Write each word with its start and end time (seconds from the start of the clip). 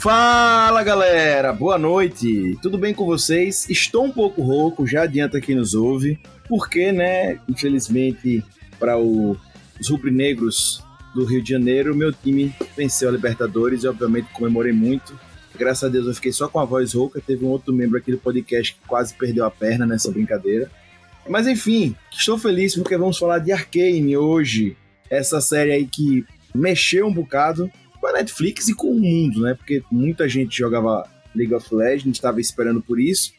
Fala 0.00 0.82
galera, 0.82 1.52
boa 1.52 1.76
noite, 1.76 2.58
tudo 2.62 2.78
bem 2.78 2.94
com 2.94 3.04
vocês? 3.04 3.68
Estou 3.68 4.06
um 4.06 4.10
pouco 4.10 4.40
rouco, 4.40 4.86
já 4.86 5.02
adianta 5.02 5.42
quem 5.42 5.54
nos 5.54 5.74
ouve, 5.74 6.18
porque, 6.48 6.90
né, 6.90 7.38
infelizmente, 7.46 8.42
para 8.78 8.96
os 8.96 9.36
rubro-negros 9.90 10.82
do 11.14 11.26
Rio 11.26 11.42
de 11.42 11.50
Janeiro, 11.50 11.94
meu 11.94 12.14
time 12.14 12.50
venceu 12.74 13.10
a 13.10 13.12
Libertadores 13.12 13.84
e, 13.84 13.88
obviamente, 13.88 14.32
comemorei 14.32 14.72
muito. 14.72 15.20
Graças 15.54 15.84
a 15.84 15.92
Deus 15.92 16.06
eu 16.06 16.14
fiquei 16.14 16.32
só 16.32 16.48
com 16.48 16.58
a 16.58 16.64
voz 16.64 16.94
rouca, 16.94 17.20
teve 17.20 17.44
um 17.44 17.48
outro 17.48 17.70
membro 17.70 17.98
aqui 17.98 18.10
do 18.10 18.16
podcast 18.16 18.72
que 18.72 18.88
quase 18.88 19.12
perdeu 19.12 19.44
a 19.44 19.50
perna 19.50 19.84
nessa 19.84 20.10
brincadeira. 20.10 20.70
Mas 21.28 21.46
enfim, 21.46 21.94
estou 22.10 22.38
feliz 22.38 22.74
porque 22.74 22.96
vamos 22.96 23.18
falar 23.18 23.38
de 23.38 23.52
Arcane 23.52 24.16
hoje, 24.16 24.78
essa 25.10 25.42
série 25.42 25.72
aí 25.72 25.84
que 25.84 26.24
mexeu 26.54 27.06
um 27.06 27.12
bocado 27.12 27.70
com 28.00 28.06
a 28.06 28.12
Netflix 28.12 28.68
e 28.68 28.74
com 28.74 28.88
o 28.92 28.98
mundo, 28.98 29.42
né? 29.42 29.54
Porque 29.54 29.82
muita 29.90 30.28
gente 30.28 30.56
jogava 30.56 31.08
League 31.34 31.54
of 31.54 31.72
Legends, 31.74 32.16
estava 32.16 32.40
esperando 32.40 32.80
por 32.80 32.98
isso. 32.98 33.32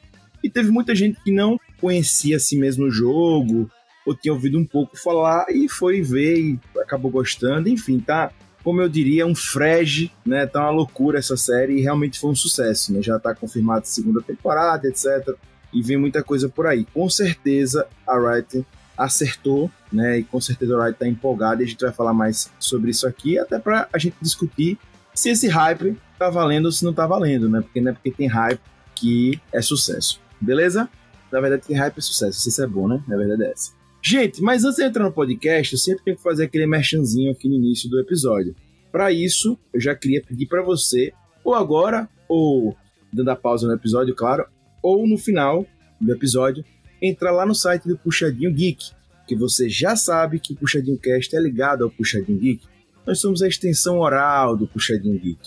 E 0.43 0.49
teve 0.49 0.71
muita 0.71 0.95
gente 0.95 1.21
que 1.23 1.31
não 1.31 1.59
conhecia 1.79 2.37
assim 2.37 2.57
mesmo 2.57 2.85
o 2.85 2.91
jogo, 2.91 3.69
ou 4.05 4.15
tinha 4.15 4.33
ouvido 4.33 4.57
um 4.57 4.65
pouco 4.65 4.97
falar 4.97 5.45
e 5.49 5.67
foi 5.67 6.01
ver 6.01 6.39
e 6.39 6.59
acabou 6.79 7.11
gostando. 7.11 7.69
Enfim, 7.69 7.99
tá, 7.99 8.31
como 8.63 8.81
eu 8.81 8.89
diria, 8.89 9.25
um 9.25 9.35
frege, 9.35 10.11
né? 10.25 10.45
Tá 10.45 10.61
uma 10.61 10.71
loucura 10.71 11.19
essa 11.19 11.37
série 11.37 11.77
e 11.77 11.81
realmente 11.81 12.19
foi 12.19 12.31
um 12.31 12.35
sucesso, 12.35 12.93
né? 12.93 13.01
Já 13.01 13.19
tá 13.19 13.35
confirmado 13.35 13.87
segunda 13.87 14.21
temporada, 14.21 14.87
etc. 14.87 15.35
E 15.73 15.81
vem 15.81 15.97
muita 15.97 16.23
coisa 16.23 16.49
por 16.49 16.67
aí. 16.67 16.85
Com 16.93 17.09
certeza 17.09 17.87
a 18.07 18.17
Riot 18.17 18.65
acertou, 19.03 19.69
né? 19.91 20.19
E 20.19 20.23
com 20.23 20.39
certeza 20.39 20.75
o 20.75 20.81
Riot 20.81 20.97
tá 20.97 21.07
empolgado 21.07 21.61
e 21.61 21.65
a 21.65 21.67
gente 21.67 21.81
vai 21.81 21.91
falar 21.91 22.13
mais 22.13 22.51
sobre 22.59 22.91
isso 22.91 23.07
aqui, 23.07 23.37
até 23.37 23.59
para 23.59 23.87
a 23.91 23.97
gente 23.97 24.15
discutir 24.21 24.77
se 25.13 25.29
esse 25.29 25.47
hype 25.47 25.97
tá 26.17 26.29
valendo 26.29 26.65
ou 26.65 26.71
se 26.71 26.85
não 26.85 26.93
tá 26.93 27.05
valendo, 27.05 27.49
né? 27.49 27.61
Porque 27.61 27.81
não 27.81 27.91
é 27.91 27.93
porque 27.93 28.11
tem 28.11 28.27
hype 28.27 28.61
que 28.95 29.39
é 29.51 29.61
sucesso. 29.61 30.19
Beleza? 30.39 30.89
Na 31.31 31.39
verdade, 31.39 31.63
tem 31.67 31.75
hype 31.75 31.97
é 31.97 32.01
sucesso. 32.01 32.47
Isso 32.47 32.61
é 32.61 32.67
bom, 32.67 32.87
né? 32.87 33.03
Na 33.07 33.17
verdade 33.17 33.43
é 33.43 33.51
essa. 33.51 33.71
Gente, 34.03 34.41
mas 34.41 34.63
antes 34.63 34.77
de 34.77 34.83
entrar 34.83 35.03
no 35.03 35.11
podcast, 35.11 35.73
eu 35.73 35.79
sempre 35.79 36.03
tenho 36.03 36.17
que 36.17 36.23
fazer 36.23 36.45
aquele 36.45 36.65
merchanzinho 36.65 37.31
aqui 37.31 37.47
no 37.47 37.55
início 37.55 37.89
do 37.89 37.99
episódio. 37.99 38.55
Para 38.91 39.11
isso, 39.11 39.57
eu 39.73 39.79
já 39.79 39.95
queria 39.95 40.21
pedir 40.21 40.47
para 40.47 40.61
você, 40.61 41.13
ou 41.43 41.53
agora, 41.53 42.09
ou 42.27 42.75
dando 43.13 43.29
a 43.29 43.35
pausa 43.35 43.67
no 43.67 43.73
episódio, 43.73 44.15
claro, 44.15 44.45
ou 44.81 45.07
no 45.07 45.17
final 45.17 45.65
do 45.99 46.11
episódio, 46.11 46.65
entrar 47.01 47.31
lá 47.31 47.45
no 47.45 47.53
site 47.53 47.87
do 47.87 47.97
Puxadinho 47.97 48.51
Geek, 48.53 48.91
que 49.31 49.35
você 49.37 49.69
já 49.69 49.95
sabe 49.95 50.41
que 50.41 50.51
o 50.51 50.55
Puxadinho 50.57 50.97
Cast 50.97 51.33
é 51.33 51.39
ligado 51.39 51.85
ao 51.85 51.89
Puxadinho 51.89 52.37
Geek. 52.37 52.65
Nós 53.07 53.21
somos 53.21 53.41
a 53.41 53.47
extensão 53.47 53.99
oral 53.99 54.57
do 54.57 54.67
Puxadinho 54.67 55.17
Geek. 55.17 55.39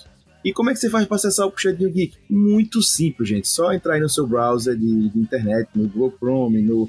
E 0.43 0.55
como 0.55 0.71
é 0.71 0.73
que 0.73 0.79
você 0.79 0.89
faz 0.89 1.07
para 1.07 1.17
acessar 1.17 1.47
o 1.47 1.51
Puxadinho 1.51 1.93
Geek? 1.93 2.17
Muito 2.31 2.81
simples, 2.81 3.29
gente. 3.29 3.47
Só 3.47 3.75
entrar 3.75 3.97
aí 3.97 4.01
no 4.01 4.09
seu 4.09 4.27
browser 4.27 4.75
de, 4.75 5.11
de 5.11 5.19
internet, 5.19 5.69
no 5.75 5.87
Google 5.87 6.15
Chrome, 6.19 6.62
no, 6.62 6.89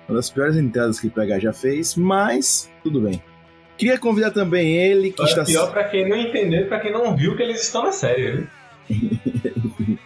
Uma 0.09 0.17
das 0.17 0.31
piores 0.31 0.57
entradas 0.57 1.01
que 1.01 1.09
o 1.09 1.11
PH 1.11 1.41
já 1.41 1.53
fez, 1.53 1.97
mas 1.97 2.71
tudo 2.83 3.01
bem. 3.01 3.23
Queria 3.77 3.99
convidar 3.99 4.31
também 4.31 4.77
ele 4.77 5.13
que 5.13 5.23
é 5.23 5.25
está. 5.25 5.45
Pior 5.45 5.71
para 5.71 5.85
quem 5.85 6.09
não 6.09 6.17
entendeu 6.17 6.63
e 6.63 6.65
para 6.67 6.81
quem 6.81 6.93
não 6.93 7.17
viu 7.17 7.37
que 7.37 7.43
eles 7.43 7.63
estão 7.63 7.85
na 7.85 7.93
série, 7.93 8.47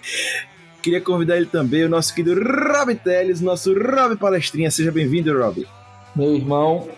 Queria 0.83 1.01
convidar 1.01 1.37
ele 1.37 1.47
também, 1.47 1.85
o 1.85 1.89
nosso 1.89 2.13
querido 2.13 2.43
Rob 2.43 2.93
Teles, 2.97 3.41
nosso 3.41 3.73
Rob 3.73 4.17
Palestrinha. 4.17 4.69
Seja 4.69 4.91
bem-vindo, 4.91 5.33
Rob. 5.33 5.65
Meu 6.17 6.35
irmão, 6.35 6.89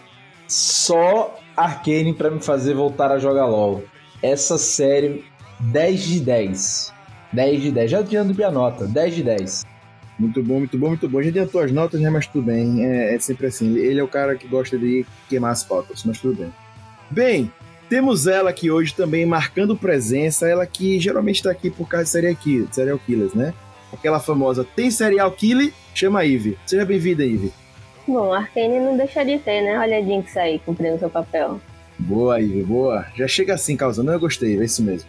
só 0.48 1.38
Arcane 1.56 2.12
para 2.12 2.30
me 2.30 2.40
fazer 2.40 2.74
voltar 2.74 3.10
a 3.10 3.18
jogar 3.18 3.46
LoL. 3.46 3.84
Essa 4.22 4.58
série, 4.58 5.24
10 5.60 6.02
de 6.02 6.20
10. 6.20 6.92
10 7.32 7.62
de 7.62 7.70
10. 7.70 7.90
Já 7.90 7.98
adianto 7.98 8.34
minha 8.34 8.50
nota, 8.50 8.86
10 8.86 9.14
de 9.14 9.22
10. 9.22 9.64
Muito 10.18 10.42
bom, 10.42 10.58
muito 10.58 10.78
bom, 10.78 10.88
muito 10.88 11.08
bom. 11.08 11.22
Gente 11.22 11.38
adiantou 11.38 11.60
as 11.60 11.72
notas, 11.72 12.00
né? 12.00 12.08
Mas 12.08 12.26
tudo 12.26 12.46
bem. 12.46 12.84
É, 12.84 13.14
é, 13.14 13.18
sempre 13.18 13.46
assim. 13.46 13.76
Ele 13.76 14.00
é 14.00 14.02
o 14.02 14.08
cara 14.08 14.36
que 14.36 14.46
gosta 14.46 14.78
de 14.78 15.04
queimar 15.28 15.50
as 15.50 15.64
pautas, 15.64 16.04
mas 16.04 16.20
tudo 16.20 16.36
bem. 16.36 16.52
Bem, 17.10 17.52
temos 17.88 18.26
ela 18.26 18.50
aqui 18.50 18.70
hoje 18.70 18.94
também 18.94 19.26
marcando 19.26 19.76
presença. 19.76 20.48
Ela 20.48 20.66
que 20.66 21.00
geralmente 21.00 21.36
está 21.36 21.50
aqui 21.50 21.68
por 21.68 21.88
causa 21.88 22.04
de 22.04 22.10
serial, 22.10 22.36
kill, 22.36 22.68
serial 22.70 22.98
killers, 22.98 23.34
né? 23.34 23.52
Aquela 23.92 24.20
famosa 24.20 24.64
tem 24.64 24.90
serial 24.90 25.30
killer? 25.32 25.72
Chama 25.94 26.20
a 26.20 26.22
Ivy. 26.22 26.58
Seja 26.66 26.84
bem-vinda, 26.84 27.24
Ivy. 27.24 27.52
Bom, 28.06 28.32
Arcane 28.32 28.80
não 28.80 28.96
deixa 28.96 29.24
de 29.24 29.38
ter, 29.38 29.62
né? 29.62 29.78
Olha 29.78 29.98
a 29.98 30.02
Jinx 30.02 30.36
aí 30.36 30.58
cumprindo 30.58 30.98
seu 30.98 31.08
papel. 31.08 31.60
Boa, 31.98 32.40
Ivy, 32.40 32.62
boa. 32.62 33.06
Já 33.16 33.26
chega 33.26 33.54
assim, 33.54 33.76
causando. 33.76 34.10
Eu 34.10 34.20
gostei, 34.20 34.60
é 34.60 34.64
isso 34.64 34.82
mesmo. 34.82 35.08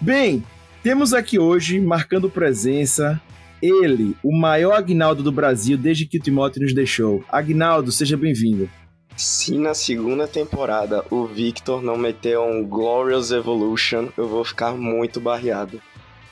Bem, 0.00 0.42
temos 0.82 1.14
aqui 1.14 1.38
hoje, 1.38 1.80
marcando 1.80 2.28
presença, 2.28 3.20
ele, 3.62 4.16
o 4.22 4.36
maior 4.36 4.74
Agnaldo 4.74 5.22
do 5.22 5.32
Brasil 5.32 5.78
desde 5.78 6.06
que 6.06 6.18
o 6.18 6.20
Timóteo 6.20 6.62
nos 6.62 6.74
deixou. 6.74 7.24
Agnaldo, 7.28 7.92
seja 7.92 8.16
bem-vindo. 8.16 8.68
Se 9.16 9.56
na 9.56 9.74
segunda 9.74 10.26
temporada 10.26 11.04
o 11.08 11.24
Victor 11.24 11.82
não 11.82 11.96
meter 11.96 12.38
um 12.38 12.66
Glorious 12.66 13.30
Evolution, 13.30 14.08
eu 14.18 14.26
vou 14.26 14.44
ficar 14.44 14.72
muito 14.72 15.20
barreado. 15.20 15.80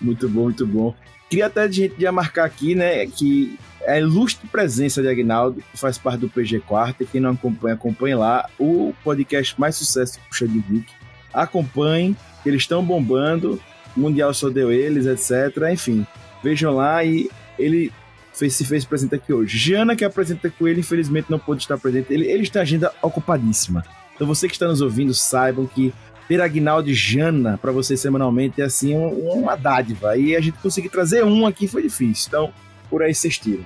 Muito 0.01 0.29
bom, 0.29 0.43
muito 0.43 0.67
bom. 0.67 0.95
Queria 1.33 1.47
até 1.47 1.63
a 1.63 1.71
gente 1.71 1.95
já 1.99 2.13
marcar 2.13 2.45
aqui, 2.45 2.75
né, 2.75 3.07
que 3.07 3.59
a 3.87 3.99
ilustre 3.99 4.47
presença 4.49 5.01
de 5.01 5.09
Agnaldo, 5.09 5.63
que 5.73 5.79
faz 5.79 5.97
parte 5.97 6.21
do 6.21 6.29
PG 6.29 6.61
Quarta, 6.61 7.05
e 7.05 7.07
quem 7.07 7.23
não 7.23 7.31
acompanha, 7.31 7.75
acompanhe 7.75 8.15
lá 8.15 8.51
o 8.59 8.93
podcast 9.03 9.59
mais 9.59 9.75
sucesso 9.75 10.19
do 10.19 10.29
Puxa 10.29 10.47
de 10.47 10.59
Vic. 10.59 10.93
Acompanhem, 11.33 12.15
eles 12.45 12.61
estão 12.61 12.85
bombando, 12.85 13.59
o 13.97 14.01
Mundial 14.01 14.35
só 14.35 14.51
deu 14.51 14.71
eles, 14.71 15.07
etc. 15.07 15.71
Enfim, 15.73 16.07
vejam 16.45 16.75
lá 16.75 17.03
e 17.03 17.31
ele 17.59 17.91
fez, 18.35 18.55
se 18.55 18.67
fez 18.67 18.85
presente 18.85 19.15
aqui 19.15 19.33
hoje. 19.33 19.57
Giana, 19.57 19.97
que 19.97 20.05
apresenta 20.05 20.51
com 20.51 20.69
ele, 20.69 20.81
infelizmente 20.81 21.31
não 21.31 21.39
pôde 21.39 21.63
estar 21.63 21.79
presente. 21.79 22.13
Ele, 22.13 22.27
ele 22.27 22.43
está 22.43 22.61
agenda 22.61 22.93
ocupadíssima. 23.01 23.83
Então 24.15 24.27
você 24.27 24.47
que 24.49 24.53
está 24.53 24.69
nos 24.69 24.83
ouvindo, 24.83 25.15
saibam 25.15 25.65
que 25.65 25.95
ter 26.29 26.41
Agnaldo 26.41 26.93
Jana 26.93 27.59
para 27.61 27.73
você 27.73 27.97
semanalmente 27.97 28.61
é 28.61 28.65
assim 28.65 28.97
um, 28.97 29.09
uma 29.09 29.57
dádiva. 29.57 30.17
E 30.17 30.37
a 30.37 30.41
gente 30.41 30.59
conseguir 30.59 30.89
trazer 30.89 31.25
um 31.25 31.47
aqui 31.47 31.67
foi 31.67 31.83
difícil. 31.83 32.27
Então, 32.29 32.53
por 32.89 33.03
aí 33.03 33.15
vocês 33.15 33.39
tiram. 33.39 33.65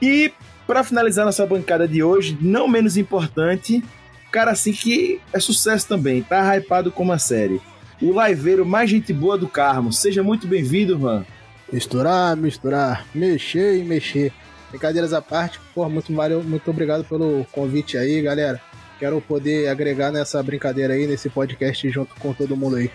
E 0.00 0.32
para 0.66 0.84
finalizar 0.84 1.24
nossa 1.24 1.46
bancada 1.46 1.88
de 1.88 2.02
hoje, 2.02 2.36
não 2.40 2.68
menos 2.68 2.96
importante, 2.96 3.82
cara 4.30 4.50
assim 4.52 4.72
que 4.72 5.20
é 5.32 5.40
sucesso 5.40 5.88
também, 5.88 6.22
tá 6.22 6.56
hypado 6.56 6.92
como 6.92 7.12
a 7.12 7.18
série. 7.18 7.60
O 8.00 8.12
liveiro 8.22 8.64
mais 8.64 8.88
gente 8.88 9.12
boa 9.12 9.36
do 9.36 9.48
Carmo. 9.48 9.92
Seja 9.92 10.22
muito 10.22 10.46
bem-vindo, 10.46 10.98
Van. 10.98 11.24
Misturar, 11.72 12.36
misturar, 12.36 13.04
mexer 13.14 13.78
e 13.78 13.82
mexer. 13.82 14.32
Brincadeiras 14.70 15.12
à 15.12 15.22
parte, 15.22 15.58
pô, 15.74 15.88
muito, 15.88 16.14
valeu, 16.14 16.42
muito 16.42 16.70
obrigado 16.70 17.02
pelo 17.04 17.44
convite 17.50 17.96
aí, 17.96 18.20
galera. 18.22 18.60
Quero 18.98 19.20
poder 19.20 19.68
agregar 19.68 20.10
nessa 20.10 20.42
brincadeira 20.42 20.94
aí, 20.94 21.06
nesse 21.06 21.30
podcast 21.30 21.88
junto 21.88 22.14
com 22.16 22.32
todo 22.32 22.56
mundo 22.56 22.76
aí. 22.76 22.90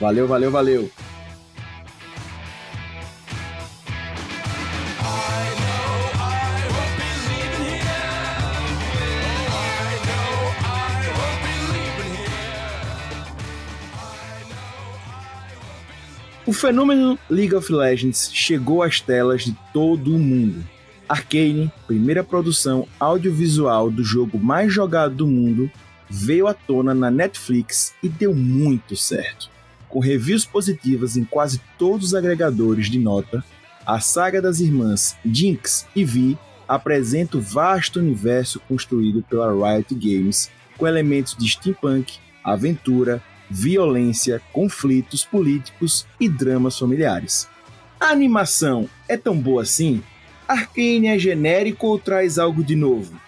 Valeu, 0.00 0.26
valeu, 0.26 0.50
valeu. 0.50 0.90
O 16.46 16.52
fenômeno 16.52 17.16
League 17.28 17.54
of 17.54 17.72
Legends 17.72 18.28
chegou 18.32 18.82
às 18.82 19.00
telas 19.00 19.44
de 19.44 19.56
todo 19.72 20.14
o 20.14 20.18
mundo. 20.18 20.64
Arcane, 21.10 21.72
primeira 21.88 22.22
produção 22.22 22.86
audiovisual 23.00 23.90
do 23.90 24.04
jogo 24.04 24.38
mais 24.38 24.72
jogado 24.72 25.12
do 25.12 25.26
mundo, 25.26 25.68
veio 26.08 26.46
à 26.46 26.54
tona 26.54 26.94
na 26.94 27.10
Netflix 27.10 27.92
e 28.00 28.08
deu 28.08 28.32
muito 28.32 28.94
certo. 28.94 29.50
Com 29.88 29.98
reviews 29.98 30.44
positivas 30.44 31.16
em 31.16 31.24
quase 31.24 31.60
todos 31.76 32.06
os 32.06 32.14
agregadores 32.14 32.88
de 32.88 33.00
nota, 33.00 33.42
a 33.84 33.98
saga 33.98 34.40
das 34.40 34.60
irmãs 34.60 35.16
Jinx 35.26 35.84
e 35.96 36.04
Vi 36.04 36.38
apresenta 36.68 37.38
o 37.38 37.42
vasto 37.42 37.98
universo 37.98 38.60
construído 38.68 39.20
pela 39.28 39.52
Riot 39.52 39.92
Games, 39.92 40.48
com 40.78 40.86
elementos 40.86 41.36
de 41.36 41.48
steampunk, 41.48 42.18
aventura, 42.44 43.20
violência, 43.50 44.40
conflitos 44.52 45.24
políticos 45.24 46.06
e 46.20 46.28
dramas 46.28 46.78
familiares. 46.78 47.48
A 47.98 48.10
animação 48.10 48.88
é 49.08 49.16
tão 49.16 49.36
boa 49.36 49.62
assim? 49.62 50.00
Arcane 50.50 51.06
é 51.06 51.16
genérico 51.16 51.86
ou 51.86 51.96
traz 51.96 52.36
algo 52.36 52.64
de 52.64 52.74
novo? 52.74 53.20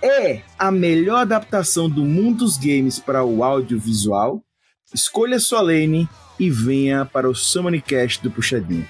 É 0.00 0.42
a 0.56 0.70
melhor 0.70 1.22
adaptação 1.22 1.90
do 1.90 2.04
mundo 2.04 2.38
dos 2.38 2.56
games 2.56 3.00
para 3.00 3.24
o 3.24 3.42
audiovisual? 3.42 4.40
Escolha 4.94 5.40
sua 5.40 5.60
lane 5.60 6.08
e 6.38 6.48
venha 6.48 7.04
para 7.04 7.28
o 7.28 7.34
Summoncast 7.34 8.22
do 8.22 8.30
Puxadinho. 8.30 8.88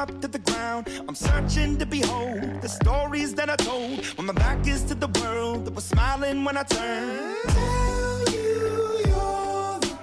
Up 0.00 0.20
to 0.22 0.28
the 0.28 0.38
ground. 0.38 0.88
I'm 1.06 1.14
searching 1.14 1.76
to 1.76 1.84
behold 1.84 2.62
the 2.62 2.68
stories 2.68 3.34
that 3.34 3.50
I 3.50 3.56
told 3.56 4.06
when 4.16 4.26
my 4.28 4.32
back 4.32 4.66
is 4.66 4.82
to 4.84 4.94
the 4.94 5.08
world 5.20 5.66
that 5.66 5.74
was 5.74 5.84
smiling 5.84 6.42
when 6.42 6.56
I 6.56 6.62
turned. 6.62 7.36
Tell 7.48 8.24
you 8.32 9.02
you're 9.06 9.78
the 9.80 9.98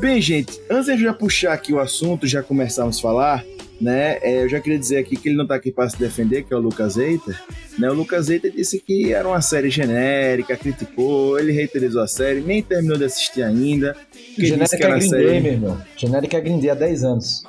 Bem, 0.00 0.22
gente, 0.22 0.60
antes 0.70 0.96
de 0.96 1.02
já 1.02 1.12
puxar 1.12 1.54
aqui 1.54 1.72
o 1.72 1.80
assunto, 1.80 2.28
já 2.28 2.44
começarmos 2.44 2.98
a 2.98 3.02
falar, 3.02 3.44
né? 3.80 4.18
É, 4.22 4.42
eu 4.42 4.48
já 4.48 4.60
queria 4.60 4.78
dizer 4.78 4.98
aqui 4.98 5.16
que 5.16 5.28
ele 5.28 5.36
não 5.36 5.46
tá 5.46 5.54
aqui 5.54 5.70
para 5.70 5.88
se 5.88 5.98
defender, 5.98 6.42
que 6.42 6.52
é 6.52 6.56
o 6.56 6.60
Lucas 6.60 6.96
Eiter. 6.96 7.40
Né? 7.78 7.88
O 7.90 7.94
Lucas 7.94 8.28
Eiter 8.28 8.50
disse 8.50 8.80
que 8.80 9.12
era 9.12 9.26
uma 9.26 9.40
série 9.40 9.70
genérica, 9.70 10.56
criticou, 10.56 11.38
ele 11.38 11.52
reiterizou 11.52 12.02
a 12.02 12.08
série, 12.08 12.40
nem 12.40 12.62
terminou 12.62 12.98
de 12.98 13.04
assistir 13.04 13.42
ainda. 13.42 13.96
Genérica 14.36 14.76
que 14.76 14.84
era 14.84 14.96
é 14.96 15.00
série... 15.00 15.40
meu 15.40 15.52
irmão. 15.52 15.82
Genérica 15.96 16.36
é 16.36 16.40
Green 16.40 16.68
há 16.68 16.74
10 16.74 17.04
anos. 17.04 17.44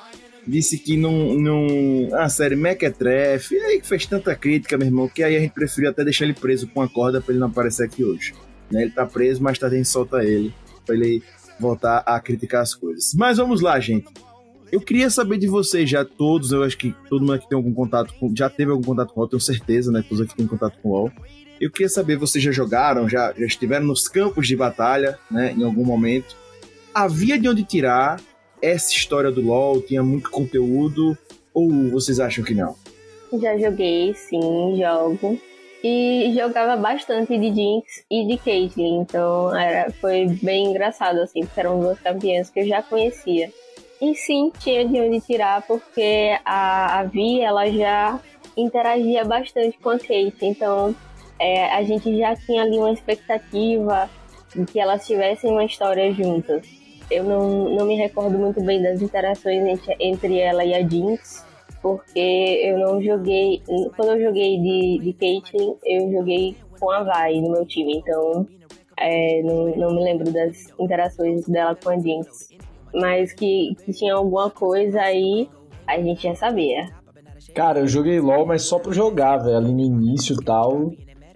Disse 0.47 0.77
que 0.77 0.97
não. 0.97 1.35
não 1.35 1.67
a 2.13 2.29
série 2.29 2.55
Mequetrefe, 2.55 3.55
e 3.55 3.59
aí 3.59 3.81
fez 3.83 4.05
tanta 4.05 4.35
crítica, 4.35 4.77
meu 4.77 4.87
irmão, 4.87 5.07
que 5.07 5.21
aí 5.21 5.35
a 5.35 5.39
gente 5.39 5.51
preferiu 5.51 5.89
até 5.89 6.03
deixar 6.03 6.25
ele 6.25 6.33
preso 6.33 6.67
com 6.67 6.81
a 6.81 6.89
corda 6.89 7.21
para 7.21 7.33
ele 7.33 7.39
não 7.39 7.47
aparecer 7.47 7.85
aqui 7.85 8.03
hoje. 8.03 8.33
Né? 8.71 8.83
Ele 8.83 8.91
tá 8.91 9.05
preso, 9.05 9.43
mas 9.43 9.59
tá 9.59 9.67
a 9.67 9.69
gente 9.69 9.87
solta 9.87 10.23
ele, 10.23 10.53
para 10.85 10.95
ele 10.95 11.21
voltar 11.59 11.97
a 12.05 12.19
criticar 12.19 12.61
as 12.61 12.73
coisas. 12.73 13.13
Mas 13.13 13.37
vamos 13.37 13.61
lá, 13.61 13.79
gente. 13.79 14.07
Eu 14.71 14.79
queria 14.79 15.09
saber 15.09 15.37
de 15.37 15.47
vocês 15.47 15.89
já 15.89 16.05
todos, 16.05 16.51
eu 16.51 16.63
acho 16.63 16.77
que 16.77 16.93
todo 17.09 17.21
mundo 17.21 17.33
aqui 17.33 17.49
tem 17.49 17.55
algum 17.55 17.73
contato 17.73 18.13
com, 18.19 18.33
já 18.35 18.49
teve 18.49 18.71
algum 18.71 18.83
contato 18.83 19.13
com 19.13 19.19
o 19.19 19.23
UOL, 19.23 19.29
tenho 19.29 19.41
certeza, 19.41 19.91
né? 19.91 20.03
Todos 20.07 20.23
aqui 20.23 20.35
têm 20.35 20.45
contato 20.45 20.77
com 20.81 20.89
o 20.89 20.91
UOL. 20.91 21.11
Eu 21.59 21.71
queria 21.71 21.89
saber, 21.89 22.17
vocês 22.17 22.43
já 22.43 22.51
jogaram, 22.51 23.09
já, 23.09 23.33
já 23.37 23.45
estiveram 23.45 23.85
nos 23.85 24.07
campos 24.07 24.47
de 24.47 24.55
batalha, 24.55 25.17
né? 25.29 25.53
Em 25.57 25.63
algum 25.63 25.83
momento. 25.83 26.37
Havia 26.93 27.39
de 27.39 27.49
onde 27.49 27.63
tirar 27.63 28.21
essa 28.61 28.91
história 28.91 29.31
do 29.31 29.41
LoL? 29.41 29.81
Tinha 29.81 30.03
muito 30.03 30.29
conteúdo? 30.29 31.17
Ou 31.53 31.89
vocês 31.89 32.19
acham 32.19 32.43
que 32.43 32.53
não? 32.53 32.75
Já 33.41 33.57
joguei, 33.57 34.13
sim, 34.13 34.79
jogo. 34.79 35.39
E 35.83 36.33
jogava 36.37 36.75
bastante 36.75 37.37
de 37.37 37.53
Jinx 37.53 38.03
e 38.11 38.27
de 38.27 38.37
Caitlyn, 38.37 39.01
então 39.01 39.55
era, 39.57 39.89
foi 39.93 40.27
bem 40.41 40.65
engraçado, 40.65 41.19
assim, 41.19 41.41
porque 41.41 41.59
eram 41.59 41.79
duas 41.79 41.97
campeãs 41.99 42.49
que 42.49 42.59
eu 42.59 42.67
já 42.67 42.81
conhecia. 42.83 43.49
E 44.01 44.15
sim, 44.15 44.51
tinha 44.59 44.87
de 44.87 44.99
onde 44.99 45.19
tirar, 45.19 45.61
porque 45.67 46.37
a, 46.45 46.99
a 46.99 47.03
Vi, 47.03 47.41
ela 47.41 47.69
já 47.69 48.19
interagia 48.55 49.25
bastante 49.25 49.77
com 49.79 49.89
a 49.89 49.99
Kate. 49.99 50.37
Então, 50.41 50.95
é, 51.37 51.65
a 51.71 51.83
gente 51.83 52.17
já 52.17 52.33
tinha 52.35 52.63
ali 52.63 52.77
uma 52.77 52.91
expectativa 52.91 54.09
de 54.55 54.65
que 54.65 54.79
elas 54.79 55.05
tivessem 55.05 55.51
uma 55.51 55.65
história 55.65 56.13
juntas. 56.13 56.65
Eu 57.11 57.25
não, 57.25 57.75
não 57.75 57.85
me 57.85 57.95
recordo 57.95 58.37
muito 58.37 58.61
bem 58.61 58.81
das 58.81 59.01
interações 59.01 59.65
entre, 59.65 59.95
entre 59.99 60.39
ela 60.39 60.63
e 60.63 60.73
a 60.73 60.87
Jinx, 60.87 61.45
porque 61.81 62.61
eu 62.63 62.77
não 62.77 63.01
joguei. 63.01 63.61
Quando 63.97 64.11
eu 64.11 64.21
joguei 64.27 64.59
de, 64.59 64.99
de 64.99 65.13
Caitlyn, 65.13 65.75
eu 65.85 66.11
joguei 66.11 66.55
com 66.79 66.89
a 66.89 67.03
Vi 67.03 67.41
no 67.41 67.51
meu 67.51 67.65
time, 67.65 67.97
então 67.97 68.47
é, 68.97 69.41
não, 69.43 69.75
não 69.75 69.95
me 69.95 70.03
lembro 70.03 70.31
das 70.31 70.67
interações 70.79 71.45
dela 71.47 71.75
com 71.75 71.89
a 71.89 71.97
Jinx 71.97 72.48
mas 72.93 73.33
que, 73.33 73.75
que 73.85 73.93
tinha 73.93 74.13
alguma 74.13 74.49
coisa 74.49 75.01
aí, 75.01 75.49
a 75.87 75.99
gente 75.99 76.23
já 76.23 76.35
sabia. 76.35 76.89
Cara, 77.53 77.79
eu 77.79 77.87
joguei 77.87 78.19
LOL, 78.19 78.45
mas 78.45 78.63
só 78.63 78.79
pra 78.79 78.91
jogar, 78.91 79.37
velho, 79.37 79.57
ali 79.57 79.73
no 79.73 79.81
início 79.81 80.35
e 80.39 80.43
tal. 80.43 80.91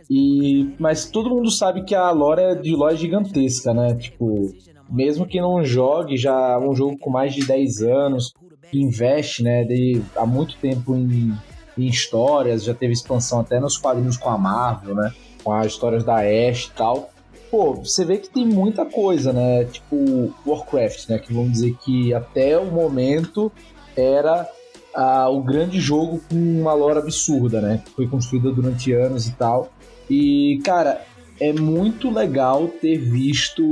E... 0.10 0.74
Mas 0.78 1.10
todo 1.10 1.30
mundo 1.30 1.50
sabe 1.50 1.84
que 1.84 1.96
a 1.96 2.12
lore 2.12 2.62
de 2.62 2.76
LOL 2.76 2.90
é 2.90 2.96
gigantesca, 2.96 3.74
né? 3.74 3.96
Tipo, 3.96 4.54
mesmo 4.90 5.26
que 5.26 5.42
não 5.42 5.64
jogue, 5.64 6.18
já 6.18 6.52
é 6.52 6.58
um 6.58 6.76
jogo 6.76 6.98
com 6.98 7.10
mais 7.10 7.34
de 7.34 7.46
10 7.46 7.82
anos, 7.82 8.34
investe, 8.72 9.44
né, 9.44 9.64
de, 9.64 10.02
há 10.16 10.26
muito 10.26 10.56
tempo 10.58 10.96
em, 10.96 11.34
em 11.78 11.86
histórias, 11.86 12.64
já 12.64 12.74
teve 12.74 12.94
expansão 12.94 13.40
até 13.40 13.60
nos 13.60 13.78
quadrinhos 13.78 14.18
com 14.18 14.30
a 14.30 14.38
Marvel, 14.38 14.96
né? 14.96 15.12
Com 15.44 15.52
as 15.52 15.68
histórias 15.68 16.04
da 16.04 16.18
Ashe 16.18 16.70
e 16.70 16.72
tal 16.76 17.13
pô, 17.54 17.76
você 17.76 18.04
vê 18.04 18.18
que 18.18 18.30
tem 18.30 18.48
muita 18.48 18.84
coisa, 18.84 19.32
né? 19.32 19.66
Tipo 19.66 20.34
Warcraft, 20.44 21.08
né? 21.08 21.20
Que 21.20 21.32
vamos 21.32 21.52
dizer 21.52 21.76
que 21.86 22.12
até 22.12 22.58
o 22.58 22.66
momento 22.66 23.52
era 23.96 24.50
a, 24.92 25.30
o 25.30 25.40
grande 25.40 25.80
jogo 25.80 26.20
com 26.28 26.36
uma 26.36 26.74
lore 26.74 26.98
absurda, 26.98 27.62
né? 27.62 27.84
Foi 27.96 28.08
construída 28.08 28.52
durante 28.52 28.92
anos 28.92 29.28
e 29.28 29.34
tal. 29.34 29.72
E, 30.10 30.62
cara, 30.66 31.06
é 31.40 31.54
muito 31.54 32.10
legal 32.10 32.68
ter 32.68 32.98
visto 32.98 33.64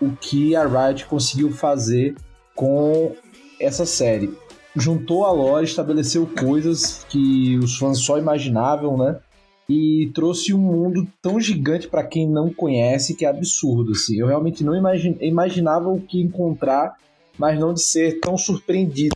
o 0.00 0.12
que 0.20 0.54
a 0.54 0.64
Riot 0.64 1.06
conseguiu 1.06 1.50
fazer 1.50 2.14
com 2.54 3.12
essa 3.60 3.84
série. 3.84 4.32
Juntou 4.76 5.24
a 5.24 5.32
lore, 5.32 5.64
estabeleceu 5.64 6.28
coisas 6.28 7.04
que 7.08 7.58
os 7.58 7.76
fãs 7.76 7.98
só 7.98 8.18
imaginavam, 8.18 8.96
né? 8.96 9.18
E 9.68 10.10
trouxe 10.14 10.54
um 10.54 10.58
mundo 10.58 11.06
tão 11.20 11.40
gigante 11.40 11.88
para 11.88 12.04
quem 12.04 12.28
não 12.28 12.52
conhece 12.52 13.14
que 13.14 13.24
é 13.24 13.28
absurdo. 13.28 13.92
Assim. 13.92 14.18
Eu 14.18 14.26
realmente 14.26 14.62
não 14.62 14.76
imagine, 14.76 15.16
imaginava 15.20 15.88
o 15.88 16.00
que 16.00 16.20
encontrar, 16.20 16.96
mas 17.38 17.58
não 17.58 17.74
de 17.74 17.82
ser 17.82 18.20
tão 18.20 18.38
surpreendido. 18.38 19.14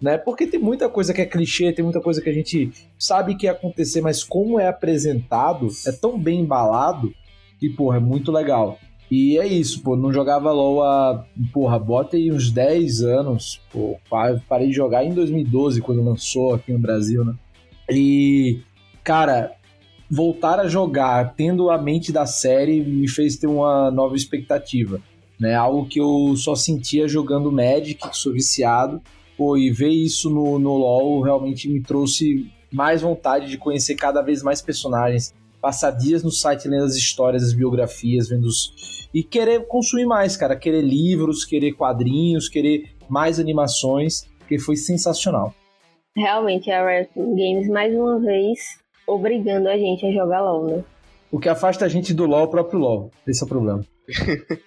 Né? 0.00 0.16
Porque 0.16 0.46
tem 0.46 0.60
muita 0.60 0.88
coisa 0.88 1.12
que 1.12 1.20
é 1.20 1.26
clichê, 1.26 1.72
tem 1.72 1.84
muita 1.84 2.00
coisa 2.00 2.22
que 2.22 2.30
a 2.30 2.32
gente 2.32 2.70
sabe 2.96 3.34
que 3.34 3.46
ia 3.46 3.52
acontecer, 3.52 4.00
mas 4.00 4.22
como 4.22 4.60
é 4.60 4.68
apresentado, 4.68 5.68
é 5.84 5.90
tão 5.90 6.16
bem 6.16 6.40
embalado 6.40 7.12
que, 7.58 7.68
porra, 7.68 7.96
é 7.96 8.00
muito 8.00 8.30
legal. 8.30 8.78
E 9.10 9.38
é 9.38 9.46
isso, 9.46 9.82
pô, 9.82 9.96
não 9.96 10.12
jogava 10.12 10.52
LoL 10.52 10.82
há, 10.84 11.24
porra, 11.52 11.78
bota 11.78 12.16
aí 12.16 12.30
uns 12.30 12.50
10 12.50 13.00
anos, 13.00 13.60
pô, 13.72 13.96
parei 14.48 14.68
de 14.68 14.74
jogar 14.74 15.02
em 15.02 15.14
2012, 15.14 15.80
quando 15.80 16.04
lançou 16.04 16.54
aqui 16.54 16.72
no 16.72 16.78
Brasil, 16.78 17.24
né? 17.24 17.34
E, 17.90 18.60
cara, 19.02 19.57
voltar 20.10 20.58
a 20.58 20.68
jogar 20.68 21.34
tendo 21.34 21.70
a 21.70 21.78
mente 21.78 22.12
da 22.12 22.26
série 22.26 22.80
me 22.80 23.08
fez 23.08 23.36
ter 23.36 23.46
uma 23.46 23.90
nova 23.90 24.16
expectativa. 24.16 25.00
Né? 25.38 25.54
Algo 25.54 25.86
que 25.86 26.00
eu 26.00 26.34
só 26.36 26.54
sentia 26.54 27.06
jogando 27.06 27.52
Magic, 27.52 28.00
sou 28.12 28.32
viciado. 28.32 29.00
Pô, 29.36 29.56
e 29.56 29.70
ver 29.70 29.90
isso 29.90 30.28
no, 30.28 30.58
no 30.58 30.74
LoL 30.76 31.22
realmente 31.22 31.68
me 31.68 31.80
trouxe 31.80 32.50
mais 32.72 33.02
vontade 33.02 33.48
de 33.48 33.56
conhecer 33.56 33.94
cada 33.94 34.20
vez 34.20 34.42
mais 34.42 34.60
personagens, 34.60 35.32
passar 35.60 35.92
dias 35.92 36.24
no 36.24 36.30
site 36.30 36.68
lendo 36.68 36.84
as 36.84 36.96
histórias, 36.96 37.44
as 37.44 37.52
biografias, 37.52 38.28
vendo 38.28 38.46
os... 38.46 39.08
e 39.14 39.22
querer 39.22 39.66
consumir 39.68 40.06
mais, 40.06 40.36
cara, 40.36 40.56
querer 40.56 40.82
livros, 40.82 41.44
querer 41.44 41.72
quadrinhos, 41.72 42.48
querer 42.48 42.90
mais 43.08 43.38
animações, 43.38 44.28
que 44.48 44.58
foi 44.58 44.74
sensacional. 44.74 45.54
Realmente, 46.16 46.68
a 46.70 46.84
Riot 46.84 47.10
Games 47.14 47.68
mais 47.68 47.94
uma 47.94 48.18
vez 48.18 48.58
obrigando 49.08 49.68
a 49.68 49.76
gente 49.76 50.06
a 50.06 50.12
jogar 50.12 50.40
LOL, 50.42 50.66
né? 50.66 50.84
O 51.30 51.38
que 51.38 51.48
afasta 51.48 51.84
a 51.84 51.88
gente 51.88 52.14
do 52.14 52.26
LOL 52.26 52.40
é 52.40 52.44
o 52.44 52.48
próprio 52.48 52.78
LOL. 52.78 53.10
Esse 53.26 53.42
é 53.42 53.46
o 53.46 53.48
problema. 53.48 53.84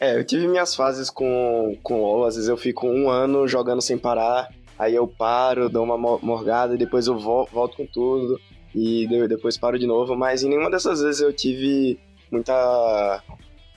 é, 0.00 0.16
eu 0.18 0.24
tive 0.24 0.48
minhas 0.48 0.74
fases 0.74 1.08
com, 1.10 1.76
com 1.82 2.02
LOL. 2.02 2.24
Às 2.24 2.34
vezes 2.34 2.48
eu 2.48 2.56
fico 2.56 2.86
um 2.86 3.08
ano 3.08 3.46
jogando 3.46 3.80
sem 3.80 3.96
parar. 3.96 4.48
Aí 4.78 4.94
eu 4.94 5.06
paro, 5.06 5.68
dou 5.68 5.84
uma 5.84 5.96
morgada 5.96 6.74
e 6.74 6.78
depois 6.78 7.06
eu 7.06 7.18
volto 7.18 7.76
com 7.76 7.86
tudo. 7.86 8.40
E 8.74 9.06
depois 9.28 9.58
paro 9.58 9.78
de 9.78 9.86
novo. 9.86 10.16
Mas 10.16 10.42
em 10.42 10.48
nenhuma 10.48 10.70
dessas 10.70 11.00
vezes 11.00 11.20
eu 11.20 11.32
tive 11.32 11.98
muita 12.30 13.22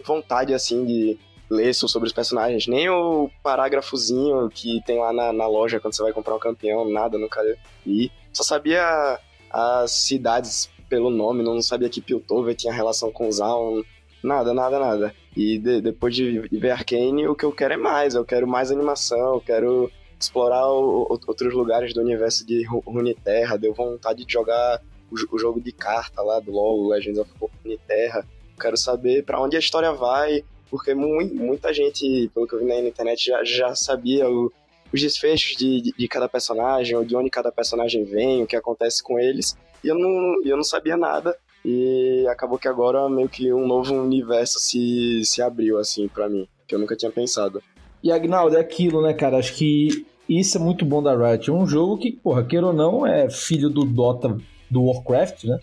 vontade, 0.06 0.54
assim, 0.54 0.86
de 0.86 1.18
ler 1.50 1.74
sobre 1.74 2.08
os 2.08 2.14
personagens. 2.14 2.68
Nem 2.68 2.90
o 2.90 3.30
parágrafozinho 3.42 4.50
que 4.50 4.82
tem 4.86 5.00
lá 5.00 5.14
na, 5.14 5.32
na 5.32 5.48
loja 5.48 5.80
quando 5.80 5.96
você 5.96 6.04
vai 6.04 6.12
comprar 6.12 6.36
um 6.36 6.40
campeão, 6.40 6.90
nada, 6.90 7.18
nunca 7.18 7.42
li. 7.86 8.12
Só 8.34 8.44
sabia 8.44 9.20
as 9.54 9.92
cidades 9.92 10.70
pelo 10.90 11.10
nome, 11.10 11.44
não 11.44 11.62
sabia 11.62 11.90
que 11.90 12.02
Piltover 12.02 12.56
tinha 12.56 12.74
relação 12.74 13.12
com 13.12 13.32
Zaun, 13.32 13.84
nada, 14.24 14.54
nada, 14.54 14.80
nada. 14.80 15.16
E 15.36 15.58
de, 15.58 15.82
depois 15.82 16.16
de 16.16 16.40
ver 16.52 16.72
Arcane, 16.72 17.28
o 17.28 17.36
que 17.36 17.46
eu 17.46 17.52
quero 17.52 17.74
é 17.74 17.78
mais, 17.78 18.16
eu 18.16 18.26
quero 18.26 18.48
mais 18.48 18.72
animação, 18.72 19.36
eu 19.36 19.42
quero 19.42 19.92
explorar 20.20 20.68
o, 20.68 21.04
o, 21.04 21.20
outros 21.28 21.54
lugares 21.54 21.94
do 21.94 22.02
universo 22.02 22.46
de 22.46 22.66
Runeterra, 22.66 23.58
deu 23.58 23.74
vontade 23.74 24.26
de 24.26 24.32
jogar 24.32 24.82
o, 25.12 25.36
o, 25.36 25.40
jogo 25.40 25.60
de 25.60 25.72
carta 25.72 26.22
lá 26.22 26.40
do 26.40 26.52
LoL, 26.52 26.90
Legends 26.90 27.20
of 27.20 27.30
Runeterra. 27.64 28.26
Quero 28.60 28.78
saber 28.78 29.24
para 29.24 29.42
onde 29.42 29.56
a 29.56 29.60
história 29.60 29.92
vai, 29.92 30.44
porque 30.70 30.94
mu 30.94 31.26
muita 31.34 31.74
gente, 31.74 32.30
pelo 32.34 32.48
que 32.48 32.54
eu 32.54 32.60
vi 32.60 32.66
na 32.66 32.80
internet, 32.80 33.26
já, 33.26 33.44
já 33.44 33.76
sabia 33.76 34.30
o, 34.30 34.52
os 34.94 35.02
desfechos 35.02 35.58
de, 35.58 35.82
de, 35.82 35.94
de, 35.98 36.08
cada 36.08 36.30
personagem, 36.30 36.96
ou 36.96 37.04
de 37.04 37.16
onde 37.16 37.30
cada 37.30 37.52
personagem 37.52 38.06
vem, 38.06 38.44
o 38.44 38.48
que 38.48 38.56
acontece 38.56 39.02
com 39.02 39.20
eles. 39.20 39.58
E 39.84 39.88
eu 39.88 39.96
não, 39.96 40.44
eu 40.46 40.56
não 40.56 40.64
sabia 40.64 40.96
nada. 40.96 41.36
E 41.66 42.26
acabou 42.30 42.60
que 42.60 42.68
agora 42.68 43.10
meio 43.10 43.28
que 43.28 43.52
um 43.52 43.66
novo 43.66 43.94
universo 43.96 44.60
se, 44.60 45.24
se 45.26 45.42
abriu, 45.42 45.80
assim, 45.80 46.08
para 46.08 46.30
mim, 46.30 46.48
que 46.68 46.76
eu 46.76 46.80
nunca 46.80 46.96
tinha 46.96 47.12
pensado. 47.12 47.62
E 48.04 48.12
Agnaldo, 48.12 48.58
é 48.58 48.60
aquilo, 48.60 49.02
né, 49.02 49.14
cara? 49.14 49.38
Acho 49.38 49.56
que 49.56 50.06
isso 50.30 50.58
é 50.58 50.62
muito 50.62 50.86
bom 50.86 51.02
da 51.02 51.16
Riot. 51.16 51.50
É 51.50 51.54
um 51.54 51.66
jogo 51.66 51.98
que, 51.98 52.12
porra, 52.12 52.44
queira 52.44 52.68
ou 52.68 52.74
não, 52.74 53.08
é 53.08 53.30
filho 53.30 53.70
do 53.70 53.84
Dota, 53.86 54.38
do 54.70 54.84
Warcraft, 54.84 55.46
né? 55.46 55.60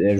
É, 0.00 0.16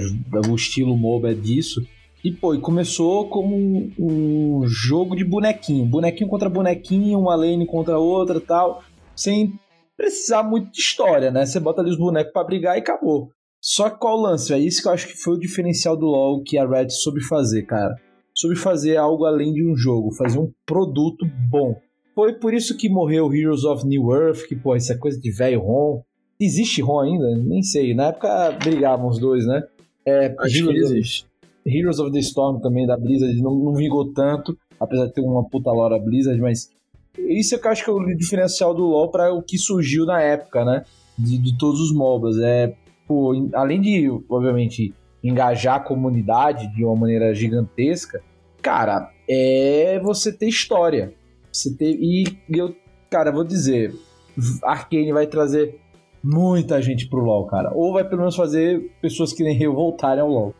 o 0.49 0.55
estilo 0.55 0.97
MOBA 0.97 1.31
é 1.31 1.33
disso. 1.35 1.85
E, 2.25 2.31
pô, 2.31 2.55
e 2.55 2.59
começou 2.59 3.29
como 3.29 3.55
um, 3.55 3.91
um, 3.99 4.61
jogo 4.65 5.15
de 5.15 5.23
bonequinho. 5.23 5.85
Bonequinho 5.85 6.27
contra 6.27 6.49
bonequinho, 6.49 7.19
uma 7.19 7.35
lane 7.35 7.67
contra 7.67 7.99
outra 7.99 8.41
tal. 8.41 8.83
Sem 9.15 9.53
precisar 9.95 10.41
muito 10.41 10.71
de 10.71 10.79
história, 10.79 11.29
né? 11.29 11.45
Você 11.45 11.59
bota 11.59 11.81
ali 11.81 11.91
os 11.91 11.99
bonecos 11.99 12.33
para 12.33 12.43
brigar 12.43 12.77
e 12.77 12.79
acabou. 12.79 13.29
Só 13.61 13.91
que 13.91 13.99
qual 13.99 14.17
o 14.17 14.21
lance? 14.23 14.51
É 14.51 14.57
isso 14.57 14.81
que 14.81 14.87
eu 14.87 14.93
acho 14.93 15.07
que 15.07 15.15
foi 15.15 15.35
o 15.35 15.39
diferencial 15.39 15.95
do 15.95 16.07
LoL 16.07 16.41
que 16.41 16.57
a 16.57 16.67
Red 16.67 16.89
soube 16.89 17.23
fazer, 17.23 17.61
cara. 17.61 17.93
Soube 18.33 18.55
fazer 18.55 18.97
algo 18.97 19.25
além 19.25 19.53
de 19.53 19.63
um 19.63 19.75
jogo, 19.75 20.11
fazer 20.15 20.39
um 20.39 20.51
produto 20.65 21.27
bom. 21.47 21.75
Foi 22.15 22.33
por 22.33 22.55
isso 22.55 22.75
que 22.75 22.89
morreu 22.89 23.31
Heroes 23.31 23.63
of 23.65 23.85
New 23.85 24.11
Earth, 24.11 24.47
que, 24.47 24.55
pô, 24.55 24.75
isso 24.75 24.91
é 24.91 24.97
coisa 24.97 25.19
de 25.19 25.31
velho 25.31 25.59
ROM. 25.59 26.01
Existe 26.41 26.81
ROM 26.81 27.01
ainda? 27.01 27.37
Nem 27.37 27.61
sei. 27.61 27.93
Na 27.93 28.07
época 28.07 28.57
brigavam 28.63 29.09
os 29.09 29.19
dois, 29.19 29.45
né? 29.45 29.61
É, 30.07 30.35
acho 30.39 30.67
que 30.67 30.77
existe. 30.79 31.27
Heroes 31.65 31.99
of 31.99 32.11
the 32.11 32.19
Storm 32.19 32.59
também 32.59 32.85
da 32.85 32.95
Blizzard 32.95 33.41
não, 33.41 33.55
não 33.55 33.73
vingou 33.73 34.13
tanto, 34.13 34.57
apesar 34.79 35.07
de 35.07 35.13
ter 35.13 35.21
uma 35.21 35.43
puta 35.47 35.71
lora 35.71 35.99
Blizzard, 35.99 36.39
mas 36.39 36.69
isso 37.17 37.55
é 37.55 37.57
que 37.57 37.67
eu 37.67 37.71
acho 37.71 37.83
que 37.83 37.89
é 37.89 37.93
o 37.93 38.15
diferencial 38.15 38.73
do 38.73 38.85
LoL 38.85 39.09
para 39.09 39.33
o 39.33 39.41
que 39.41 39.57
surgiu 39.57 40.05
na 40.05 40.21
época, 40.21 40.65
né? 40.65 40.83
De, 41.17 41.37
de 41.37 41.57
todos 41.57 41.79
os 41.79 41.93
MOBAs. 41.93 42.37
É, 42.39 42.75
pô, 43.07 43.49
além 43.53 43.79
de, 43.79 44.09
obviamente, 44.29 44.93
engajar 45.23 45.75
a 45.75 45.79
comunidade 45.79 46.73
de 46.75 46.83
uma 46.83 46.95
maneira 46.95 47.33
gigantesca, 47.33 48.21
cara, 48.61 49.11
é 49.29 49.99
você 49.99 50.31
ter 50.31 50.47
história. 50.47 51.13
Você 51.51 51.75
ter. 51.75 51.97
E 51.99 52.25
eu, 52.49 52.75
cara, 53.09 53.31
vou 53.31 53.43
dizer, 53.43 53.95
Arkane 54.63 55.13
vai 55.13 55.25
trazer 55.25 55.79
muita 56.21 56.81
gente 56.81 57.07
pro 57.07 57.23
LoL, 57.23 57.45
cara. 57.47 57.71
Ou 57.73 57.93
vai 57.93 58.03
pelo 58.03 58.19
menos 58.19 58.35
fazer 58.35 58.91
pessoas 59.01 59.31
que 59.31 59.43
nem 59.43 59.61
eu 59.61 59.73
voltarem 59.73 60.21
ao 60.21 60.29
LoL. 60.29 60.53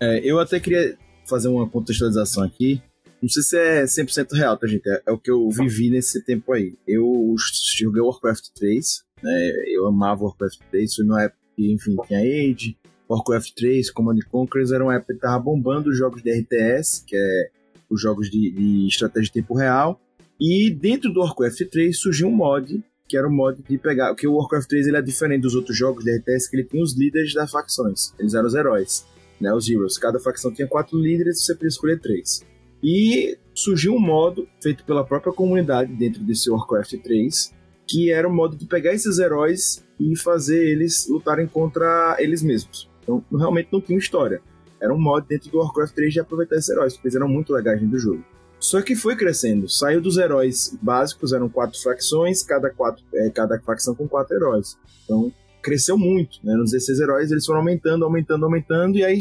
É, 0.00 0.20
eu 0.24 0.40
até 0.40 0.58
queria 0.58 0.96
fazer 1.28 1.48
uma 1.48 1.68
contextualização 1.68 2.42
aqui. 2.42 2.82
Não 3.20 3.28
sei 3.28 3.42
se 3.42 3.58
é 3.58 3.84
100% 3.84 4.32
real, 4.32 4.56
tá, 4.56 4.66
gente? 4.66 4.88
É, 4.88 5.02
é, 5.06 5.12
o 5.12 5.18
que 5.18 5.30
eu 5.30 5.48
vivi 5.50 5.90
nesse 5.90 6.24
tempo 6.24 6.52
aí. 6.52 6.74
Eu 6.88 7.34
joguei 7.76 8.00
Warcraft 8.00 8.46
3, 8.58 9.04
né? 9.22 9.52
Eu 9.66 9.86
amava 9.86 10.24
Warcraft 10.24 10.60
3. 10.70 10.94
Foi 10.94 11.04
numa 11.04 11.22
época 11.22 11.40
que, 11.54 11.70
enfim, 11.70 11.96
tinha 12.06 12.20
Age, 12.20 12.76
Warcraft 13.08 13.52
3, 13.54 13.90
Command 13.90 14.18
Conquer. 14.30 14.64
Era 14.72 14.82
uma 14.82 14.94
época 14.94 15.12
que 15.12 15.20
tava 15.20 15.38
bombando 15.38 15.90
os 15.90 15.98
jogos 15.98 16.22
de 16.22 16.32
RTS, 16.32 17.04
que 17.06 17.14
é 17.14 17.50
os 17.90 18.00
jogos 18.00 18.30
de, 18.30 18.50
de 18.52 18.86
estratégia 18.86 19.26
de 19.26 19.32
tempo 19.32 19.54
real. 19.54 20.00
E 20.40 20.70
dentro 20.70 21.12
do 21.12 21.20
Warcraft 21.20 21.68
3 21.70 21.98
surgiu 21.98 22.28
um 22.28 22.32
mod 22.32 22.82
que 23.06 23.16
era 23.16 23.26
o 23.26 23.30
mod 23.30 23.60
de 23.68 23.76
pegar. 23.76 24.14
Porque 24.14 24.26
o 24.26 24.34
Warcraft 24.34 24.68
3 24.68 24.86
ele 24.86 24.96
é 24.96 25.02
diferente 25.02 25.42
dos 25.42 25.56
outros 25.56 25.76
jogos 25.76 26.04
de 26.04 26.16
RTS, 26.16 26.48
que 26.48 26.56
ele 26.56 26.64
tinha 26.64 26.82
os 26.82 26.96
líderes 26.96 27.34
das 27.34 27.50
facções. 27.50 28.14
Eles 28.18 28.34
eram 28.34 28.46
os 28.46 28.54
heróis 28.54 29.04
né, 29.40 29.52
os 29.52 29.68
Heroes. 29.68 29.98
Cada 29.98 30.18
facção 30.18 30.52
tinha 30.52 30.68
quatro 30.68 30.98
líderes, 30.98 31.44
você 31.44 31.54
podia 31.54 31.68
escolher 31.68 32.00
três. 32.00 32.44
E 32.82 33.38
surgiu 33.54 33.94
um 33.94 34.00
modo 34.00 34.48
feito 34.62 34.84
pela 34.84 35.04
própria 35.04 35.32
comunidade 35.32 35.92
dentro 35.94 36.22
desse 36.22 36.50
Warcraft 36.50 37.02
3, 37.02 37.54
que 37.86 38.10
era 38.10 38.26
o 38.26 38.32
modo 38.32 38.56
de 38.56 38.66
pegar 38.66 38.92
esses 38.92 39.18
heróis 39.18 39.84
e 39.98 40.16
fazer 40.16 40.66
eles 40.68 41.06
lutarem 41.08 41.46
contra 41.46 42.16
eles 42.18 42.42
mesmos. 42.42 42.88
Então, 43.02 43.24
realmente 43.32 43.68
não 43.72 43.80
tinha 43.80 43.98
história. 43.98 44.40
Era 44.80 44.94
um 44.94 45.00
modo 45.00 45.26
dentro 45.26 45.50
do 45.50 45.58
Warcraft 45.58 45.94
3 45.94 46.12
de 46.12 46.20
aproveitar 46.20 46.56
esses 46.56 46.70
heróis, 46.70 46.94
porque 46.94 47.08
eles 47.08 47.16
eram 47.16 47.28
muito 47.28 47.52
legais 47.52 47.80
dentro 47.80 47.96
do 47.96 47.98
jogo. 47.98 48.24
Só 48.58 48.80
que 48.82 48.94
foi 48.94 49.16
crescendo. 49.16 49.68
Saiu 49.68 50.00
dos 50.00 50.18
heróis 50.18 50.76
básicos, 50.80 51.32
eram 51.32 51.48
quatro 51.48 51.80
facções, 51.82 52.42
cada, 52.42 52.70
quatro, 52.70 53.02
é, 53.14 53.30
cada 53.30 53.58
facção 53.60 53.94
com 53.94 54.06
quatro 54.06 54.36
heróis. 54.36 54.78
Então, 55.04 55.32
cresceu 55.62 55.96
muito, 55.96 56.38
né? 56.42 56.54
Nos 56.54 56.72
16 56.72 57.00
heróis 57.00 57.30
eles 57.30 57.44
foram 57.44 57.60
aumentando, 57.60 58.04
aumentando, 58.04 58.44
aumentando, 58.44 58.98
e 58.98 59.04
aí 59.04 59.18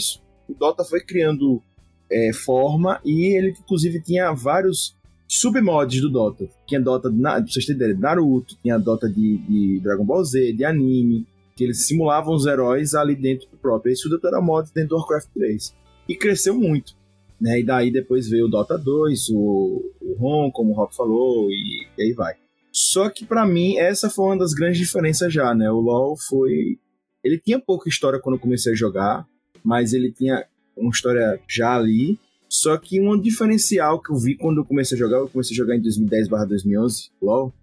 o 0.48 0.54
Dota 0.54 0.84
foi 0.84 1.02
criando 1.02 1.62
é, 2.12 2.32
forma 2.34 3.00
e 3.06 3.36
ele 3.38 3.50
inclusive 3.50 4.02
tinha 4.02 4.32
vários 4.34 4.98
submods 5.28 6.02
do 6.02 6.10
Dota. 6.10 6.50
Tinha 6.66 6.82
Dota, 6.82 7.12
pra 7.12 7.42
vocês 7.42 7.66
terem 7.66 7.78
ideia, 7.78 7.96
de 7.96 8.02
Naruto, 8.02 8.58
tinha 8.62 8.80
Dota 8.80 9.08
de, 9.08 9.38
de, 9.38 9.80
Dragon 9.82 10.04
Ball 10.04 10.24
Z, 10.24 10.54
de 10.54 10.66
anime, 10.66 11.28
que 11.56 11.64
eles 11.64 11.86
simulavam 11.86 12.34
os 12.34 12.48
heróis 12.48 12.96
ali 12.96 13.16
dentro 13.16 13.48
do 13.50 13.58
próprio. 13.58 13.94
Isso 13.94 14.10
tudo 14.10 14.28
era 14.28 14.42
mod 14.42 14.70
dentro 14.74 14.90
do 14.90 14.96
Warcraft 14.96 15.30
3. 15.34 15.76
E 16.08 16.16
cresceu 16.16 16.56
muito. 16.56 16.98
Né? 17.40 17.60
E 17.60 17.64
daí 17.64 17.92
depois 17.92 18.28
veio 18.28 18.48
o 18.48 18.50
Dota 18.50 18.78
2, 18.78 19.30
o, 19.30 19.94
o 20.02 20.14
ROM, 20.18 20.52
como 20.52 20.72
o 20.72 20.76
Rock 20.76 20.96
falou, 20.96 21.50
e, 21.50 21.88
e 21.98 22.02
aí 22.02 22.14
vai. 22.14 22.34
Só 22.72 23.10
que 23.10 23.26
para 23.26 23.46
mim 23.46 23.78
essa 23.78 24.10
foi 24.10 24.26
uma 24.26 24.38
das 24.38 24.54
grandes 24.54 24.78
diferenças 24.78 25.34
já, 25.34 25.54
né? 25.54 25.70
O 25.72 25.80
LoL 25.80 26.16
foi 26.18 26.80
ele 27.24 27.40
tinha 27.40 27.60
pouca 27.60 27.90
história 27.90 28.20
quando 28.20 28.36
eu 28.36 28.42
comecei 28.42 28.72
a 28.72 28.76
jogar, 28.76 29.26
mas 29.64 29.94
ele 29.94 30.12
tinha 30.12 30.46
uma 30.78 30.92
história 30.92 31.40
já 31.48 31.76
ali. 31.76 32.18
Só 32.48 32.78
que 32.78 33.00
um 33.00 33.20
diferencial 33.20 34.02
que 34.02 34.12
eu 34.12 34.18
vi 34.18 34.36
quando 34.36 34.62
eu 34.62 34.66
comecei 34.66 34.96
a 34.96 35.00
jogar, 35.00 35.18
eu 35.18 35.28
comecei 35.28 35.54
a 35.54 35.58
jogar 35.58 35.76
em 35.76 35.82
2010/2011, 35.82 37.12
LoL, 37.22 37.54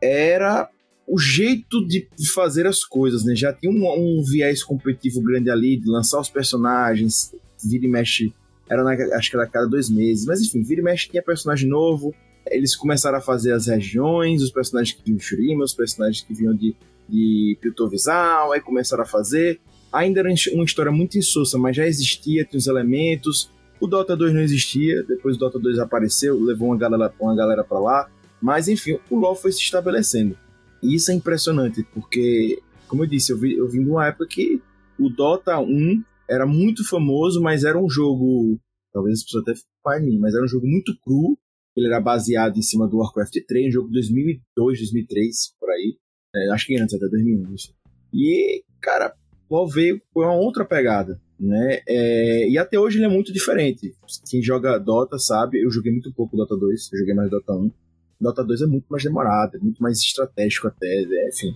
era 0.00 0.68
o 1.06 1.18
jeito 1.18 1.86
de 1.86 2.08
fazer 2.32 2.66
as 2.66 2.84
coisas, 2.84 3.24
né? 3.24 3.34
Já 3.34 3.52
tinha 3.52 3.70
um, 3.70 4.18
um 4.18 4.22
viés 4.22 4.62
competitivo 4.62 5.22
grande 5.22 5.50
ali, 5.50 5.76
de 5.76 5.88
lançar 5.88 6.20
os 6.20 6.28
personagens, 6.28 7.34
vira 7.64 7.86
e 7.86 7.88
mexe, 7.88 8.32
era 8.68 8.82
na, 8.82 8.92
acho 9.16 9.30
que 9.30 9.36
era 9.36 9.46
a 9.46 9.48
cada 9.48 9.66
dois 9.66 9.88
meses, 9.88 10.26
mas 10.26 10.40
enfim, 10.40 10.62
vira 10.62 10.80
e 10.80 10.84
mexe 10.84 11.08
tinha 11.08 11.22
personagem 11.22 11.68
novo, 11.68 12.14
eles 12.48 12.76
começaram 12.76 13.18
a 13.18 13.20
fazer 13.20 13.52
as 13.52 13.66
regiões, 13.66 14.42
os 14.42 14.50
personagens 14.50 14.96
que 14.96 15.02
vinham 15.04 15.18
de 15.18 15.24
Shurima, 15.24 15.64
os 15.64 15.74
personagens 15.74 16.24
que 16.24 16.34
vinham 16.34 16.54
de, 16.54 16.74
de 17.08 17.58
Piltovisal, 17.60 18.52
aí 18.52 18.60
começaram 18.60 19.02
a 19.02 19.06
fazer. 19.06 19.60
Ainda 19.92 20.20
era 20.20 20.28
uma 20.52 20.64
história 20.64 20.92
muito 20.92 21.16
insossa, 21.16 21.58
mas 21.58 21.76
já 21.76 21.86
existia, 21.86 22.44
tinha 22.44 22.58
os 22.58 22.66
elementos. 22.66 23.50
O 23.80 23.86
Dota 23.86 24.16
2 24.16 24.32
não 24.32 24.40
existia, 24.40 25.02
depois 25.02 25.36
o 25.36 25.38
Dota 25.38 25.58
2 25.58 25.78
apareceu, 25.78 26.38
levou 26.40 26.68
uma 26.68 26.76
galera, 26.76 27.12
uma 27.20 27.36
galera 27.36 27.64
para 27.64 27.78
lá. 27.78 28.10
Mas 28.40 28.68
enfim, 28.68 28.98
o 29.10 29.16
LoL 29.16 29.34
foi 29.34 29.52
se 29.52 29.60
estabelecendo. 29.60 30.36
E 30.82 30.94
isso 30.94 31.10
é 31.10 31.14
impressionante, 31.14 31.82
porque, 31.94 32.60
como 32.86 33.04
eu 33.04 33.06
disse, 33.06 33.32
eu, 33.32 33.38
vi, 33.38 33.56
eu 33.56 33.68
vim 33.68 33.82
de 33.82 33.90
uma 33.90 34.06
época 34.06 34.26
que 34.28 34.60
o 34.98 35.08
Dota 35.08 35.58
1 35.58 36.02
era 36.28 36.46
muito 36.46 36.86
famoso, 36.88 37.40
mas 37.40 37.64
era 37.64 37.78
um 37.78 37.88
jogo. 37.88 38.58
Talvez 38.92 39.18
as 39.18 39.24
pessoas 39.24 39.42
até 39.42 39.54
fiquem 39.54 40.18
mas 40.18 40.34
era 40.34 40.44
um 40.44 40.48
jogo 40.48 40.66
muito 40.66 40.96
cru. 41.00 41.38
Ele 41.76 41.86
era 41.86 42.00
baseado 42.00 42.56
em 42.56 42.62
cima 42.62 42.88
do 42.88 42.98
Warcraft 42.98 43.34
3, 43.46 43.68
um 43.68 43.70
jogo 43.70 43.88
de 43.88 43.94
2002, 43.94 44.78
2003, 44.78 45.54
por 45.60 45.70
aí. 45.70 45.96
É, 46.34 46.50
acho 46.50 46.66
que 46.66 46.80
antes, 46.80 46.94
até 46.94 47.06
2001. 47.08 47.54
Isso. 47.54 47.74
E, 48.12 48.64
cara, 48.80 49.14
LoL 49.50 49.68
veio 49.68 50.00
com 50.12 50.20
uma 50.20 50.34
outra 50.34 50.64
pegada. 50.64 51.20
Né? 51.38 51.82
É, 51.86 52.48
e 52.48 52.56
até 52.56 52.78
hoje 52.78 52.98
ele 52.98 53.04
é 53.04 53.08
muito 53.08 53.32
diferente. 53.32 53.94
Quem 54.30 54.42
joga 54.42 54.78
Dota 54.78 55.18
sabe, 55.18 55.62
eu 55.62 55.70
joguei 55.70 55.92
muito 55.92 56.12
pouco 56.12 56.36
Dota 56.36 56.56
2, 56.56 56.90
eu 56.92 56.98
joguei 56.98 57.14
mais 57.14 57.30
Dota 57.30 57.52
1. 57.52 57.70
Dota 58.18 58.42
2 58.42 58.62
é 58.62 58.66
muito 58.66 58.86
mais 58.88 59.04
demorado, 59.04 59.56
é 59.56 59.60
muito 59.60 59.82
mais 59.82 59.98
estratégico 59.98 60.68
até, 60.68 60.86
é, 60.86 61.28
enfim. 61.28 61.54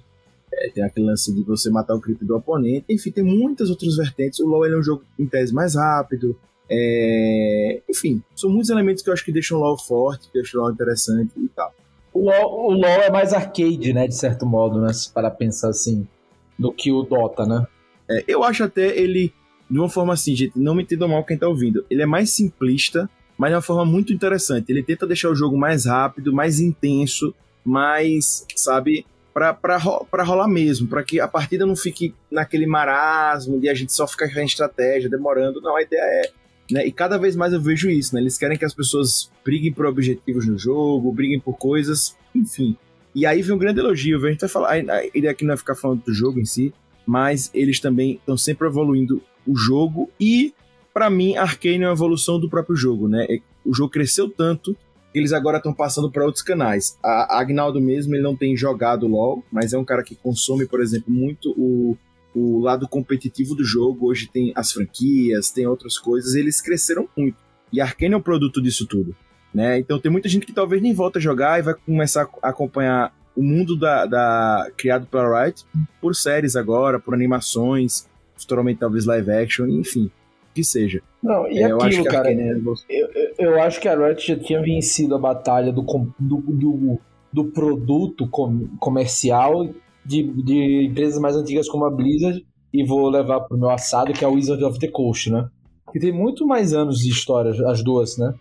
É, 0.53 0.71
tem 0.71 0.85
aquele 0.85 1.07
lance 1.07 1.33
de 1.33 1.43
você 1.43 1.71
matar 1.71 1.95
o 1.95 2.01
creep 2.01 2.23
do 2.23 2.37
oponente, 2.37 2.85
enfim, 2.91 3.11
tem 3.11 3.25
muitas 3.25 3.71
outras 3.71 3.97
vertentes. 3.97 4.41
O 4.41 4.47
LoL 4.47 4.67
é 4.67 4.79
um 4.79 4.83
jogo 4.83 5.03
em 5.19 5.27
tese 5.27 5.55
mais 5.55 5.75
rápido, 5.75 6.39
é... 6.71 7.83
enfim, 7.89 8.23
são 8.35 8.49
muitos 8.49 8.71
elementos 8.71 9.03
que 9.03 9.11
eu 9.11 9.15
acho 9.15 9.25
que 9.25 9.33
deixam 9.33 9.59
o 9.59 9.61
LoL 9.61 9.79
forte, 9.79 10.29
que 10.29 10.35
deixam 10.35 10.61
o 10.61 10.65
LoL 10.65 10.73
interessante 10.73 11.33
e 11.37 11.49
tal. 11.49 11.75
O 12.13 12.25
LoL, 12.25 12.69
o 12.69 12.73
LoL 12.73 13.03
é 13.03 13.11
mais 13.11 13.33
arcade, 13.33 13.93
né, 13.93 14.07
de 14.07 14.15
certo 14.15 14.47
modo, 14.47 14.81
né, 14.81 14.91
para 15.13 15.31
pensar 15.31 15.71
assim, 15.71 16.07
do 16.59 16.73
que 16.73 16.93
o 16.93 17.03
Dota, 17.03 17.45
né? 17.47 17.67
É, 18.09 18.25
eu 18.27 18.45
acho 18.45 18.65
até 18.65 18.97
ele, 18.99 19.33
de 19.71 19.79
uma 19.79 19.89
forma 19.89 20.13
assim, 20.13 20.35
gente, 20.35 20.53
não 20.57 20.75
me 20.75 20.83
entendam 20.83 21.09
mal 21.09 21.25
quem 21.25 21.39
tá 21.39 21.49
ouvindo, 21.49 21.85
ele 21.91 22.03
é 22.03 22.07
mais 22.07 22.31
simplista, 22.31 23.09
mas 23.41 23.51
de 23.51 23.55
uma 23.55 23.63
forma 23.63 23.87
muito 23.87 24.13
interessante. 24.13 24.71
Ele 24.71 24.83
tenta 24.83 25.07
deixar 25.07 25.31
o 25.31 25.35
jogo 25.35 25.57
mais 25.57 25.87
rápido, 25.87 26.31
mais 26.31 26.61
intenso, 26.61 27.35
mais, 27.65 28.47
sabe, 28.55 29.07
pra, 29.33 29.55
pra, 29.55 29.81
pra 30.11 30.23
rolar 30.23 30.47
mesmo, 30.47 30.87
para 30.87 31.03
que 31.03 31.19
a 31.19 31.27
partida 31.27 31.65
não 31.65 31.75
fique 31.75 32.15
naquele 32.31 32.67
marasmo 32.67 33.59
de 33.59 33.69
a 33.71 33.75
gente 33.75 33.95
só 33.95 34.07
ficar 34.07 34.27
em 34.27 34.45
estratégia, 34.45 35.09
demorando. 35.09 35.59
Não, 35.63 35.75
a 35.75 35.83
ideia 35.83 36.03
é. 36.03 36.31
Né? 36.71 36.87
E 36.87 36.93
cada 36.93 37.19
vez 37.19 37.37
mais 37.37 37.53
eu 37.53 37.61
vejo 37.61 37.91
isso, 37.91 38.15
né? 38.15 38.21
Eles 38.21 38.39
querem 38.39 38.59
que 38.59 38.65
as 38.65 38.75
pessoas 38.75 39.31
briguem 39.45 39.73
por 39.73 39.87
objetivos 39.87 40.47
no 40.47 40.59
jogo, 40.59 41.13
briguem 41.13 41.41
por 41.41 41.55
coisas, 41.55 42.17
enfim. 42.35 42.77
E 43.15 43.27
aí 43.27 43.43
vem 43.43 43.55
um 43.55 43.59
grande 43.59 43.81
elogio, 43.81 44.25
a 44.25 44.31
gente 44.31 44.41
vai 44.41 44.49
falar, 44.49 44.79
ideia 44.79 45.31
aqui 45.31 45.45
não 45.45 45.55
é 45.55 45.57
ficar 45.57 45.75
falando 45.75 46.05
do 46.05 46.15
jogo 46.15 46.39
em 46.39 46.45
si, 46.45 46.73
mas 47.05 47.51
eles 47.53 47.81
também 47.81 48.13
estão 48.13 48.37
sempre 48.37 48.69
evoluindo 48.69 49.21
o 49.47 49.57
jogo 49.57 50.09
e 50.19 50.55
para 50.93 51.09
mim, 51.09 51.37
Arcane 51.37 51.83
é 51.83 51.87
uma 51.87 51.93
evolução 51.93 52.39
do 52.39 52.49
próprio 52.49 52.77
jogo, 52.77 53.09
né? 53.09 53.27
O 53.65 53.75
jogo 53.75 53.91
cresceu 53.91 54.29
tanto 54.29 54.77
que 55.13 55.19
eles 55.19 55.33
agora 55.33 55.59
estão 55.59 55.73
passando 55.73 56.11
para 56.11 56.25
outros 56.25 56.43
canais. 56.43 56.99
A 57.03 57.41
Agnaldo 57.41 57.81
mesmo, 57.81 58.15
ele 58.15 58.23
não 58.23 58.37
tem 58.37 58.57
jogado 58.57 59.07
LoL, 59.07 59.45
mas 59.51 59.73
é 59.73 59.79
um 59.79 59.85
cara 59.85 60.03
que 60.03 60.15
consome, 60.15 60.67
por 60.67 60.81
exemplo, 60.81 61.13
muito 61.13 61.51
o, 61.57 61.97
o 62.35 62.61
lado 62.61 62.89
competitivo 62.89 63.55
do 63.55 63.65
jogo. 63.65 64.09
Hoje 64.09 64.29
tem 64.33 64.53
as 64.55 64.73
franquias, 64.73 65.51
tem 65.51 65.67
outras 65.67 65.99
coisas, 65.99 66.35
eles 66.35 66.61
cresceram 66.61 67.09
muito. 67.17 67.37
E 67.73 67.81
Arcane 67.81 68.15
é 68.15 68.17
um 68.17 68.23
produto 68.23 68.61
disso 68.61 68.87
tudo, 68.87 69.15
né? 69.55 69.79
Então 69.79 69.99
tem 69.99 70.11
muita 70.11 70.29
gente 70.29 70.47
que 70.47 70.53
talvez 70.53 70.83
nem 70.83 70.93
volta 70.93 71.19
a 71.19 71.23
jogar 71.23 71.59
e 71.59 71.63
vai 71.63 71.75
começar 71.75 72.29
a 72.43 72.49
acompanhar 72.49 73.15
o 73.37 73.43
mundo 73.43 73.77
da, 73.77 74.07
da 74.07 74.71
criado 74.77 75.07
pela 75.07 75.45
Riot 75.45 75.65
por 76.01 76.15
séries 76.15 76.57
agora, 76.57 76.99
por 76.99 77.15
animações, 77.15 78.09
futuramente 78.37 78.81
talvez 78.81 79.05
live 79.05 79.31
action, 79.31 79.67
enfim 79.69 80.11
que 80.55 80.65
seja. 80.65 81.03
Não, 81.23 81.47
e 81.49 81.59
é, 81.59 81.67
aquilo, 81.67 82.05
cara, 82.05 82.31
é 82.31 82.35
eu, 82.35 82.77
eu, 82.89 83.35
eu, 83.39 83.63
acho 83.63 83.81
que 83.81 83.89
a 83.89 83.97
Riot 83.97 84.27
já 84.27 84.37
tinha 84.37 84.61
vencido 84.61 85.15
a 85.15 85.19
batalha 85.19 85.73
do, 85.73 85.83
do, 86.19 86.37
do, 86.39 86.99
do 87.33 87.45
produto 87.45 88.29
com, 88.29 88.69
comercial 88.79 89.69
de, 90.05 90.23
de 90.43 90.87
empresas 90.87 91.21
mais 91.21 91.37
antigas 91.37 91.69
como 91.69 91.85
a 91.85 91.91
Blizzard 91.91 92.45
e 92.73 92.85
vou 92.85 93.09
levar 93.09 93.41
pro 93.41 93.59
meu 93.59 93.71
assado, 93.71 94.13
que 94.13 94.25
é 94.25 94.29
o 94.29 94.33
Wizard 94.33 94.63
of 94.65 94.79
the 94.79 94.89
Coast, 94.89 95.31
né? 95.31 95.49
Que 95.93 95.99
tem 95.99 96.13
muito 96.13 96.47
mais 96.47 96.73
anos 96.73 96.99
de 96.99 97.11
história, 97.11 97.51
as 97.69 97.83
duas, 97.83 98.17
né? 98.17 98.33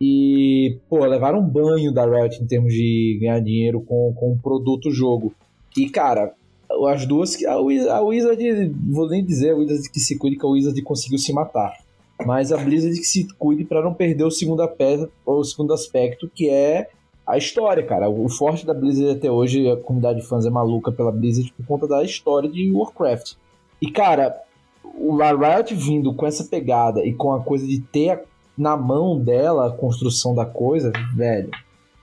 E, 0.00 0.78
pô, 0.88 1.04
levaram 1.04 1.40
um 1.40 1.48
banho 1.48 1.92
da 1.92 2.04
Riot 2.04 2.42
em 2.42 2.46
termos 2.46 2.72
de 2.72 3.18
ganhar 3.20 3.40
dinheiro 3.40 3.80
com, 3.80 4.12
com 4.14 4.32
o 4.32 4.38
produto 4.38 4.90
jogo. 4.90 5.34
E, 5.76 5.88
cara, 5.88 6.34
as 6.88 7.06
duas. 7.06 7.42
A, 7.44 7.54
a 7.54 8.00
Wizard, 8.02 8.74
vou 8.90 9.08
nem 9.08 9.24
dizer 9.24 9.52
a 9.52 9.56
Wizard 9.56 9.90
que 9.90 9.98
se 9.98 10.16
cuide, 10.18 10.36
que 10.36 10.46
a 10.46 10.48
Wizard 10.48 10.80
conseguiu 10.82 11.18
se 11.18 11.32
matar. 11.32 11.72
Mas 12.26 12.52
a 12.52 12.56
Blizzard 12.56 12.96
que 12.96 13.06
se 13.06 13.26
cuide 13.38 13.64
para 13.64 13.82
não 13.82 13.94
perder 13.94 14.24
o 14.24 14.30
segundo, 14.30 14.68
o 15.24 15.44
segundo 15.44 15.72
aspecto, 15.72 16.30
que 16.32 16.48
é 16.48 16.88
a 17.28 17.36
história, 17.36 17.84
cara. 17.84 18.08
O 18.08 18.26
forte 18.30 18.64
da 18.64 18.72
Blizzard 18.72 19.18
até 19.18 19.30
hoje, 19.30 19.70
a 19.70 19.76
comunidade 19.76 20.20
de 20.20 20.26
fãs 20.26 20.46
é 20.46 20.50
maluca 20.50 20.90
pela 20.90 21.12
Blizzard 21.12 21.52
por 21.52 21.66
conta 21.66 21.86
da 21.86 22.02
história 22.02 22.48
de 22.48 22.72
Warcraft. 22.72 23.34
E, 23.82 23.92
cara, 23.92 24.34
o 24.82 25.18
Riot 25.18 25.74
vindo 25.74 26.14
com 26.14 26.26
essa 26.26 26.44
pegada 26.44 27.04
e 27.04 27.12
com 27.12 27.34
a 27.34 27.44
coisa 27.44 27.66
de 27.66 27.80
ter 27.80 28.22
na 28.56 28.78
mão 28.78 29.20
dela 29.20 29.66
a 29.66 29.70
construção 29.70 30.34
da 30.34 30.46
coisa, 30.46 30.90
velho, 31.14 31.50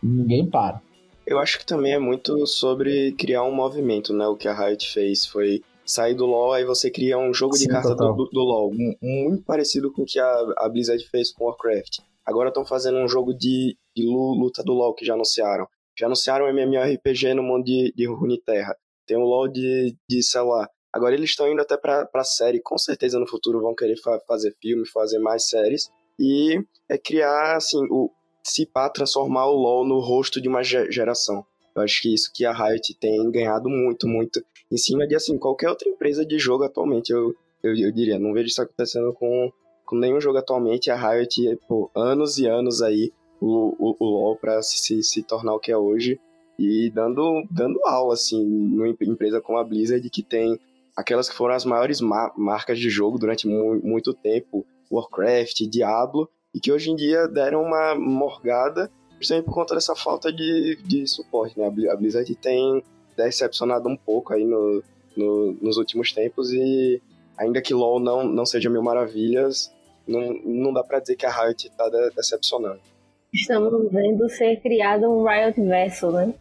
ninguém 0.01 0.45
para. 0.45 0.79
Eu 1.25 1.39
acho 1.39 1.57
que 1.57 1.65
também 1.65 1.93
é 1.93 1.99
muito 1.99 2.45
sobre 2.45 3.13
criar 3.13 3.43
um 3.43 3.51
movimento, 3.53 4.13
né? 4.13 4.27
O 4.27 4.37
que 4.37 4.47
a 4.47 4.53
Riot 4.53 4.87
fez 4.93 5.25
foi 5.25 5.63
sair 5.83 6.13
do 6.13 6.27
LoL, 6.27 6.53
aí 6.53 6.63
você 6.63 6.91
cria 6.91 7.17
um 7.17 7.33
jogo 7.33 7.55
Sim, 7.55 7.65
de 7.65 7.71
carta 7.71 7.95
do, 7.95 8.29
do, 8.31 8.41
LoL, 8.41 8.71
muito 9.01 9.43
parecido 9.43 9.91
com 9.91 10.03
o 10.03 10.05
que 10.05 10.19
a, 10.19 10.45
a 10.57 10.69
Blizzard 10.69 11.03
fez 11.09 11.31
com 11.31 11.45
Warcraft. 11.45 11.97
Agora 12.23 12.49
estão 12.49 12.63
fazendo 12.63 12.97
um 12.99 13.07
jogo 13.07 13.33
de, 13.33 13.75
de, 13.95 14.05
luta 14.05 14.63
do 14.63 14.73
LoL 14.73 14.93
que 14.93 15.05
já 15.05 15.13
anunciaram. 15.13 15.67
Já 15.97 16.07
anunciaram 16.07 16.47
MMORPG 16.47 17.33
no 17.33 17.43
mundo 17.43 17.63
de, 17.63 17.93
de 17.95 18.05
Runeterra. 18.05 18.75
Tem 19.07 19.17
o 19.17 19.21
LoL 19.21 19.47
de, 19.47 19.95
de 20.09 20.21
celular. 20.23 20.69
Agora 20.91 21.13
eles 21.13 21.29
estão 21.29 21.51
indo 21.51 21.61
até 21.61 21.77
pra, 21.77 22.05
pra 22.05 22.23
série. 22.23 22.61
Com 22.61 22.77
certeza 22.77 23.19
no 23.19 23.27
futuro 23.27 23.61
vão 23.61 23.75
querer 23.75 23.97
fa 23.97 24.19
fazer 24.27 24.55
filme, 24.61 24.87
fazer 24.87 25.19
mais 25.19 25.49
séries. 25.49 25.89
E 26.19 26.57
é 26.89 26.97
criar, 26.97 27.57
assim, 27.57 27.85
o, 27.89 28.09
se 28.43 28.65
pá, 28.65 28.89
transformar 28.89 29.47
o 29.47 29.55
LoL 29.55 29.85
no 29.85 29.99
rosto 29.99 30.41
de 30.41 30.47
uma 30.47 30.63
geração. 30.63 31.45
Eu 31.75 31.81
acho 31.81 32.01
que 32.01 32.13
isso 32.13 32.31
que 32.33 32.45
a 32.45 32.53
Riot 32.53 32.97
tem 32.99 33.29
ganhado 33.29 33.69
muito, 33.69 34.07
muito 34.07 34.41
em 34.71 34.77
cima 34.77 35.05
de, 35.05 35.15
assim, 35.15 35.37
qualquer 35.37 35.69
outra 35.69 35.89
empresa 35.89 36.25
de 36.25 36.39
jogo 36.39 36.63
atualmente, 36.63 37.11
eu, 37.11 37.35
eu, 37.61 37.75
eu 37.75 37.91
diria. 37.91 38.17
Não 38.17 38.33
vejo 38.33 38.47
isso 38.47 38.61
acontecendo 38.61 39.13
com, 39.13 39.51
com 39.85 39.97
nenhum 39.97 40.21
jogo 40.21 40.37
atualmente. 40.37 40.89
A 40.89 40.95
Riot, 40.95 41.57
por 41.67 41.91
anos 41.93 42.37
e 42.37 42.47
anos 42.47 42.81
aí, 42.81 43.11
o, 43.45 43.75
o, 43.77 43.95
o 43.99 44.05
LoL 44.05 44.39
se, 44.63 44.77
se, 44.77 45.03
se 45.03 45.23
tornar 45.23 45.53
o 45.53 45.59
que 45.59 45.71
é 45.71 45.77
hoje 45.77 46.19
e 46.57 46.89
dando, 46.89 47.43
dando 47.51 47.79
aula, 47.85 48.13
assim, 48.13 48.43
numa 48.43 48.87
empresa 48.87 49.39
como 49.39 49.59
a 49.59 49.63
Blizzard, 49.63 50.09
que 50.09 50.23
tem 50.23 50.59
aquelas 50.95 51.29
que 51.29 51.35
foram 51.35 51.53
as 51.53 51.65
maiores 51.65 52.01
ma 52.01 52.33
marcas 52.35 52.79
de 52.79 52.89
jogo 52.89 53.19
durante 53.19 53.47
mu 53.47 53.79
muito 53.83 54.13
tempo, 54.13 54.65
Warcraft, 54.89 55.61
Diablo, 55.69 56.29
e 56.53 56.59
que 56.59 56.71
hoje 56.71 56.89
em 56.89 56.95
dia 56.95 57.27
deram 57.27 57.61
uma 57.61 57.93
morgada 57.93 58.89
justamente 59.19 59.45
por 59.45 59.53
conta 59.53 59.75
dessa 59.75 59.95
falta 59.95 60.31
de, 60.31 60.79
de 60.83 61.05
suporte, 61.07 61.59
né? 61.59 61.67
A 61.67 61.95
Blizzard 61.95 62.33
tem 62.35 62.83
decepcionado 63.15 63.87
um 63.87 63.95
pouco 63.95 64.33
aí 64.33 64.45
no, 64.45 64.81
no, 65.15 65.53
nos 65.61 65.77
últimos 65.77 66.11
tempos 66.11 66.51
e 66.51 67.01
ainda 67.37 67.61
que 67.61 67.73
LoL 67.73 67.99
não, 67.99 68.23
não 68.23 68.45
seja 68.45 68.69
mil 68.69 68.81
maravilhas, 68.81 69.71
não, 70.07 70.33
não 70.43 70.73
dá 70.73 70.83
para 70.83 70.99
dizer 70.99 71.15
que 71.15 71.25
a 71.25 71.31
Riot 71.31 71.69
tá 71.77 71.89
de, 71.89 72.09
decepcionando. 72.11 72.94
Estamos 73.35 73.91
vendo 73.91 74.27
ser 74.29 74.59
criado 74.61 75.11
um 75.11 75.23
Riot 75.23 75.61
Verso, 75.61 76.11
né? 76.11 76.33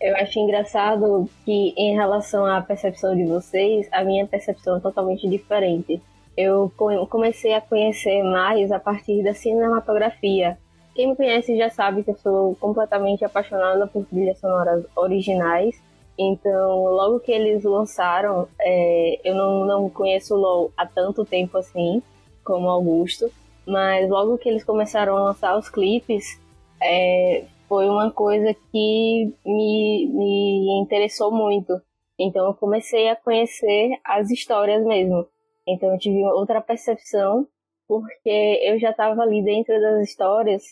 Eu 0.00 0.16
acho 0.16 0.38
engraçado 0.38 1.28
que 1.44 1.74
em 1.76 1.94
relação 1.94 2.44
à 2.44 2.60
percepção 2.60 3.16
de 3.16 3.24
vocês, 3.24 3.88
a 3.90 4.04
minha 4.04 4.26
percepção 4.26 4.76
é 4.76 4.80
totalmente 4.80 5.28
diferente 5.28 6.00
eu 6.36 6.72
comecei 7.08 7.54
a 7.54 7.60
conhecer 7.60 8.22
mais 8.22 8.72
a 8.72 8.78
partir 8.78 9.22
da 9.22 9.34
cinematografia. 9.34 10.58
quem 10.94 11.08
me 11.08 11.16
conhece 11.16 11.56
já 11.56 11.70
sabe 11.70 12.02
que 12.02 12.10
eu 12.10 12.16
sou 12.16 12.54
completamente 12.56 13.24
apaixonada 13.24 13.86
por 13.86 14.04
trilhas 14.04 14.38
sonoras 14.38 14.84
originais. 14.94 15.80
Então, 16.18 16.84
logo 16.84 17.20
que 17.20 17.32
eles 17.32 17.64
lançaram, 17.64 18.46
é, 18.60 19.18
eu 19.24 19.34
não, 19.34 19.64
não 19.64 19.90
conheço 19.90 20.34
o 20.34 20.38
LoL 20.38 20.72
há 20.76 20.86
tanto 20.86 21.24
tempo 21.24 21.56
assim, 21.56 22.02
como 22.44 22.68
Augusto, 22.68 23.30
mas 23.66 24.08
logo 24.08 24.38
que 24.38 24.48
eles 24.48 24.64
começaram 24.64 25.16
a 25.16 25.22
lançar 25.24 25.56
os 25.56 25.68
clipes, 25.68 26.40
é, 26.82 27.44
foi 27.68 27.88
uma 27.88 28.10
coisa 28.10 28.54
que 28.70 29.32
me, 29.44 30.06
me 30.12 30.82
interessou 30.82 31.30
muito. 31.30 31.80
Então, 32.18 32.46
eu 32.46 32.54
comecei 32.54 33.08
a 33.08 33.16
conhecer 33.16 33.98
as 34.04 34.30
histórias 34.30 34.84
mesmo. 34.84 35.26
Então, 35.66 35.92
eu 35.92 35.98
tive 35.98 36.24
outra 36.24 36.60
percepção, 36.60 37.46
porque 37.88 38.60
eu 38.62 38.78
já 38.78 38.90
estava 38.90 39.22
ali 39.22 39.42
dentro 39.42 39.80
das 39.80 40.08
histórias 40.08 40.62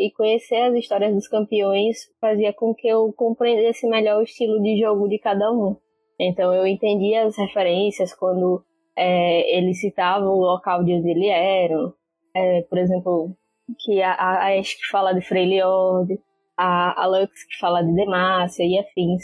e 0.00 0.10
conhecer 0.10 0.56
as 0.56 0.74
histórias 0.74 1.14
dos 1.14 1.28
campeões 1.28 1.98
fazia 2.18 2.54
com 2.54 2.74
que 2.74 2.88
eu 2.88 3.12
compreendesse 3.12 3.86
melhor 3.86 4.20
o 4.20 4.22
estilo 4.22 4.60
de 4.62 4.80
jogo 4.80 5.06
de 5.06 5.18
cada 5.18 5.52
um. 5.52 5.76
Então 6.18 6.54
eu 6.54 6.66
entendia 6.66 7.24
as 7.24 7.36
referências 7.36 8.14
quando 8.14 8.64
é, 8.96 9.58
eles 9.58 9.78
citavam 9.80 10.32
o 10.32 10.40
local 10.40 10.82
de 10.82 10.94
onde 10.94 11.10
eles 11.10 11.28
eram. 11.28 11.92
É, 12.34 12.62
por 12.62 12.78
exemplo, 12.78 13.36
que 13.78 14.02
a, 14.02 14.12
a 14.12 14.58
Ashe 14.58 14.76
que 14.76 14.86
fala 14.90 15.12
de 15.12 15.20
Freljord, 15.20 16.18
a, 16.56 17.02
a 17.02 17.06
Lux 17.06 17.44
que 17.44 17.58
fala 17.58 17.82
de 17.82 17.94
Demacia 17.94 18.64
e 18.66 18.78
afins. 18.78 19.22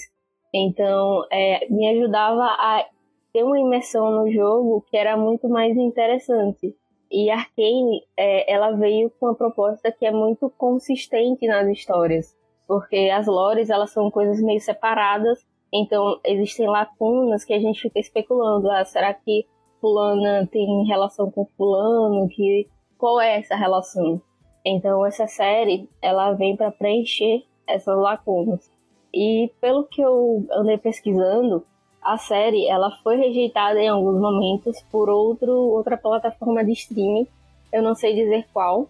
Então 0.54 1.22
é, 1.30 1.68
me 1.68 1.86
ajudava 1.88 2.44
a 2.44 2.84
ter 3.32 3.42
uma 3.42 3.58
imersão 3.58 4.10
no 4.10 4.30
jogo 4.30 4.84
que 4.88 4.96
era 4.96 5.16
muito 5.16 5.48
mais 5.48 5.76
interessante. 5.76 6.74
E 7.10 7.30
Arkane, 7.30 8.02
é, 8.16 8.52
ela 8.52 8.72
veio 8.72 9.10
com 9.10 9.26
uma 9.26 9.34
proposta 9.34 9.92
que 9.92 10.04
é 10.04 10.10
muito 10.10 10.50
consistente 10.56 11.46
nas 11.46 11.68
histórias, 11.68 12.34
porque 12.66 13.10
as 13.14 13.26
lores 13.26 13.70
elas 13.70 13.90
são 13.90 14.10
coisas 14.10 14.40
meio 14.42 14.60
separadas, 14.60 15.46
então 15.72 16.18
existem 16.24 16.66
lacunas 16.66 17.44
que 17.44 17.52
a 17.52 17.60
gente 17.60 17.80
fica 17.80 18.00
especulando, 18.00 18.68
ah, 18.70 18.84
será 18.84 19.14
que 19.14 19.46
fulana 19.80 20.48
tem 20.50 20.84
relação 20.86 21.30
com 21.30 21.46
fulano, 21.56 22.28
que 22.28 22.66
qual 22.98 23.20
é 23.20 23.38
essa 23.38 23.56
relação? 23.56 24.20
Então 24.64 25.04
essa 25.06 25.26
série, 25.26 25.88
ela 26.02 26.32
vem 26.32 26.56
para 26.56 26.70
preencher 26.70 27.44
essas 27.66 27.96
lacunas. 27.96 28.70
E 29.12 29.50
pelo 29.60 29.84
que 29.84 30.00
eu 30.00 30.46
andei 30.52 30.76
pesquisando, 30.76 31.64
a 32.02 32.18
série 32.18 32.68
ela 32.68 32.90
foi 33.02 33.16
rejeitada 33.16 33.80
em 33.80 33.88
alguns 33.88 34.20
momentos 34.20 34.80
por 34.90 35.08
outro, 35.08 35.52
outra 35.52 35.96
plataforma 35.96 36.64
de 36.64 36.72
streaming. 36.72 37.26
Eu 37.72 37.82
não 37.82 37.94
sei 37.94 38.14
dizer 38.14 38.46
qual, 38.52 38.86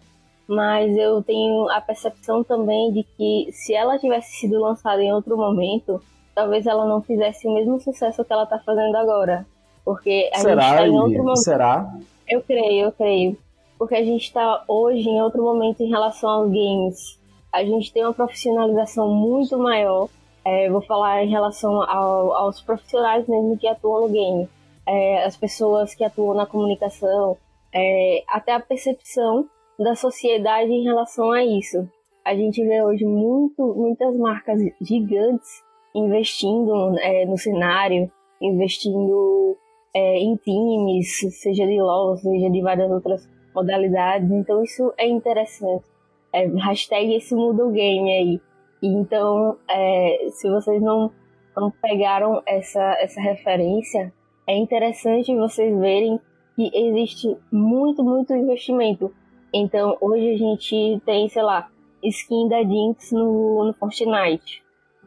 mas 0.47 0.95
eu 0.95 1.23
tenho 1.23 1.69
a 1.69 1.81
percepção 1.81 2.43
também 2.43 2.91
de 2.91 3.03
que 3.03 3.49
se 3.51 3.73
ela 3.73 3.97
tivesse 3.97 4.31
sido 4.39 4.59
lançada 4.59 5.01
em 5.01 5.11
outro 5.11 5.35
momento, 5.35 6.01
talvez 6.33 6.65
ela 6.65 6.85
não 6.85 7.01
fizesse 7.01 7.47
o 7.47 7.53
mesmo 7.53 7.79
sucesso 7.79 8.23
que 8.23 8.31
ela 8.31 8.43
está 8.43 8.59
fazendo 8.59 8.95
agora. 8.95 9.45
Porque 9.83 10.29
a 10.33 10.39
Será, 10.39 10.61
gente 10.61 10.71
está 10.71 10.87
em 10.87 10.99
outro 10.99 11.17
momento. 11.19 11.37
Será? 11.37 11.93
Eu 12.27 12.41
creio, 12.41 12.85
eu 12.85 12.91
creio. 12.91 13.37
Porque 13.77 13.95
a 13.95 14.03
gente 14.03 14.23
está 14.23 14.63
hoje 14.67 15.07
em 15.07 15.21
outro 15.21 15.43
momento 15.43 15.81
em 15.81 15.89
relação 15.89 16.29
aos 16.29 16.49
games. 16.49 17.19
A 17.53 17.63
gente 17.63 17.91
tem 17.93 18.03
uma 18.03 18.13
profissionalização 18.13 19.09
muito 19.09 19.57
maior 19.57 20.09
é, 20.47 20.69
vou 20.69 20.81
falar 20.81 21.25
em 21.25 21.29
relação 21.29 21.81
ao, 21.81 22.31
aos 22.31 22.61
profissionais 22.61 23.27
mesmo 23.27 23.57
que 23.57 23.67
atuam 23.67 24.07
no 24.07 24.09
game, 24.09 24.47
é, 24.85 25.25
as 25.25 25.35
pessoas 25.35 25.93
que 25.93 26.05
atuam 26.05 26.33
na 26.33 26.45
comunicação, 26.45 27.35
é, 27.75 28.23
até 28.29 28.53
a 28.53 28.59
percepção 28.61 29.45
da 29.77 29.93
sociedade 29.93 30.71
em 30.71 30.85
relação 30.85 31.33
a 31.33 31.43
isso. 31.43 31.85
A 32.23 32.33
gente 32.33 32.65
vê 32.65 32.81
hoje 32.81 33.03
muito, 33.03 33.61
muitas 33.75 34.15
marcas 34.15 34.61
gigantes 34.79 35.49
investindo 35.93 36.97
é, 36.99 37.25
no 37.25 37.37
cenário, 37.37 38.09
investindo 38.41 39.57
é, 39.93 40.19
em 40.19 40.37
times, 40.37 41.41
seja 41.41 41.65
de 41.65 41.81
LoL, 41.81 42.15
seja 42.15 42.49
de 42.49 42.61
várias 42.61 42.89
outras 42.89 43.27
modalidades. 43.57 44.29
Então 44.31 44.63
isso 44.63 44.93
é 44.97 45.07
interessante. 45.07 45.85
É, 46.31 46.45
hashtag 46.45 47.15
esse 47.15 47.33
muda 47.33 47.65
o 47.65 47.71
game 47.71 48.11
aí. 48.11 48.41
Então, 48.81 49.57
é, 49.69 50.27
se 50.29 50.47
vocês 50.49 50.81
não, 50.81 51.11
não 51.55 51.71
pegaram 51.71 52.43
essa, 52.45 52.95
essa 52.99 53.19
referência, 53.19 54.13
é 54.45 54.55
interessante 54.55 55.35
vocês 55.35 55.75
verem 55.79 56.19
que 56.55 56.69
existe 56.73 57.35
muito, 57.51 58.03
muito 58.03 58.35
investimento. 58.35 59.11
Então, 59.53 59.97
hoje 59.99 60.33
a 60.33 60.37
gente 60.37 61.01
tem, 61.05 61.27
sei 61.29 61.41
lá, 61.41 61.69
skin 62.03 62.47
da 62.49 62.61
Jinx 62.61 63.11
no, 63.11 63.65
no 63.65 63.73
Fortnite. 63.73 64.63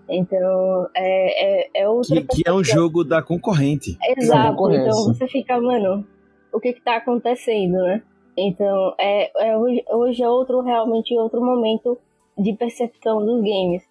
Então, 0.08 0.88
é, 0.96 1.68
é, 1.68 1.82
é 1.82 1.88
outra 1.88 2.20
que, 2.22 2.42
que 2.42 2.42
é 2.44 2.52
um 2.52 2.64
jogo 2.64 3.04
da 3.04 3.22
concorrente. 3.22 3.96
Exato. 4.16 4.72
Então, 4.72 5.04
você 5.04 5.28
fica, 5.28 5.60
mano, 5.60 6.04
o 6.52 6.58
que 6.58 6.72
que 6.72 6.80
tá 6.80 6.96
acontecendo, 6.96 7.78
né? 7.84 8.02
Então, 8.36 8.94
é, 8.98 9.50
é, 9.50 9.56
hoje 9.56 10.22
é 10.22 10.28
outro, 10.28 10.60
realmente 10.60 11.16
outro 11.18 11.40
momento 11.40 11.98
de 12.38 12.54
percepção 12.54 13.24
dos 13.24 13.42
games. 13.42 13.82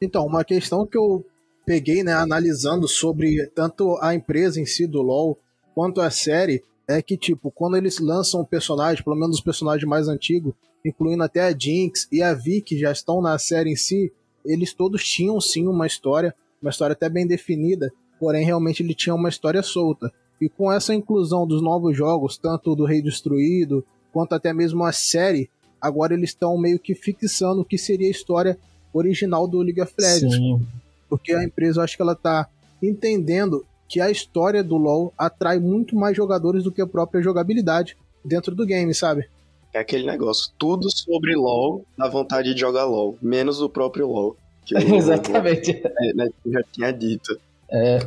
Então, 0.00 0.24
uma 0.24 0.44
questão 0.44 0.86
que 0.86 0.96
eu 0.96 1.24
peguei, 1.66 2.02
né, 2.02 2.12
analisando 2.12 2.88
sobre 2.88 3.46
tanto 3.48 3.98
a 4.00 4.14
empresa 4.14 4.60
em 4.60 4.64
si 4.64 4.86
do 4.86 5.02
LoL 5.02 5.36
quanto 5.74 6.00
a 6.00 6.10
série, 6.10 6.62
é 6.88 7.02
que, 7.02 7.16
tipo, 7.16 7.50
quando 7.50 7.76
eles 7.76 7.98
lançam 7.98 8.40
um 8.40 8.44
personagem, 8.44 9.04
pelo 9.04 9.16
menos 9.16 9.36
os 9.36 9.42
personagens 9.42 9.86
mais 9.86 10.08
antigos, 10.08 10.54
incluindo 10.84 11.22
até 11.22 11.42
a 11.42 11.50
Jinx 11.56 12.08
e 12.10 12.22
a 12.22 12.32
Vi, 12.32 12.62
que 12.62 12.78
já 12.78 12.90
estão 12.90 13.20
na 13.20 13.38
série 13.38 13.70
em 13.70 13.76
si, 13.76 14.10
eles 14.44 14.72
todos 14.72 15.04
tinham 15.04 15.38
sim 15.40 15.66
uma 15.66 15.86
história, 15.86 16.34
uma 16.62 16.70
história 16.70 16.94
até 16.94 17.08
bem 17.10 17.26
definida, 17.26 17.92
porém 18.18 18.44
realmente 18.44 18.82
ele 18.82 18.94
tinha 18.94 19.14
uma 19.14 19.28
história 19.28 19.62
solta. 19.62 20.10
E 20.40 20.48
com 20.48 20.72
essa 20.72 20.94
inclusão 20.94 21.46
dos 21.46 21.62
novos 21.62 21.96
jogos, 21.96 22.38
tanto 22.38 22.74
do 22.74 22.84
Rei 22.84 23.02
Destruído, 23.02 23.84
quanto 24.12 24.34
até 24.34 24.52
mesmo 24.52 24.84
a 24.84 24.92
série, 24.92 25.50
agora 25.80 26.14
eles 26.14 26.30
estão 26.30 26.56
meio 26.58 26.78
que 26.78 26.94
fixando 26.94 27.62
o 27.62 27.64
que 27.64 27.78
seria 27.78 28.08
a 28.08 28.10
história 28.10 28.58
original 28.92 29.46
do 29.46 29.60
League 29.60 29.80
of 29.80 29.92
Legends. 29.98 30.36
Sim. 30.36 30.66
Porque 31.08 31.32
a 31.32 31.42
empresa, 31.42 31.80
eu 31.80 31.84
acho 31.84 31.96
que 31.96 32.02
ela 32.02 32.14
tá 32.14 32.48
entendendo 32.82 33.64
que 33.88 34.00
a 34.00 34.10
história 34.10 34.62
do 34.62 34.76
LoL 34.76 35.12
atrai 35.16 35.58
muito 35.58 35.96
mais 35.96 36.16
jogadores 36.16 36.64
do 36.64 36.72
que 36.72 36.82
a 36.82 36.86
própria 36.86 37.22
jogabilidade 37.22 37.96
dentro 38.24 38.54
do 38.54 38.66
game, 38.66 38.92
sabe? 38.94 39.28
É 39.72 39.78
aquele 39.80 40.06
negócio, 40.06 40.52
tudo 40.58 40.90
sobre 40.90 41.34
LoL 41.34 41.84
dá 41.96 42.08
vontade 42.08 42.54
de 42.54 42.60
jogar 42.60 42.84
LoL, 42.84 43.16
menos 43.20 43.60
o 43.60 43.68
próprio 43.68 44.06
LoL. 44.06 44.36
Que 44.64 44.74
eu, 44.74 44.96
Exatamente. 44.96 45.82
Eu, 45.82 46.32
eu 46.44 46.52
já 46.52 46.62
tinha 46.70 46.92
dito. 46.92 47.38
É. 47.70 47.98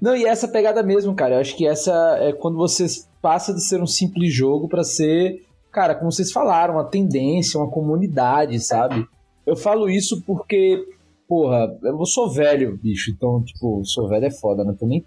Não, 0.00 0.16
e 0.16 0.24
essa 0.24 0.46
pegada 0.46 0.82
mesmo, 0.82 1.14
cara. 1.14 1.36
Eu 1.36 1.40
acho 1.40 1.56
que 1.56 1.66
essa 1.66 2.18
é 2.20 2.32
quando 2.32 2.56
você 2.56 2.86
passa 3.20 3.52
de 3.52 3.62
ser 3.62 3.82
um 3.82 3.86
simples 3.86 4.32
jogo 4.32 4.68
para 4.68 4.84
ser 4.84 5.42
cara, 5.78 5.94
como 5.94 6.10
vocês 6.10 6.32
falaram, 6.32 6.74
uma 6.74 6.84
tendência, 6.84 7.58
uma 7.58 7.70
comunidade, 7.70 8.58
sabe? 8.60 9.06
Eu 9.46 9.56
falo 9.56 9.88
isso 9.88 10.22
porque, 10.22 10.84
porra, 11.28 11.78
eu 11.82 12.04
sou 12.04 12.30
velho, 12.30 12.76
bicho, 12.76 13.10
então, 13.10 13.42
tipo, 13.42 13.82
sou 13.84 14.08
velho 14.08 14.26
é 14.26 14.30
foda, 14.30 14.64
não 14.64 14.74
tô 14.74 14.86
nem. 14.86 15.04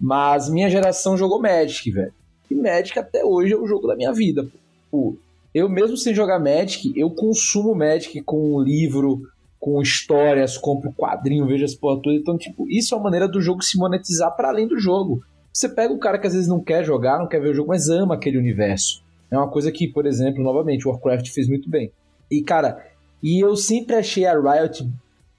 Mas 0.00 0.48
minha 0.48 0.68
geração 0.68 1.16
jogou 1.16 1.40
Magic, 1.40 1.90
velho. 1.90 2.12
E 2.50 2.54
Magic 2.54 2.98
até 2.98 3.24
hoje 3.24 3.52
é 3.52 3.56
o 3.56 3.66
jogo 3.66 3.86
da 3.86 3.94
minha 3.94 4.12
vida. 4.12 4.48
Pô, 4.90 5.16
eu 5.54 5.68
mesmo 5.68 5.96
sem 5.96 6.14
jogar 6.14 6.40
Magic, 6.40 6.92
eu 6.96 7.10
consumo 7.10 7.74
Magic 7.74 8.20
com 8.22 8.56
um 8.56 8.60
livro, 8.60 9.22
com 9.60 9.80
histórias, 9.82 10.56
compro 10.56 10.92
quadrinho, 10.92 11.46
vejo 11.46 11.64
as 11.64 11.74
porra 11.74 12.00
toda. 12.02 12.16
Então, 12.16 12.38
tipo, 12.38 12.66
isso 12.68 12.94
é 12.94 12.96
uma 12.96 13.04
maneira 13.04 13.28
do 13.28 13.40
jogo 13.40 13.62
se 13.62 13.76
monetizar 13.78 14.34
para 14.34 14.48
além 14.48 14.66
do 14.66 14.78
jogo. 14.78 15.22
Você 15.52 15.68
pega 15.68 15.92
o 15.92 15.98
cara 15.98 16.18
que 16.18 16.26
às 16.26 16.32
vezes 16.32 16.48
não 16.48 16.64
quer 16.64 16.82
jogar, 16.82 17.18
não 17.18 17.28
quer 17.28 17.40
ver 17.40 17.50
o 17.50 17.54
jogo, 17.54 17.68
mas 17.68 17.88
ama 17.88 18.14
aquele 18.14 18.38
universo. 18.38 19.02
É 19.30 19.36
uma 19.36 19.50
coisa 19.50 19.70
que, 19.70 19.86
por 19.86 20.06
exemplo, 20.06 20.42
novamente, 20.42 20.88
Warcraft 20.88 21.28
fez 21.28 21.46
muito 21.46 21.68
bem. 21.68 21.92
E, 22.30 22.42
cara, 22.42 22.84
e 23.22 23.44
eu 23.44 23.54
sempre 23.54 23.94
achei 23.94 24.24
a 24.24 24.32
Riot, 24.32 24.88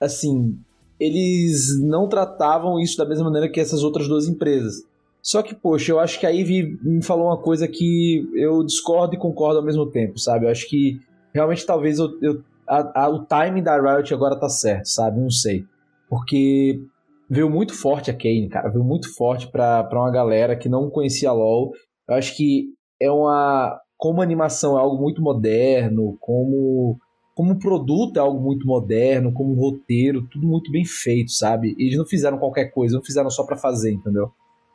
assim, 0.00 0.56
eles 1.00 1.80
não 1.80 2.08
tratavam 2.08 2.78
isso 2.78 2.96
da 2.96 3.04
mesma 3.04 3.24
maneira 3.24 3.48
que 3.48 3.58
essas 3.58 3.82
outras 3.82 4.06
duas 4.06 4.28
empresas. 4.28 4.84
Só 5.20 5.42
que, 5.42 5.54
poxa, 5.54 5.92
eu 5.92 5.98
acho 5.98 6.18
que 6.18 6.26
a 6.26 6.30
Ivy 6.30 6.78
me 6.82 7.02
falou 7.02 7.26
uma 7.26 7.38
coisa 7.38 7.66
que 7.66 8.28
eu 8.34 8.62
discordo 8.64 9.14
e 9.14 9.18
concordo 9.18 9.58
ao 9.58 9.64
mesmo 9.64 9.86
tempo, 9.86 10.18
sabe? 10.18 10.46
Eu 10.46 10.50
acho 10.50 10.68
que 10.68 11.00
realmente 11.32 11.64
talvez 11.64 11.98
eu, 11.98 12.18
eu 12.20 12.42
a, 12.72 13.04
a, 13.04 13.08
o 13.10 13.26
timing 13.26 13.62
da 13.62 13.78
Riot 13.78 14.14
agora 14.14 14.38
tá 14.38 14.48
certo, 14.48 14.86
sabe? 14.86 15.20
Não 15.20 15.30
sei. 15.30 15.64
Porque 16.08 16.80
veio 17.28 17.50
muito 17.50 17.74
forte 17.74 18.10
a 18.10 18.14
Kane, 18.14 18.48
cara. 18.48 18.70
Veio 18.70 18.84
muito 18.84 19.14
forte 19.14 19.50
pra, 19.50 19.84
pra 19.84 20.00
uma 20.00 20.10
galera 20.10 20.56
que 20.56 20.70
não 20.70 20.88
conhecia 20.88 21.32
LoL. 21.32 21.72
Eu 22.08 22.14
acho 22.14 22.34
que 22.34 22.68
é 23.00 23.10
uma. 23.10 23.78
Como 23.96 24.22
animação 24.22 24.76
é 24.76 24.80
algo 24.80 25.00
muito 25.00 25.22
moderno, 25.22 26.16
como 26.18 26.98
como 27.34 27.58
produto 27.58 28.16
é 28.18 28.20
algo 28.20 28.42
muito 28.42 28.66
moderno, 28.66 29.32
como 29.32 29.54
roteiro, 29.54 30.26
tudo 30.30 30.46
muito 30.46 30.70
bem 30.70 30.84
feito, 30.84 31.30
sabe? 31.30 31.74
Eles 31.78 31.96
não 31.96 32.04
fizeram 32.04 32.36
qualquer 32.38 32.66
coisa, 32.66 32.96
não 32.96 33.02
fizeram 33.02 33.30
só 33.30 33.44
para 33.44 33.56
fazer, 33.56 33.92
entendeu? 33.92 34.30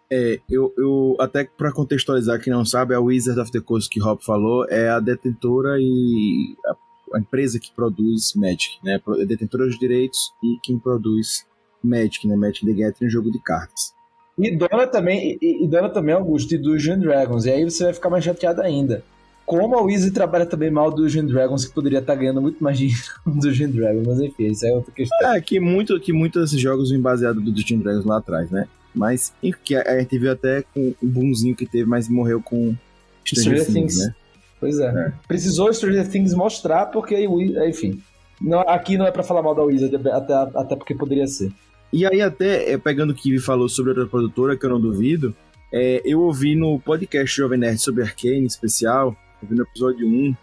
É, 0.09 0.39
eu, 0.49 0.73
eu 0.77 1.15
até 1.19 1.43
para 1.43 1.71
contextualizar 1.71 2.41
quem 2.41 2.51
não 2.51 2.65
sabe, 2.65 2.95
a 2.95 2.99
Wizard 2.99 3.39
of 3.39 3.51
the 3.51 3.59
Coast 3.59 3.89
que 3.89 3.99
Rob 3.99 4.23
falou 4.23 4.65
é 4.69 4.89
a 4.89 4.99
detentora 4.99 5.77
e 5.79 6.55
a 6.65 6.75
a 7.13 7.19
empresa 7.19 7.59
que 7.59 7.71
produz 7.71 8.33
Magic, 8.35 8.77
né? 8.83 8.99
É 9.19 9.25
detentora 9.25 9.65
dos 9.65 9.77
direitos 9.77 10.33
e 10.43 10.57
quem 10.63 10.77
produz 10.77 11.45
Magic, 11.83 12.27
né? 12.27 12.35
Magic 12.35 12.65
the 12.65 12.73
Gathering, 12.73 13.09
jogo 13.09 13.31
de 13.31 13.39
cartas. 13.41 13.93
E 14.37 14.55
dona 14.55 14.85
também, 14.85 15.37
e, 15.41 15.65
e 15.65 15.67
dona 15.67 15.89
também 15.89 16.13
Augusto 16.13 16.49
de 16.49 16.57
Dungeons 16.57 16.99
Dragons. 16.99 17.45
E 17.45 17.51
aí 17.51 17.63
você 17.63 17.85
vai 17.85 17.93
ficar 17.93 18.09
mais 18.09 18.23
chateado 18.23 18.61
ainda. 18.61 19.03
Como 19.45 19.75
a 19.77 19.81
Wizard 19.81 20.13
trabalha 20.13 20.45
também 20.45 20.69
mal 20.69 20.91
do 20.91 21.03
Dungeons 21.03 21.31
Dragons, 21.31 21.65
que 21.65 21.73
poderia 21.73 21.99
estar 21.99 22.15
ganhando 22.15 22.41
muito 22.41 22.63
mais 22.63 22.77
dinheiro 22.77 23.01
do 23.25 23.39
Dungeons 23.39 23.73
Dragons, 23.73 24.05
mas 24.05 24.19
enfim, 24.19 24.47
isso 24.47 24.65
é 24.65 24.73
outra 24.73 24.91
questão. 24.91 25.33
É, 25.33 25.41
que, 25.41 25.59
muito, 25.59 25.99
que 25.99 26.13
muitos 26.13 26.43
desses 26.43 26.59
jogos 26.59 26.91
vêm 26.91 26.99
baseados 26.99 27.43
do 27.43 27.51
Dungeons 27.51 27.81
Dragons 27.81 28.05
lá 28.05 28.17
atrás, 28.17 28.51
né? 28.51 28.67
Mas 28.93 29.33
que 29.63 29.75
a 29.75 29.99
gente 29.99 30.17
viu 30.17 30.31
até 30.31 30.63
com 30.73 30.93
o 31.01 31.07
boomzinho 31.07 31.55
que 31.55 31.65
teve, 31.65 31.87
mas 31.87 32.09
morreu 32.09 32.41
com 32.41 32.75
Stranger, 33.25 33.61
Stranger 33.61 33.65
Things, 33.65 33.95
Things, 33.95 34.07
né? 34.07 34.15
Pois 34.59 34.79
é. 34.79 34.87
é. 34.87 35.13
Precisou 35.27 35.71
Stranger 35.73 36.07
Things 36.09 36.33
mostrar, 36.33 36.87
porque, 36.87 37.15
enfim. 37.67 38.01
Não, 38.39 38.59
aqui 38.61 38.97
não 38.97 39.07
é 39.07 39.11
para 39.11 39.23
falar 39.23 39.41
mal 39.41 39.55
da 39.55 39.63
Wizard, 39.63 39.95
até, 40.09 40.33
até 40.33 40.75
porque 40.75 40.93
poderia 40.93 41.27
ser. 41.27 41.51
E 41.91 42.05
aí, 42.05 42.21
até 42.21 42.71
é, 42.71 42.77
pegando 42.77 43.11
o 43.11 43.15
que 43.15 43.23
Kiwi 43.23 43.39
falou 43.39 43.69
sobre 43.69 43.91
outra 43.91 44.05
produtora, 44.05 44.57
que 44.57 44.65
eu 44.65 44.69
não 44.69 44.79
duvido, 44.79 45.35
é, 45.71 46.01
eu 46.05 46.21
ouvi 46.21 46.55
no 46.55 46.79
podcast 46.79 47.35
Jovem 47.35 47.59
Nerd 47.59 47.79
sobre 47.79 48.03
Arkane 48.03 48.45
especial, 48.45 49.15
ouvi 49.41 49.55
no 49.55 49.63
episódio 49.63 50.07
1, 50.07 50.35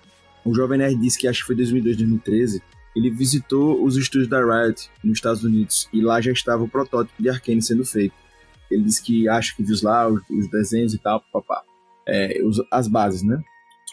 o 0.44 0.54
Jovem 0.54 0.78
Nerd 0.78 0.96
disse 0.96 1.18
que 1.18 1.28
acho 1.28 1.40
que 1.40 1.46
foi 1.46 1.56
2002, 1.56 1.96
2013, 1.96 2.62
ele 2.96 3.10
visitou 3.10 3.82
os 3.82 3.96
estúdios 3.96 4.28
da 4.28 4.38
Riot 4.38 4.88
nos 5.02 5.18
Estados 5.18 5.42
Unidos 5.42 5.88
e 5.92 6.00
lá 6.00 6.20
já 6.20 6.30
estava 6.32 6.62
o 6.62 6.68
protótipo 6.68 7.22
de 7.22 7.28
Arkane 7.28 7.62
sendo 7.62 7.84
feito. 7.84 8.14
Ele 8.70 8.82
disse 8.84 9.02
que 9.02 9.28
acha 9.28 9.54
que 9.54 9.62
viu 9.62 9.76
lá 9.82 10.08
os, 10.08 10.20
os 10.30 10.50
desenhos 10.50 10.94
e 10.94 10.98
tal, 10.98 11.22
papá. 11.32 11.62
É, 12.06 12.40
os, 12.44 12.60
as 12.70 12.86
bases, 12.86 13.22
né? 13.22 13.42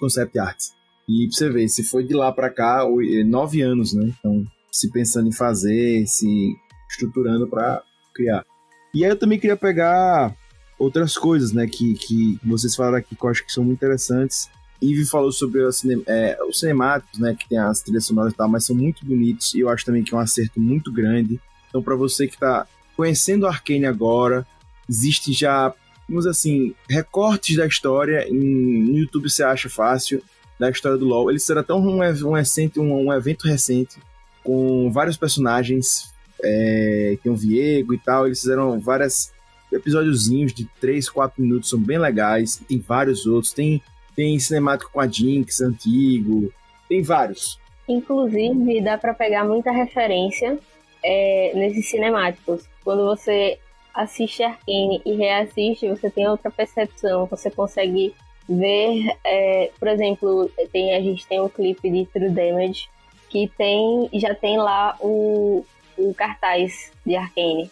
Os 0.02 0.14
concept 0.16 0.40
arts. 0.40 0.74
E 1.08 1.28
pra 1.28 1.38
você 1.38 1.50
ver, 1.50 1.68
se 1.70 1.84
foi 1.84 2.04
de 2.04 2.14
lá 2.14 2.32
para 2.32 2.50
cá, 2.50 2.86
nove 3.26 3.62
anos, 3.62 3.94
né? 3.94 4.14
Então, 4.20 4.46
se 4.72 4.90
pensando 4.90 5.28
em 5.28 5.34
fazer, 5.34 6.06
se 6.08 6.56
estruturando 6.90 7.48
para 7.48 7.84
criar. 8.14 8.46
E 8.94 9.06
aí 9.06 9.12
eu 9.12 9.16
também 9.18 9.40
queria 9.40 9.58
pegar 9.58 10.36
outras 10.78 11.16
coisas, 11.18 11.52
né, 11.54 11.68
que, 11.68 11.94
que 11.94 12.40
vocês 12.44 12.76
falaram 12.76 12.98
aqui 12.98 13.16
que 13.16 13.24
eu 13.24 13.30
acho 13.30 13.46
que 13.46 13.52
são 13.52 13.64
muito 13.64 13.78
interessantes. 13.78 14.50
Eve 14.82 15.06
falou 15.06 15.32
sobre 15.32 15.72
cine, 15.72 16.04
é, 16.08 16.38
os 16.50 16.60
cinemáticos, 16.60 17.20
né, 17.20 17.36
que 17.38 17.48
tem 17.48 17.58
as 17.58 17.82
trilhas 17.82 18.06
sonoras 18.06 18.34
e 18.34 18.36
tal, 18.36 18.50
mas 18.50 18.66
são 18.66 18.76
muito 18.76 19.06
bonitos 19.06 19.54
e 19.54 19.60
eu 19.60 19.70
acho 19.70 19.86
também 19.86 20.04
que 20.04 20.14
é 20.14 20.18
um 20.18 20.22
acerto 20.22 20.60
muito 20.60 20.92
grande. 20.92 21.40
Então, 21.70 21.84
para 21.84 21.96
você 21.96 22.28
que 22.28 22.34
está 22.34 22.66
conhecendo 22.98 23.46
Arkane 23.46 23.86
agora, 23.86 24.46
existe 24.90 25.32
já, 25.32 25.72
vamos 26.12 26.28
assim, 26.28 26.76
recortes 26.90 27.56
da 27.56 27.66
história 27.66 28.28
em, 28.28 28.84
no 28.84 28.98
YouTube 28.98 29.30
você 29.30 29.44
acha 29.44 29.70
fácil 29.70 30.22
da 30.60 30.70
história 30.70 30.98
do 30.98 31.06
LoL. 31.06 31.32
Ele 31.32 31.40
será 31.40 31.64
tão 31.64 31.80
um, 31.80 32.02
um, 32.02 32.34
recente, 32.34 32.80
um, 32.80 33.08
um 33.08 33.14
evento 33.14 33.48
recente 33.48 33.98
com 34.44 34.92
vários 34.92 35.16
personagens 35.16 36.12
é, 36.44 37.18
tem 37.22 37.32
o 37.32 37.36
Viego 37.36 37.94
e 37.94 37.98
tal, 37.98 38.26
eles 38.26 38.42
fizeram 38.42 38.80
vários 38.80 39.32
episódiozinhos 39.72 40.54
de 40.54 40.66
3, 40.82 41.08
4 41.10 41.42
minutos, 41.42 41.70
são 41.70 41.80
bem 41.80 41.98
legais, 41.98 42.58
tem 42.68 42.80
vários 42.80 43.26
outros, 43.26 43.54
tem, 43.54 43.82
tem 44.16 44.38
cinemático 44.40 44.92
com 44.92 45.00
a 45.00 45.08
Jinx 45.08 45.62
antigo, 45.62 46.52
tem 46.90 47.02
vários. 47.02 47.60
Inclusive, 47.88 48.82
dá 48.82 48.98
para 48.98 49.14
pegar 49.14 49.46
muita 49.46 49.72
referência 49.72 50.58
é, 51.04 51.52
nesses 51.56 51.90
cinemáticos. 51.90 52.64
Quando 52.84 53.06
você 53.06 53.60
assiste 53.94 54.44
Arkane 54.44 55.02
e 55.06 55.14
reassiste, 55.16 55.88
você 55.88 56.10
tem 56.10 56.28
outra 56.28 56.50
percepção, 56.50 57.26
você 57.26 57.50
consegue 57.50 58.14
ver, 58.48 59.18
é, 59.24 59.72
por 59.80 59.88
exemplo, 59.88 60.52
tem, 60.72 60.96
a 60.96 61.02
gente 61.02 61.26
tem 61.28 61.40
um 61.40 61.50
clipe 61.50 61.90
de 61.90 62.06
True 62.08 62.30
Damage, 62.30 62.90
que 63.30 63.50
tem, 63.58 64.10
já 64.14 64.36
tem 64.36 64.58
lá 64.58 64.98
o, 65.00 65.66
o 65.98 66.14
cartaz 66.14 66.92
de 67.06 67.16
Arkane. 67.16 67.72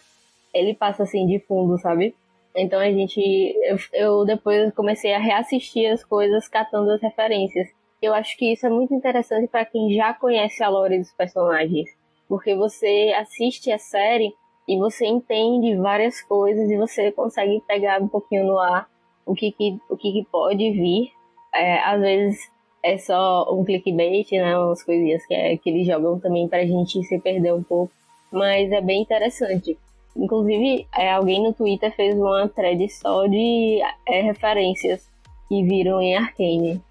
Ele 0.54 0.74
passa 0.74 1.04
assim 1.04 1.28
de 1.28 1.40
fundo, 1.40 1.78
sabe? 1.78 2.16
Então 2.56 2.80
a 2.80 2.92
gente. 2.92 3.20
Eu, 3.64 3.78
eu, 3.94 4.26
depois 4.26 4.74
comecei 4.74 5.14
a 5.14 5.20
reassistir 5.20 5.92
as 5.92 6.04
coisas 6.04 6.48
catando 6.48 6.92
as 6.92 7.02
referências. 7.02 7.68
Eu 8.02 8.14
acho 8.14 8.36
que 8.38 8.54
isso 8.54 8.66
é 8.66 8.70
muito 8.70 8.94
interessante 8.94 9.48
para 9.48 9.66
quem 9.66 9.94
já 9.94 10.14
conhece 10.14 10.64
a 10.64 10.70
lore 10.70 10.98
dos 10.98 11.12
personagens. 11.12 11.90
Porque 12.28 12.56
você 12.56 13.14
assiste 13.18 13.72
a 13.72 13.78
série 13.78 14.34
e 14.70 14.78
você 14.78 15.08
entende 15.08 15.76
várias 15.76 16.22
coisas 16.22 16.70
e 16.70 16.78
você 16.78 17.12
consegue 17.12 17.62
pegar 17.68 18.02
um 18.02 18.08
pouquinho 18.08 18.46
no 18.46 18.60
ar 18.60 18.88
o 19.26 19.34
que, 19.34 19.52
que, 19.52 19.80
o 19.90 19.98
que, 19.98 20.12
que 20.12 20.28
pode 20.32 20.72
vir. 20.72 21.12
É, 21.54 21.80
às 21.80 22.00
vezes 22.00 22.40
é 22.84 22.98
só 22.98 23.52
um 23.52 23.66
clickbait, 23.66 24.32
né? 24.32 24.58
Umas 24.58 24.84
coisinhas 24.84 25.26
que, 25.26 25.34
é, 25.34 25.58
que 25.58 25.70
eles 25.70 25.88
jogam 25.88 26.20
também 26.20 26.48
pra 26.48 26.66
gente 26.66 27.04
se 27.04 27.20
perder 27.20 27.54
um 27.54 27.64
pouco 27.64 27.92
mas 28.32 28.72
é 28.72 28.82
bem 28.82 29.02
interessante. 29.02 29.78
Inclusive, 30.16 30.88
é, 30.96 31.12
alguém 31.12 31.42
no 31.44 31.54
Twitter 31.54 31.94
fez 31.96 32.16
uma 32.16 32.48
thread 32.48 32.88
só 32.90 33.26
de 33.28 33.80
é, 34.08 34.22
referências 34.22 35.08
que 35.48 35.64
viram 35.64 36.02
em 36.02 36.16
Arcane. 36.16 36.82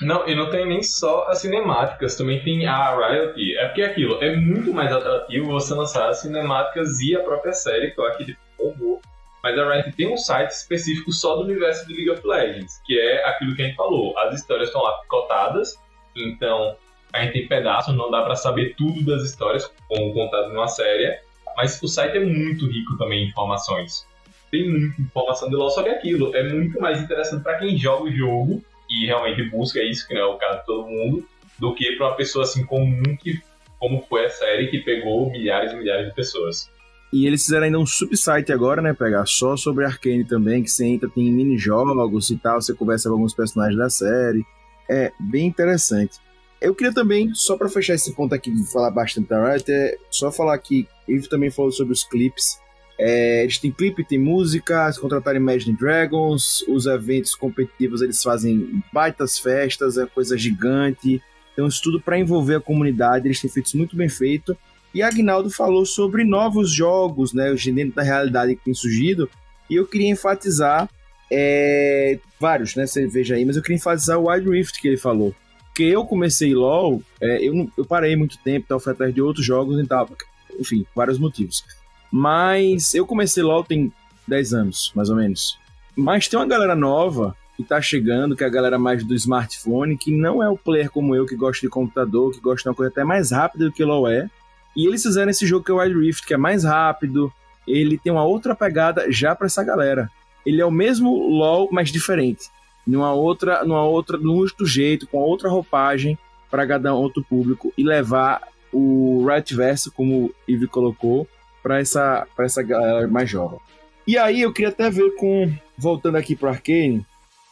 Não, 0.00 0.28
e 0.28 0.34
não 0.34 0.48
tem 0.48 0.66
nem 0.66 0.82
só 0.82 1.26
as 1.28 1.40
cinemáticas, 1.40 2.16
também 2.16 2.42
tem 2.42 2.66
a 2.66 2.94
Riot. 2.94 3.56
É 3.56 3.66
porque 3.66 3.82
é 3.82 3.86
aquilo, 3.86 4.22
é 4.22 4.36
muito 4.36 4.72
mais 4.72 4.92
atrativo 4.92 5.46
você 5.46 5.74
lançar 5.74 6.08
as 6.08 6.20
cinemáticas 6.20 7.00
e 7.00 7.16
a 7.16 7.20
própria 7.20 7.52
série, 7.52 7.90
que 7.90 8.00
eu 8.00 8.06
acho 8.06 8.18
que 8.18 8.36
bombou. 8.56 9.00
Mas 9.42 9.58
a 9.58 9.72
Riot 9.72 9.92
tem 9.92 10.12
um 10.12 10.16
site 10.16 10.50
específico 10.50 11.12
só 11.12 11.36
do 11.36 11.42
universo 11.42 11.86
de 11.86 11.94
League 11.94 12.10
of 12.10 12.26
Legends, 12.26 12.80
que 12.84 12.98
é 12.98 13.24
aquilo 13.28 13.56
que 13.56 13.62
a 13.62 13.66
gente 13.66 13.76
falou. 13.76 14.16
As 14.18 14.34
histórias 14.34 14.68
estão 14.68 14.82
lá 14.82 14.98
picotadas, 14.98 15.80
então 16.16 16.76
a 17.12 17.22
gente 17.22 17.32
tem 17.32 17.48
pedaços, 17.48 17.94
não 17.96 18.10
dá 18.10 18.22
para 18.22 18.36
saber 18.36 18.74
tudo 18.76 19.04
das 19.04 19.22
histórias, 19.22 19.72
como 19.88 20.12
contado 20.12 20.48
numa 20.50 20.68
série, 20.68 21.18
mas 21.56 21.80
o 21.82 21.88
site 21.88 22.18
é 22.18 22.20
muito 22.20 22.66
rico 22.66 22.96
também 22.96 23.24
em 23.24 23.28
informações. 23.28 24.06
Tem 24.50 24.68
muita 24.68 25.00
informação 25.00 25.48
de 25.48 25.56
LoL, 25.56 25.70
só 25.70 25.82
que 25.82 25.88
aquilo 25.88 26.34
é 26.36 26.42
muito 26.42 26.80
mais 26.80 27.00
interessante 27.00 27.42
para 27.42 27.58
quem 27.58 27.76
joga 27.76 28.04
o 28.04 28.12
jogo 28.12 28.62
e 28.88 29.06
realmente 29.06 29.42
busca 29.50 29.82
isso, 29.82 30.06
que 30.06 30.14
não 30.14 30.20
é 30.20 30.26
o 30.26 30.38
caso 30.38 30.60
de 30.60 30.66
todo 30.66 30.88
mundo, 30.88 31.28
do 31.58 31.74
que 31.74 31.96
para 31.96 32.08
uma 32.08 32.16
pessoa 32.16 32.44
assim 32.44 32.64
comum 32.64 33.16
que, 33.20 33.40
como 33.78 34.02
foi 34.08 34.26
a 34.26 34.30
série, 34.30 34.68
que 34.68 34.78
pegou 34.78 35.30
milhares 35.30 35.72
e 35.72 35.76
milhares 35.76 36.08
de 36.08 36.14
pessoas. 36.14 36.70
E 37.12 37.26
eles 37.26 37.44
fizeram 37.44 37.64
ainda 37.64 37.78
um 37.78 37.86
subsite 37.86 38.52
agora, 38.52 38.82
né? 38.82 38.92
Pegar 38.92 39.24
só 39.24 39.56
sobre 39.56 39.84
Arkane 39.84 40.24
também, 40.24 40.62
que 40.62 40.70
você 40.70 40.84
entra, 40.84 41.08
tem 41.08 41.32
mini-jogos 41.32 42.30
e 42.30 42.36
tal, 42.36 42.60
você 42.60 42.74
conversa 42.74 43.08
com 43.08 43.14
alguns 43.14 43.34
personagens 43.34 43.78
da 43.78 43.88
série. 43.88 44.44
É 44.90 45.10
bem 45.18 45.46
interessante. 45.46 46.18
Eu 46.60 46.74
queria 46.74 46.92
também, 46.92 47.32
só 47.34 47.56
para 47.56 47.68
fechar 47.68 47.94
esse 47.94 48.14
ponto 48.14 48.34
aqui, 48.34 48.52
falar 48.72 48.90
bastante 48.90 49.28
da 49.28 49.52
Riot, 49.52 49.70
é 49.70 49.96
só 50.10 50.30
falar 50.30 50.58
que 50.58 50.86
ele 51.06 51.26
também 51.28 51.50
falou 51.50 51.70
sobre 51.70 51.92
os 51.92 52.04
clipes. 52.04 52.60
É, 52.98 53.42
eles 53.42 53.58
têm 53.58 53.70
clipe, 53.70 54.04
tem 54.04 54.18
música, 54.18 54.90
se 54.90 55.00
contratarem 55.00 55.40
Imagine 55.40 55.76
Dragons, 55.76 56.64
os 56.66 56.86
eventos 56.86 57.34
competitivos 57.34 58.02
eles 58.02 58.22
fazem 58.22 58.82
baitas 58.92 59.38
festas, 59.38 59.96
é 59.96 60.06
coisa 60.06 60.36
gigante. 60.36 61.22
Tem 61.54 61.64
um 61.64 61.68
estudo 61.68 62.00
para 62.00 62.18
envolver 62.18 62.56
a 62.56 62.60
comunidade, 62.60 63.26
eles 63.26 63.40
têm 63.40 63.50
feito 63.50 63.66
isso 63.66 63.76
muito 63.76 63.96
bem 63.96 64.08
feito. 64.08 64.56
E 64.92 65.02
Agnaldo 65.02 65.50
falou 65.50 65.84
sobre 65.84 66.24
novos 66.24 66.72
jogos, 66.72 67.32
né, 67.32 67.54
dentro 67.54 67.94
da 67.94 68.02
realidade 68.02 68.56
que 68.56 68.64
tem 68.64 68.74
surgido. 68.74 69.28
E 69.68 69.76
eu 69.76 69.86
queria 69.86 70.08
enfatizar 70.08 70.88
é, 71.30 72.18
vários, 72.40 72.74
né, 72.74 72.86
você 72.86 73.06
veja 73.06 73.34
aí, 73.34 73.44
mas 73.44 73.56
eu 73.56 73.62
queria 73.62 73.76
enfatizar 73.76 74.18
o 74.18 74.28
Wild 74.28 74.48
Rift 74.50 74.80
que 74.80 74.88
ele 74.88 74.96
falou 74.96 75.34
porque 75.78 75.84
eu 75.84 76.04
comecei 76.04 76.56
LoL, 76.56 77.00
é, 77.20 77.40
eu, 77.40 77.70
eu 77.78 77.84
parei 77.84 78.16
muito 78.16 78.36
tempo, 78.38 78.64
então 78.64 78.80
fui 78.80 78.90
atrás 78.90 79.14
de 79.14 79.22
outros 79.22 79.46
jogos 79.46 79.80
e 79.80 79.86
tal. 79.86 80.10
Enfim, 80.58 80.84
vários 80.92 81.20
motivos. 81.20 81.64
Mas 82.10 82.94
eu 82.94 83.06
comecei 83.06 83.42
LoL 83.42 83.64
tem 83.64 83.92
10 84.26 84.54
anos, 84.54 84.92
mais 84.94 85.10
ou 85.10 85.16
menos. 85.16 85.58
Mas 85.96 86.28
tem 86.28 86.38
uma 86.38 86.46
galera 86.46 86.74
nova 86.74 87.36
que 87.56 87.64
tá 87.64 87.80
chegando, 87.80 88.36
que 88.36 88.44
é 88.44 88.46
a 88.46 88.50
galera 88.50 88.78
mais 88.78 89.02
do 89.02 89.14
smartphone, 89.14 89.98
que 89.98 90.12
não 90.12 90.42
é 90.42 90.48
o 90.48 90.56
player 90.56 90.90
como 90.90 91.14
eu, 91.14 91.26
que 91.26 91.34
gosta 91.34 91.66
de 91.66 91.70
computador, 91.70 92.32
que 92.32 92.40
gosta 92.40 92.62
de 92.62 92.68
uma 92.68 92.74
coisa 92.74 92.90
até 92.90 93.04
mais 93.04 93.32
rápida 93.32 93.64
do 93.64 93.72
que 93.72 93.84
LoL 93.84 94.08
é. 94.08 94.30
E 94.76 94.86
eles 94.86 95.02
fizeram 95.02 95.30
esse 95.30 95.46
jogo 95.46 95.64
que 95.64 95.70
é 95.70 95.74
o 95.74 95.78
Wild 95.78 95.98
Rift, 95.98 96.26
que 96.26 96.34
é 96.34 96.36
mais 96.36 96.64
rápido, 96.64 97.32
ele 97.66 97.98
tem 97.98 98.12
uma 98.12 98.24
outra 98.24 98.54
pegada 98.54 99.10
já 99.10 99.34
para 99.34 99.46
essa 99.46 99.64
galera. 99.64 100.08
Ele 100.46 100.60
é 100.60 100.64
o 100.64 100.70
mesmo 100.70 101.10
LoL, 101.28 101.68
mas 101.72 101.90
diferente 101.90 102.48
numa 102.88 103.12
outra, 103.12 103.62
numa 103.64 103.84
outra, 103.84 104.16
num 104.16 104.34
outro 104.34 104.64
jeito, 104.64 105.06
com 105.06 105.18
outra 105.18 105.50
roupagem 105.50 106.18
para 106.50 106.62
agradar 106.62 106.94
outro 106.94 107.22
público 107.22 107.70
e 107.76 107.84
levar 107.84 108.40
o 108.72 109.26
Riot 109.28 109.54
Verso, 109.54 109.92
como 109.92 110.24
o 110.24 110.34
Eve 110.48 110.66
colocou, 110.66 111.28
para 111.68 111.80
essa, 111.80 112.26
essa 112.38 112.62
galera 112.62 113.06
mais 113.06 113.28
jovem. 113.28 113.58
E 114.06 114.16
aí 114.16 114.40
eu 114.40 114.50
queria 114.54 114.70
até 114.70 114.88
ver 114.88 115.14
com, 115.16 115.52
voltando 115.76 116.16
aqui 116.16 116.34
para 116.34 116.48
Arcane, 116.48 117.04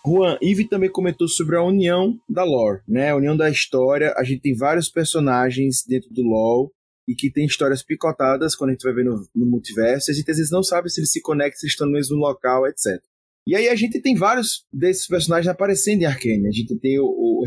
Juan, 0.06 0.38
Eve 0.40 0.66
também 0.66 0.90
comentou 0.90 1.28
sobre 1.28 1.54
a 1.54 1.62
união 1.62 2.18
da 2.26 2.42
lore, 2.42 2.80
né? 2.88 3.10
A 3.10 3.16
união 3.16 3.36
da 3.36 3.50
história. 3.50 4.14
A 4.16 4.24
gente 4.24 4.40
tem 4.40 4.56
vários 4.56 4.88
personagens 4.88 5.84
dentro 5.86 6.08
do 6.14 6.22
LoL 6.22 6.72
e 7.06 7.14
que 7.14 7.30
tem 7.30 7.44
histórias 7.44 7.82
picotadas 7.82 8.56
quando 8.56 8.70
a 8.70 8.72
gente 8.72 8.84
vai 8.84 8.94
ver 8.94 9.04
no, 9.04 9.28
no 9.34 9.44
multiverso. 9.44 10.10
A 10.10 10.14
gente 10.14 10.30
às 10.30 10.38
vezes 10.38 10.50
não 10.50 10.62
sabe 10.62 10.88
se 10.88 11.00
eles 11.00 11.12
se 11.12 11.20
conectam, 11.20 11.60
se 11.60 11.66
estão 11.66 11.86
no 11.86 11.92
mesmo 11.92 12.16
local, 12.16 12.66
etc. 12.66 13.02
E 13.46 13.54
aí 13.54 13.68
a 13.68 13.74
gente 13.74 14.00
tem 14.00 14.14
vários 14.14 14.64
desses 14.72 15.06
personagens 15.06 15.48
aparecendo 15.48 16.02
em 16.02 16.06
Arcane. 16.06 16.48
A 16.48 16.52
gente 16.52 16.74
tem 16.78 16.98
o, 16.98 17.04
o 17.04 17.44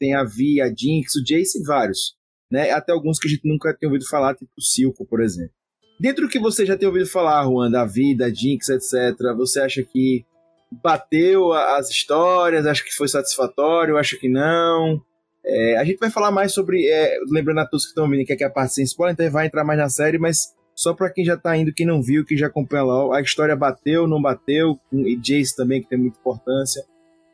tem 0.00 0.14
a 0.14 0.24
Vi, 0.24 0.60
a 0.60 0.66
Jinx, 0.66 1.14
o 1.14 1.22
Jace 1.22 1.60
e 1.60 1.62
vários. 1.62 2.16
Né? 2.50 2.70
Até 2.70 2.90
alguns 2.90 3.20
que 3.20 3.28
a 3.28 3.30
gente 3.30 3.46
nunca 3.46 3.72
tinha 3.72 3.88
ouvido 3.88 4.08
falar, 4.08 4.34
tipo 4.34 4.50
o 4.56 4.62
Silco, 4.62 5.06
por 5.06 5.22
exemplo. 5.22 5.52
Dentro 5.98 6.24
do 6.24 6.28
que 6.28 6.38
você 6.38 6.66
já 6.66 6.76
tem 6.76 6.86
ouvido 6.86 7.06
falar, 7.06 7.44
Juan, 7.44 7.70
da 7.70 7.84
vida, 7.84 8.32
Jinx, 8.32 8.68
etc., 8.68 9.16
você 9.36 9.60
acha 9.60 9.82
que 9.82 10.24
bateu 10.70 11.52
as 11.52 11.88
histórias? 11.90 12.66
Acha 12.66 12.84
que 12.84 12.94
foi 12.94 13.08
satisfatório? 13.08 13.96
Acha 13.96 14.16
que 14.16 14.28
não? 14.28 15.00
É, 15.44 15.76
a 15.76 15.84
gente 15.84 15.98
vai 15.98 16.10
falar 16.10 16.30
mais 16.30 16.52
sobre. 16.52 16.86
É, 16.88 17.18
lembrando 17.30 17.60
a 17.60 17.66
todos 17.66 17.84
que 17.84 17.90
estão 17.90 18.04
ouvindo 18.04 18.26
que 18.26 18.32
aqui 18.32 18.44
é 18.44 18.46
a 18.46 18.50
parte 18.50 18.74
sem 18.74 18.84
spoiler, 18.84 19.14
então 19.14 19.30
vai 19.30 19.46
entrar 19.46 19.64
mais 19.64 19.78
na 19.78 19.88
série, 19.88 20.18
mas 20.18 20.54
só 20.74 20.92
para 20.92 21.10
quem 21.10 21.24
já 21.24 21.36
tá 21.36 21.56
indo, 21.56 21.72
quem 21.72 21.86
não 21.86 22.02
viu, 22.02 22.24
que 22.24 22.36
já 22.36 22.48
acompanha 22.48 22.82
lá, 22.82 23.16
a 23.16 23.22
história 23.22 23.56
bateu, 23.56 24.06
não 24.06 24.20
bateu, 24.20 24.78
e 24.92 25.16
Jace 25.16 25.56
também, 25.56 25.80
que 25.80 25.88
tem 25.88 25.98
muita 25.98 26.18
importância. 26.18 26.84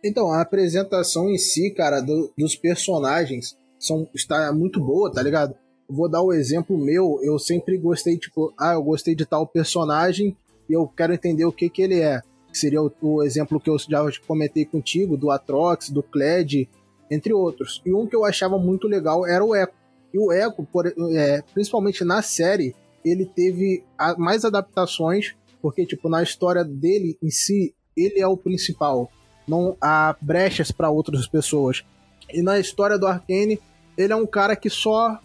Então, 0.05 0.31
a 0.31 0.41
apresentação 0.41 1.29
em 1.29 1.39
si, 1.39 1.71
cara, 1.71 2.01
do, 2.01 2.33
dos 2.39 2.55
personagens 2.55 3.57
são, 3.79 4.09
está 4.15 4.53
muito 4.53 4.79
boa, 4.81 5.11
tá 5.13 5.23
ligado? 5.23 5.57
Vou 5.95 6.09
dar 6.09 6.23
o 6.23 6.29
um 6.29 6.33
exemplo 6.33 6.79
meu, 6.79 7.21
eu 7.23 7.39
sempre 7.39 7.77
gostei, 7.77 8.17
tipo, 8.17 8.53
ah, 8.59 8.73
eu 8.73 8.83
gostei 8.83 9.15
de 9.15 9.27
tal 9.27 9.47
personagem 9.47 10.35
e 10.69 10.73
eu 10.73 10.89
quero 10.89 11.13
entender 11.13 11.45
o 11.45 11.53
que 11.53 11.69
que 11.69 11.83
ele 11.83 12.01
é. 12.01 12.23
Seria 12.51 12.83
o, 12.83 12.91
o 13.03 13.23
exemplo 13.23 13.61
que 13.61 13.69
eu 13.69 13.79
já 13.79 14.03
comentei 14.27 14.65
contigo, 14.65 15.19
do 15.19 15.31
Atrox, 15.31 15.91
do 15.91 16.03
Kled, 16.03 16.67
entre 17.11 17.35
outros. 17.35 17.83
E 17.85 17.93
um 17.93 18.07
que 18.07 18.17
eu 18.17 18.25
achava 18.25 18.59
muito 18.59 18.89
legal 18.89 19.27
era 19.27 19.45
o 19.45 19.55
Echo. 19.55 19.73
E 20.15 20.19
o 20.19 20.33
Echo, 20.33 20.63
por, 20.65 20.87
é, 20.87 21.43
principalmente 21.53 22.05
na 22.05 22.23
série, 22.23 22.75
ele 23.05 23.27
teve 23.27 23.85
mais 24.17 24.47
adaptações, 24.47 25.35
porque, 25.61 25.85
tipo, 25.85 26.09
na 26.09 26.23
história 26.23 26.65
dele 26.65 27.19
em 27.23 27.31
si, 27.31 27.75
ele 27.95 28.19
é 28.19 28.27
o 28.27 28.37
principal. 28.37 29.11
Não 29.47 29.77
há 29.79 30.17
brechas 30.23 30.71
para 30.71 30.89
outras 30.89 31.27
pessoas. 31.27 31.85
E 32.33 32.41
na 32.41 32.59
história 32.59 32.99
do 32.99 33.07
Arcane, 33.07 33.61
ele 33.97 34.13
é 34.13 34.17
um 34.17 34.27
cara 34.27 34.57
que 34.57 34.71
só 34.71 35.21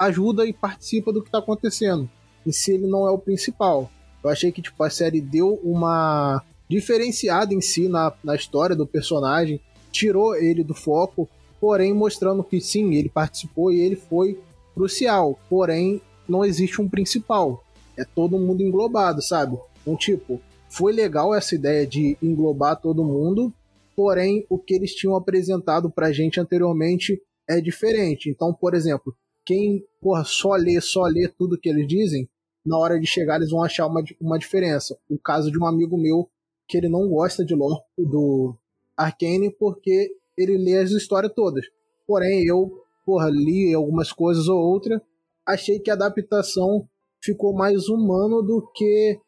ajuda 0.00 0.46
e 0.46 0.52
participa 0.52 1.12
do 1.12 1.22
que 1.22 1.30
tá 1.30 1.38
acontecendo. 1.38 2.08
E 2.46 2.52
se 2.52 2.72
ele 2.72 2.86
não 2.86 3.06
é 3.06 3.10
o 3.10 3.18
principal. 3.18 3.90
Eu 4.24 4.30
achei 4.30 4.50
que, 4.50 4.62
tipo, 4.62 4.82
a 4.82 4.88
série 4.88 5.20
deu 5.20 5.60
uma 5.62 6.42
diferenciada 6.68 7.52
em 7.52 7.60
si 7.60 7.86
na, 7.86 8.12
na 8.24 8.34
história 8.34 8.74
do 8.74 8.86
personagem, 8.86 9.60
tirou 9.92 10.34
ele 10.34 10.64
do 10.64 10.74
foco, 10.74 11.28
porém 11.60 11.92
mostrando 11.92 12.42
que 12.42 12.60
sim, 12.60 12.94
ele 12.94 13.08
participou 13.10 13.70
e 13.70 13.80
ele 13.80 13.96
foi 13.96 14.40
crucial. 14.74 15.38
Porém, 15.50 16.00
não 16.26 16.44
existe 16.44 16.80
um 16.80 16.88
principal. 16.88 17.62
É 17.96 18.04
todo 18.04 18.38
mundo 18.38 18.62
englobado, 18.62 19.20
sabe? 19.20 19.58
Então, 19.82 19.96
tipo, 19.96 20.40
foi 20.70 20.92
legal 20.92 21.34
essa 21.34 21.54
ideia 21.54 21.86
de 21.86 22.16
englobar 22.22 22.80
todo 22.80 23.04
mundo, 23.04 23.52
porém, 23.94 24.46
o 24.48 24.58
que 24.58 24.74
eles 24.74 24.94
tinham 24.94 25.16
apresentado 25.16 25.90
pra 25.90 26.12
gente 26.12 26.40
anteriormente 26.40 27.20
é 27.48 27.60
diferente. 27.60 28.30
Então, 28.30 28.54
por 28.54 28.74
exemplo, 28.74 29.14
quem 29.50 29.84
porra, 30.00 30.22
só 30.22 30.54
lê, 30.54 30.80
só 30.80 31.02
lê 31.02 31.26
tudo 31.26 31.58
que 31.58 31.68
eles 31.68 31.88
dizem, 31.88 32.28
na 32.64 32.78
hora 32.78 33.00
de 33.00 33.06
chegar 33.06 33.34
eles 33.34 33.50
vão 33.50 33.64
achar 33.64 33.88
uma, 33.88 34.00
uma 34.20 34.38
diferença. 34.38 34.96
O 35.10 35.18
caso 35.18 35.50
de 35.50 35.58
um 35.58 35.66
amigo 35.66 35.98
meu 35.98 36.30
que 36.68 36.76
ele 36.76 36.88
não 36.88 37.08
gosta 37.08 37.44
de 37.44 37.52
lore 37.52 37.82
do 37.98 38.54
Arcane 38.96 39.50
porque 39.50 40.12
ele 40.38 40.56
lê 40.56 40.78
as 40.78 40.92
histórias 40.92 41.32
todas. 41.34 41.66
Porém, 42.06 42.46
eu, 42.46 42.70
porra, 43.04 43.28
li 43.28 43.74
algumas 43.74 44.12
coisas 44.12 44.46
ou 44.46 44.56
outra 44.56 45.02
achei 45.44 45.80
que 45.80 45.90
a 45.90 45.94
adaptação 45.94 46.88
ficou 47.20 47.52
mais 47.52 47.88
humano 47.88 48.42
do 48.42 48.70
que 48.72 49.18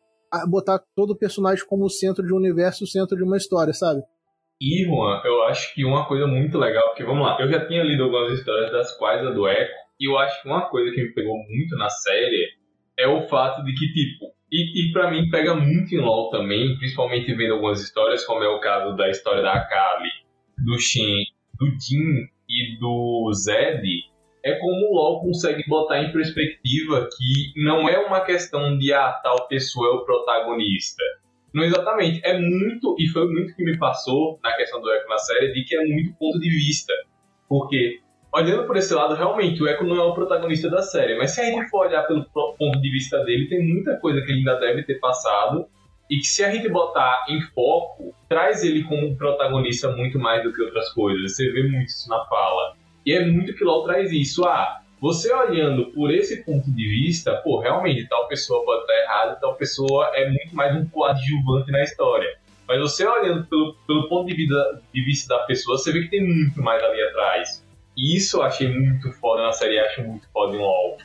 botar 0.48 0.80
todo 0.94 1.18
personagem 1.18 1.66
como 1.66 1.90
centro 1.90 2.24
de 2.24 2.32
um 2.32 2.36
universo, 2.36 2.86
centro 2.86 3.16
de 3.16 3.24
uma 3.24 3.36
história, 3.36 3.72
sabe? 3.72 4.02
E, 4.60 4.84
Juan, 4.84 5.20
eu 5.24 5.42
acho 5.48 5.74
que 5.74 5.84
uma 5.84 6.06
coisa 6.06 6.28
muito 6.28 6.56
legal, 6.56 6.86
porque 6.90 7.02
vamos 7.02 7.26
lá, 7.26 7.36
eu 7.40 7.50
já 7.50 7.66
tinha 7.66 7.82
lido 7.82 8.04
algumas 8.04 8.38
histórias 8.38 8.70
das 8.70 8.96
quais 8.96 9.26
a 9.26 9.30
do 9.30 9.48
Echo, 9.48 9.81
e 10.02 10.08
eu 10.08 10.18
acho 10.18 10.42
que 10.42 10.48
uma 10.48 10.68
coisa 10.68 10.92
que 10.92 11.00
me 11.00 11.14
pegou 11.14 11.36
muito 11.48 11.76
na 11.76 11.88
série 11.88 12.50
é 12.98 13.06
o 13.06 13.22
fato 13.28 13.62
de 13.64 13.72
que, 13.72 13.86
tipo, 13.92 14.26
e, 14.50 14.88
e 14.88 14.92
para 14.92 15.10
mim 15.10 15.30
pega 15.30 15.54
muito 15.54 15.94
em 15.94 15.98
LoL 15.98 16.28
também, 16.30 16.76
principalmente 16.76 17.32
vendo 17.34 17.54
algumas 17.54 17.80
histórias, 17.80 18.24
como 18.24 18.42
é 18.42 18.48
o 18.48 18.60
caso 18.60 18.96
da 18.96 19.08
história 19.08 19.42
da 19.42 19.52
Akali, 19.52 20.10
do 20.58 20.76
Shin, 20.78 21.22
do 21.54 21.66
Jin 21.80 22.26
e 22.48 22.78
do 22.80 23.32
Zed, 23.32 23.86
é 24.44 24.54
como 24.56 24.90
o 24.90 24.94
LoL 24.94 25.20
consegue 25.20 25.64
botar 25.68 26.02
em 26.02 26.12
perspectiva 26.12 27.08
que 27.16 27.62
não 27.62 27.88
é 27.88 27.96
uma 27.98 28.20
questão 28.22 28.76
de 28.76 28.92
ah, 28.92 29.12
tal 29.22 29.46
pessoa 29.46 29.86
é 29.86 29.90
o 29.92 30.04
protagonista. 30.04 31.02
Não 31.54 31.62
exatamente. 31.62 32.20
É 32.24 32.38
muito, 32.38 32.96
e 32.98 33.06
foi 33.08 33.26
muito 33.28 33.54
que 33.54 33.62
me 33.62 33.78
passou 33.78 34.40
na 34.42 34.52
questão 34.56 34.80
do 34.80 34.90
Echo 34.90 35.08
na 35.08 35.18
série, 35.18 35.52
de 35.52 35.64
que 35.64 35.76
é 35.76 35.84
muito 35.84 36.12
ponto 36.18 36.40
de 36.40 36.48
vista. 36.48 36.92
Porque, 37.48 38.00
olhando 38.32 38.66
por 38.66 38.76
esse 38.76 38.94
lado, 38.94 39.14
realmente 39.14 39.62
o 39.62 39.68
Echo 39.68 39.84
não 39.84 39.96
é 39.96 40.02
o 40.02 40.14
protagonista 40.14 40.70
da 40.70 40.82
série. 40.82 41.18
Mas 41.18 41.32
se 41.32 41.40
a 41.40 41.44
gente 41.44 41.68
for 41.68 41.86
olhar 41.86 42.02
pelo 42.04 42.24
ponto 42.24 42.80
de 42.80 42.90
vista 42.90 43.18
dele, 43.24 43.48
tem 43.48 43.62
muita 43.62 43.96
coisa 43.96 44.20
que 44.22 44.30
ele 44.30 44.38
ainda 44.38 44.58
deve 44.58 44.82
ter 44.84 44.98
passado. 44.98 45.66
E 46.10 46.18
que 46.18 46.26
se 46.26 46.44
a 46.44 46.50
gente 46.50 46.68
botar 46.68 47.24
em 47.28 47.40
foco, 47.40 48.14
traz 48.28 48.64
ele 48.64 48.84
como 48.84 49.16
protagonista 49.16 49.90
muito 49.92 50.18
mais 50.18 50.42
do 50.42 50.52
que 50.52 50.62
outras 50.62 50.90
coisas. 50.92 51.34
Você 51.34 51.50
vê 51.50 51.62
muito 51.62 51.88
isso 51.88 52.08
na 52.08 52.24
fala. 52.26 52.74
E 53.04 53.12
é 53.12 53.24
muito 53.24 53.54
que 53.54 53.64
LoL 53.64 53.84
traz 53.84 54.12
isso. 54.12 54.44
Ah, 54.44 54.82
você 55.00 55.32
olhando 55.32 55.86
por 55.92 56.12
esse 56.12 56.44
ponto 56.44 56.70
de 56.70 56.88
vista, 56.88 57.34
pô, 57.36 57.60
realmente 57.60 58.06
tal 58.08 58.28
pessoa 58.28 58.64
pode 58.64 58.82
estar 58.82 58.94
errada, 58.94 59.38
tal 59.40 59.54
pessoa 59.56 60.10
é 60.14 60.28
muito 60.28 60.54
mais 60.54 60.76
um 60.76 60.86
coadjuvante 60.86 61.70
na 61.70 61.82
história. 61.82 62.36
Mas 62.68 62.80
você 62.80 63.06
olhando 63.06 63.46
pelo, 63.46 63.74
pelo 63.86 64.08
ponto 64.08 64.26
de, 64.26 64.34
vida, 64.34 64.80
de 64.92 65.04
vista 65.04 65.36
da 65.36 65.44
pessoa, 65.44 65.76
você 65.76 65.92
vê 65.92 66.02
que 66.02 66.10
tem 66.10 66.24
muito 66.24 66.62
mais 66.62 66.82
ali 66.82 67.02
atrás. 67.02 67.61
E 67.96 68.16
isso 68.16 68.38
eu 68.38 68.42
achei 68.42 68.68
muito 68.68 69.12
foda 69.12 69.42
na 69.42 69.52
série, 69.52 69.78
acho 69.78 70.02
muito 70.02 70.28
foda 70.32 70.56
em 70.56 70.58
LoL. 70.58 70.98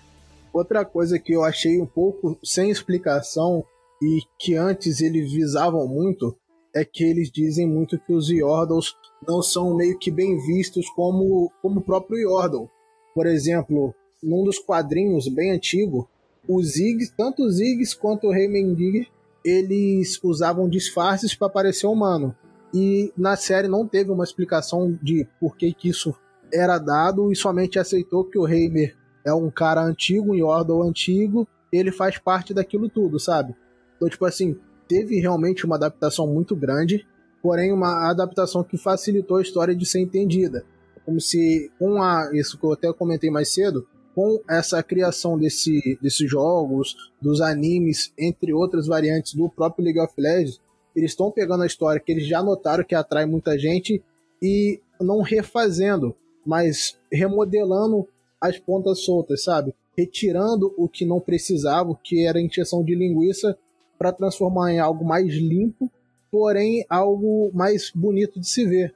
Outra 0.54 0.86
coisa 0.86 1.20
que 1.20 1.34
eu 1.34 1.44
achei 1.44 1.80
um 1.82 1.86
pouco 1.86 2.38
sem 2.44 2.70
explicação 2.70 3.64
e 4.02 4.22
que 4.40 4.56
antes 4.56 5.02
eles 5.02 5.32
visavam 5.32 5.88
muito 5.88 6.36
é 6.74 6.86
que 6.86 7.04
eles 7.04 7.32
dizem 7.32 7.68
muito 7.68 8.00
que 8.00 8.14
os 8.14 8.30
Yordles 8.30 8.96
não 9.28 9.42
são 9.42 9.76
meio 9.76 9.98
que 9.98 10.12
bem 10.12 10.38
vistos 10.38 10.88
como, 10.96 11.52
como 11.62 11.80
o 11.80 11.84
próprio 11.84 12.20
Yordle. 12.20 12.70
Por 13.14 13.26
exemplo, 13.26 13.94
num 14.22 14.44
dos 14.44 14.60
quadrinhos 14.60 15.28
bem 15.28 15.52
antigo, 15.52 16.08
os 16.48 16.74
Ziggs, 16.74 17.14
tanto 17.16 17.44
os 17.44 17.56
Ziggs 17.56 17.96
quanto 17.96 18.28
o 18.28 18.34
Heimendinger, 18.34 19.08
eles 19.44 20.20
usavam 20.24 20.70
disfarces 20.70 21.36
para 21.36 21.50
parecer 21.50 21.88
humano. 21.88 22.36
E 22.74 23.12
na 23.18 23.36
série 23.36 23.68
não 23.68 23.88
teve 23.88 24.12
uma 24.12 24.24
explicação 24.24 24.98
de 25.02 25.28
por 25.40 25.56
que, 25.56 25.74
que 25.74 25.90
isso 25.90 26.16
era 26.54 26.78
dado 26.78 27.32
e 27.32 27.36
somente 27.36 27.80
aceitou 27.80 28.24
que 28.24 28.38
o 28.38 28.48
Heimer 28.48 28.96
é 29.26 29.34
um 29.34 29.50
cara 29.50 29.82
antigo, 29.82 30.32
um 30.32 30.36
Yordle 30.36 30.88
antigo, 30.88 31.48
ele 31.72 31.92
faz 31.92 32.18
parte 32.18 32.54
daquilo 32.54 32.90
tudo, 32.90 33.20
sabe? 33.20 33.56
Então, 33.96 34.08
tipo 34.08 34.26
assim, 34.26 34.58
teve 34.88 35.20
realmente 35.20 35.66
uma 35.66 35.76
adaptação 35.76 36.28
muito 36.28 36.56
grande 36.56 37.06
porém 37.42 37.72
uma 37.72 38.10
adaptação 38.10 38.64
que 38.64 38.78
facilitou 38.78 39.38
a 39.38 39.42
história 39.42 39.76
de 39.76 39.86
ser 39.86 40.00
entendida. 40.00 40.66
Como 41.06 41.22
se, 41.22 41.72
com 41.80 42.02
a, 42.02 42.30
isso 42.34 42.58
que 42.58 42.66
eu 42.66 42.74
até 42.74 42.92
comentei 42.92 43.32
mais 43.32 43.54
cedo, 43.54 43.88
com 44.14 44.42
essa 44.50 44.82
criação 44.84 45.38
desse, 45.38 45.98
desses 46.02 46.30
jogos, 46.30 46.96
dos 47.22 47.40
animes, 47.40 48.12
entre 48.18 48.52
outras 48.52 48.88
variantes 48.88 49.34
do 49.34 49.48
próprio 49.48 49.86
League 49.86 50.00
of 50.00 50.14
Legends, 50.18 50.60
eles 50.94 51.12
estão 51.12 51.32
pegando 51.32 51.64
a 51.64 51.68
história 51.68 52.02
que 52.02 52.12
eles 52.12 52.28
já 52.28 52.44
notaram 52.44 52.84
que 52.84 52.96
atrai 52.96 53.26
muita 53.26 53.58
gente 53.58 54.04
e 54.42 54.82
não 55.00 55.22
refazendo, 55.22 56.16
mas 56.48 56.98
remodelando 57.12 58.08
as 58.42 58.58
pontas 58.58 59.04
soltas, 59.04 59.44
sabe? 59.44 59.74
Retirando 59.98 60.74
o 60.78 60.88
que 60.88 61.06
não 61.06 61.20
precisava, 61.20 61.92
o 61.92 61.96
que 61.96 62.26
era 62.26 62.42
injeção 62.42 62.84
de 62.84 62.96
linguiça, 62.96 63.58
para 63.98 64.12
transformar 64.12 64.72
em 64.72 64.80
algo 64.80 65.04
mais 65.04 65.34
limpo 65.34 65.92
porém 66.32 66.86
algo 66.90 67.52
mais 67.54 67.92
bonito 67.94 68.40
de 68.40 68.48
se 68.48 68.66
ver. 68.66 68.94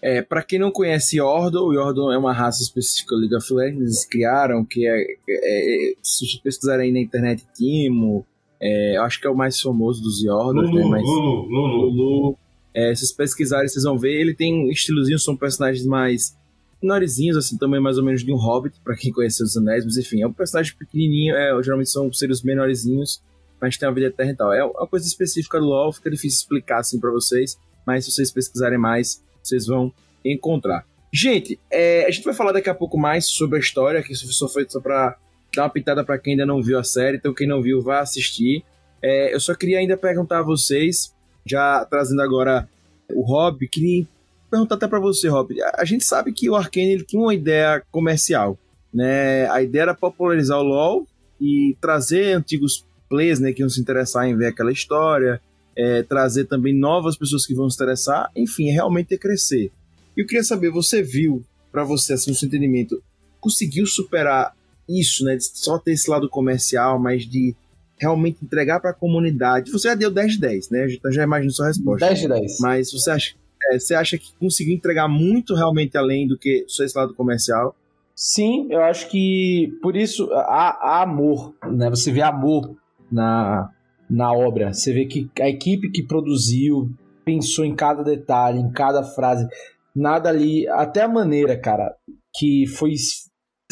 É, 0.00 0.20
para 0.20 0.42
quem 0.42 0.58
não 0.58 0.72
conhece 0.72 1.18
Yordle, 1.18 1.74
Yordle 1.74 2.12
é 2.12 2.18
uma 2.18 2.32
raça 2.32 2.60
específica 2.62 3.14
do 3.14 3.20
League 3.20 3.36
of 3.36 3.54
Legends, 3.54 3.80
eles 3.80 4.04
criaram, 4.04 4.64
que 4.64 4.86
é, 4.86 5.00
é, 5.00 5.92
é 5.92 5.94
se 6.02 6.26
vocês 6.26 6.42
pesquisarem 6.42 6.86
aí 6.86 6.92
na 6.92 7.00
internet, 7.00 7.46
Timo, 7.54 8.26
é, 8.60 8.96
eu 8.96 9.02
acho 9.02 9.20
que 9.20 9.26
é 9.28 9.30
o 9.30 9.36
mais 9.36 9.60
famoso 9.60 10.02
dos 10.02 10.22
Yordles, 10.24 10.68
Lulu, 10.68 10.82
né? 10.82 10.88
Mas, 10.88 11.02
Lulu, 11.02 11.46
Lulu. 11.48 11.90
Lulu. 11.90 12.38
É, 12.74 12.92
se 12.94 13.00
vocês 13.00 13.12
pesquisarem, 13.12 13.68
vocês 13.68 13.84
vão 13.84 13.96
ver, 13.96 14.20
ele 14.20 14.34
tem 14.34 14.68
estilozinhos, 14.70 15.22
são 15.22 15.36
personagens 15.36 15.86
mais 15.86 16.36
menorzinhos, 16.82 17.36
assim, 17.36 17.56
também 17.56 17.80
mais 17.80 17.98
ou 17.98 18.04
menos 18.04 18.24
de 18.24 18.32
um 18.32 18.36
Hobbit, 18.36 18.80
para 18.82 18.96
quem 18.96 19.12
conhece 19.12 19.42
os 19.42 19.56
Anéis, 19.56 19.84
mas 19.84 19.96
enfim, 19.96 20.22
é 20.22 20.26
um 20.26 20.32
personagem 20.32 20.74
pequenininho, 20.76 21.34
é, 21.34 21.62
geralmente 21.62 21.90
são 21.90 22.12
seres 22.12 22.42
menorzinhos, 22.42 23.22
mas 23.60 23.76
tem 23.76 23.88
uma 23.88 23.94
vida 23.94 24.08
eterna 24.08 24.32
e 24.32 24.36
tal. 24.36 24.52
É 24.52 24.64
uma 24.64 24.86
coisa 24.86 25.06
específica 25.06 25.58
do 25.60 25.66
LoL, 25.66 25.92
fica 25.92 26.10
difícil 26.10 26.40
explicar 26.40 26.80
assim 26.80 26.98
para 26.98 27.10
vocês, 27.10 27.56
mas 27.86 28.04
se 28.04 28.12
vocês 28.12 28.30
pesquisarem 28.30 28.78
mais, 28.78 29.22
vocês 29.42 29.66
vão 29.66 29.92
encontrar. 30.24 30.84
Gente, 31.12 31.60
é, 31.70 32.06
a 32.06 32.10
gente 32.10 32.24
vai 32.24 32.34
falar 32.34 32.52
daqui 32.52 32.70
a 32.70 32.74
pouco 32.74 32.98
mais 32.98 33.26
sobre 33.26 33.58
a 33.58 33.60
história, 33.60 34.02
que 34.02 34.12
isso 34.12 34.30
só 34.32 34.48
foi 34.48 34.66
só 34.68 34.80
pra 34.80 35.16
dar 35.54 35.64
uma 35.64 35.70
pitada 35.70 36.02
para 36.02 36.18
quem 36.18 36.32
ainda 36.32 36.46
não 36.46 36.62
viu 36.62 36.78
a 36.78 36.84
série, 36.84 37.18
então 37.18 37.34
quem 37.34 37.46
não 37.46 37.60
viu, 37.62 37.82
vá 37.82 38.00
assistir. 38.00 38.64
É, 39.02 39.34
eu 39.34 39.40
só 39.40 39.54
queria 39.54 39.78
ainda 39.78 39.96
perguntar 39.96 40.38
a 40.38 40.42
vocês 40.42 41.12
Já 41.44 41.84
trazendo 41.84 42.22
agora 42.22 42.68
o 43.12 43.22
queria 43.70 44.06
perguntar 44.52 44.74
até 44.74 44.86
para 44.86 45.00
você, 45.00 45.28
Rob. 45.28 45.56
A 45.74 45.84
gente 45.84 46.04
sabe 46.04 46.30
que 46.30 46.50
o 46.50 46.54
Arkane 46.54 46.92
ele 46.92 47.04
tinha 47.04 47.20
uma 47.20 47.34
ideia 47.34 47.82
comercial, 47.90 48.58
né? 48.92 49.48
A 49.48 49.62
ideia 49.62 49.82
era 49.82 49.94
popularizar 49.94 50.58
o 50.58 50.62
LoL 50.62 51.06
e 51.40 51.74
trazer 51.80 52.34
antigos 52.34 52.84
players, 53.08 53.40
né, 53.40 53.52
que 53.52 53.62
iam 53.62 53.68
se 53.68 53.80
interessar 53.80 54.26
em 54.26 54.36
ver 54.36 54.46
aquela 54.46 54.72
história, 54.72 55.40
é, 55.76 56.02
trazer 56.02 56.44
também 56.44 56.74
novas 56.74 57.16
pessoas 57.16 57.44
que 57.44 57.54
vão 57.54 57.68
se 57.68 57.76
interessar, 57.76 58.30
enfim, 58.34 58.68
é 58.68 58.72
realmente 58.72 59.18
crescer. 59.18 59.70
E 60.16 60.20
eu 60.20 60.26
queria 60.26 60.44
saber, 60.44 60.70
você 60.70 61.02
viu, 61.02 61.44
para 61.70 61.84
você, 61.84 62.14
assim, 62.14 62.30
o 62.30 62.34
seu 62.34 62.46
entendimento, 62.46 63.02
conseguiu 63.40 63.86
superar 63.86 64.54
isso, 64.88 65.24
né, 65.24 65.36
de 65.36 65.44
só 65.44 65.78
ter 65.78 65.92
esse 65.92 66.08
lado 66.08 66.28
comercial, 66.28 66.98
mas 66.98 67.24
de 67.26 67.54
realmente 67.98 68.38
entregar 68.42 68.80
para 68.80 68.90
a 68.90 68.94
comunidade. 68.94 69.70
Você 69.70 69.88
já 69.88 69.94
deu 69.94 70.10
10 70.10 70.32
de 70.32 70.40
10, 70.40 70.70
né? 70.70 70.86
Eu 71.04 71.12
já 71.12 71.22
imagino 71.22 71.52
sua 71.52 71.68
resposta. 71.68 72.06
10 72.06 72.20
de 72.20 72.28
10. 72.28 72.58
Mas 72.60 72.90
você 72.90 73.10
acha, 73.10 73.34
é, 73.70 73.78
você 73.78 73.94
acha 73.94 74.18
que 74.18 74.34
conseguiu 74.38 74.74
entregar 74.74 75.08
muito 75.08 75.54
realmente 75.54 75.96
além 75.96 76.26
do 76.26 76.38
que 76.38 76.64
só 76.68 76.84
esse 76.84 76.96
lado 76.96 77.14
comercial? 77.14 77.74
Sim, 78.14 78.68
eu 78.70 78.82
acho 78.82 79.08
que 79.08 79.72
por 79.82 79.96
isso 79.96 80.30
há, 80.32 80.78
há 80.80 81.02
amor, 81.02 81.54
né? 81.70 81.88
Você 81.90 82.12
vê 82.12 82.22
amor 82.22 82.76
na, 83.10 83.70
na 84.08 84.32
obra. 84.32 84.72
Você 84.72 84.92
vê 84.92 85.06
que 85.06 85.30
a 85.40 85.48
equipe 85.48 85.90
que 85.90 86.06
produziu 86.06 86.90
pensou 87.24 87.64
em 87.64 87.74
cada 87.74 88.02
detalhe, 88.02 88.58
em 88.58 88.70
cada 88.70 89.02
frase, 89.02 89.46
nada 89.94 90.28
ali, 90.28 90.68
até 90.68 91.02
a 91.02 91.08
maneira, 91.08 91.58
cara, 91.58 91.94
que 92.34 92.66
foi 92.66 92.94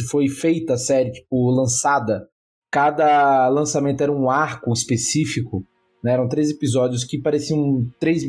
foi 0.08 0.28
feita 0.28 0.74
a 0.74 0.78
série, 0.78 1.12
tipo, 1.12 1.50
lançada, 1.50 2.26
cada 2.70 3.48
lançamento 3.48 4.00
era 4.00 4.12
um 4.12 4.30
arco 4.30 4.72
específico, 4.72 5.64
né? 6.02 6.12
Eram 6.12 6.28
três 6.28 6.50
episódios 6.50 7.04
que 7.04 7.20
pareciam 7.20 7.86
três. 7.98 8.22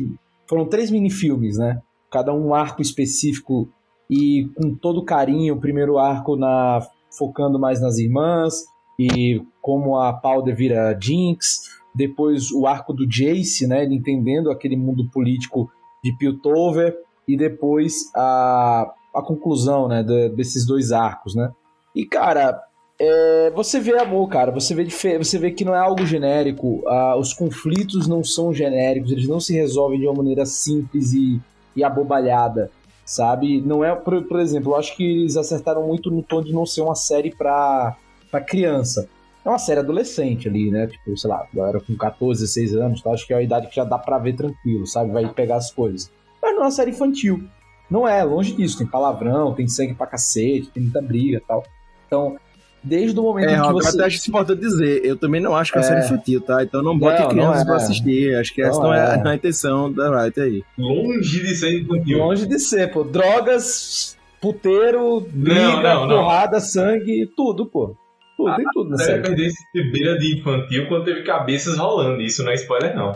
Foram 0.48 0.66
três 0.66 0.90
minifilmes, 0.90 1.56
né? 1.56 1.80
Cada 2.10 2.32
um 2.32 2.54
arco 2.54 2.82
específico 2.82 3.68
e 4.10 4.50
com 4.54 4.74
todo 4.74 5.04
carinho. 5.04 5.54
O 5.54 5.60
primeiro 5.60 5.98
arco 5.98 6.36
na 6.36 6.80
focando 7.16 7.58
mais 7.58 7.80
nas 7.80 7.98
irmãs 7.98 8.64
e 8.98 9.42
como 9.60 9.98
a 9.98 10.12
Powder 10.12 10.54
vira 10.54 10.98
Jinx. 11.00 11.60
Depois 11.94 12.50
o 12.50 12.66
arco 12.66 12.92
do 12.92 13.06
Jace, 13.06 13.66
né? 13.66 13.84
Ele 13.84 13.94
entendendo 13.94 14.50
aquele 14.50 14.76
mundo 14.76 15.08
político 15.10 15.70
de 16.02 16.16
Piltover. 16.16 16.96
E 17.26 17.36
depois 17.36 18.10
a, 18.16 18.92
a 19.14 19.22
conclusão, 19.22 19.88
né? 19.88 20.02
De, 20.02 20.30
desses 20.30 20.66
dois 20.66 20.92
arcos, 20.92 21.34
né? 21.34 21.50
E, 21.94 22.06
cara, 22.06 22.58
é, 23.04 23.50
você 23.50 23.80
vê 23.80 23.98
amor, 23.98 24.28
cara. 24.28 24.52
Você 24.52 24.76
vê, 24.76 24.86
você 25.18 25.36
vê 25.36 25.50
que 25.50 25.64
não 25.64 25.74
é 25.74 25.78
algo 25.78 26.06
genérico. 26.06 26.84
Ah, 26.86 27.16
os 27.16 27.32
conflitos 27.34 28.06
não 28.06 28.22
são 28.22 28.54
genéricos, 28.54 29.10
eles 29.10 29.26
não 29.26 29.40
se 29.40 29.52
resolvem 29.52 29.98
de 29.98 30.06
uma 30.06 30.14
maneira 30.14 30.46
simples 30.46 31.12
e, 31.12 31.40
e 31.74 31.82
abobalhada, 31.82 32.70
sabe? 33.04 33.60
Não 33.60 33.84
é, 33.84 33.92
por, 33.92 34.22
por, 34.22 34.38
exemplo, 34.38 34.70
eu 34.70 34.76
acho 34.76 34.96
que 34.96 35.02
eles 35.02 35.36
acertaram 35.36 35.84
muito 35.84 36.12
no 36.12 36.22
tom 36.22 36.42
de 36.42 36.52
não 36.52 36.64
ser 36.64 36.82
uma 36.82 36.94
série 36.94 37.34
pra, 37.34 37.96
pra 38.30 38.40
criança. 38.40 39.08
É 39.44 39.48
uma 39.48 39.58
série 39.58 39.80
adolescente 39.80 40.48
ali, 40.48 40.70
né? 40.70 40.86
Tipo, 40.86 41.16
sei 41.16 41.28
lá, 41.28 41.44
galera 41.52 41.80
com 41.80 41.96
14, 41.96 42.42
16 42.42 42.76
anos, 42.76 43.00
então 43.00 43.12
acho 43.12 43.26
que 43.26 43.32
é 43.32 43.36
uma 43.36 43.42
idade 43.42 43.66
que 43.66 43.74
já 43.74 43.82
dá 43.82 43.98
pra 43.98 44.16
ver 44.18 44.36
tranquilo, 44.36 44.86
sabe? 44.86 45.10
Vai 45.10 45.28
pegar 45.28 45.56
as 45.56 45.72
coisas. 45.72 46.08
Mas 46.40 46.54
não 46.54 46.62
é 46.62 46.64
uma 46.66 46.70
série 46.70 46.92
infantil. 46.92 47.42
Não 47.90 48.06
é, 48.06 48.22
longe 48.22 48.54
disso. 48.54 48.78
Tem 48.78 48.86
palavrão, 48.86 49.52
tem 49.54 49.66
sangue 49.66 49.92
pra 49.92 50.06
cacete, 50.06 50.70
tem 50.72 50.84
muita 50.84 51.02
briga 51.02 51.38
e 51.38 51.40
tal. 51.40 51.64
Então, 52.06 52.36
desde 52.82 53.18
o 53.18 53.22
momento 53.22 53.50
é, 53.50 53.60
que 53.60 53.72
você... 53.72 53.88
até 53.88 54.06
acho 54.06 54.16
isso 54.16 54.28
importante 54.28 54.60
dizer, 54.60 55.04
eu 55.04 55.16
também 55.16 55.40
não 55.40 55.54
acho 55.54 55.72
que 55.72 55.78
é, 55.78 55.80
é 55.80 55.84
série 55.84 56.04
infantil, 56.04 56.40
tá? 56.40 56.62
Então 56.62 56.82
não 56.82 56.98
bote 56.98 57.20
não, 57.20 57.28
crianças 57.28 57.54
não 57.54 57.62
é. 57.62 57.64
pra 57.64 57.76
assistir, 57.76 58.34
acho 58.36 58.54
que 58.54 58.62
essa 58.62 58.80
não, 58.80 58.92
é, 58.92 58.98
é 58.98 59.28
a 59.28 59.34
intenção 59.34 59.92
da 59.92 60.22
Riot 60.22 60.40
aí. 60.40 60.64
Longe 60.78 61.40
de 61.42 61.54
ser 61.54 61.80
infantil. 61.80 62.18
Longe 62.18 62.46
de 62.46 62.58
ser, 62.58 62.90
pô. 62.92 63.04
Drogas, 63.04 64.18
puteiro, 64.40 65.20
briga, 65.32 66.06
porrada, 66.06 66.60
sangue, 66.60 67.30
tudo, 67.36 67.66
pô. 67.66 67.96
Tudo, 68.36 68.56
tem 68.56 68.64
tudo 68.72 68.90
na 68.90 68.98
série. 68.98 69.22
perder 69.22 69.46
esse 69.46 69.92
beira 69.92 70.18
de 70.18 70.38
infantil 70.38 70.88
quando 70.88 71.04
teve 71.04 71.22
cabeças 71.22 71.76
rolando, 71.78 72.20
isso 72.20 72.42
não 72.42 72.50
é 72.50 72.54
spoiler 72.54 72.96
não. 72.96 73.12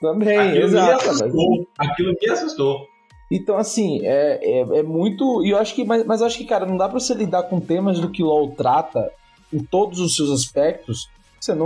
Também, 0.00 0.38
aquilo 0.38 0.64
exato. 0.64 1.04
Me 1.04 1.10
assustou, 1.10 1.68
aquilo 1.78 2.14
me 2.18 2.30
assustou. 2.30 2.89
Então, 3.30 3.56
assim, 3.56 4.04
é, 4.04 4.40
é, 4.42 4.60
é, 4.78 4.82
muito. 4.82 5.44
E 5.44 5.50
eu 5.50 5.58
acho 5.58 5.74
que. 5.74 5.84
Mas, 5.84 6.04
mas 6.04 6.20
eu 6.20 6.26
acho 6.26 6.36
que, 6.36 6.44
cara, 6.44 6.66
não 6.66 6.76
dá 6.76 6.88
pra 6.88 6.98
você 6.98 7.14
lidar 7.14 7.44
com 7.44 7.60
temas 7.60 8.00
do 8.00 8.10
que 8.10 8.22
LOL 8.22 8.50
trata 8.56 9.10
em 9.52 9.62
todos 9.62 10.00
os 10.00 10.16
seus 10.16 10.30
aspectos, 10.30 11.08
sendo 11.40 11.64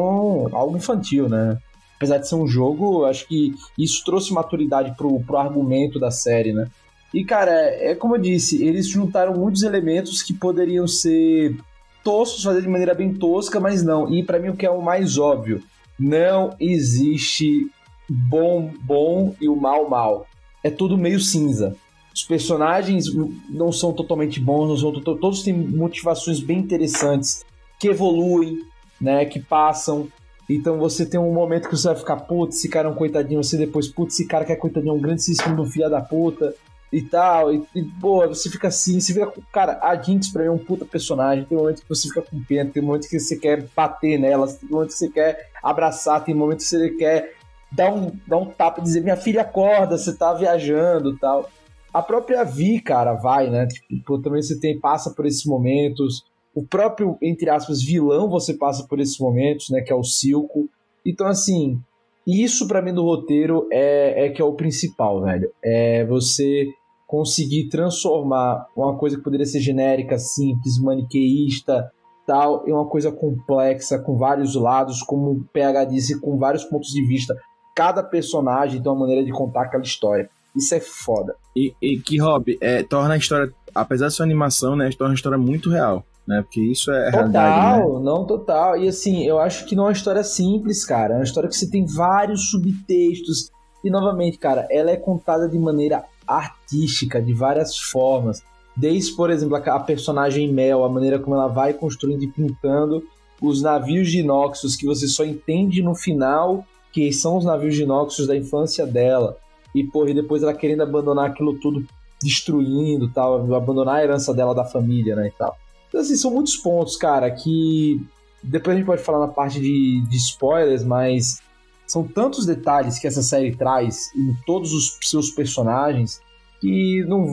algo 0.52 0.76
infantil, 0.76 1.28
né? 1.28 1.58
Apesar 1.96 2.18
de 2.18 2.28
ser 2.28 2.34
um 2.34 2.46
jogo, 2.46 3.06
acho 3.06 3.26
que 3.26 3.54
isso 3.78 4.04
trouxe 4.04 4.32
maturidade 4.32 4.94
pro, 4.96 5.20
pro 5.20 5.38
argumento 5.38 5.98
da 5.98 6.10
série, 6.10 6.52
né? 6.52 6.68
E, 7.14 7.24
cara, 7.24 7.52
é, 7.52 7.92
é 7.92 7.94
como 7.94 8.16
eu 8.16 8.20
disse, 8.20 8.62
eles 8.62 8.88
juntaram 8.88 9.34
muitos 9.34 9.62
elementos 9.62 10.22
que 10.22 10.34
poderiam 10.34 10.86
ser 10.86 11.56
toscos, 12.02 12.42
fazer 12.42 12.60
de 12.60 12.68
maneira 12.68 12.94
bem 12.94 13.14
tosca, 13.14 13.58
mas 13.58 13.82
não. 13.82 14.12
E 14.12 14.22
para 14.22 14.38
mim 14.38 14.50
o 14.50 14.56
que 14.56 14.66
é 14.66 14.70
o 14.70 14.82
mais 14.82 15.16
óbvio, 15.16 15.62
não 15.98 16.54
existe 16.60 17.70
bom 18.08 18.70
bom 18.82 19.34
e 19.40 19.48
o 19.48 19.56
mal 19.56 19.88
mal 19.88 20.26
é 20.64 20.70
tudo 20.70 20.96
meio 20.96 21.20
cinza. 21.20 21.76
Os 22.12 22.24
personagens 22.24 23.06
não 23.50 23.70
são 23.70 23.92
totalmente 23.92 24.40
bons, 24.40 24.68
não 24.68 24.76
são 24.76 24.92
to 24.92 25.16
todos 25.16 25.42
têm 25.42 25.52
motivações 25.52 26.40
bem 26.40 26.58
interessantes, 26.58 27.44
que 27.78 27.88
evoluem, 27.88 28.58
né, 29.00 29.24
que 29.26 29.38
passam. 29.38 30.08
Então 30.48 30.78
você 30.78 31.04
tem 31.04 31.20
um 31.20 31.32
momento 31.32 31.68
que 31.68 31.76
você 31.76 31.88
vai 31.88 31.96
ficar, 31.96 32.16
putz, 32.16 32.56
esse 32.56 32.68
cara 32.68 32.88
é 32.88 32.90
um 32.90 32.94
coitadinho, 32.94 33.42
você 33.42 33.56
depois, 33.56 33.88
putz, 33.88 34.14
esse 34.14 34.26
cara 34.26 34.44
que 34.44 34.52
é 34.52 34.56
coitadinho, 34.56 34.92
é 34.92 34.96
um 34.96 35.00
grandíssimo 35.00 35.54
do 35.54 35.66
filho 35.66 35.90
da 35.90 36.00
puta 36.00 36.54
e 36.92 37.02
tal. 37.02 37.52
E, 37.52 37.62
e 37.74 37.82
boa, 37.82 38.28
você 38.28 38.48
fica 38.48 38.68
assim, 38.68 39.00
você 39.00 39.12
fica. 39.12 39.32
Cara, 39.52 39.80
a 39.82 40.00
Jinx 40.00 40.28
pra 40.28 40.42
mim 40.42 40.48
é 40.48 40.52
um 40.52 40.58
puta 40.58 40.84
personagem. 40.84 41.44
Tem 41.44 41.58
momentos 41.58 41.82
que 41.82 41.88
você 41.88 42.08
fica 42.08 42.22
com 42.22 42.40
pena, 42.44 42.70
tem 42.70 42.82
momentos 42.82 43.08
que 43.08 43.18
você 43.18 43.36
quer 43.36 43.66
bater 43.74 44.18
nela, 44.18 44.46
tem 44.46 44.68
momentos 44.68 44.94
que 44.94 45.00
você 45.00 45.08
quer 45.10 45.50
abraçar, 45.62 46.24
tem 46.24 46.34
momentos 46.34 46.64
que 46.64 46.76
você 46.76 46.90
quer 46.90 47.34
dá 47.74 47.92
um, 47.92 48.12
dá 48.26 48.36
um 48.36 48.46
tapa 48.46 48.80
e 48.80 48.84
dizer: 48.84 49.02
minha 49.02 49.16
filha 49.16 49.42
acorda, 49.42 49.98
você 49.98 50.16
tá 50.16 50.32
viajando 50.32 51.16
tal. 51.18 51.48
A 51.92 52.02
própria 52.02 52.42
Vi, 52.42 52.80
cara, 52.80 53.14
vai, 53.14 53.48
né? 53.50 53.66
Tipo, 53.66 54.20
também 54.20 54.42
você 54.42 54.58
tem, 54.58 54.78
passa 54.80 55.10
por 55.14 55.26
esses 55.26 55.44
momentos. 55.44 56.24
O 56.54 56.64
próprio, 56.64 57.16
entre 57.22 57.50
aspas, 57.50 57.82
vilão 57.82 58.28
você 58.28 58.54
passa 58.54 58.86
por 58.88 58.98
esses 59.00 59.18
momentos, 59.18 59.70
né? 59.70 59.80
Que 59.80 59.92
é 59.92 59.96
o 59.96 60.02
Silco. 60.02 60.68
Então, 61.06 61.26
assim, 61.26 61.80
isso 62.26 62.66
para 62.66 62.82
mim 62.82 62.92
do 62.92 63.04
roteiro 63.04 63.68
é, 63.70 64.26
é 64.26 64.28
que 64.30 64.40
é 64.40 64.44
o 64.44 64.54
principal, 64.54 65.22
velho. 65.22 65.52
É 65.62 66.04
você 66.04 66.66
conseguir 67.06 67.68
transformar 67.68 68.66
uma 68.76 68.96
coisa 68.96 69.16
que 69.16 69.22
poderia 69.22 69.46
ser 69.46 69.60
genérica, 69.60 70.18
simples, 70.18 70.80
maniqueísta, 70.80 71.92
tal, 72.26 72.66
em 72.66 72.72
uma 72.72 72.86
coisa 72.86 73.12
complexa, 73.12 73.98
com 73.98 74.16
vários 74.16 74.54
lados, 74.54 75.02
como 75.02 75.30
o 75.30 75.44
PH 75.52 75.84
disse, 75.84 76.20
com 76.20 76.38
vários 76.38 76.64
pontos 76.64 76.88
de 76.88 77.06
vista 77.06 77.36
cada 77.74 78.02
personagem 78.02 78.80
tem 78.80 78.90
uma 78.90 79.00
maneira 79.00 79.24
de 79.24 79.32
contar 79.32 79.62
aquela 79.62 79.82
história. 79.82 80.30
Isso 80.54 80.74
é 80.74 80.80
foda. 80.80 81.34
E, 81.56 81.74
e 81.82 81.98
que, 81.98 82.18
Rob, 82.18 82.56
é, 82.60 82.82
torna 82.82 83.14
a 83.14 83.16
história, 83.16 83.52
apesar 83.74 84.06
da 84.06 84.10
sua 84.10 84.24
animação, 84.24 84.76
né, 84.76 84.88
torna 84.96 85.14
a 85.14 85.16
história 85.16 85.38
muito 85.38 85.68
real. 85.70 86.04
Né? 86.26 86.40
Porque 86.42 86.60
isso 86.60 86.90
é 86.90 87.06
total, 87.06 87.20
realidade, 87.20 87.92
né? 87.92 88.00
não 88.00 88.24
total. 88.24 88.76
E 88.78 88.88
assim, 88.88 89.24
eu 89.24 89.38
acho 89.38 89.66
que 89.66 89.74
não 89.74 89.84
é 89.84 89.86
uma 89.88 89.92
história 89.92 90.22
simples, 90.22 90.84
cara. 90.84 91.14
É 91.14 91.16
uma 91.18 91.24
história 91.24 91.48
que 91.48 91.56
você 91.56 91.68
tem 91.68 91.84
vários 91.84 92.50
subtextos. 92.50 93.50
E 93.82 93.90
novamente, 93.90 94.38
cara, 94.38 94.66
ela 94.70 94.90
é 94.90 94.96
contada 94.96 95.48
de 95.48 95.58
maneira 95.58 96.04
artística, 96.26 97.20
de 97.20 97.34
várias 97.34 97.76
formas. 97.76 98.42
Desde, 98.74 99.12
por 99.12 99.30
exemplo, 99.30 99.56
a 99.56 99.80
personagem 99.80 100.50
Mel, 100.50 100.84
a 100.84 100.88
maneira 100.88 101.18
como 101.18 101.36
ela 101.36 101.48
vai 101.48 101.74
construindo 101.74 102.22
e 102.22 102.28
pintando 102.28 103.04
os 103.40 103.60
navios 103.60 104.10
de 104.10 104.22
Noxus 104.22 104.76
que 104.76 104.86
você 104.86 105.06
só 105.06 105.24
entende 105.24 105.82
no 105.82 105.94
final 105.94 106.64
que 106.94 107.12
são 107.12 107.36
os 107.36 107.44
navios 107.44 107.74
de 107.74 107.84
Noxus 107.84 108.28
da 108.28 108.36
infância 108.36 108.86
dela. 108.86 109.36
E, 109.74 109.82
porra, 109.82 110.10
e 110.10 110.14
depois 110.14 110.44
ela 110.44 110.54
querendo 110.54 110.84
abandonar 110.84 111.28
aquilo 111.28 111.58
tudo, 111.58 111.84
destruindo 112.22 113.10
tal, 113.12 113.52
abandonar 113.52 113.96
a 113.96 114.04
herança 114.04 114.32
dela 114.32 114.54
da 114.54 114.64
família, 114.64 115.16
né, 115.16 115.26
e 115.26 115.30
tal. 115.32 115.58
Então, 115.88 116.00
assim, 116.00 116.14
são 116.14 116.30
muitos 116.30 116.56
pontos, 116.56 116.96
cara, 116.96 117.28
que 117.32 118.00
depois 118.40 118.76
a 118.76 118.78
gente 118.78 118.86
pode 118.86 119.02
falar 119.02 119.26
na 119.26 119.32
parte 119.32 119.58
de, 119.58 120.06
de 120.08 120.16
spoilers, 120.16 120.84
mas 120.84 121.42
são 121.84 122.06
tantos 122.06 122.46
detalhes 122.46 122.96
que 122.96 123.08
essa 123.08 123.22
série 123.22 123.56
traz 123.56 124.10
em 124.16 124.32
todos 124.46 124.72
os 124.72 124.96
seus 125.02 125.30
personagens 125.30 126.20
que 126.60 127.04
não, 127.08 127.26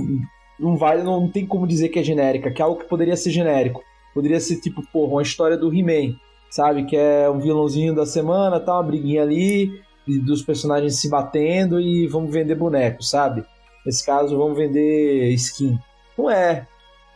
não 0.59 0.75
vale, 0.75 1.03
não 1.03 1.29
tem 1.29 1.45
como 1.45 1.67
dizer 1.67 1.89
que 1.89 1.99
é 1.99 2.03
genérica, 2.03 2.49
que 2.49 2.61
é 2.61 2.65
algo 2.65 2.79
que 2.79 2.89
poderia 2.89 3.15
ser 3.15 3.29
genérico. 3.29 3.83
Poderia 4.11 4.39
ser 4.39 4.59
tipo, 4.59 4.81
porra, 4.91 5.13
uma 5.13 5.21
história 5.21 5.55
do 5.55 5.71
He-Man 5.71 6.15
sabe? 6.51 6.85
Que 6.85 6.95
é 6.95 7.27
um 7.29 7.39
vilãozinho 7.39 7.95
da 7.95 8.05
semana, 8.05 8.59
tá 8.59 8.73
uma 8.73 8.83
briguinha 8.83 9.23
ali, 9.23 9.81
dos 10.05 10.43
personagens 10.43 10.99
se 10.99 11.09
batendo 11.09 11.79
e 11.79 12.05
vamos 12.05 12.31
vender 12.31 12.55
bonecos, 12.55 13.09
sabe? 13.09 13.43
Nesse 13.85 14.05
caso, 14.05 14.37
vamos 14.37 14.57
vender 14.57 15.29
skin. 15.31 15.79
Não 16.17 16.29
é. 16.29 16.67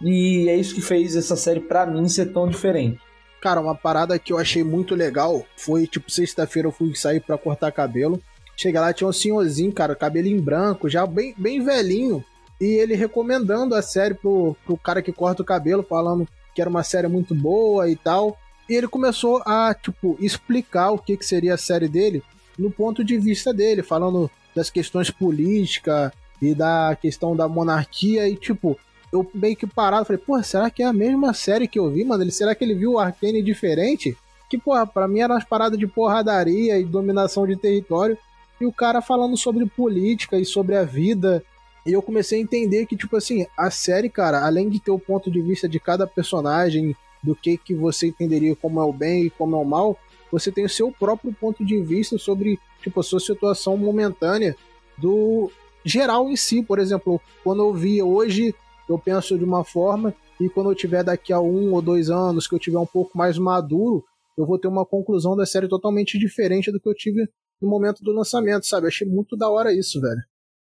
E 0.02 0.48
é 0.50 0.56
isso 0.56 0.74
que 0.74 0.82
fez 0.82 1.16
essa 1.16 1.36
série 1.36 1.60
para 1.60 1.86
mim 1.86 2.08
ser 2.08 2.32
tão 2.34 2.48
diferente. 2.48 3.00
Cara, 3.42 3.62
uma 3.62 3.76
parada 3.76 4.18
que 4.18 4.34
eu 4.34 4.38
achei 4.38 4.64
muito 4.64 4.96
legal 4.96 5.46
foi, 5.56 5.86
tipo, 5.86 6.10
sexta-feira 6.10 6.68
eu 6.68 6.72
fui 6.72 6.96
sair 6.96 7.20
para 7.20 7.38
cortar 7.38 7.72
cabelo. 7.72 8.20
Chega 8.58 8.82
lá, 8.82 8.94
tinha 8.94 9.08
um 9.08 9.14
senhorzinho, 9.14 9.72
cara, 9.72 9.96
cabelinho 9.96 10.42
branco, 10.42 10.90
já 10.90 11.06
bem, 11.06 11.36
bem 11.38 11.64
velhinho. 11.64 12.24
E 12.60 12.66
ele 12.66 12.96
recomendando 12.96 13.76
a 13.76 13.82
série 13.82 14.14
pro, 14.14 14.56
pro 14.66 14.78
cara 14.78 15.02
que 15.02 15.12
corta 15.12 15.42
o 15.42 15.46
cabelo, 15.46 15.84
falando 15.84 16.28
que 16.56 16.62
era 16.62 16.70
uma 16.70 16.84
série 16.84 17.08
muito 17.08 17.36
boa 17.36 17.90
e 17.90 17.96
tal. 17.96 18.38
E 18.70 18.74
ele 18.74 18.88
começou 18.88 19.42
a, 19.46 19.74
tipo, 19.74 20.18
explicar 20.20 20.92
o 20.92 20.98
que, 20.98 21.18
que 21.18 21.26
seria 21.26 21.54
a 21.54 21.58
série 21.58 21.88
dele 21.88 22.24
no 22.58 22.72
ponto 22.72 23.04
de 23.04 23.18
vista 23.18 23.54
dele, 23.54 23.84
falando 23.84 24.30
das 24.56 24.70
questões 24.70 25.12
políticas 25.12 26.12
e 26.42 26.56
da 26.56 26.98
questão 27.00 27.36
da 27.36 27.48
monarquia. 27.48 28.28
E, 28.28 28.36
tipo, 28.36 28.78
eu 29.12 29.30
meio 29.34 29.56
que 29.56 29.68
parado, 29.68 30.06
falei, 30.06 30.22
porra, 30.22 30.44
será 30.44 30.70
que 30.70 30.82
é 30.82 30.86
a 30.86 30.94
mesma 30.94 31.34
série 31.34 31.68
que 31.68 31.78
eu 31.78 31.90
vi, 31.90 32.04
mano? 32.04 32.24
Ele, 32.24 32.32
será 32.32 32.56
que 32.56 32.64
ele 32.64 32.74
viu 32.74 32.94
o 32.94 33.00
Arcane 33.00 33.42
diferente? 33.42 34.18
Que, 34.50 34.58
porra, 34.58 34.86
pra 34.88 35.08
mim 35.08 35.20
eram 35.20 35.36
umas 35.36 35.44
paradas 35.44 35.78
de 35.78 35.88
porradaria 35.88 36.80
e 36.80 36.86
dominação 36.86 37.46
de 37.46 37.56
território. 37.56 38.18
E 38.60 38.66
o 38.66 38.72
cara 38.72 39.02
falando 39.02 39.36
sobre 39.38 39.66
política 39.66 40.38
e 40.38 40.46
sobre 40.46 40.76
a 40.76 40.84
vida. 40.84 41.44
E 41.86 41.92
eu 41.92 42.02
comecei 42.02 42.40
a 42.40 42.42
entender 42.42 42.86
que, 42.86 42.96
tipo 42.96 43.16
assim, 43.16 43.46
a 43.58 43.70
série, 43.70 44.10
cara, 44.10 44.46
além 44.46 44.70
de 44.70 44.80
ter 44.80 44.92
o 44.92 45.00
ponto 45.00 45.30
de 45.30 45.42
vista 45.42 45.68
de 45.68 45.80
cada 45.80 46.08
personagem, 46.08 46.96
do 47.26 47.36
que, 47.36 47.58
que 47.58 47.74
você 47.74 48.08
entenderia 48.08 48.56
como 48.56 48.80
é 48.80 48.84
o 48.84 48.94
bem 48.94 49.26
e 49.26 49.30
como 49.30 49.56
é 49.56 49.60
o 49.60 49.66
mal, 49.66 49.98
você 50.32 50.52
tem 50.52 50.66
o 50.66 50.70
seu 50.70 50.92
próprio 50.92 51.34
ponto 51.34 51.66
de 51.66 51.82
vista 51.82 52.18
sobre, 52.18 52.60
tipo, 52.82 53.00
a 53.00 53.04
sua 53.04 53.20
situação 53.20 53.76
momentânea 53.76 54.56
do 54.98 55.52
geral 55.84 56.30
em 56.30 56.36
si. 56.36 56.62
Por 56.62 56.78
exemplo, 56.78 57.20
quando 57.44 57.64
eu 57.64 57.74
vi 57.74 58.02
hoje, 58.02 58.54
eu 58.88 59.00
penso 59.00 59.38
de 59.38 59.44
uma 59.44 59.64
forma, 59.64 60.14
e 60.40 60.48
quando 60.50 60.70
eu 60.70 60.76
tiver 60.76 61.04
daqui 61.04 61.34
a 61.34 61.40
um 61.40 61.74
ou 61.74 61.82
dois 61.82 62.10
anos, 62.10 62.48
que 62.48 62.54
eu 62.54 62.60
tiver 62.60 62.80
um 62.80 62.86
pouco 62.86 63.18
mais 63.18 63.38
maduro, 63.38 64.04
eu 64.38 64.46
vou 64.46 64.60
ter 64.60 64.68
uma 64.68 64.86
conclusão 64.86 65.36
da 65.36 65.46
série 65.46 65.68
totalmente 65.68 66.20
diferente 66.20 66.72
do 66.72 66.80
que 66.80 66.90
eu 66.90 66.94
tive 66.94 67.28
no 67.62 67.70
momento 67.70 68.04
do 68.04 68.12
lançamento, 68.12 68.68
sabe? 68.68 68.86
Eu 68.86 68.90
achei 68.90 69.08
muito 69.08 69.36
da 69.36 69.50
hora 69.50 69.74
isso, 69.74 70.00
velho. 70.02 70.22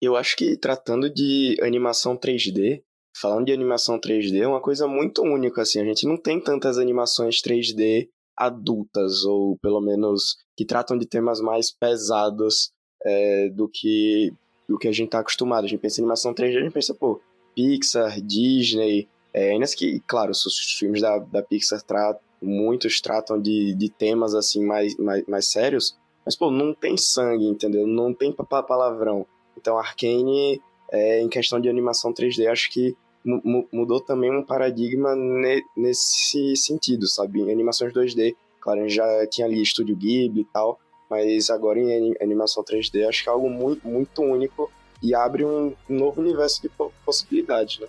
Eu 0.02 0.16
acho 0.16 0.36
que 0.36 0.58
tratando 0.58 1.10
de 1.10 1.58
animação 1.62 2.18
3D, 2.18 2.84
falando 3.20 3.46
de 3.46 3.54
animação 3.54 4.00
3D, 4.00 4.42
é 4.42 4.48
uma 4.48 4.62
coisa 4.62 4.88
muito 4.88 5.22
única, 5.22 5.62
assim. 5.62 5.80
A 5.82 5.86
gente 5.86 6.06
não 6.08 6.18
tem 6.18 6.40
tantas 6.40 6.78
animações 6.78 7.42
3D 7.42 8.10
adultas, 8.38 9.24
ou 9.24 9.58
pelo 9.60 9.80
menos 9.80 10.38
que 10.58 10.66
tratam 10.66 10.98
de 10.98 11.06
temas 11.06 11.40
mais 11.40 11.72
pesados 11.72 12.72
é, 13.06 13.50
do 13.50 13.70
que 13.70 14.34
do 14.68 14.80
que 14.80 14.88
a 14.88 14.92
gente 14.92 15.10
tá 15.10 15.20
acostumado. 15.20 15.66
A 15.66 15.68
gente 15.68 15.80
pensa 15.80 16.02
em 16.02 16.04
animação 16.04 16.34
3D, 16.34 16.58
a 16.58 16.62
gente 16.62 16.74
pensa, 16.74 16.94
pô, 16.94 17.22
Pixar, 17.56 18.20
Disney, 18.20 19.08
é, 19.32 19.52
ainda 19.52 19.66
que, 19.68 20.02
claro, 20.08 20.32
os 20.32 20.76
filmes 20.80 21.02
da, 21.02 21.20
da 21.20 21.44
Pixar 21.44 21.82
tratam, 21.84 22.22
muitos 22.42 23.00
tratam 23.00 23.40
de, 23.40 23.76
de 23.76 23.90
temas 23.90 24.34
assim 24.34 24.66
mais, 24.66 24.98
mais, 24.98 25.24
mais 25.28 25.48
sérios, 25.48 25.96
mas, 26.26 26.36
pô, 26.36 26.50
não 26.50 26.74
tem 26.74 26.98
sangue, 26.98 27.46
entendeu? 27.46 27.86
Não 27.86 28.12
tem 28.12 28.34
palavrão. 28.34 29.28
Então, 29.56 29.78
Arkane, 29.78 30.60
é, 30.92 31.22
em 31.22 31.30
questão 31.30 31.60
de 31.60 31.70
animação 31.70 32.12
3D, 32.12 32.48
acho 32.52 32.72
que 32.72 32.96
mudou 33.74 34.00
também 34.00 34.32
um 34.32 34.44
paradigma 34.44 35.16
ne 35.16 35.64
nesse 35.76 36.56
sentido, 36.56 37.08
sabe? 37.08 37.42
Em 37.42 37.52
animações 37.52 37.92
2D, 37.92 38.36
claro, 38.62 38.88
já 38.88 39.06
tinha 39.28 39.48
ali 39.48 39.62
Estúdio 39.62 39.96
Ghibli 39.96 40.42
e 40.42 40.46
tal, 40.46 40.80
mas 41.10 41.50
agora 41.50 41.80
em 41.80 42.14
animação 42.22 42.64
3D 42.64 43.08
acho 43.08 43.24
que 43.24 43.30
é 43.30 43.32
algo 43.32 43.50
muito, 43.50 43.88
muito 43.88 44.22
único 44.22 44.72
e 45.02 45.14
abre 45.14 45.44
um 45.44 45.74
novo 45.90 46.22
universo 46.22 46.62
de 46.62 46.70
possibilidades, 47.06 47.80
né? 47.80 47.88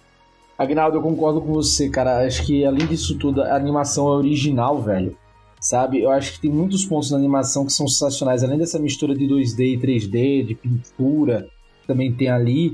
Agnaldo, 0.58 0.96
eu 0.96 1.02
concordo 1.02 1.40
com 1.40 1.52
você, 1.52 1.90
cara. 1.90 2.26
Acho 2.26 2.44
que 2.46 2.64
além 2.64 2.86
disso 2.86 3.18
tudo, 3.18 3.42
a 3.42 3.54
animação 3.54 4.08
é 4.08 4.16
original, 4.16 4.80
velho. 4.80 5.16
Sabe? 5.60 6.00
Eu 6.00 6.10
acho 6.10 6.34
que 6.34 6.40
tem 6.40 6.50
muitos 6.50 6.84
pontos 6.84 7.10
na 7.10 7.18
animação 7.18 7.66
que 7.66 7.72
são 7.72 7.86
sensacionais. 7.86 8.42
Além 8.42 8.58
dessa 8.58 8.78
mistura 8.78 9.14
de 9.14 9.26
2D 9.26 9.74
e 9.74 9.78
3D, 9.78 10.46
de 10.46 10.54
pintura, 10.54 11.46
também 11.86 12.12
tem 12.14 12.30
ali. 12.30 12.72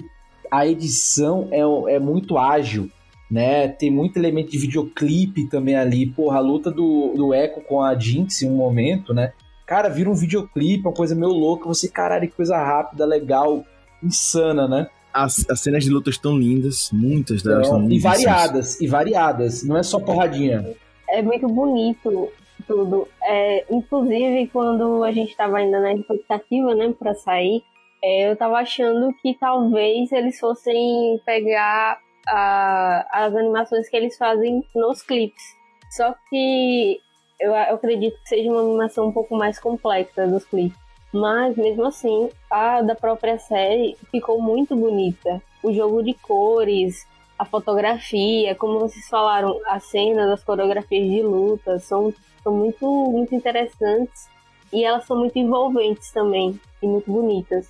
A 0.52 0.66
edição 0.66 1.48
é, 1.50 1.94
é 1.94 1.98
muito 1.98 2.36
ágil, 2.36 2.90
né? 3.30 3.68
Tem 3.68 3.90
muito 3.90 4.18
elemento 4.18 4.50
de 4.50 4.58
videoclipe 4.58 5.48
também 5.48 5.74
ali. 5.74 6.06
Porra, 6.06 6.36
a 6.36 6.40
luta 6.40 6.70
do, 6.70 7.14
do 7.16 7.32
Echo 7.32 7.62
com 7.62 7.80
a 7.80 7.98
Jinx 7.98 8.42
em 8.42 8.50
um 8.50 8.56
momento, 8.56 9.14
né? 9.14 9.32
Cara, 9.66 9.88
vira 9.88 10.10
um 10.10 10.14
videoclipe, 10.14 10.86
uma 10.86 10.92
coisa 10.92 11.14
meio 11.14 11.32
louca. 11.32 11.66
Você, 11.66 11.88
caralho, 11.88 12.28
que 12.28 12.36
coisa 12.36 12.58
rápida, 12.58 13.06
legal, 13.06 13.64
insana, 14.02 14.68
né? 14.68 14.88
As, 15.14 15.48
as 15.48 15.60
cenas 15.60 15.84
de 15.84 15.90
luta 15.90 16.10
estão 16.10 16.36
lindas, 16.36 16.90
muitas 16.92 17.42
delas 17.42 17.66
estão 17.66 17.80
lindas. 17.80 17.96
E 17.96 18.00
variadas, 18.00 18.80
e 18.80 18.86
variadas, 18.86 19.62
não 19.62 19.78
é 19.78 19.82
só 19.82 19.98
porradinha. 19.98 20.74
É 21.08 21.22
muito 21.22 21.46
bonito 21.48 22.30
tudo. 22.66 23.08
É, 23.22 23.64
inclusive, 23.70 24.48
quando 24.52 25.02
a 25.02 25.12
gente 25.12 25.30
estava 25.30 25.56
ainda 25.56 25.80
na 25.80 25.94
expectativa, 25.94 26.74
né, 26.74 26.94
para 26.98 27.14
sair, 27.14 27.62
é, 28.02 28.28
eu 28.28 28.32
estava 28.32 28.56
achando 28.56 29.14
que 29.22 29.34
talvez 29.34 30.10
eles 30.10 30.38
fossem 30.40 31.20
pegar 31.24 31.98
a, 32.26 33.06
as 33.12 33.34
animações 33.34 33.88
que 33.88 33.96
eles 33.96 34.16
fazem 34.16 34.64
nos 34.74 35.02
clipes. 35.02 35.42
Só 35.90 36.14
que 36.28 37.00
eu, 37.38 37.52
eu 37.52 37.74
acredito 37.74 38.18
que 38.22 38.28
seja 38.28 38.50
uma 38.50 38.60
animação 38.60 39.08
um 39.08 39.12
pouco 39.12 39.36
mais 39.36 39.58
complexa 39.58 40.26
dos 40.26 40.44
clipes. 40.44 40.78
Mas 41.12 41.56
mesmo 41.56 41.84
assim, 41.84 42.30
a 42.50 42.80
da 42.80 42.94
própria 42.94 43.38
série 43.38 43.96
ficou 44.10 44.40
muito 44.40 44.74
bonita. 44.74 45.42
O 45.62 45.72
jogo 45.72 46.02
de 46.02 46.14
cores, 46.14 47.06
a 47.38 47.44
fotografia, 47.44 48.54
como 48.54 48.80
vocês 48.80 49.06
falaram, 49.08 49.60
as 49.66 49.84
cenas, 49.84 50.30
as 50.30 50.42
coreografias 50.42 51.08
de 51.08 51.22
luta 51.22 51.78
são, 51.78 52.12
são 52.42 52.52
muito, 52.52 52.86
muito 53.10 53.34
interessantes 53.34 54.28
e 54.72 54.84
elas 54.84 55.04
são 55.04 55.18
muito 55.18 55.38
envolventes 55.38 56.10
também 56.10 56.58
e 56.82 56.86
muito 56.86 57.12
bonitas. 57.12 57.68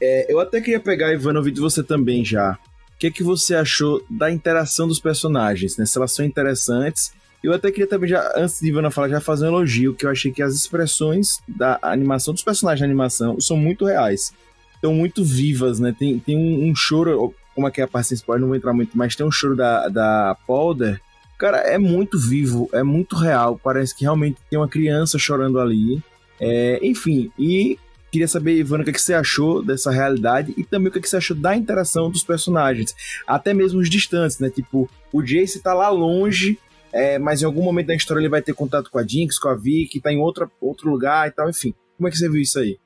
É, 0.00 0.32
eu 0.32 0.38
até 0.40 0.60
queria 0.60 0.80
pegar, 0.80 1.12
Ivana, 1.12 1.38
ouvir 1.38 1.52
de 1.52 1.60
você 1.60 1.82
também 1.82 2.24
já. 2.24 2.58
O 2.94 2.98
que, 2.98 3.06
é 3.06 3.10
que 3.10 3.22
você 3.22 3.54
achou 3.54 4.04
da 4.10 4.30
interação 4.30 4.88
dos 4.88 4.98
personagens? 4.98 5.76
Né? 5.76 5.86
Se 5.86 5.96
elas 5.96 6.12
são 6.12 6.24
interessantes 6.24 7.12
eu 7.42 7.52
até 7.52 7.70
queria 7.70 7.86
também, 7.86 8.08
já, 8.08 8.32
antes 8.36 8.58
de 8.58 8.68
Ivana 8.68 8.90
falar, 8.90 9.08
já 9.08 9.20
fazer 9.20 9.44
um 9.44 9.48
elogio, 9.48 9.94
que 9.94 10.04
eu 10.04 10.10
achei 10.10 10.32
que 10.32 10.42
as 10.42 10.54
expressões 10.54 11.40
da 11.46 11.78
animação, 11.82 12.34
dos 12.34 12.42
personagens 12.42 12.80
da 12.80 12.86
animação, 12.86 13.40
são 13.40 13.56
muito 13.56 13.84
reais. 13.84 14.32
Estão 14.74 14.92
muito 14.92 15.24
vivas, 15.24 15.78
né? 15.78 15.94
Tem, 15.96 16.18
tem 16.18 16.36
um, 16.36 16.68
um 16.68 16.74
choro, 16.74 17.32
como 17.54 17.68
é 17.68 17.70
que 17.70 17.80
é 17.80 17.84
a 17.84 17.88
parte 17.88 18.08
sem 18.08 18.16
spoiler, 18.16 18.40
não 18.40 18.48
vou 18.48 18.56
entrar 18.56 18.72
muito, 18.72 18.96
mas 18.96 19.14
tem 19.14 19.24
um 19.24 19.30
choro 19.30 19.54
da, 19.54 19.88
da 19.88 20.36
Polder. 20.46 21.00
Cara, 21.38 21.58
é 21.58 21.78
muito 21.78 22.18
vivo, 22.18 22.68
é 22.72 22.82
muito 22.82 23.14
real. 23.14 23.58
Parece 23.62 23.94
que 23.94 24.02
realmente 24.02 24.38
tem 24.50 24.58
uma 24.58 24.68
criança 24.68 25.16
chorando 25.18 25.60
ali. 25.60 26.02
É, 26.40 26.80
enfim, 26.82 27.30
e 27.38 27.78
queria 28.10 28.28
saber, 28.28 28.56
Ivana, 28.56 28.82
o 28.82 28.84
que, 28.84 28.90
é 28.90 28.92
que 28.92 29.00
você 29.00 29.14
achou 29.14 29.62
dessa 29.62 29.90
realidade 29.90 30.54
e 30.56 30.64
também 30.64 30.88
o 30.88 30.92
que, 30.92 30.98
é 30.98 31.02
que 31.02 31.08
você 31.08 31.16
achou 31.16 31.36
da 31.36 31.56
interação 31.56 32.10
dos 32.10 32.22
personagens. 32.22 32.94
Até 33.26 33.52
mesmo 33.54 33.80
os 33.80 33.90
distantes, 33.90 34.38
né? 34.38 34.50
Tipo, 34.50 34.88
o 35.12 35.22
Jace 35.22 35.62
tá 35.62 35.74
lá 35.74 35.88
longe, 35.88 36.58
é, 36.92 37.18
mas 37.18 37.42
em 37.42 37.44
algum 37.44 37.62
momento 37.62 37.88
da 37.88 37.94
história 37.94 38.20
ele 38.20 38.28
vai 38.28 38.42
ter 38.42 38.54
contato 38.54 38.90
com 38.90 38.98
a 38.98 39.06
Jinx, 39.06 39.38
com 39.38 39.48
a 39.48 39.54
Vicky, 39.54 40.00
tá 40.00 40.12
em 40.12 40.18
outra, 40.18 40.50
outro 40.60 40.90
lugar 40.90 41.28
e 41.28 41.30
tal, 41.32 41.48
enfim. 41.48 41.74
Como 41.96 42.08
é 42.08 42.10
que 42.10 42.16
você 42.16 42.28
viu 42.28 42.40
isso 42.40 42.58
aí? 42.58 42.78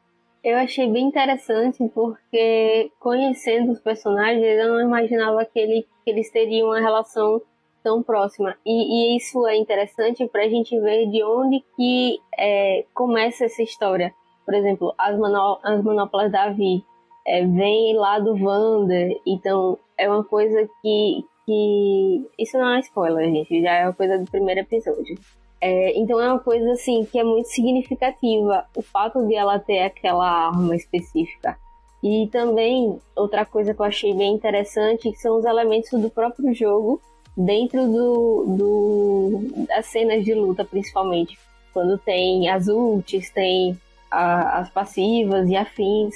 Eu 0.43 0.57
achei 0.57 0.91
bem 0.91 1.07
interessante 1.07 1.89
porque, 1.95 2.91
conhecendo 2.99 3.71
os 3.71 3.79
personagens, 3.79 4.43
eu 4.43 4.69
não 4.73 4.81
imaginava 4.81 5.45
que, 5.45 5.59
ele, 5.59 5.87
que 6.05 6.11
eles 6.11 6.33
teriam 6.33 6.69
uma 6.69 6.81
relação 6.81 7.41
tão 7.83 8.03
próxima. 8.03 8.57
E, 8.67 8.73
e 9.15 9.17
isso 9.17 9.47
é 9.47 9.57
interessante 9.57 10.27
para 10.27 10.45
a 10.45 10.49
gente 10.49 10.79
ver 10.81 11.07
de 11.07 11.23
onde 11.23 11.63
que 11.77 12.19
é, 12.37 12.85
começa 12.93 13.45
essa 13.45 13.63
história. 13.63 14.13
Por 14.45 14.55
exemplo, 14.55 14.95
as, 14.99 15.19
manó 15.19 15.59
as 15.63 15.83
manoplas 15.83 16.31
da 16.31 16.51
Vi 16.51 16.85
é, 17.27 17.47
vêm 17.47 17.97
lá 17.97 18.19
do 18.19 18.35
Wander, 18.35 19.21
então 19.27 19.79
é 19.97 20.09
uma 20.09 20.25
coisa 20.25 20.69
que, 20.81 21.25
que. 21.47 22.31
Isso 22.39 22.59
não 22.59 22.75
é 22.75 22.81
spoiler, 22.81 23.31
gente, 23.31 23.63
já 23.63 23.73
é 23.75 23.85
uma 23.85 23.93
coisa 23.93 24.19
do 24.19 24.31
primeiro 24.31 24.61
episódio. 24.61 25.19
É, 25.61 25.97
então 25.97 26.21
é 26.21 26.29
uma 26.29 26.41
coisa 26.41 26.73
assim 26.73 27.05
que 27.05 27.19
é 27.19 27.25
muito 27.25 27.49
significativa 27.49 28.67
o 28.77 28.83
fato 28.83 29.25
de 29.29 29.35
ela 29.37 29.61
ter 29.61 29.81
aquela 29.81 30.49
arma 30.49 30.75
específica. 30.75 31.57
E 32.03 32.29
também 32.33 32.99
outra 33.15 33.45
coisa 33.45 33.73
que 33.73 33.81
eu 33.81 33.87
achei 33.87 34.13
bem 34.13 34.35
interessante 34.35 35.15
são 35.15 35.39
os 35.39 35.45
elementos 35.45 35.91
do 36.01 36.11
próprio 36.11 36.53
jogo 36.53 37.01
dentro 37.37 37.87
do, 37.87 38.45
do 38.59 39.67
das 39.69 39.87
cenas 39.87 40.25
de 40.25 40.35
luta 40.35 40.65
principalmente 40.65 41.39
quando 41.73 41.97
tem 41.97 42.49
as 42.51 42.69
ults, 42.69 43.31
tem 43.31 43.79
a, 44.13 44.61
as 44.61 44.71
passivas 44.71 45.49
e 45.49 45.57
afins. 45.57 46.15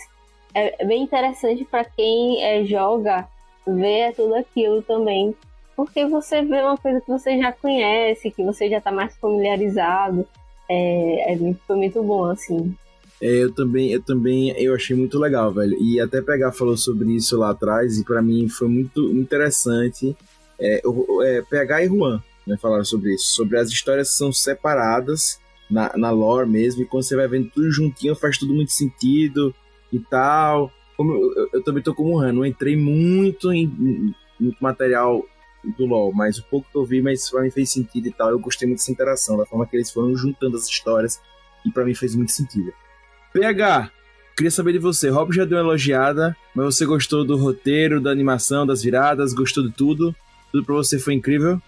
É, 0.55 0.83
é 0.83 0.87
bem 0.87 1.03
interessante 1.03 1.65
para 1.65 1.85
quem 1.85 2.43
é, 2.45 2.65
joga 2.65 3.27
ver 3.67 4.15
tudo 4.15 4.35
aquilo 4.35 4.83
também. 4.83 5.35
Porque 5.75 6.07
você 6.07 6.43
vê 6.43 6.63
uma 6.63 6.77
coisa 6.77 7.01
que 7.01 7.09
você 7.09 7.39
já 7.39 7.53
conhece, 7.53 8.31
que 8.31 8.43
você 8.43 8.69
já 8.69 8.81
tá 8.81 8.93
mais 8.93 9.17
familiarizado. 9.17 10.27
É, 10.69 11.33
é 11.33 11.37
muito, 11.37 11.61
foi 11.67 11.77
muito 11.77 12.03
bom, 12.03 12.25
assim. 12.27 12.75
É, 13.21 13.29
eu 13.29 13.53
também, 13.53 13.91
eu 13.93 14.03
também, 14.03 14.51
eu 14.59 14.75
achei 14.75 14.95
muito 14.95 15.19
legal, 15.19 15.53
velho. 15.53 15.77
E 15.83 16.01
até 16.01 16.21
pegar 16.21 16.53
falou 16.53 16.77
sobre 16.77 17.11
isso 17.15 17.37
lá 17.39 17.51
atrás 17.51 17.99
e 17.99 18.05
para 18.05 18.23
mim 18.23 18.49
foi 18.49 18.69
muito 18.69 19.11
interessante. 19.13 20.17
É, 20.59 20.83
é, 21.25 21.43
PH 21.43 21.85
e 21.85 21.89
Juan 21.89 22.23
né, 22.47 22.57
falaram 22.61 22.85
sobre 22.85 23.15
isso, 23.15 23.35
sobre 23.35 23.59
as 23.59 23.69
histórias 23.69 24.11
são 24.11 24.33
separadas 24.33 25.39
na, 25.71 25.93
na 25.97 26.11
lore 26.11 26.49
mesmo. 26.49 26.83
E 26.83 26.87
quando 26.87 27.03
você 27.03 27.17
vai 27.17 27.29
vendo 27.29 27.51
tudo 27.51 27.71
juntinho, 27.71 28.15
faz 28.15 28.39
tudo 28.39 28.55
muito 28.55 28.73
sentido. 28.73 29.55
e 29.93 29.99
tal. 29.99 30.73
Como 30.97 31.13
eu, 31.13 31.35
eu, 31.37 31.49
eu 31.55 31.63
também 31.63 31.83
tô 31.83 31.95
como 31.95 32.17
o 32.17 32.21
Han, 32.21 32.33
não 32.33 32.47
entrei 32.47 32.77
muito 32.77 33.53
em, 33.53 33.65
em, 33.65 34.15
em 34.41 34.57
material 34.61 35.23
do 35.77 35.85
LoL, 35.85 36.13
mas 36.13 36.39
o 36.39 36.45
pouco 36.45 36.69
que 36.71 36.79
eu 36.79 36.85
vi, 36.85 37.03
mas 37.03 37.29
pra 37.29 37.43
mim 37.43 37.51
fez 37.51 37.71
sentido 37.71 38.07
e 38.07 38.13
tal. 38.13 38.31
Eu 38.31 38.39
gostei 38.39 38.69
muito 38.69 38.79
dessa 38.79 38.93
interação, 38.93 39.37
da 39.37 39.45
forma 39.45 39.67
que 39.67 39.77
eles 39.77 39.91
foram 39.91 40.17
juntando 40.17 40.57
as 40.57 40.67
histórias, 40.67 41.21
e 41.65 41.71
para 41.71 41.85
mim 41.85 41.95
fez 41.95 42.15
muito 42.15 42.33
sentido. 42.33 42.73
PH, 43.33 43.91
queria 44.37 44.51
saber 44.51 44.73
de 44.73 44.79
você. 44.79 45.09
Rob 45.09 45.35
já 45.35 45.45
deu 45.45 45.59
uma 45.59 45.65
elogiada, 45.65 46.37
mas 46.55 46.67
você 46.67 46.87
gostou 46.87 47.25
do 47.25 47.37
roteiro, 47.37 48.01
da 48.01 48.11
animação, 48.11 48.67
das 48.67 48.83
viradas, 48.83 49.35
gostou 49.35 49.65
de 49.65 49.73
tudo? 49.73 50.15
Tudo 50.53 50.65
pra 50.65 50.75
você 50.77 50.99
foi 50.99 51.15
incrível? 51.15 51.61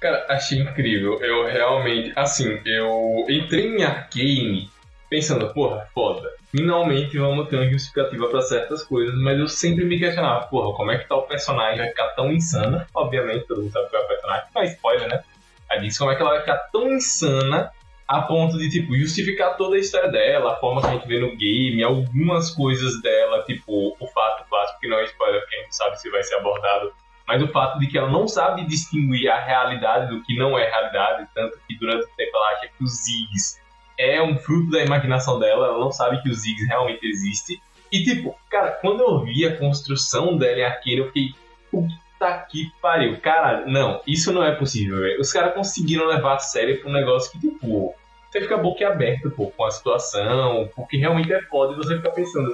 Cara, 0.00 0.24
achei 0.30 0.58
incrível. 0.58 1.20
Eu 1.22 1.46
realmente, 1.46 2.12
assim, 2.16 2.58
eu 2.64 3.26
entrei 3.28 3.66
em 3.66 3.82
Arcane 3.84 4.70
pensando, 5.10 5.52
porra, 5.52 5.86
foda. 5.92 6.32
Finalmente 6.50 7.18
vamos 7.18 7.48
ter 7.48 7.56
uma 7.56 7.68
justificativa 7.70 8.28
para 8.28 8.40
certas 8.40 8.82
coisas, 8.82 9.14
mas 9.16 9.38
eu 9.38 9.46
sempre 9.46 9.84
me 9.84 9.98
questionava, 9.98 10.46
porra, 10.46 10.74
como 10.74 10.90
é 10.90 10.98
que 10.98 11.06
tal 11.06 11.26
personagem 11.26 11.78
vai 11.78 11.88
ficar 11.88 12.08
tão 12.10 12.32
insana? 12.32 12.86
Obviamente, 12.94 13.46
todo 13.46 13.60
mundo 13.62 13.72
sabe 13.72 13.90
qual 13.90 14.02
é 14.02 14.04
o 14.04 14.08
personagem, 14.08 14.46
mas 14.54 14.72
spoiler, 14.72 15.08
né? 15.08 15.22
Aí 15.70 15.80
diz 15.80 15.98
como 15.98 16.10
é 16.10 16.16
que 16.16 16.22
ela 16.22 16.30
vai 16.30 16.40
ficar 16.40 16.56
tão 16.72 16.90
insana 16.90 17.70
a 18.08 18.22
ponto 18.22 18.58
de, 18.58 18.68
tipo, 18.68 18.96
justificar 18.96 19.56
toda 19.56 19.76
a 19.76 19.78
história 19.78 20.10
dela, 20.10 20.54
a 20.54 20.56
forma 20.56 20.80
que 20.80 20.88
a 20.88 20.90
gente 20.92 21.06
vê 21.06 21.20
no 21.20 21.36
game, 21.36 21.80
algumas 21.84 22.50
coisas 22.50 23.00
dela, 23.02 23.44
tipo, 23.44 23.96
o 24.00 24.06
fato 24.08 24.48
clássico, 24.48 24.80
que 24.80 24.88
não 24.88 24.98
é 24.98 25.04
spoiler, 25.04 25.40
porque 25.40 25.56
a 25.56 25.60
gente 25.60 25.76
sabe 25.76 26.00
se 26.00 26.10
vai 26.10 26.22
ser 26.24 26.34
abordado, 26.36 26.92
mas 27.30 27.40
o 27.40 27.46
fato 27.46 27.78
de 27.78 27.86
que 27.86 27.96
ela 27.96 28.10
não 28.10 28.26
sabe 28.26 28.66
distinguir 28.66 29.30
a 29.30 29.38
realidade 29.38 30.08
do 30.08 30.20
que 30.20 30.36
não 30.36 30.58
é 30.58 30.68
realidade, 30.68 31.28
tanto 31.32 31.60
que 31.68 31.78
durante 31.78 32.04
o 32.04 32.16
tempo 32.16 32.32
ela 32.34 32.56
acha 32.56 32.68
que 32.76 32.82
os 32.82 32.90
Ziggs 33.04 33.60
é 33.96 34.20
um 34.20 34.36
fruto 34.36 34.72
da 34.72 34.82
imaginação 34.82 35.38
dela, 35.38 35.68
ela 35.68 35.78
não 35.78 35.92
sabe 35.92 36.20
que 36.22 36.28
os 36.28 36.40
Ziggs 36.40 36.66
realmente 36.66 37.06
existe. 37.06 37.62
E 37.92 38.02
tipo, 38.02 38.36
cara, 38.50 38.72
quando 38.72 39.02
eu 39.02 39.20
vi 39.20 39.46
a 39.46 39.56
construção 39.56 40.36
dela 40.36 40.58
em 40.58 40.64
Arcane, 40.64 40.98
eu 40.98 41.06
fiquei, 41.06 41.28
puta 41.70 42.46
que 42.50 42.68
pariu, 42.82 43.20
cara, 43.20 43.64
não, 43.64 44.02
isso 44.04 44.32
não 44.32 44.42
é 44.42 44.56
possível. 44.56 44.98
Os 45.20 45.32
caras 45.32 45.54
conseguiram 45.54 46.06
levar 46.06 46.34
a 46.34 46.38
sério 46.40 46.80
pra 46.80 46.90
um 46.90 46.92
negócio 46.92 47.30
que, 47.30 47.38
tipo, 47.38 47.94
você 48.28 48.40
fica 48.40 48.56
boquiaberto, 48.56 49.30
pô, 49.30 49.52
com 49.52 49.64
a 49.64 49.70
situação, 49.70 50.68
porque 50.74 50.96
realmente 50.96 51.32
é 51.32 51.42
foda 51.42 51.74
e 51.74 51.76
você 51.76 51.94
fica 51.94 52.10
pensando, 52.10 52.50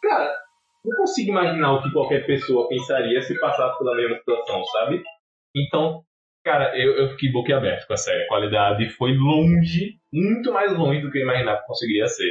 cara, 0.00 0.32
não 0.84 0.96
consigo 0.96 1.30
imaginar 1.30 1.74
o 1.74 1.82
que 1.82 1.92
qualquer 1.92 2.26
pessoa 2.26 2.68
pensaria 2.68 3.20
se 3.22 3.38
passasse 3.38 3.78
pela 3.78 3.94
mesma 3.96 4.16
situação, 4.18 4.64
sabe? 4.64 5.02
Então, 5.54 6.02
cara, 6.44 6.76
eu, 6.78 6.96
eu 6.96 7.08
fiquei 7.10 7.30
boquiaberto 7.30 7.86
com 7.86 7.92
a 7.92 7.96
série. 7.96 8.24
A 8.24 8.28
qualidade 8.28 8.88
foi 8.90 9.12
longe, 9.12 9.98
muito 10.12 10.52
mais 10.52 10.76
longe 10.76 11.02
do 11.02 11.10
que 11.10 11.18
eu 11.18 11.22
imaginava 11.22 11.60
que 11.60 11.66
conseguiria 11.66 12.06
ser. 12.06 12.30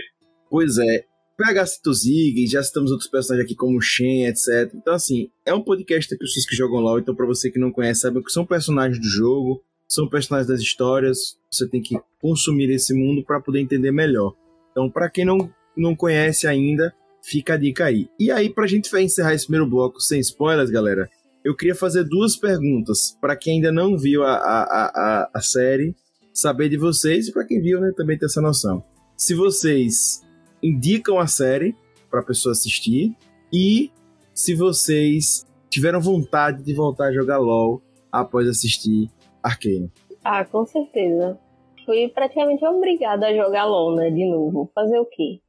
Pois 0.49 0.77
é. 0.77 1.05
PH 1.37 1.65
citou 1.67 1.93
Zig, 1.93 2.47
já 2.47 2.61
citamos 2.61 2.91
outros 2.91 3.09
personagens 3.09 3.45
aqui 3.45 3.55
como 3.55 3.81
Shen, 3.81 4.27
etc. 4.27 4.73
Então, 4.75 4.93
assim, 4.93 5.31
é 5.45 5.53
um 5.53 5.63
podcast 5.63 6.09
de 6.09 6.17
pessoas 6.17 6.45
que 6.45 6.53
jogam 6.53 6.81
LoL, 6.81 6.99
então 6.99 7.15
pra 7.15 7.25
você 7.25 7.49
que 7.49 7.57
não 7.57 7.71
conhece, 7.71 8.01
sabe 8.01 8.21
que 8.21 8.29
são 8.29 8.45
personagens 8.45 8.99
do 8.99 9.07
jogo, 9.07 9.63
são 9.87 10.09
personagens 10.09 10.49
das 10.49 10.59
histórias, 10.59 11.39
você 11.49 11.65
tem 11.69 11.81
que 11.81 11.97
consumir 12.19 12.69
esse 12.71 12.93
mundo 12.93 13.23
para 13.23 13.39
poder 13.39 13.61
entender 13.61 13.91
melhor. 13.91 14.33
Então, 14.71 14.91
para 14.91 15.09
quem 15.09 15.23
não, 15.23 15.49
não 15.77 15.95
conhece 15.95 16.45
ainda, 16.45 16.93
fica 17.29 17.53
a 17.53 17.57
dica 17.57 17.85
aí. 17.85 18.09
E 18.19 18.31
aí, 18.31 18.49
pra 18.49 18.65
gente 18.65 18.93
encerrar 18.97 19.35
esse 19.35 19.45
primeiro 19.45 19.69
bloco 19.69 19.99
sem 19.99 20.19
spoilers, 20.19 20.71
galera, 20.71 21.07
eu 21.45 21.55
queria 21.55 21.75
fazer 21.75 22.03
duas 22.03 22.35
perguntas 22.35 23.15
para 23.21 23.35
quem 23.35 23.55
ainda 23.55 23.71
não 23.71 23.97
viu 23.97 24.23
a, 24.23 24.33
a, 24.33 24.63
a, 24.63 25.29
a 25.35 25.41
série, 25.41 25.95
saber 26.33 26.69
de 26.69 26.77
vocês 26.77 27.27
e 27.27 27.31
para 27.31 27.45
quem 27.45 27.61
viu, 27.61 27.79
né, 27.79 27.91
também 27.95 28.17
ter 28.17 28.25
essa 28.25 28.41
noção. 28.41 28.83
Se 29.15 29.35
vocês 29.35 30.25
indicam 30.61 31.19
a 31.19 31.27
série 31.27 31.75
para 32.09 32.21
a 32.21 32.23
pessoa 32.23 32.51
assistir 32.51 33.15
e 33.53 33.91
se 34.33 34.55
vocês 34.55 35.45
tiveram 35.69 36.01
vontade 36.01 36.63
de 36.63 36.73
voltar 36.73 37.07
a 37.07 37.13
jogar 37.13 37.37
LoL 37.37 37.81
após 38.11 38.47
assistir 38.47 39.09
Arcane. 39.43 39.91
Ah, 40.23 40.43
com 40.43 40.65
certeza. 40.65 41.37
Fui 41.85 42.07
praticamente 42.09 42.65
obrigada 42.65 43.27
a 43.27 43.35
jogar 43.35 43.65
LoL, 43.65 43.95
né, 43.95 44.09
de 44.09 44.25
novo. 44.25 44.69
Fazer 44.73 44.97
o 44.97 45.05
quê? 45.05 45.39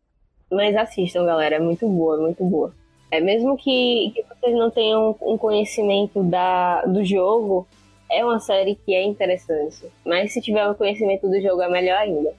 Mas 0.51 0.77
assistam, 0.77 1.25
galera, 1.25 1.57
é 1.57 1.61
muito 1.61 1.89
boa, 1.89 2.17
muito 2.17 2.45
boa. 2.45 2.73
É 3.11 3.21
mesmo 3.21 3.57
que, 3.57 4.13
que 4.15 4.23
vocês 4.23 4.57
não 4.57 4.71
tenham 4.71 5.17
um 5.23 5.37
conhecimento 5.37 6.23
da, 6.23 6.83
do 6.83 7.05
jogo, 7.05 7.67
é 8.11 8.25
uma 8.25 8.41
série 8.41 8.75
que 8.75 8.95
é 8.95 9.05
interessante. 9.05 9.87
Mas 10.05 10.33
se 10.33 10.41
tiver 10.41 10.69
um 10.69 10.75
conhecimento 10.75 11.29
do 11.29 11.41
jogo, 11.41 11.63
é 11.63 11.71
melhor 11.71 11.99
ainda. 11.99 12.31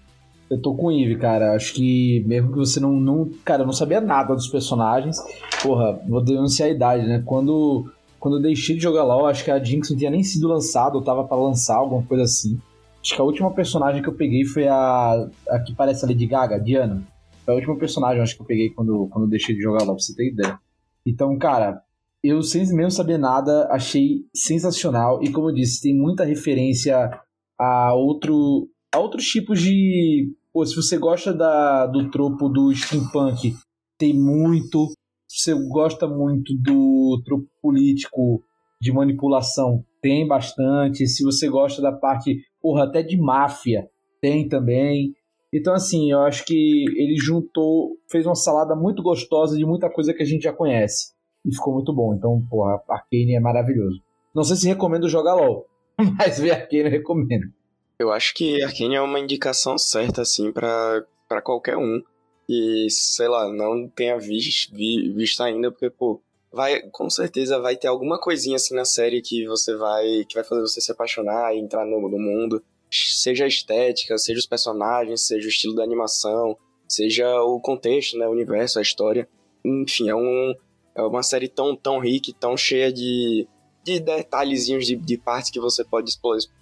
Eu 0.49 0.61
tô 0.61 0.73
com 0.73 0.87
o 0.87 0.91
Eve, 0.91 1.15
cara. 1.15 1.53
Acho 1.55 1.73
que 1.73 2.21
mesmo 2.25 2.51
que 2.51 2.57
você 2.57 2.79
não, 2.79 2.91
não. 2.91 3.29
Cara, 3.45 3.63
eu 3.63 3.65
não 3.65 3.71
sabia 3.71 4.01
nada 4.01 4.35
dos 4.35 4.49
personagens. 4.49 5.17
Porra, 5.63 6.01
vou 6.07 6.21
denunciar 6.21 6.67
a 6.67 6.71
idade, 6.71 7.07
né? 7.07 7.23
Quando, 7.25 7.89
quando 8.19 8.37
eu 8.37 8.41
deixei 8.41 8.75
de 8.75 8.81
jogar 8.81 9.05
LOL, 9.05 9.27
acho 9.27 9.45
que 9.45 9.51
a 9.51 9.63
Jinx 9.63 9.89
não 9.89 9.97
tinha 9.97 10.11
nem 10.11 10.23
sido 10.23 10.49
lançada, 10.49 10.97
ou 10.97 11.03
tava 11.03 11.23
para 11.23 11.37
lançar, 11.37 11.77
alguma 11.77 12.03
coisa 12.03 12.23
assim. 12.23 12.59
Acho 13.01 13.15
que 13.15 13.21
a 13.21 13.23
última 13.23 13.49
personagem 13.51 14.01
que 14.01 14.09
eu 14.09 14.13
peguei 14.13 14.43
foi 14.43 14.67
a. 14.67 15.25
a 15.49 15.59
que 15.59 15.73
parece 15.73 16.03
a 16.03 16.07
Lady 16.09 16.27
Gaga, 16.27 16.59
Diana. 16.59 17.01
Foi 17.45 17.53
a 17.53 17.57
última 17.57 17.77
personagem, 17.77 18.21
acho 18.21 18.35
que 18.35 18.41
eu 18.41 18.45
peguei 18.45 18.69
quando, 18.69 19.07
quando 19.11 19.29
deixei 19.29 19.55
de 19.55 19.61
jogar 19.61 19.83
LOL, 19.83 19.95
pra 19.95 20.03
você 20.03 20.15
ter 20.15 20.31
ideia. 20.31 20.59
Então, 21.05 21.37
cara, 21.37 21.81
eu 22.23 22.41
sem 22.43 22.61
mesmo 22.73 22.91
saber 22.91 23.17
nada, 23.17 23.67
achei 23.71 24.25
sensacional. 24.33 25.23
E 25.23 25.31
como 25.31 25.49
eu 25.49 25.53
disse, 25.53 25.81
tem 25.81 25.95
muita 25.95 26.23
referência 26.23 27.09
a 27.57 27.93
outro 27.93 28.69
a 28.93 28.99
outros 28.99 29.25
tipos 29.25 29.61
de. 29.61 30.33
Pô, 30.53 30.65
se 30.65 30.75
você 30.75 30.97
gosta 30.97 31.33
da, 31.33 31.87
do 31.87 32.11
tropo 32.11 32.49
do 32.49 32.73
steampunk, 32.75 33.55
tem 33.97 34.13
muito. 34.13 34.87
Se 35.27 35.43
você 35.43 35.67
gosta 35.69 36.07
muito 36.07 36.53
do 36.57 37.21
tropo 37.25 37.47
político 37.61 38.43
de 38.81 38.91
manipulação, 38.91 39.83
tem 40.01 40.27
bastante. 40.27 41.07
Se 41.07 41.23
você 41.23 41.47
gosta 41.47 41.81
da 41.81 41.91
parte, 41.91 42.41
porra, 42.61 42.83
até 42.83 43.01
de 43.01 43.17
máfia, 43.17 43.87
tem 44.19 44.47
também. 44.49 45.15
Então, 45.53 45.73
assim, 45.73 46.11
eu 46.11 46.21
acho 46.21 46.45
que 46.45 46.85
ele 46.95 47.15
juntou, 47.17 47.97
fez 48.09 48.25
uma 48.25 48.35
salada 48.35 48.73
muito 48.73 49.03
gostosa 49.03 49.57
de 49.57 49.65
muita 49.65 49.89
coisa 49.89 50.13
que 50.13 50.23
a 50.23 50.25
gente 50.25 50.43
já 50.43 50.53
conhece. 50.53 51.13
E 51.45 51.53
ficou 51.53 51.73
muito 51.73 51.93
bom. 51.93 52.13
Então, 52.13 52.41
porra, 52.49 52.81
Arcane 52.89 53.35
é 53.35 53.39
maravilhoso. 53.39 54.01
Não 54.33 54.43
sei 54.43 54.55
se 54.55 54.67
recomendo 54.67 55.09
jogar 55.09 55.35
LOL, 55.35 55.67
mas 56.17 56.39
ver 56.39 56.51
Arcane 56.51 56.83
eu 56.83 56.89
recomendo. 56.89 57.51
Eu 57.99 58.11
acho 58.11 58.33
que 58.33 58.63
Arcane 58.63 58.95
é 58.95 59.01
uma 59.01 59.19
indicação 59.19 59.77
certa, 59.77 60.21
assim, 60.21 60.51
para 60.51 61.05
qualquer 61.43 61.77
um. 61.77 62.01
E, 62.47 62.87
sei 62.89 63.27
lá, 63.27 63.51
não 63.51 63.87
tenha 63.89 64.17
visto, 64.17 64.73
vi, 64.73 65.09
visto 65.13 65.41
ainda, 65.43 65.69
porque, 65.69 65.89
pô, 65.89 66.21
vai, 66.51 66.81
com 66.91 67.09
certeza 67.09 67.59
vai 67.59 67.75
ter 67.75 67.87
alguma 67.87 68.19
coisinha 68.19 68.55
assim 68.55 68.75
na 68.75 68.85
série 68.85 69.21
que 69.21 69.45
você 69.47 69.75
vai, 69.75 70.25
que 70.27 70.35
vai 70.35 70.43
fazer 70.43 70.61
você 70.61 70.81
se 70.81 70.91
apaixonar 70.91 71.53
e 71.53 71.59
entrar 71.59 71.85
no, 71.85 72.09
no 72.09 72.19
mundo 72.19 72.61
seja 72.91 73.45
a 73.45 73.47
estética, 73.47 74.17
seja 74.17 74.39
os 74.39 74.45
personagens, 74.45 75.21
seja 75.21 75.45
o 75.45 75.49
estilo 75.49 75.75
da 75.75 75.83
animação, 75.83 76.57
seja 76.87 77.41
o 77.41 77.59
contexto, 77.59 78.17
né, 78.17 78.27
o 78.27 78.31
universo, 78.31 78.79
a 78.79 78.81
história. 78.81 79.27
Enfim, 79.63 80.09
é, 80.09 80.15
um, 80.15 80.53
é 80.95 81.01
uma 81.01 81.23
série 81.23 81.47
tão, 81.47 81.75
tão 81.75 81.99
rica, 81.99 82.31
tão 82.39 82.57
cheia 82.57 82.91
de, 82.91 83.47
de 83.83 83.99
detalhezinhos, 83.99 84.85
de, 84.85 84.95
de 84.95 85.17
partes 85.17 85.49
que 85.49 85.59
você 85.59 85.83
pode 85.83 86.11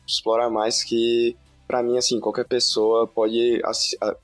explorar 0.08 0.50
mais 0.50 0.84
que, 0.84 1.36
para 1.68 1.82
mim, 1.82 1.98
assim, 1.98 2.20
qualquer 2.20 2.46
pessoa 2.46 3.08
pode, 3.08 3.62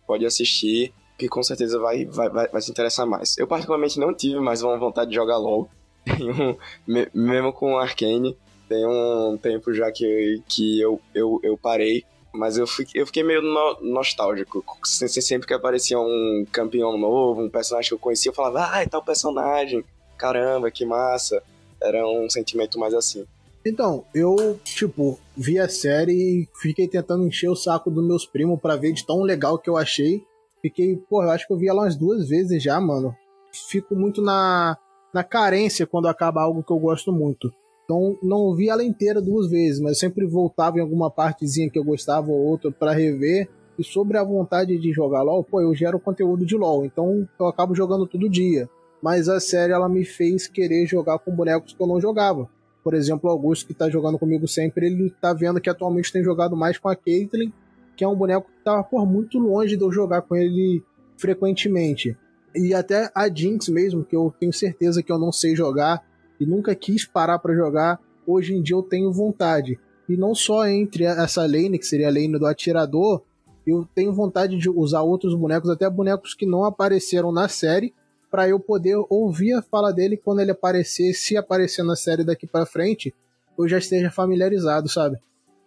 pode 0.06 0.26
assistir 0.26 0.94
que 1.18 1.28
com 1.30 1.42
certeza 1.42 1.80
vai, 1.80 2.06
vai, 2.06 2.30
vai, 2.30 2.48
vai 2.50 2.62
se 2.62 2.70
interessar 2.70 3.08
mais. 3.08 3.38
Eu 3.38 3.48
particularmente 3.48 4.00
não 4.00 4.14
tive 4.14 4.40
mais 4.40 4.62
uma 4.62 4.78
vontade 4.78 5.10
de 5.10 5.16
jogar 5.16 5.38
LoL, 5.38 5.70
mesmo 6.86 7.54
com 7.54 7.78
Arcane, 7.78 8.38
tem 8.68 8.86
um 8.86 9.38
tempo 9.38 9.74
já 9.74 9.92
que, 9.92 10.42
que 10.48 10.80
eu, 10.80 11.00
eu, 11.14 11.40
eu 11.44 11.58
parei, 11.58 12.04
mas 12.34 12.58
eu 12.58 12.68
fiquei, 12.68 13.02
eu 13.02 13.06
fiquei 13.06 13.24
meio 13.24 13.42
no, 13.42 13.80
nostálgico. 13.82 14.64
Sempre 14.84 15.48
que 15.48 15.54
aparecia 15.54 16.00
um 16.00 16.46
campeão 16.52 16.98
novo, 16.98 17.42
um 17.42 17.50
personagem 17.50 17.90
que 17.90 17.94
eu 17.94 18.00
conhecia, 18.00 18.30
eu 18.30 18.36
falava, 18.36 18.70
ah, 18.72 18.82
é 18.82 18.88
tal 18.88 19.04
personagem, 19.04 19.84
caramba, 20.18 20.72
que 20.72 20.86
massa. 20.86 21.42
Era 21.82 22.08
um 22.08 22.30
sentimento 22.30 22.80
mais 22.80 22.94
assim. 22.94 23.26
Então, 23.66 24.06
eu, 24.14 24.60
tipo, 24.64 25.20
vi 25.36 25.60
a 25.60 25.68
série 25.68 26.14
e 26.14 26.50
fiquei 26.62 26.88
tentando 26.88 27.28
encher 27.28 27.50
o 27.50 27.56
saco 27.56 27.90
dos 27.90 28.06
meus 28.06 28.26
primos 28.26 28.60
para 28.60 28.76
ver 28.76 28.94
de 28.94 29.06
tão 29.06 29.22
legal 29.22 29.58
que 29.58 29.70
eu 29.70 29.76
achei. 29.76 30.24
Fiquei, 30.62 30.96
pô, 30.96 31.24
eu 31.24 31.32
acho 31.32 31.48
que 31.48 31.54
eu 31.54 31.58
vi 31.58 31.68
ela 31.68 31.82
umas 31.82 31.96
duas 31.96 32.28
vezes 32.30 32.62
já, 32.62 32.80
mano. 32.80 33.16
Fico 33.52 33.96
muito 33.96 34.22
na, 34.22 34.78
na 35.14 35.24
carência 35.24 35.88
quando 35.88 36.08
acaba 36.08 36.42
algo 36.42 36.64
que 36.64 36.72
eu 36.72 36.78
gosto 36.78 37.12
muito. 37.12 37.52
Então 37.86 38.18
não 38.22 38.54
vi 38.54 38.68
ela 38.68 38.84
inteira 38.84 39.22
duas 39.22 39.50
vezes, 39.50 39.80
mas 39.80 40.00
sempre 40.00 40.26
voltava 40.26 40.78
em 40.78 40.82
alguma 40.82 41.10
partezinha 41.10 41.70
que 41.70 41.78
eu 41.78 41.84
gostava 41.84 42.32
ou 42.32 42.38
outra 42.38 42.72
para 42.72 42.92
rever. 42.92 43.48
E 43.78 43.84
sobre 43.84 44.18
a 44.18 44.24
vontade 44.24 44.78
de 44.78 44.92
jogar 44.92 45.22
LoL, 45.22 45.44
pô, 45.44 45.62
eu 45.62 45.74
gero 45.76 46.00
conteúdo 46.00 46.46
de 46.46 46.56
LoL, 46.56 46.86
então 46.86 47.28
eu 47.40 47.46
acabo 47.46 47.76
jogando 47.76 48.08
todo 48.08 48.30
dia. 48.30 48.70
Mas 49.02 49.30
a 49.30 49.40
série 49.40 49.74
ela 49.74 49.88
me 49.88 50.04
fez 50.04 50.48
querer 50.48 50.88
jogar 50.88 51.20
com 51.20 51.36
bonecos 51.36 51.74
que 51.74 51.82
eu 51.82 51.88
não 51.88 52.02
jogava. 52.02 52.50
Por 52.84 52.94
exemplo, 52.94 53.30
o 53.30 53.34
Augusto, 53.34 53.68
que 53.68 53.74
tá 53.74 53.90
jogando 53.90 54.18
comigo 54.18 54.48
sempre, 54.48 54.88
ele 54.88 55.14
tá 55.22 55.34
vendo 55.34 55.60
que 55.60 55.70
atualmente 55.70 56.12
tem 56.12 56.24
jogado 56.24 56.56
mais 56.56 56.78
com 56.78 56.88
a 56.88 56.96
Caitlyn, 56.96 57.52
que 57.96 58.04
é 58.04 58.08
um 58.08 58.16
boneco 58.16 58.48
que 58.48 58.64
tá 58.64 58.82
por 58.82 59.06
muito 59.06 59.38
longe 59.38 59.76
de 59.76 59.84
eu 59.84 59.92
jogar 59.92 60.22
com 60.22 60.36
ele 60.36 60.82
frequentemente. 61.18 62.18
E 62.56 62.74
até 62.74 63.12
a 63.14 63.28
Jinx 63.28 63.70
mesmo, 63.70 64.04
que 64.04 64.16
eu 64.16 64.34
tenho 64.40 64.54
certeza 64.54 65.04
que 65.04 65.12
eu 65.12 65.20
não 65.20 65.32
sei 65.32 65.56
jogar 65.56 66.04
e 66.40 66.46
nunca 66.46 66.76
quis 66.76 67.06
parar 67.06 67.40
para 67.40 67.56
jogar, 67.56 68.00
hoje 68.26 68.54
em 68.54 68.62
dia 68.62 68.76
eu 68.76 68.84
tenho 68.84 69.12
vontade. 69.12 69.80
E 70.08 70.16
não 70.16 70.36
só 70.36 70.68
entre 70.68 71.04
essa 71.04 71.42
lane, 71.42 71.80
que 71.80 71.86
seria 71.86 72.08
a 72.08 72.12
lane 72.12 72.38
do 72.38 72.46
atirador, 72.46 73.24
eu 73.66 73.88
tenho 73.96 74.14
vontade 74.14 74.58
de 74.58 74.70
usar 74.70 75.02
outros 75.02 75.34
bonecos, 75.34 75.70
até 75.70 75.90
bonecos 75.90 76.34
que 76.34 76.46
não 76.46 76.64
apareceram 76.64 77.32
na 77.32 77.48
série, 77.48 77.94
para 78.30 78.48
eu 78.48 78.60
poder 78.60 78.98
ouvir 79.10 79.54
a 79.54 79.62
fala 79.62 79.92
dele 79.94 80.18
quando 80.18 80.42
ele 80.42 80.52
aparecer, 80.52 81.14
se 81.14 81.38
aparecer 81.38 81.84
na 81.84 81.96
série 81.96 82.24
daqui 82.24 82.46
para 82.46 82.66
frente, 82.66 83.14
eu 83.58 83.68
já 83.68 83.78
esteja 83.78 84.12
familiarizado, 84.12 84.90
sabe? 84.90 85.18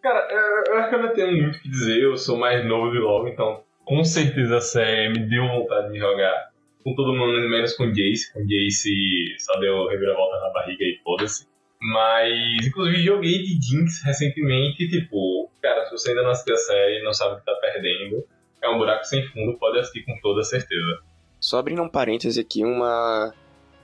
Cara, 0.03 0.29
eu, 0.31 0.75
eu 0.75 0.79
acho 0.79 0.91
que 0.91 0.95
eu 0.95 1.03
não 1.03 1.13
tenho 1.15 1.43
muito 1.43 1.57
o 1.57 1.63
que 1.63 1.69
dizer, 1.69 2.03
eu 2.03 2.17
sou 2.17 2.37
mais 2.37 2.67
novo 2.69 2.93
de 2.93 2.99
LoL, 2.99 3.29
então 3.29 3.63
com 3.85 4.05
certeza 4.05 4.59
a 4.59 4.61
série 4.61 5.09
me 5.09 5.29
deu 5.29 5.49
vontade 5.49 5.93
de 5.93 5.99
jogar 5.99 6.51
com 6.85 6.95
todo 6.95 7.15
mundo, 7.15 7.33
menos 7.49 7.75
com 7.75 7.93
Jace. 7.93 8.33
Com 8.33 8.47
Jace 8.47 9.37
só 9.39 9.59
deu 9.61 9.87
reviravolta 9.89 10.41
na 10.41 10.51
barriga 10.51 10.85
e 10.85 10.99
foda-se. 11.03 11.47
Mas, 11.81 12.67
inclusive, 12.67 13.03
joguei 13.03 13.43
de 13.43 13.61
Jinx 13.61 14.03
recentemente. 14.05 14.89
Tipo, 14.89 15.51
cara, 15.63 15.85
se 15.87 15.93
você 15.93 16.11
ainda 16.11 16.23
não 16.23 16.31
assistiu 16.31 16.55
a 16.55 16.59
série 16.59 17.03
não 17.03 17.13
sabe 17.13 17.35
o 17.35 17.39
que 17.39 17.45
tá 17.45 17.55
perdendo, 17.61 18.25
é 18.63 18.69
um 18.69 18.79
buraco 18.79 19.05
sem 19.05 19.27
fundo, 19.29 19.59
pode 19.59 19.79
assistir 19.79 20.05
com 20.05 20.19
toda 20.21 20.43
certeza. 20.43 21.01
Só 21.41 21.59
abrindo 21.59 21.83
um 21.83 21.89
parêntese 21.89 22.41
aqui, 22.41 22.65
uma, 22.65 23.33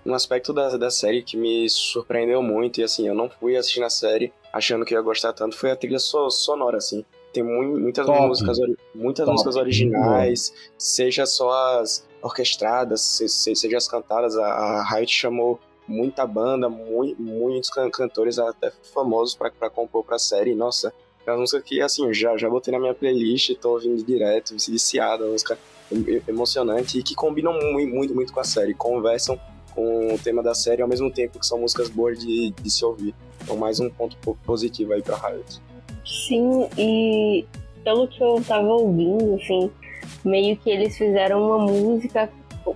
um 0.05 0.13
aspecto 0.13 0.53
da, 0.53 0.77
da 0.77 0.91
série 0.91 1.23
que 1.23 1.37
me 1.37 1.69
surpreendeu 1.69 2.43
muito, 2.43 2.81
e 2.81 2.85
assim, 2.85 3.07
eu 3.07 3.15
não 3.15 3.31
fui 3.31 3.57
assistir 3.57 3.83
a 3.83 3.91
série 3.91 4.33
achando 4.53 4.85
que 4.85 4.95
ia 4.95 5.01
gostar 5.01 5.33
tanto, 5.33 5.57
foi 5.57 5.71
a 5.71 5.77
trilha 5.77 5.99
so, 5.99 6.31
sonora, 6.31 6.79
assim. 6.79 7.05
Tem 7.33 7.43
mu 7.43 7.81
muitas 7.81 8.07
Top. 8.07 8.21
músicas, 8.27 8.59
muitas 8.95 9.25
Top. 9.25 9.33
músicas 9.33 9.57
originais, 9.57 10.71
seja 10.79 11.27
só 11.27 11.81
as 11.81 12.09
orquestradas, 12.25 13.01
se, 13.03 13.29
se- 13.29 13.55
seja 13.55 13.77
as 13.77 13.87
cantadas, 13.87 14.37
a, 14.37 14.45
a 14.47 14.83
Riot 14.95 15.13
chamou 15.13 15.61
muita 15.87 16.27
banda, 16.27 16.69
mui- 16.69 17.15
muitos 17.19 17.69
can- 17.71 17.91
cantores 17.91 18.39
até 18.39 18.73
famosos 18.95 19.35
pra 19.37 19.71
compor 19.71 20.03
pra 20.05 20.19
série, 20.19 20.55
nossa, 20.55 20.93
é 21.27 21.31
uma 21.31 21.41
música 21.41 21.61
que, 21.63 21.81
assim, 21.81 22.13
já, 22.13 22.37
já 22.37 22.49
botei 22.49 22.73
na 22.73 22.81
minha 22.81 22.95
playlist, 22.95 23.55
tô 23.61 23.73
ouvindo 23.75 24.03
direto, 24.03 24.55
viciado, 24.69 25.25
uma 25.25 25.33
música 25.33 25.59
emocionante 26.27 26.99
e 26.99 27.03
que 27.03 27.15
combinam 27.15 27.53
muito, 27.73 27.95
muito, 27.95 28.15
muito 28.15 28.33
com 28.33 28.41
a 28.41 28.45
série, 28.45 28.75
conversam 28.75 29.39
com 29.75 30.15
o 30.15 30.19
tema 30.19 30.43
da 30.43 30.55
série 30.55 30.81
ao 30.83 30.89
mesmo 30.89 31.11
tempo 31.11 31.39
que 31.39 31.47
são 31.47 31.59
músicas 31.59 31.89
boas 31.89 32.19
de, 32.19 32.51
de 32.51 32.71
se 32.71 32.85
ouvir. 32.85 33.15
Então, 33.43 33.57
mais 33.57 33.81
um 33.81 33.91
ponto 33.91 34.17
po- 34.19 34.37
positivo 34.45 34.93
aí 34.93 35.03
pra 35.03 35.17
Riot. 35.17 35.61
Sim, 36.07 36.69
e 36.79 37.45
pelo 37.83 38.07
que 38.09 38.23
eu 38.23 38.43
tava 38.47 38.69
ouvindo, 38.69 39.35
assim, 39.35 39.71
meio 40.25 40.57
que 40.57 40.71
eles 40.71 40.97
fizeram 40.97 41.43
uma 41.43 41.59
música, 41.59 42.31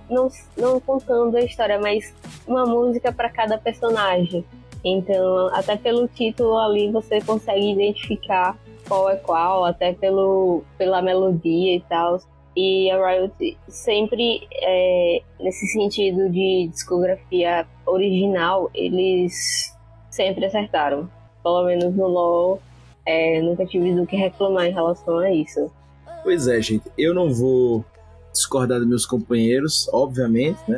não, 0.09 0.29
não 0.57 0.79
contando 0.79 1.35
a 1.35 1.41
história, 1.41 1.79
mas 1.79 2.13
uma 2.47 2.65
música 2.65 3.11
para 3.11 3.29
cada 3.29 3.57
personagem. 3.57 4.45
Então, 4.83 5.47
até 5.53 5.75
pelo 5.75 6.07
título 6.07 6.57
ali 6.57 6.89
você 6.91 7.19
consegue 7.21 7.71
identificar 7.71 8.57
qual 8.87 9.09
é 9.09 9.15
qual, 9.17 9.65
até 9.65 9.93
pelo, 9.93 10.63
pela 10.77 11.01
melodia 11.01 11.75
e 11.75 11.81
tal. 11.81 12.19
E 12.55 12.89
a 12.91 12.97
Riot 12.97 13.57
sempre, 13.67 14.47
é, 14.61 15.21
nesse 15.39 15.67
sentido 15.67 16.29
de 16.29 16.67
discografia 16.71 17.65
original, 17.85 18.69
eles 18.73 19.75
sempre 20.09 20.45
acertaram. 20.45 21.09
Pelo 21.43 21.63
menos 21.65 21.95
no 21.95 22.07
LoL, 22.07 22.59
é, 23.05 23.41
nunca 23.41 23.65
tive 23.65 23.93
do 23.93 24.05
que 24.05 24.15
reclamar 24.15 24.65
em 24.65 24.73
relação 24.73 25.19
a 25.19 25.31
isso. 25.31 25.71
Pois 26.29 26.45
é, 26.45 26.61
gente. 26.61 26.83
Eu 26.95 27.11
não 27.15 27.33
vou 27.33 27.83
discordar 28.31 28.77
dos 28.77 28.87
meus 28.87 29.03
companheiros, 29.03 29.89
obviamente, 29.91 30.59
né? 30.67 30.75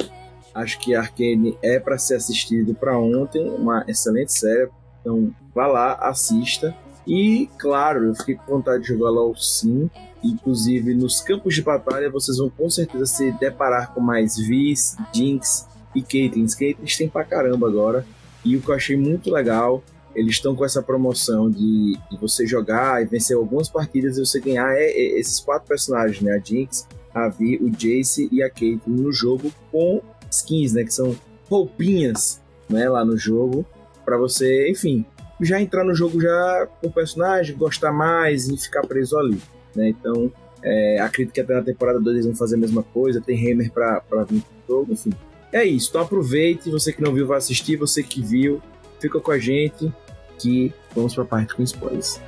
Acho 0.55 0.79
que 0.79 0.95
Arcane 0.95 1.57
é 1.61 1.77
para 1.77 1.97
ser 1.97 2.15
assistido 2.15 2.73
para 2.73 2.97
ontem, 2.97 3.49
uma 3.49 3.83
excelente 3.85 4.31
série. 4.31 4.69
Então, 5.01 5.29
vá 5.53 5.67
lá, 5.67 5.95
assista. 5.95 6.73
E, 7.05 7.49
claro, 7.57 8.05
eu 8.05 8.15
fiquei 8.15 8.35
com 8.35 8.45
vontade 8.45 8.83
de 8.83 8.87
jogar 8.87 9.09
LoL 9.09 9.35
sim. 9.35 9.89
Inclusive, 10.23 10.93
nos 10.93 11.19
campos 11.19 11.53
de 11.53 11.61
batalha, 11.61 12.09
vocês 12.09 12.37
vão 12.37 12.49
com 12.49 12.69
certeza 12.69 13.05
se 13.07 13.33
deparar 13.33 13.93
com 13.93 13.99
mais 13.99 14.37
Viz, 14.37 14.95
Jinx 15.13 15.67
e 15.93 16.01
Caitlyn. 16.01 16.47
Caitlyn 16.47 16.97
tem 16.97 17.09
pra 17.09 17.25
caramba 17.25 17.67
agora. 17.67 18.05
E 18.45 18.55
o 18.55 18.61
que 18.61 18.69
eu 18.69 18.75
achei 18.75 18.95
muito 18.95 19.29
legal 19.29 19.83
eles 20.15 20.35
estão 20.35 20.55
com 20.55 20.65
essa 20.65 20.81
promoção 20.81 21.49
de, 21.49 21.97
de 22.09 22.17
você 22.19 22.45
jogar 22.45 23.01
e 23.01 23.05
vencer 23.05 23.35
algumas 23.35 23.69
partidas 23.69 24.17
e 24.17 24.25
você 24.25 24.39
ganhar 24.39 24.73
é, 24.73 24.83
é, 24.83 25.19
esses 25.19 25.39
quatro 25.39 25.67
personagens, 25.67 26.21
né? 26.21 26.33
A 26.33 26.39
Jinx, 26.39 26.87
a 27.13 27.29
Vi, 27.29 27.57
o 27.57 27.69
Jace 27.69 28.27
e 28.31 28.43
a 28.43 28.49
Caitlyn 28.49 28.95
no 28.95 29.11
jogo 29.11 29.51
com 29.71 30.01
skins, 30.29 30.73
né? 30.73 30.83
Que 30.83 30.93
são 30.93 31.15
roupinhas, 31.49 32.41
né? 32.69 32.89
Lá 32.89 33.05
no 33.05 33.17
jogo 33.17 33.65
para 34.03 34.17
você, 34.17 34.69
enfim, 34.69 35.05
já 35.39 35.61
entrar 35.61 35.83
no 35.83 35.95
jogo 35.95 36.19
já 36.19 36.67
com 36.81 36.87
o 36.87 36.91
personagem, 36.91 37.55
gostar 37.55 37.91
mais 37.91 38.47
e 38.47 38.57
ficar 38.57 38.81
preso 38.81 39.17
ali, 39.17 39.41
né? 39.75 39.89
Então, 39.89 40.31
é, 40.63 40.99
acredito 40.99 41.33
que 41.33 41.41
até 41.41 41.53
na 41.53 41.61
temporada 41.61 41.99
2 41.99 42.15
eles 42.15 42.25
vão 42.25 42.35
fazer 42.35 42.55
a 42.55 42.59
mesma 42.59 42.83
coisa, 42.83 43.21
tem 43.21 43.37
Hammer 43.37 43.71
pra 43.71 44.01
vir 44.29 44.41
pro 44.41 44.75
jogo, 44.75 44.93
enfim. 44.93 45.11
É 45.51 45.63
isso, 45.65 45.89
então 45.89 46.01
aproveite, 46.01 46.69
você 46.69 46.93
que 46.93 47.01
não 47.01 47.13
viu 47.13 47.27
vai 47.27 47.37
assistir, 47.37 47.75
você 47.75 48.01
que 48.01 48.21
viu, 48.21 48.61
fica 49.01 49.19
com 49.19 49.31
a 49.31 49.39
gente 49.39 49.91
que 50.37 50.73
vamos 50.95 51.13
pra 51.13 51.25
parte 51.25 51.55
com 51.55 51.63
spoilers. 51.63 52.21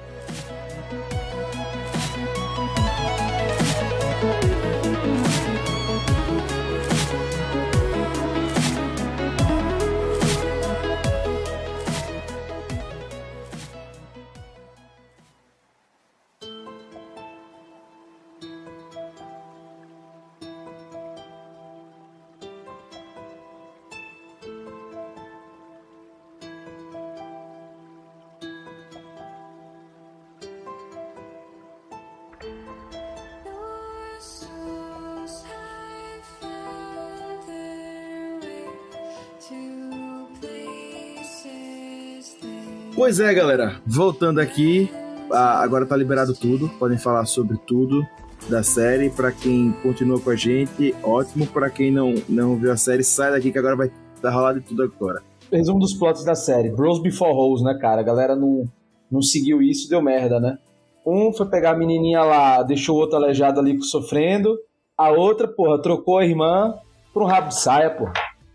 Pois 43.16 43.20
é, 43.30 43.32
galera, 43.32 43.76
voltando 43.86 44.40
aqui, 44.42 44.92
agora 45.30 45.86
tá 45.86 45.96
liberado 45.96 46.34
tudo, 46.34 46.68
podem 46.80 46.98
falar 46.98 47.28
sobre 47.28 47.60
tudo 47.60 48.04
da 48.50 48.64
série. 48.64 49.12
Pra 49.12 49.32
quem 49.32 49.72
continua 49.84 50.20
com 50.20 50.32
a 50.32 50.36
gente, 50.36 50.96
ótimo. 51.04 51.46
Pra 51.46 51.70
quem 51.70 51.92
não, 51.92 52.16
não 52.28 52.56
viu 52.56 52.72
a 52.72 52.76
série, 52.76 53.04
sai 53.04 53.30
daqui 53.30 53.52
que 53.52 53.60
agora 53.60 53.76
vai 53.76 53.92
dar 54.20 54.32
rolado 54.32 54.60
de 54.62 54.66
tudo 54.66 54.82
agora. 54.82 55.22
Resumo 55.52 55.78
dos 55.78 55.94
plots 55.94 56.26
da 56.26 56.34
série. 56.34 56.72
Bros 56.72 57.00
Before 57.04 57.32
Hoes, 57.32 57.62
né, 57.62 57.78
cara? 57.80 58.02
A 58.02 58.04
galera 58.04 58.36
não, 58.36 58.68
não 59.12 59.22
seguiu 59.22 59.62
isso 59.62 59.88
deu 59.88 60.02
merda, 60.02 60.40
né? 60.40 60.58
Um 61.06 61.32
foi 61.32 61.46
pegar 61.48 61.74
a 61.74 61.78
menininha 61.78 62.24
lá, 62.24 62.64
deixou 62.64 62.96
o 62.96 63.00
outro 63.00 63.16
aleijado 63.18 63.60
ali 63.60 63.80
sofrendo. 63.84 64.58
A 64.98 65.12
outra, 65.12 65.48
porra, 65.48 65.80
trocou 65.80 66.18
a 66.18 66.26
irmã 66.26 66.74
por 67.14 67.22
um 67.22 67.28
rabo 67.28 67.50
de 67.50 67.60
saia, 67.60 67.92
porra. 67.92 68.14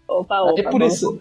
Opa, 0.09 0.35
É 0.35 0.41
opa, 0.41 0.63
por 0.65 0.81
vamos 0.81 0.95
isso- 0.95 1.13
com 1.13 1.19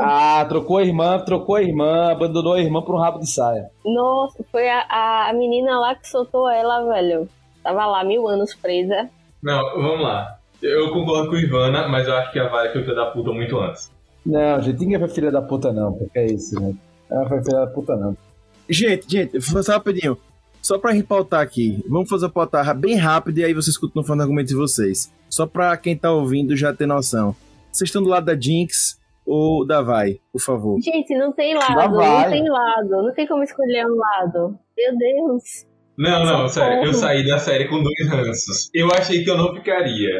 Ah, 0.00 0.44
trocou 0.48 0.78
a 0.78 0.84
irmã, 0.84 1.18
trocou 1.18 1.56
a 1.56 1.62
irmã, 1.62 2.12
abandonou 2.12 2.54
a 2.54 2.60
irmã 2.60 2.82
por 2.82 2.94
um 2.94 2.98
rabo 2.98 3.18
de 3.18 3.28
saia. 3.28 3.70
Nossa, 3.84 4.44
foi 4.50 4.68
a, 4.68 5.28
a, 5.28 5.32
menina 5.32 5.78
lá 5.78 5.94
que 5.94 6.08
soltou 6.08 6.48
ela, 6.48 6.86
velho. 6.86 7.28
Tava 7.62 7.86
lá 7.86 8.04
mil 8.04 8.26
anos 8.28 8.54
presa. 8.54 9.08
Não, 9.42 9.62
vamos 9.74 10.02
lá. 10.02 10.38
Eu 10.62 10.90
concordo 10.92 11.28
com 11.28 11.36
o 11.36 11.38
Ivana, 11.38 11.88
mas 11.88 12.08
eu 12.08 12.14
acho 12.14 12.32
que 12.32 12.38
a 12.38 12.48
Vale 12.48 12.72
foi 12.72 12.82
filha 12.82 12.94
da 12.94 13.06
puta 13.06 13.32
muito 13.32 13.58
antes. 13.58 13.90
Não, 14.24 14.60
gente, 14.60 14.80
ninguém 14.80 14.98
foi 14.98 15.08
filha 15.08 15.30
da 15.30 15.42
puta, 15.42 15.72
não, 15.72 15.92
porque 15.92 16.18
é 16.18 16.26
isso, 16.26 16.58
né? 16.60 16.74
Ela 17.10 17.28
foi 17.28 17.44
filha 17.44 17.60
da 17.60 17.66
puta, 17.66 17.96
não. 17.96 18.16
Gente, 18.68 19.08
gente, 19.08 19.40
só 19.40 19.72
rapidinho. 19.72 20.18
Só 20.60 20.78
pra 20.78 20.90
repautar 20.90 21.40
aqui, 21.40 21.84
vamos 21.88 22.08
fazer 22.08 22.26
a 22.26 22.28
pautar 22.28 22.76
bem 22.76 22.96
rápido 22.96 23.38
e 23.38 23.44
aí 23.44 23.54
vocês 23.54 23.68
escutam 23.68 24.02
no 24.02 24.06
fundo 24.06 24.22
argumento 24.22 24.48
de 24.48 24.56
vocês. 24.56 25.12
Só 25.30 25.46
pra 25.46 25.76
quem 25.76 25.96
tá 25.96 26.10
ouvindo 26.10 26.56
já 26.56 26.74
ter 26.74 26.86
noção. 26.86 27.36
Vocês 27.70 27.88
estão 27.88 28.02
do 28.02 28.08
lado 28.08 28.26
da 28.26 28.34
Jinx 28.34 28.98
ou 29.26 29.66
da 29.66 29.82
Vai, 29.82 30.20
por 30.32 30.40
favor? 30.40 30.80
Gente, 30.80 31.14
não 31.16 31.32
tem 31.32 31.54
Lá 31.54 31.68
lado, 31.68 31.96
não 31.96 32.30
tem 32.30 32.48
lado. 32.48 33.02
Não 33.02 33.12
tem 33.12 33.26
como 33.26 33.42
escolher 33.42 33.86
um 33.86 33.96
lado. 33.96 34.58
Meu 34.76 34.96
Deus. 34.96 35.66
Não, 35.98 36.24
não, 36.24 36.48
sério, 36.48 36.84
eu 36.84 36.92
saí 36.92 37.26
da 37.26 37.38
série 37.38 37.68
com 37.68 37.82
dois 37.82 38.08
ranços. 38.08 38.70
Eu 38.74 38.88
achei 38.92 39.24
que 39.24 39.30
eu 39.30 39.36
não 39.36 39.54
ficaria. 39.54 40.10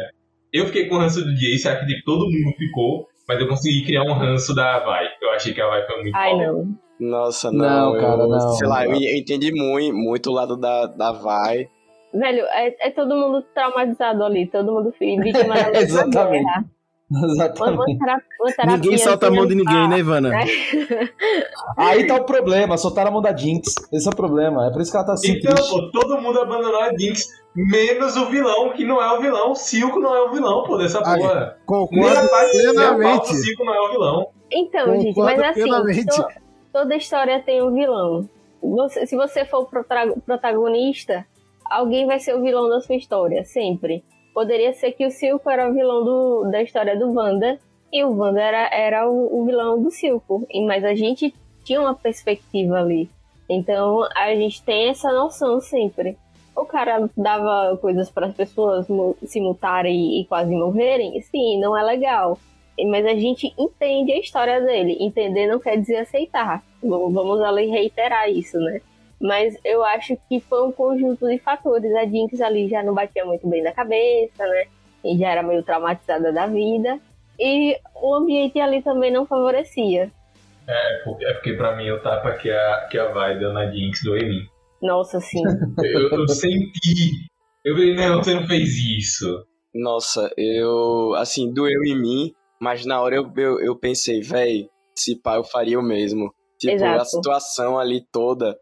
Eu 0.51 0.65
fiquei 0.65 0.87
com 0.87 0.95
o 0.95 0.99
ranço 0.99 1.23
do 1.23 1.33
Jace, 1.35 1.67
acho 1.67 1.81
que 1.81 1.85
tipo, 1.85 2.03
todo 2.05 2.25
mundo 2.25 2.55
ficou, 2.57 3.07
mas 3.27 3.39
eu 3.39 3.47
consegui 3.47 3.85
criar 3.85 4.03
um 4.03 4.13
ranço 4.13 4.55
da 4.55 4.79
Vai. 4.79 5.05
Eu 5.21 5.29
achei 5.31 5.53
que 5.53 5.61
a 5.61 5.67
Vai 5.67 5.85
foi 5.85 6.01
muito 6.01 6.15
Ai, 6.15 6.35
não. 6.35 6.75
Nossa, 6.99 7.51
não. 7.51 7.93
Não, 7.93 8.01
cara, 8.01 8.23
eu, 8.23 8.27
não. 8.27 8.39
Sei 8.53 8.67
lá, 8.67 8.85
eu, 8.85 8.93
eu 8.93 9.17
entendi 9.17 9.51
muito, 9.51 9.95
muito 9.95 10.31
o 10.31 10.33
lado 10.33 10.57
da, 10.57 10.87
da 10.87 11.11
Vai. 11.11 11.69
Velho, 12.13 12.45
é, 12.49 12.87
é 12.87 12.91
todo 12.91 13.15
mundo 13.15 13.43
traumatizado 13.53 14.23
ali, 14.23 14.47
todo 14.47 14.73
mundo 14.73 14.91
vítima 14.99 15.53
da 15.53 15.79
Exatamente. 15.79 16.43
guerra. 16.43 16.65
Exatamente. 17.09 17.97
tera- 17.99 18.21
uma 18.41 18.51
terapia 18.51 18.75
Ninguém 18.77 18.97
solta 18.97 19.27
a 19.27 19.31
mão 19.31 19.45
de 19.47 19.55
ninguém, 19.55 19.87
né, 19.87 19.99
Ivana? 19.99 20.31
Aí 21.77 22.05
tá 22.07 22.15
o 22.15 22.25
problema, 22.25 22.77
soltaram 22.77 23.09
a 23.09 23.11
mão 23.13 23.21
da 23.21 23.35
Jinx. 23.35 23.75
Esse 23.93 24.07
é 24.07 24.11
o 24.11 24.15
problema. 24.15 24.67
É 24.67 24.71
por 24.71 24.81
isso 24.81 24.91
que 24.91 24.97
ela 24.97 25.05
tá 25.05 25.13
assim 25.13 25.33
Então, 25.33 25.55
pô, 25.55 25.89
todo 25.91 26.21
mundo 26.21 26.39
abandonou 26.39 26.81
a 26.81 26.89
Jinx, 26.97 27.27
menos 27.55 28.15
o 28.17 28.25
vilão, 28.25 28.71
que 28.73 28.83
não 28.85 29.01
é 29.01 29.17
o 29.17 29.21
vilão. 29.21 29.51
O 29.51 29.55
Silco 29.55 29.99
não 29.99 30.13
é 30.15 30.21
o 30.23 30.31
vilão, 30.31 30.63
pô, 30.63 30.77
dessa 30.77 30.99
Aí, 31.07 31.21
porra. 31.21 31.57
Concordo 31.65 32.29
plenamente. 32.51 33.35
Silco 33.35 33.63
não 33.65 33.73
é 33.73 33.79
o 33.81 33.91
vilão. 33.91 34.27
Então, 34.51 34.99
gente, 34.99 35.13
Concordo 35.15 35.41
mas 35.41 35.57
assim, 35.57 36.05
to- 36.05 36.27
toda 36.73 36.95
história 36.95 37.41
tem 37.41 37.61
um 37.61 37.73
vilão. 37.73 38.29
Você- 38.61 39.05
se 39.05 39.15
você 39.15 39.45
for 39.45 39.59
o 39.59 39.65
prota- 39.65 40.13
protagonista, 40.25 41.25
alguém 41.69 42.05
vai 42.05 42.19
ser 42.19 42.35
o 42.35 42.41
vilão 42.41 42.67
da 42.69 42.81
sua 42.81 42.95
história, 42.95 43.43
sempre. 43.43 44.03
Poderia 44.37 44.71
ser 44.71 44.91
que 44.91 45.03
o 45.03 45.09
Silco 45.09 45.49
era 45.49 45.67
o 45.67 45.73
vilão 45.73 46.03
do- 46.05 46.51
da 46.51 46.61
história 46.61 46.95
do 46.95 47.11
Wanda 47.11 47.57
e 47.91 48.03
o 48.03 48.15
Wanda 48.15 48.39
era, 48.39 48.69
era 48.71 49.09
o, 49.09 49.41
o 49.41 49.45
vilão 49.47 49.81
do 49.81 49.89
Silco. 49.89 50.45
Mas 50.67 50.85
a 50.85 50.93
gente 50.93 51.33
tinha 51.63 51.81
uma 51.81 51.95
perspectiva 51.95 52.75
ali. 52.77 53.09
Então 53.49 54.03
a 54.15 54.35
gente 54.35 54.61
tem 54.61 54.89
essa 54.89 55.11
noção 55.11 55.59
sempre. 55.59 56.15
O 56.55 56.65
cara 56.65 57.09
dava 57.17 57.77
coisas 57.77 58.11
para 58.11 58.27
as 58.27 58.35
pessoas 58.35 58.85
se 59.25 59.41
mutarem 59.41 60.21
e 60.21 60.25
quase 60.25 60.51
morrerem? 60.55 61.19
Sim, 61.23 61.59
não 61.59 61.75
é 61.75 61.81
legal. 61.81 62.37
Mas 62.91 63.07
a 63.07 63.15
gente 63.15 63.51
entende 63.57 64.11
a 64.11 64.19
história 64.19 64.61
dele. 64.61 64.97
Entender 64.99 65.47
não 65.47 65.59
quer 65.59 65.77
dizer 65.77 65.97
aceitar. 65.97 66.63
Vamos 66.83 67.41
ali 67.41 67.65
reiterar 67.65 68.29
isso, 68.29 68.59
né? 68.59 68.81
Mas 69.19 69.57
eu 69.65 69.83
acho 69.83 70.17
que 70.29 70.39
foi 70.39 70.67
um 70.67 70.71
conjunto 70.71 71.27
de 71.27 71.39
fatores. 71.39 71.93
A 71.95 72.05
Jinx 72.05 72.39
ali 72.41 72.67
já 72.67 72.83
não 72.83 72.93
batia 72.93 73.25
muito 73.25 73.47
bem 73.47 73.63
na 73.63 73.71
cabeça, 73.71 74.45
né? 74.45 74.65
E 75.03 75.17
já 75.17 75.29
era 75.29 75.43
meio 75.43 75.63
traumatizada 75.63 76.31
da 76.31 76.45
vida. 76.45 76.99
E 77.39 77.77
o 77.95 78.15
ambiente 78.15 78.59
ali 78.59 78.81
também 78.81 79.11
não 79.11 79.25
favorecia. 79.25 80.11
É 80.67 81.01
porque, 81.03 81.25
é 81.25 81.33
porque 81.33 81.53
pra 81.53 81.75
mim 81.75 81.89
o 81.91 82.01
tapa 82.01 82.33
que 82.33 82.49
a, 82.49 82.87
que 82.91 82.97
a 82.97 83.11
Vai 83.11 83.39
deu 83.39 83.53
na 83.53 83.71
Jinx 83.71 84.03
do 84.03 84.17
em 84.17 84.29
mim. 84.29 84.45
Nossa, 84.81 85.19
sim. 85.19 85.41
Eu, 85.81 86.09
eu 86.09 86.27
senti. 86.27 87.27
Eu 87.65 87.75
falei, 87.75 87.95
não, 87.95 88.17
você 88.17 88.33
não 88.33 88.47
fez 88.47 88.75
isso. 88.77 89.45
Nossa, 89.73 90.31
eu. 90.37 91.13
Assim, 91.15 91.51
doeu 91.51 91.83
em 91.83 91.99
mim, 91.99 92.31
mas 92.61 92.85
na 92.85 93.01
hora 93.01 93.15
eu, 93.15 93.31
eu, 93.35 93.59
eu 93.59 93.75
pensei, 93.75 94.21
véi, 94.21 94.67
se 94.95 95.15
pá, 95.21 95.35
eu 95.35 95.43
faria 95.43 95.79
o 95.79 95.83
mesmo. 95.83 96.31
Tipo, 96.59 96.83
a 96.83 96.95
Exato. 96.95 97.05
situação 97.05 97.77
ali 97.77 98.01
toda, 98.11 98.57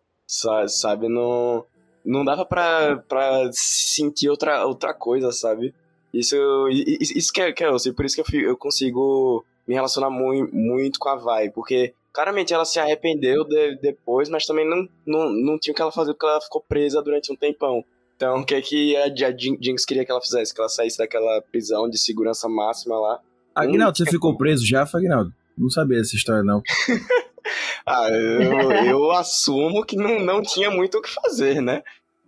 sabe, 0.68 1.08
não. 1.10 1.66
Não 2.04 2.24
dava 2.24 2.46
pra, 2.46 2.98
pra 3.08 3.50
sentir 3.52 4.30
outra, 4.30 4.66
outra 4.66 4.94
coisa, 4.94 5.32
sabe? 5.32 5.74
Isso, 6.14 6.36
isso 6.70 7.34
que 7.34 7.42
é, 7.42 7.52
que 7.52 7.64
é 7.64 7.68
eu 7.68 7.80
sei, 7.80 7.92
por 7.92 8.06
isso 8.06 8.22
que 8.24 8.38
eu, 8.38 8.42
eu 8.50 8.58
consigo 8.58 9.44
me 9.68 9.74
relacionar 9.74 10.10
muito, 10.10 10.56
muito 10.56 11.00
com 11.00 11.10
a 11.10 11.16
Vai, 11.16 11.50
porque 11.50 11.94
claramente 12.14 12.54
ela 12.54 12.64
se 12.64 12.80
arrependeu 12.80 13.44
de- 13.44 13.76
depois, 13.82 14.30
mas 14.30 14.46
também 14.46 14.70
não, 14.70 14.88
não, 15.06 15.30
não 15.32 15.60
tinha 15.60 15.74
o 15.74 15.76
que 15.76 15.82
ela 15.82 15.92
fazer 15.92 16.14
porque 16.14 16.26
ela 16.28 16.40
ficou 16.40 16.62
presa 16.62 17.02
durante 17.02 17.34
um 17.34 17.36
tempão. 17.36 17.84
Então, 18.16 18.40
o 18.42 18.46
que, 18.46 18.62
que 18.62 18.96
a 18.96 19.14
Jin- 19.14 19.58
Jinx 19.60 19.84
queria 19.84 20.06
que 20.06 20.12
ela 20.12 20.22
fizesse? 20.22 20.54
Que 20.54 20.62
ela 20.62 20.70
saísse 20.70 20.98
daquela 21.00 21.42
prisão 21.52 21.90
de 21.90 21.98
segurança 21.98 22.48
máxima 22.48 22.98
lá. 22.98 23.20
Aguinaldo, 23.54 23.98
você 23.98 24.06
ficou 24.06 24.38
preso 24.38 24.66
já, 24.66 24.84
Aguinaldo? 24.94 25.34
Não 25.58 25.70
sabia 25.70 25.98
dessa 25.98 26.16
história, 26.16 26.44
não. 26.44 26.62
Ah, 27.86 28.10
eu, 28.10 28.72
eu 28.72 29.12
assumo 29.14 29.86
que 29.86 29.96
não, 29.96 30.20
não 30.20 30.42
tinha 30.42 30.72
muito 30.72 30.98
o 30.98 31.02
que 31.02 31.10
fazer, 31.10 31.62
né? 31.62 31.84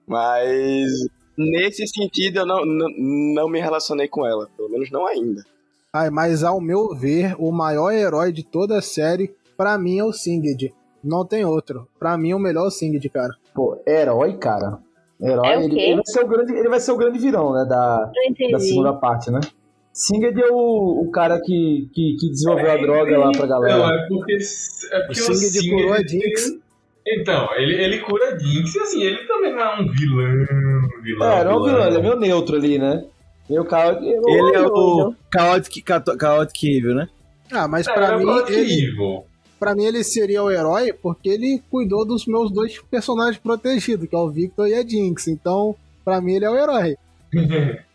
Mas 0.07 0.89
nesse 1.37 1.87
sentido 1.87 2.39
eu 2.39 2.45
não, 2.45 2.63
não, 2.65 2.87
não 2.95 3.49
me 3.49 3.59
relacionei 3.59 4.07
com 4.07 4.25
ela. 4.25 4.47
Pelo 4.55 4.69
menos 4.69 4.91
não 4.91 5.07
ainda. 5.07 5.43
Ai, 5.91 6.09
mas 6.09 6.43
ao 6.43 6.61
meu 6.61 6.95
ver, 6.95 7.35
o 7.39 7.51
maior 7.51 7.91
herói 7.91 8.31
de 8.31 8.43
toda 8.43 8.77
a 8.77 8.81
série, 8.81 9.33
pra 9.57 9.77
mim, 9.77 9.97
é 9.97 10.03
o 10.03 10.13
Singed. 10.13 10.73
Não 11.03 11.25
tem 11.25 11.43
outro. 11.43 11.87
Pra 11.97 12.17
mim, 12.17 12.33
o 12.33 12.39
melhor 12.39 12.65
é 12.65 12.67
o 12.67 12.71
Singed, 12.71 13.09
cara. 13.09 13.33
Pô, 13.53 13.81
herói, 13.87 14.37
cara. 14.37 14.79
Herói, 15.19 15.47
É 15.47 15.57
o 15.57 15.61
ele, 15.61 15.79
ele 15.81 15.95
vai 15.95 16.05
ser 16.05 16.23
o 16.23 16.27
grande, 16.27 16.53
ele 16.53 16.69
vai 16.69 16.79
ser 16.79 16.91
o 16.91 16.97
grande 16.97 17.17
vilão, 17.17 17.53
né? 17.53 17.65
Da, 17.65 18.11
da 18.51 18.59
segunda 18.59 18.93
parte, 18.93 19.31
né? 19.31 19.39
Singed 19.97 20.39
é 20.39 20.51
o, 20.51 21.01
o 21.05 21.11
cara 21.11 21.39
que, 21.41 21.89
que, 21.93 22.15
que 22.19 22.29
desenvolveu 22.29 22.71
a 22.71 22.77
droga 22.77 23.17
lá 23.17 23.31
pra 23.31 23.47
Não, 23.47 23.61
galera. 23.61 23.95
é 24.03 24.07
porque. 24.07 24.37
É 24.91 24.99
porque 25.01 25.21
O 25.21 25.33
Singed 25.33 25.69
curou 25.71 25.93
a 25.93 25.97
Jinx. 25.99 26.51
Então, 27.09 27.47
ele, 27.55 27.73
ele 27.81 27.99
cura 27.99 28.33
a 28.33 28.37
Jinx 28.37 28.75
e 28.75 28.79
assim, 28.79 29.01
ele 29.01 29.17
também 29.25 29.53
não 29.55 29.61
é 29.61 29.79
um 29.81 29.91
vilão. 29.91 30.45
vilão 31.01 31.31
É, 31.31 31.43
não 31.43 31.51
é 31.51 31.55
um 31.55 31.63
vilão, 31.63 31.87
ele 31.87 31.97
é 31.97 32.01
meio 32.01 32.15
neutro 32.19 32.55
ali, 32.57 32.77
né? 32.77 33.05
Meio 33.49 33.63
cara. 33.65 33.97
Ele 34.01 34.55
é 34.55 34.61
o 34.61 34.69
doido. 34.69 35.15
Chaotic, 35.33 35.83
Chaotic 36.19 36.63
Evil, 36.63 36.93
né? 36.95 37.07
Ah, 37.51 37.67
mas 37.67 37.87
É, 37.87 37.93
pra 37.93 38.15
ele 38.15 38.25
mim, 38.25 38.31
é 38.49 38.51
ele, 38.51 38.83
evil. 38.89 39.23
pra 39.57 39.73
mim, 39.73 39.85
ele 39.85 40.03
seria 40.03 40.43
o 40.43 40.51
herói 40.51 40.91
porque 40.91 41.29
ele 41.29 41.63
cuidou 41.71 42.05
dos 42.05 42.25
meus 42.27 42.51
dois 42.51 42.77
personagens 42.91 43.37
protegidos, 43.37 44.07
que 44.09 44.15
é 44.15 44.19
o 44.19 44.29
Victor 44.29 44.67
e 44.67 44.73
a 44.75 44.85
Jinx. 44.85 45.27
Então, 45.29 45.75
pra 46.03 46.19
mim, 46.19 46.33
ele 46.33 46.43
é 46.45 46.49
o 46.49 46.57
herói. 46.57 46.97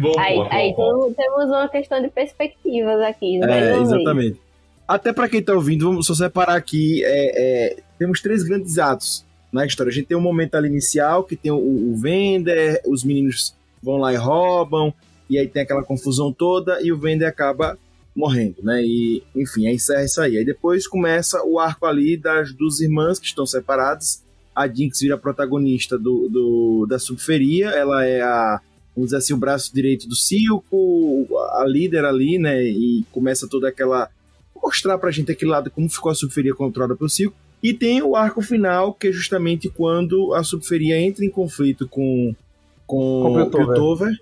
Bom 0.00 0.12
Aí, 0.18 0.36
ponto, 0.36 0.52
aí 0.52 0.72
bom 0.74 1.12
temos, 1.12 1.16
temos 1.16 1.44
uma 1.46 1.68
questão 1.68 2.00
de 2.00 2.08
perspectivas 2.08 3.00
aqui. 3.02 3.42
É, 3.42 3.76
exatamente. 3.80 4.40
Até 4.86 5.12
pra 5.12 5.28
quem 5.28 5.42
tá 5.42 5.52
ouvindo, 5.54 5.86
vamos 5.86 6.06
só 6.06 6.14
separar 6.14 6.54
aqui. 6.56 7.02
é, 7.04 7.70
é, 7.72 7.76
temos 7.98 8.20
três 8.20 8.42
grandes 8.42 8.78
atos 8.78 9.24
na 9.52 9.64
história. 9.66 9.90
A 9.90 9.92
gente 9.94 10.06
tem 10.06 10.16
um 10.16 10.20
momento 10.20 10.54
ali 10.54 10.68
inicial, 10.68 11.24
que 11.24 11.36
tem 11.36 11.50
o, 11.50 11.56
o 11.56 11.96
Vender, 11.96 12.80
os 12.86 13.02
meninos 13.04 13.54
vão 13.82 13.96
lá 13.96 14.12
e 14.12 14.16
roubam, 14.16 14.92
e 15.28 15.38
aí 15.38 15.48
tem 15.48 15.62
aquela 15.62 15.82
confusão 15.82 16.32
toda, 16.32 16.80
e 16.82 16.92
o 16.92 16.98
Vender 16.98 17.26
acaba 17.26 17.78
morrendo, 18.14 18.56
né? 18.62 18.80
E, 18.84 19.22
enfim, 19.34 19.66
aí 19.66 19.74
encerra 19.74 20.04
isso 20.04 20.20
aí. 20.20 20.38
Aí 20.38 20.44
depois 20.44 20.86
começa 20.86 21.42
o 21.44 21.58
arco 21.58 21.84
ali 21.86 22.16
das 22.16 22.52
duas 22.52 22.80
irmãs 22.80 23.18
que 23.18 23.26
estão 23.26 23.44
separadas. 23.46 24.22
A 24.54 24.68
Jinx 24.68 25.00
vira 25.00 25.18
protagonista 25.18 25.98
do, 25.98 26.28
do- 26.28 26.86
da 26.88 26.98
subferia, 26.98 27.70
ela 27.70 28.04
é 28.06 28.20
a, 28.22 28.60
vamos 28.94 29.08
dizer 29.08 29.16
assim, 29.16 29.34
o 29.34 29.38
braço 29.38 29.74
direito 29.74 30.08
do 30.08 30.14
Silco, 30.14 31.26
a 31.52 31.64
líder 31.66 32.04
ali, 32.04 32.38
né? 32.38 32.62
E 32.62 33.04
começa 33.12 33.48
toda 33.48 33.68
aquela. 33.68 34.08
mostrar 34.62 34.98
pra 34.98 35.10
gente 35.10 35.32
aquele 35.32 35.50
lado 35.50 35.70
como 35.70 35.88
ficou 35.88 36.10
a 36.10 36.14
subferia 36.14 36.54
controlada 36.54 36.96
pelo 36.96 37.10
Silco. 37.10 37.36
E 37.62 37.72
tem 37.72 38.02
o 38.02 38.14
arco 38.14 38.42
final, 38.42 38.92
que 38.92 39.08
é 39.08 39.12
justamente 39.12 39.70
quando 39.70 40.34
a 40.34 40.42
subferia 40.42 41.00
entra 41.00 41.24
em 41.24 41.30
conflito 41.30 41.88
com, 41.88 42.34
com, 42.86 43.22
Com 43.22 43.42
o 43.42 43.50
Piltover. 43.50 44.12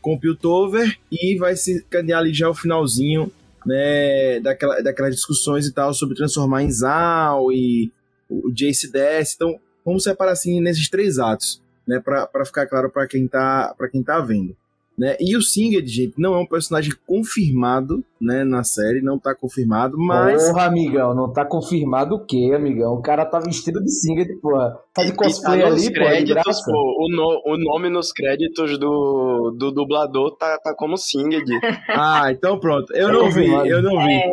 Com 0.00 0.14
o 0.14 0.20
Piltover, 0.20 0.98
e 1.10 1.36
vai 1.36 1.56
se 1.56 1.82
caminhar 1.84 2.20
ali 2.20 2.32
já 2.32 2.48
o 2.48 2.54
finalzinho 2.54 3.30
né, 3.64 4.40
daquela, 4.40 4.80
daquelas 4.82 5.14
discussões 5.14 5.66
e 5.66 5.72
tal 5.72 5.94
sobre 5.94 6.16
transformar 6.16 6.62
em 6.62 6.70
Zal 6.70 7.52
e 7.52 7.92
o 8.28 8.50
Jace 8.52 8.90
desce. 8.90 9.34
Então, 9.36 9.58
vamos 9.84 10.04
separar 10.04 10.32
assim 10.32 10.60
nesses 10.60 10.88
três 10.88 11.18
atos, 11.18 11.61
né, 11.86 12.00
para 12.00 12.44
ficar 12.44 12.66
claro 12.66 12.90
para 12.90 13.06
quem 13.06 13.26
tá 13.28 13.74
para 13.76 13.88
quem 13.88 14.02
tá 14.02 14.20
vendo. 14.20 14.54
Né? 14.98 15.16
E 15.18 15.34
o 15.38 15.40
Singed, 15.40 15.88
gente, 15.88 16.14
não 16.18 16.34
é 16.34 16.38
um 16.38 16.46
personagem 16.46 16.92
confirmado 17.06 18.04
né, 18.20 18.44
na 18.44 18.62
série, 18.62 19.00
não 19.00 19.18
tá 19.18 19.34
confirmado, 19.34 19.96
mas 19.98 20.46
Porra, 20.50 20.66
amigão, 20.66 21.14
não 21.14 21.32
tá 21.32 21.46
confirmado 21.46 22.14
o 22.16 22.26
quê, 22.26 22.52
amigão? 22.54 22.92
O 22.92 23.00
cara 23.00 23.24
tá 23.24 23.38
vestido 23.40 23.82
de 23.82 23.90
Singed, 23.90 24.36
porra. 24.42 24.78
Tá 24.92 25.02
de 25.02 25.08
E 25.08 25.14
cosplay 25.14 25.62
tá 25.62 25.66
ali, 25.68 25.90
créditos, 25.90 26.34
graça. 26.44 26.62
pô, 26.70 27.06
o, 27.06 27.08
no- 27.10 27.42
o 27.54 27.56
nome 27.56 27.88
nos 27.88 28.12
créditos 28.12 28.76
do, 28.78 29.50
do 29.58 29.70
dublador 29.72 30.36
tá, 30.36 30.58
tá 30.62 30.74
como 30.76 30.98
Singed. 30.98 31.46
Ah, 31.88 32.30
então 32.30 32.60
pronto. 32.60 32.94
Eu 32.94 33.06
Tá 33.06 33.12
não 33.14 33.30
vi, 33.30 33.46
eu 33.48 33.82
não 33.82 33.98
vi. 34.06 34.12
É, 34.12 34.30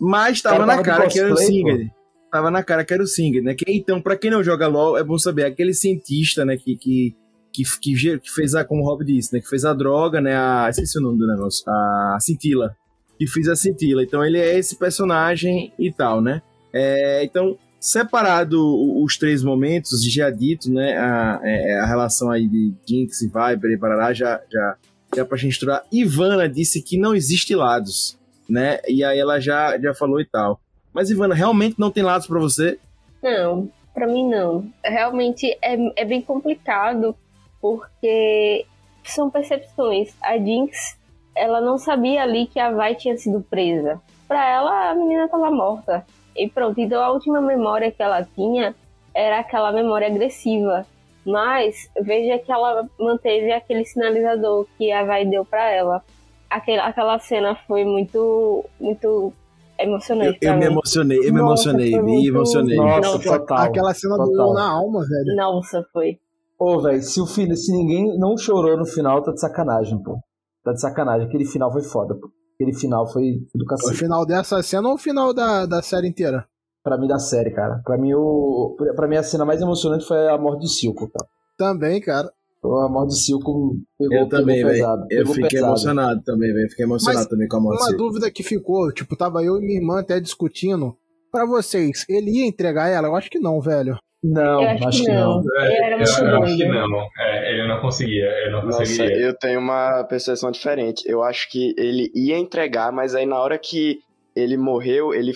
Mas 0.00 0.42
tava 0.42 0.56
Cara, 0.66 0.76
na 0.76 0.82
cara 0.82 1.06
que 1.06 1.20
era 1.20 1.32
o 1.32 1.36
Singed. 1.36 1.88
Tava 2.30 2.50
na 2.50 2.62
cara 2.62 2.84
que 2.84 2.94
era 2.94 3.02
o 3.02 3.06
Singed, 3.06 3.42
né? 3.42 3.54
Que, 3.54 3.64
então, 3.68 4.00
pra 4.00 4.16
quem 4.16 4.30
não 4.30 4.42
joga 4.42 4.68
LoL, 4.68 4.96
é 4.96 5.02
bom 5.02 5.18
saber, 5.18 5.44
aquele 5.44 5.74
cientista, 5.74 6.44
né, 6.44 6.56
que, 6.56 6.76
que, 6.76 7.16
que, 7.52 7.64
que, 7.82 8.30
fez 8.30 8.54
a, 8.54 8.64
como 8.64 8.82
o 8.82 8.86
Rob 8.86 9.04
disse, 9.04 9.34
né, 9.34 9.40
que 9.40 9.48
fez 9.48 9.64
a 9.64 9.74
droga, 9.74 10.20
né, 10.20 10.36
a, 10.36 10.68
esqueci 10.70 10.98
o 10.98 11.02
nome 11.02 11.18
do 11.18 11.26
negócio, 11.26 11.64
a 11.68 12.18
cintila. 12.20 12.76
Que 13.18 13.26
fez 13.26 13.48
a 13.48 13.56
cintila. 13.56 14.02
Então, 14.02 14.24
ele 14.24 14.38
é 14.38 14.56
esse 14.56 14.76
personagem 14.76 15.72
e 15.78 15.92
tal, 15.92 16.20
né? 16.20 16.40
É, 16.72 17.24
então, 17.24 17.58
separado 17.80 18.60
os 19.02 19.16
três 19.16 19.42
momentos, 19.42 20.04
já 20.04 20.30
dito, 20.30 20.72
né, 20.72 20.96
a, 20.96 21.40
é, 21.42 21.80
a 21.80 21.86
relação 21.86 22.30
aí 22.30 22.46
de 22.46 22.72
Jinx 22.86 23.22
e 23.22 23.26
Viper 23.26 23.72
e 23.72 23.78
Parará, 23.78 24.12
já, 24.12 24.40
já, 24.50 24.76
já 25.16 25.24
pra 25.24 25.36
gente 25.36 25.52
estudar. 25.52 25.84
Ivana 25.90 26.48
disse 26.48 26.80
que 26.80 26.96
não 26.96 27.14
existe 27.14 27.56
lados, 27.56 28.16
né? 28.48 28.78
E 28.86 29.02
aí 29.02 29.18
ela 29.18 29.40
já, 29.40 29.78
já 29.78 29.92
falou 29.94 30.20
e 30.20 30.24
tal. 30.24 30.60
Mas, 30.92 31.10
Ivana, 31.10 31.34
realmente 31.34 31.78
não 31.78 31.90
tem 31.90 32.02
lados 32.02 32.26
pra 32.26 32.38
você? 32.38 32.78
Não, 33.22 33.68
pra 33.94 34.06
mim 34.06 34.28
não. 34.28 34.70
Realmente 34.84 35.56
é, 35.62 35.76
é 35.96 36.04
bem 36.04 36.20
complicado 36.20 37.14
porque 37.60 38.66
são 39.04 39.30
percepções. 39.30 40.14
A 40.22 40.36
Jinx, 40.38 40.98
ela 41.34 41.60
não 41.60 41.78
sabia 41.78 42.22
ali 42.22 42.46
que 42.46 42.58
a 42.58 42.70
Vai 42.70 42.94
tinha 42.94 43.16
sido 43.16 43.40
presa. 43.40 44.00
Pra 44.26 44.48
ela, 44.48 44.90
a 44.90 44.94
menina 44.94 45.28
tava 45.28 45.50
morta. 45.50 46.04
E 46.36 46.48
pronto, 46.48 46.80
então 46.80 47.02
a 47.02 47.10
última 47.10 47.40
memória 47.40 47.90
que 47.90 48.02
ela 48.02 48.22
tinha 48.22 48.74
era 49.14 49.40
aquela 49.40 49.72
memória 49.72 50.06
agressiva. 50.06 50.86
Mas 51.24 51.90
veja 52.00 52.38
que 52.38 52.50
ela 52.50 52.88
manteve 52.98 53.52
aquele 53.52 53.84
sinalizador 53.84 54.66
que 54.78 54.90
a 54.90 55.04
Vai 55.04 55.26
deu 55.26 55.44
pra 55.44 55.70
ela. 55.70 56.02
Aquela, 56.48 56.86
aquela 56.86 57.18
cena 57.18 57.54
foi 57.54 57.84
muito, 57.84 58.64
muito 58.80 59.32
emocionante. 59.84 60.38
eu 60.42 60.50
pra 60.50 60.56
me 60.58 60.64
emocionei, 60.66 61.18
eu 61.18 61.22
me 61.22 61.30
Nossa, 61.40 61.42
emocionei, 61.70 61.90
me 61.90 62.02
muito- 62.02 62.28
emocionei. 62.28 62.76
Nossa, 62.76 63.00
Não, 63.00 63.18
total. 63.20 63.58
Aquela 63.58 63.94
cena 63.94 64.16
total. 64.16 64.32
doeu 64.32 64.52
na 64.54 64.70
alma, 64.70 65.00
velho. 65.00 65.36
Nossa, 65.36 65.84
foi. 65.92 66.16
Ô, 66.58 66.80
velho, 66.80 67.02
se, 67.02 67.20
o 67.20 67.26
filho, 67.26 67.56
se 67.56 67.72
ninguém 67.72 68.18
não 68.18 68.36
chorou 68.36 68.76
no 68.76 68.84
final, 68.86 69.22
tá 69.22 69.32
de 69.32 69.40
sacanagem, 69.40 70.02
pô. 70.02 70.18
Tá 70.62 70.72
de 70.72 70.80
sacanagem. 70.80 71.26
Aquele 71.26 71.44
final 71.46 71.72
foi 71.72 71.82
foda, 71.82 72.14
pô. 72.14 72.28
Aquele 72.54 72.74
final 72.74 73.10
foi 73.10 73.22
do 73.54 73.64
O 73.64 73.66
cacete. 73.66 73.96
final 73.98 74.26
dessa 74.26 74.62
cena 74.62 74.88
ou 74.88 74.94
o 74.94 74.98
final 74.98 75.32
da, 75.32 75.64
da 75.64 75.80
série 75.80 76.06
inteira? 76.08 76.44
Pra 76.84 76.98
mim, 76.98 77.06
da 77.08 77.18
série, 77.18 77.50
cara. 77.50 77.80
Pra 77.84 77.96
mim, 77.96 78.12
o, 78.14 78.76
pra 78.94 79.08
mim, 79.08 79.16
a 79.16 79.22
cena 79.22 79.44
mais 79.46 79.60
emocionante 79.62 80.04
foi 80.06 80.28
a 80.28 80.36
morte 80.36 80.60
de 80.60 80.68
Silco, 80.68 81.10
cara. 81.10 81.26
Também, 81.56 82.00
cara. 82.00 82.30
A 82.62 82.88
morte 82.88 83.10
de 83.10 83.24
Silco 83.24 83.76
pegou, 83.98 84.16
Eu 84.18 84.28
também, 84.28 84.56
pegou 84.56 84.70
velho. 84.70 84.82
pesado. 84.82 85.02
Eu 85.10 85.18
pegou 85.18 85.34
fiquei 85.34 85.48
pesado. 85.50 85.66
emocionado 85.72 86.22
também, 86.24 86.52
velho. 86.52 86.68
Fiquei 86.70 86.84
emocionado 86.84 87.18
Mas 87.20 87.28
também 87.28 87.48
com 87.48 87.56
a 87.56 87.60
morte. 87.60 87.82
Uma 87.82 87.96
dúvida 87.96 88.30
que 88.30 88.42
ficou, 88.42 88.92
tipo, 88.92 89.16
tava 89.16 89.42
eu 89.42 89.56
e 89.56 89.60
minha 89.60 89.78
irmã 89.80 90.00
até 90.00 90.20
discutindo. 90.20 90.94
Pra 91.32 91.46
vocês, 91.46 92.04
ele 92.08 92.30
ia 92.38 92.46
entregar 92.46 92.88
ela? 92.88 93.08
Eu 93.08 93.16
acho 93.16 93.30
que 93.30 93.38
não, 93.38 93.60
velho. 93.60 93.96
Não, 94.22 94.62
Eu 94.62 94.68
acho, 94.68 94.88
acho 94.88 95.04
que 95.04 95.10
não. 95.12 95.40
Ele 95.40 95.74
era 95.74 95.94
eu, 95.94 95.98
muito 95.98 96.20
eu 96.20 96.42
acho 96.42 96.56
que 96.58 96.68
não. 96.68 97.00
É, 97.18 97.52
ele 97.52 97.68
não 97.68 97.80
conseguia. 97.80 98.26
Ele 98.26 98.50
não 98.50 98.64
Nossa, 98.66 98.78
conseguiria. 98.80 99.16
eu 99.16 99.38
tenho 99.38 99.58
uma 99.60 100.04
percepção 100.04 100.50
diferente. 100.50 101.02
Eu 101.06 101.22
acho 101.22 101.50
que 101.50 101.74
ele 101.78 102.10
ia 102.14 102.36
entregar, 102.36 102.92
mas 102.92 103.14
aí 103.14 103.24
na 103.24 103.38
hora 103.40 103.56
que 103.58 103.98
ele 104.36 104.58
morreu, 104.58 105.14
ele 105.14 105.32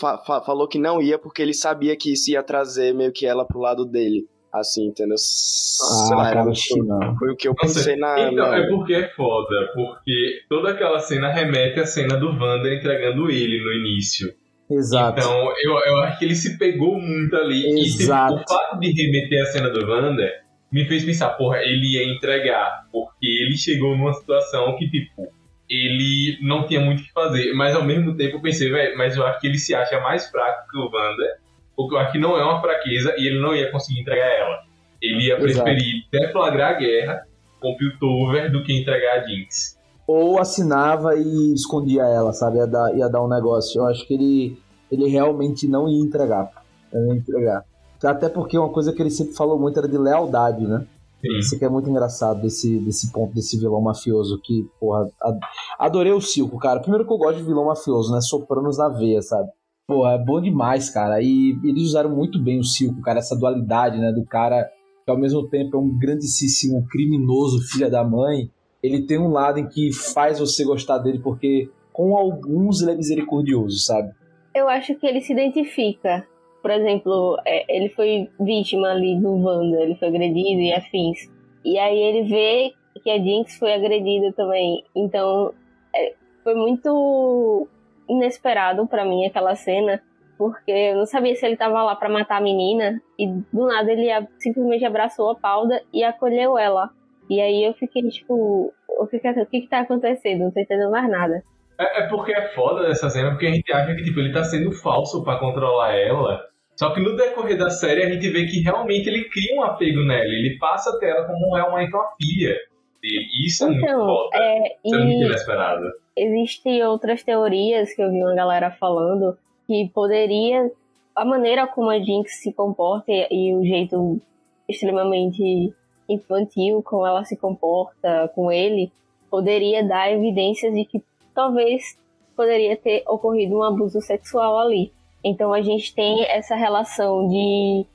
fa- 0.00 0.16
fa- 0.24 0.40
falou 0.40 0.66
que 0.66 0.78
não 0.78 1.02
ia 1.02 1.18
porque 1.18 1.42
ele 1.42 1.52
sabia 1.52 1.94
que 1.96 2.12
isso 2.14 2.30
ia 2.30 2.42
trazer 2.42 2.94
meio 2.94 3.12
que 3.12 3.26
ela 3.26 3.44
pro 3.44 3.60
lado 3.60 3.84
dele. 3.84 4.24
Assim, 4.52 4.88
entendeu? 4.88 5.16
Sei 5.16 6.14
lá, 6.16 6.24
Ah, 6.24 6.30
era 6.30 6.44
cara, 6.44 6.52
não. 6.84 7.16
foi 7.16 7.30
o 7.30 7.36
que 7.36 7.48
eu 7.48 7.54
pensei 7.54 7.96
na. 7.96 8.20
Então, 8.30 8.50
na- 8.50 8.58
é 8.58 8.66
porque 8.68 8.92
é 8.94 9.08
foda, 9.08 9.70
porque 9.74 10.42
toda 10.48 10.70
aquela 10.72 10.98
cena 11.00 11.32
remete 11.32 11.80
à 11.80 11.86
cena 11.86 12.16
do 12.18 12.26
Wanda 12.28 12.72
entregando 12.72 13.30
ele 13.30 13.64
no 13.64 13.72
início. 13.72 14.32
Exato. 14.70 15.18
Então, 15.20 15.52
eu, 15.62 15.72
eu 15.86 15.96
acho 16.02 16.18
que 16.18 16.24
ele 16.26 16.34
se 16.34 16.58
pegou 16.58 17.00
muito 17.00 17.34
ali. 17.34 17.64
Exato. 17.80 18.34
E 18.34 18.38
tipo, 18.40 18.52
o 18.52 18.54
fato 18.54 18.78
de 18.78 18.90
remeter 18.92 19.42
a 19.42 19.46
cena 19.46 19.70
do 19.70 19.86
Wanda 19.90 20.30
me 20.70 20.84
fez 20.86 21.04
pensar, 21.04 21.30
porra, 21.30 21.58
ele 21.62 21.94
ia 21.94 22.04
entregar. 22.14 22.86
Porque 22.92 23.26
ele 23.26 23.56
chegou 23.56 23.96
numa 23.96 24.12
situação 24.12 24.76
que, 24.76 24.88
tipo, 24.90 25.28
ele 25.68 26.38
não 26.42 26.66
tinha 26.66 26.80
muito 26.80 27.00
o 27.00 27.04
que 27.04 27.12
fazer. 27.12 27.52
Mas 27.54 27.74
ao 27.74 27.84
mesmo 27.84 28.14
tempo 28.16 28.36
eu 28.36 28.42
pensei, 28.42 28.70
velho, 28.70 28.96
mas 28.98 29.16
eu 29.16 29.26
acho 29.26 29.40
que 29.40 29.46
ele 29.46 29.58
se 29.58 29.74
acha 29.74 29.98
mais 30.00 30.28
fraco 30.30 30.68
que 30.70 30.76
o 30.76 30.90
Wanda. 30.90 31.41
Porque 31.76 31.94
eu 31.94 31.98
acho 31.98 32.12
que 32.12 32.18
não 32.18 32.36
é 32.36 32.44
uma 32.44 32.60
fraqueza 32.60 33.14
e 33.18 33.26
ele 33.26 33.40
não 33.40 33.54
ia 33.54 33.70
conseguir 33.70 34.00
entregar 34.00 34.26
ela. 34.26 34.58
Ele 35.00 35.26
ia 35.26 35.34
Exato. 35.38 35.64
preferir 35.64 36.02
deflagrar 36.12 36.70
a 36.76 36.78
guerra 36.78 37.26
com 37.60 37.70
o 37.72 37.76
Piltover 37.76 38.50
do 38.52 38.62
que 38.62 38.72
entregar 38.72 39.20
a 39.20 39.26
Jinx. 39.26 39.78
Ou 40.06 40.38
assinava 40.38 41.14
e 41.16 41.54
escondia 41.54 42.02
ela, 42.02 42.32
sabe? 42.32 42.58
Ia 42.58 42.66
dar, 42.66 42.94
ia 42.96 43.08
dar 43.08 43.22
um 43.22 43.28
negócio. 43.28 43.80
Eu 43.80 43.86
acho 43.86 44.06
que 44.06 44.14
ele, 44.14 44.58
ele 44.90 45.08
realmente 45.08 45.66
não 45.66 45.88
ia 45.88 46.00
entregar. 46.04 46.50
Não 46.92 47.06
ia 47.14 47.18
entregar. 47.20 47.64
Até 48.04 48.28
porque 48.28 48.58
uma 48.58 48.68
coisa 48.68 48.92
que 48.92 49.00
ele 49.00 49.10
sempre 49.10 49.34
falou 49.34 49.58
muito 49.58 49.78
era 49.78 49.88
de 49.88 49.96
lealdade, 49.96 50.66
né? 50.66 50.84
Sim. 51.20 51.38
Isso 51.38 51.56
que 51.56 51.64
é 51.64 51.68
muito 51.68 51.88
engraçado 51.88 52.42
desse, 52.42 52.78
desse 52.80 53.12
ponto, 53.12 53.32
desse 53.32 53.56
vilão 53.56 53.80
mafioso 53.80 54.40
que, 54.42 54.68
porra, 54.80 55.08
ad- 55.22 55.38
adorei 55.78 56.12
o 56.12 56.20
Silco, 56.20 56.58
cara. 56.58 56.80
Primeiro 56.80 57.06
que 57.06 57.12
eu 57.12 57.16
gosto 57.18 57.38
de 57.38 57.44
vilão 57.44 57.66
mafioso, 57.66 58.12
né? 58.12 58.20
Sopranos 58.20 58.76
na 58.78 58.88
veia, 58.88 59.22
sabe? 59.22 59.48
Porra, 59.86 60.12
é 60.12 60.18
bom 60.18 60.40
demais, 60.40 60.90
cara. 60.90 61.20
E 61.20 61.58
eles 61.64 61.82
usaram 61.82 62.14
muito 62.14 62.42
bem 62.42 62.58
o 62.58 62.64
Silco, 62.64 63.00
cara, 63.02 63.18
essa 63.18 63.36
dualidade, 63.36 63.98
né? 63.98 64.12
Do 64.12 64.24
cara 64.24 64.70
que 65.04 65.10
ao 65.10 65.18
mesmo 65.18 65.48
tempo 65.48 65.76
é 65.76 65.80
um 65.80 65.98
grandíssimo 65.98 66.86
criminoso, 66.88 67.66
filha 67.72 67.90
da 67.90 68.04
mãe. 68.04 68.50
Ele 68.82 69.06
tem 69.06 69.18
um 69.18 69.28
lado 69.28 69.58
em 69.58 69.68
que 69.68 69.92
faz 69.92 70.38
você 70.38 70.64
gostar 70.64 70.98
dele, 70.98 71.18
porque 71.18 71.68
com 71.92 72.16
alguns 72.16 72.80
ele 72.80 72.92
é 72.92 72.96
misericordioso, 72.96 73.78
sabe? 73.78 74.12
Eu 74.54 74.68
acho 74.68 74.94
que 74.94 75.06
ele 75.06 75.20
se 75.20 75.32
identifica. 75.32 76.26
Por 76.60 76.70
exemplo, 76.70 77.36
é, 77.44 77.76
ele 77.76 77.88
foi 77.88 78.28
vítima 78.40 78.88
ali 78.88 79.18
do 79.20 79.36
Wanda, 79.36 79.82
ele 79.82 79.96
foi 79.96 80.08
agredido 80.08 80.60
e 80.60 80.72
afins. 80.72 81.18
E 81.64 81.78
aí 81.78 81.98
ele 81.98 82.28
vê 82.28 82.72
que 83.02 83.10
a 83.10 83.18
Jinx 83.18 83.56
foi 83.56 83.72
agredida 83.72 84.32
também. 84.32 84.84
Então, 84.94 85.52
é, 85.94 86.14
foi 86.44 86.54
muito 86.54 87.68
inesperado 88.12 88.86
pra 88.86 89.04
mim 89.04 89.26
aquela 89.26 89.54
cena, 89.54 90.00
porque 90.38 90.70
eu 90.70 90.96
não 90.96 91.06
sabia 91.06 91.34
se 91.34 91.46
ele 91.46 91.56
tava 91.56 91.82
lá 91.82 91.94
pra 91.96 92.08
matar 92.08 92.38
a 92.38 92.40
menina 92.40 93.00
e 93.18 93.26
do 93.28 93.66
nada 93.66 93.90
ele 93.92 94.08
simplesmente 94.38 94.84
abraçou 94.84 95.30
a 95.30 95.34
Pauda 95.36 95.80
e 95.92 96.02
acolheu 96.04 96.58
ela. 96.58 96.90
E 97.30 97.40
aí 97.40 97.64
eu 97.64 97.72
fiquei 97.74 98.02
tipo, 98.08 98.72
o 98.88 99.06
que, 99.06 99.18
que, 99.18 99.28
o 99.28 99.46
que 99.46 99.60
que 99.62 99.68
tá 99.68 99.80
acontecendo? 99.80 100.40
Não 100.44 100.50
tô 100.50 100.60
entendendo 100.60 100.90
mais 100.90 101.08
nada. 101.08 101.42
É, 101.78 102.02
é 102.02 102.08
porque 102.08 102.32
é 102.32 102.48
foda 102.48 102.86
dessa 102.86 103.08
cena, 103.08 103.30
porque 103.30 103.46
a 103.46 103.52
gente 103.52 103.72
acha 103.72 103.94
que 103.94 104.02
tipo, 104.02 104.20
ele 104.20 104.32
tá 104.32 104.42
sendo 104.44 104.72
falso 104.72 105.22
pra 105.24 105.38
controlar 105.38 105.94
ela. 105.96 106.40
Só 106.76 106.92
que 106.92 107.00
no 107.00 107.16
decorrer 107.16 107.56
da 107.56 107.70
série 107.70 108.02
a 108.04 108.10
gente 108.10 108.28
vê 108.30 108.46
que 108.46 108.60
realmente 108.62 109.08
ele 109.08 109.28
cria 109.28 109.54
um 109.56 109.62
apego 109.62 110.04
nela. 110.04 110.24
Ele 110.24 110.56
passa 110.58 110.90
a 110.90 110.98
ter 110.98 111.10
ela 111.10 111.26
como 111.26 111.54
realmente 111.54 111.94
uma 111.94 112.08
filha 112.20 112.54
dele. 113.00 113.26
E 113.32 113.46
isso 113.46 113.64
é 113.64 113.66
muito 113.68 113.84
Então, 113.84 114.06
foda. 114.06 114.36
é, 114.36 114.76
Isso 114.84 114.94
é 114.94 114.98
muito 114.98 115.22
e 115.22 115.26
inesperado. 115.26 115.84
Existem 116.16 116.82
outras 116.84 117.22
teorias 117.22 117.94
que 117.94 118.02
eu 118.02 118.10
vi 118.10 118.22
uma 118.22 118.34
galera 118.34 118.70
falando 118.70 119.36
que 119.66 119.90
poderia 119.94 120.70
a 121.14 121.24
maneira 121.24 121.66
como 121.66 121.90
a 121.90 121.98
Jinx 121.98 122.40
se 122.42 122.52
comporta 122.52 123.10
e, 123.10 123.54
o 123.54 123.64
jeito 123.64 124.20
extremamente 124.68 125.72
infantil 126.08 126.82
como 126.82 127.06
ela 127.06 127.24
se 127.24 127.36
comporta 127.36 128.30
com 128.34 128.50
ele 128.50 128.90
poderia 129.30 129.82
dar 129.82 130.10
evidências 130.10 130.74
de 130.74 130.84
que 130.84 131.02
talvez 131.34 131.96
poderia 132.36 132.76
ter 132.76 133.02
ocorrido 133.06 133.56
um 133.56 133.62
abuso 133.62 134.00
sexual 134.00 134.58
ali. 134.58 134.92
Então 135.24 135.52
a 135.52 135.62
gente 135.62 135.94
tem 135.94 136.24
essa 136.24 136.54
relação 136.54 137.28
de 137.28 137.86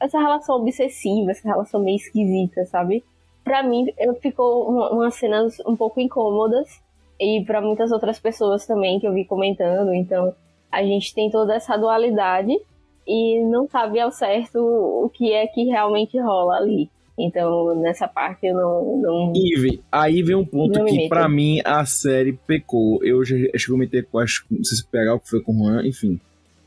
essa 0.00 0.18
relação 0.18 0.56
obsessiva, 0.56 1.32
essa 1.32 1.46
relação 1.48 1.80
meio 1.80 1.96
esquisita, 1.96 2.64
sabe? 2.66 3.04
Pra 3.42 3.62
mim, 3.64 3.92
ficou 4.20 4.68
uma- 4.68 4.90
umas 4.90 5.14
cenas 5.14 5.58
um 5.66 5.74
pouco 5.76 6.00
incômodas 6.00 6.80
e 7.22 7.44
para 7.44 7.60
muitas 7.60 7.92
outras 7.92 8.18
pessoas 8.18 8.66
também 8.66 8.98
que 8.98 9.06
eu 9.06 9.14
vi 9.14 9.24
comentando. 9.24 9.94
Então, 9.94 10.34
a 10.70 10.82
gente 10.82 11.14
tem 11.14 11.30
toda 11.30 11.54
essa 11.54 11.76
dualidade 11.76 12.52
e 13.06 13.44
não 13.44 13.68
sabe 13.68 14.00
ao 14.00 14.10
certo 14.10 14.58
o 14.58 15.08
que 15.08 15.32
é 15.32 15.46
que 15.46 15.64
realmente 15.64 16.18
rola 16.18 16.56
ali. 16.56 16.90
Então, 17.16 17.76
nessa 17.80 18.08
parte 18.08 18.46
eu 18.46 18.54
não. 18.54 18.96
não... 19.00 19.32
Ive, 19.36 19.80
aí 19.92 20.22
vem 20.22 20.34
um 20.34 20.44
ponto 20.44 20.84
que 20.84 21.08
pra 21.08 21.28
mim 21.28 21.60
a 21.64 21.84
série 21.84 22.32
pecou. 22.32 23.04
Eu 23.04 23.24
já 23.24 23.36
acho 23.54 23.66
que 23.66 23.70
eu 23.70 23.74
comentei 23.74 24.02
com, 24.02 24.18
acho, 24.18 24.44
não 24.50 24.64
sei 24.64 24.78
se 24.78 24.86
pegar 24.86 25.14
o 25.14 25.20
que 25.20 25.30
foi 25.30 25.40
com 25.40 25.52
o 25.52 25.58
Juan, 25.58 25.86
enfim. 25.86 26.18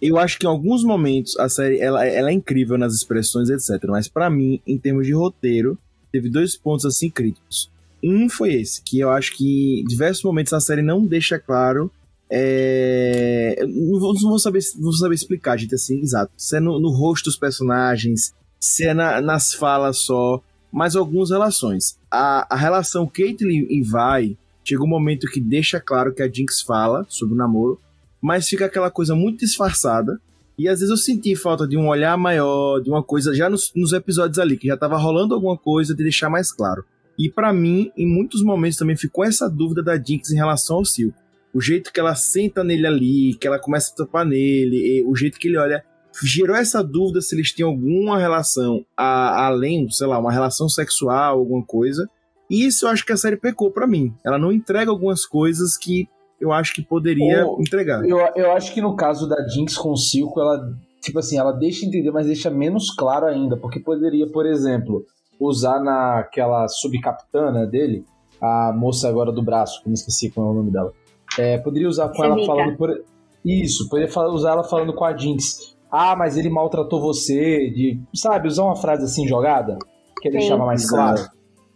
Eu 0.02 0.18
acho 0.18 0.38
que 0.38 0.46
em 0.46 0.50
alguns 0.50 0.84
momentos 0.84 1.38
a 1.38 1.50
série 1.50 1.80
ela, 1.80 2.06
ela 2.06 2.30
é 2.30 2.34
incrível 2.34 2.78
nas 2.78 2.94
expressões, 2.94 3.50
etc. 3.50 3.84
Mas 3.90 4.08
pra 4.08 4.30
mim, 4.30 4.62
em 4.66 4.78
termos 4.78 5.08
de 5.08 5.14
roteiro, 5.14 5.78
teve 6.12 6.30
dois 6.30 6.56
pontos 6.56 6.86
assim 6.86 7.10
críticos. 7.10 7.70
Um 8.04 8.30
foi 8.30 8.54
esse, 8.54 8.82
que 8.82 9.00
eu 9.00 9.10
acho 9.10 9.36
que 9.36 9.82
em 9.82 9.86
diversos 9.86 10.24
momentos 10.24 10.54
a 10.54 10.60
série 10.60 10.82
não 10.82 11.06
deixa 11.06 11.40
claro. 11.40 11.92
É... 12.30 13.56
Não, 13.68 14.00
vou, 14.00 14.14
não 14.14 14.30
vou 14.30 14.40
saber, 14.40 14.60
não 14.76 14.84
vou 14.84 14.94
saber 14.94 15.16
explicar, 15.16 15.58
gente, 15.58 15.76
assim, 15.76 16.00
exato. 16.02 16.32
Se 16.38 16.58
é 16.58 16.60
no, 16.60 16.80
no 16.80 16.90
rosto 16.90 17.26
dos 17.26 17.38
personagens, 17.38 18.34
se 18.60 18.86
é 18.86 18.94
na- 18.94 19.22
nas 19.22 19.54
falas 19.54 20.00
só, 20.00 20.42
mas 20.72 20.96
algumas 20.96 21.30
relações. 21.30 21.98
A, 22.12 22.48
a 22.54 22.58
relação 22.58 23.08
Caitlyn 23.08 23.68
e 23.70 23.82
Vai 23.82 24.38
chega 24.64 24.84
um 24.84 24.88
momento 24.88 25.28
que 25.28 25.40
deixa 25.40 25.80
claro 25.80 26.14
que 26.14 26.22
a 26.24 26.28
Jinx 26.32 26.62
fala 26.62 27.06
sobre 27.08 27.36
o 27.36 27.38
namoro, 27.38 27.80
mas 28.22 28.48
fica 28.50 28.66
aquela 28.66 28.90
coisa 28.90 29.16
muito 29.16 29.40
disfarçada. 29.40 30.20
E 30.58 30.68
às 30.70 30.80
vezes 30.80 30.90
eu 30.90 30.98
senti 30.98 31.36
falta 31.36 31.68
de 31.68 31.78
um 31.78 31.88
olhar 31.90 32.18
maior, 32.18 32.80
de 32.80 32.90
uma 32.90 33.04
coisa, 33.04 33.36
já 33.36 33.50
nos, 33.50 33.72
nos 33.76 33.92
episódios 33.94 34.40
ali, 34.40 34.58
que 34.58 34.68
já 34.68 34.78
tava 34.78 34.98
rolando 34.98 35.34
alguma 35.36 35.58
coisa, 35.58 35.94
de 35.94 36.02
deixar 36.02 36.30
mais 36.30 36.52
claro. 36.52 36.84
E 37.18 37.30
pra 37.30 37.54
mim, 37.54 37.92
em 37.98 38.06
muitos 38.08 38.44
momentos 38.44 38.78
também 38.78 38.96
ficou 38.96 39.24
essa 39.24 39.50
dúvida 39.50 39.82
da 39.82 39.96
Jinx 39.98 40.32
em 40.32 40.36
relação 40.36 40.78
ao 40.78 40.86
Silco. 40.86 41.18
O 41.54 41.62
jeito 41.62 41.94
que 41.94 42.00
ela 42.00 42.16
senta 42.16 42.64
nele 42.64 42.86
ali, 42.86 43.34
que 43.40 43.48
ela 43.48 43.58
começa 43.60 43.94
a 43.94 43.96
topar 43.96 44.26
nele, 44.26 44.76
e 44.76 45.04
o 45.06 45.16
jeito 45.16 45.40
que 45.40 45.48
ele 45.48 45.58
olha, 45.58 45.84
gerou 46.24 46.56
essa 46.56 46.84
dúvida 46.84 47.22
se 47.22 47.34
eles 47.36 47.52
tinham 47.54 47.70
alguma 47.70 48.18
relação 48.20 48.86
a- 48.98 49.46
além, 49.48 49.90
sei 49.90 50.08
lá, 50.08 50.20
uma 50.20 50.32
relação 50.32 50.68
sexual, 50.68 51.40
alguma 51.40 51.64
coisa. 51.66 52.08
E 52.50 52.66
isso 52.66 52.86
eu 52.86 52.90
acho 52.90 53.06
que 53.06 53.14
a 53.14 53.18
série 53.18 53.38
pecou 53.38 53.72
pra 53.72 53.88
mim. 53.88 54.14
Ela 54.26 54.38
não 54.38 54.52
entrega 54.52 54.92
algumas 54.92 55.26
coisas 55.26 55.78
que 55.78 56.08
eu 56.40 56.52
acho 56.52 56.74
que 56.74 56.82
poderia 56.82 57.46
Ou- 57.46 57.62
entregar. 57.62 58.06
Eu, 58.08 58.20
eu 58.36 58.52
acho 58.52 58.74
que 58.74 58.82
no 58.82 58.96
caso 58.96 59.28
da 59.28 59.48
Jinx 59.48 59.78
com 59.78 59.92
o 59.92 59.98
Silco, 59.98 60.40
ela, 60.42 60.60
tipo 61.02 61.18
assim, 61.20 61.38
ela 61.38 61.54
deixa 61.54 61.86
entender, 61.86 62.12
mas 62.12 62.28
deixa 62.28 62.50
menos 62.50 62.94
claro 62.94 63.26
ainda, 63.26 63.56
porque 63.58 63.80
poderia, 63.80 64.28
por 64.30 64.46
exemplo, 64.46 65.06
usar 65.40 65.80
naquela 65.80 66.68
subcapitana 66.68 67.66
dele, 67.66 68.06
a 68.42 68.74
moça 68.76 69.10
agora 69.10 69.32
do 69.32 69.42
braço, 69.42 69.82
que 69.82 69.88
eu 69.88 69.90
me 69.90 69.96
esqueci 69.96 70.30
qual 70.30 70.48
é 70.48 70.50
o 70.52 70.54
nome 70.54 70.72
dela. 70.72 70.92
É, 71.38 71.58
poderia 71.58 71.88
usar 71.88 72.10
com 72.10 72.24
ela 72.24 72.46
falando 72.46 72.78
por. 72.78 73.04
Isso, 73.44 73.88
poderia 73.90 74.12
usar 74.30 74.52
ela 74.52 74.64
falando 74.64 74.94
com 74.94 75.04
a 75.04 75.16
Jinx. 75.16 75.76
Ah, 75.92 76.16
mas 76.16 76.36
ele 76.36 76.50
maltratou 76.50 77.00
você, 77.00 77.70
de. 77.70 78.00
Sabe, 78.14 78.48
usar 78.48 78.64
uma 78.64 78.76
frase 78.76 79.04
assim 79.04 79.28
jogada. 79.28 79.78
que 80.22 80.28
ele 80.28 80.36
Sim. 80.36 80.40
deixava 80.40 80.66
mais 80.66 80.90
claro. 80.90 81.22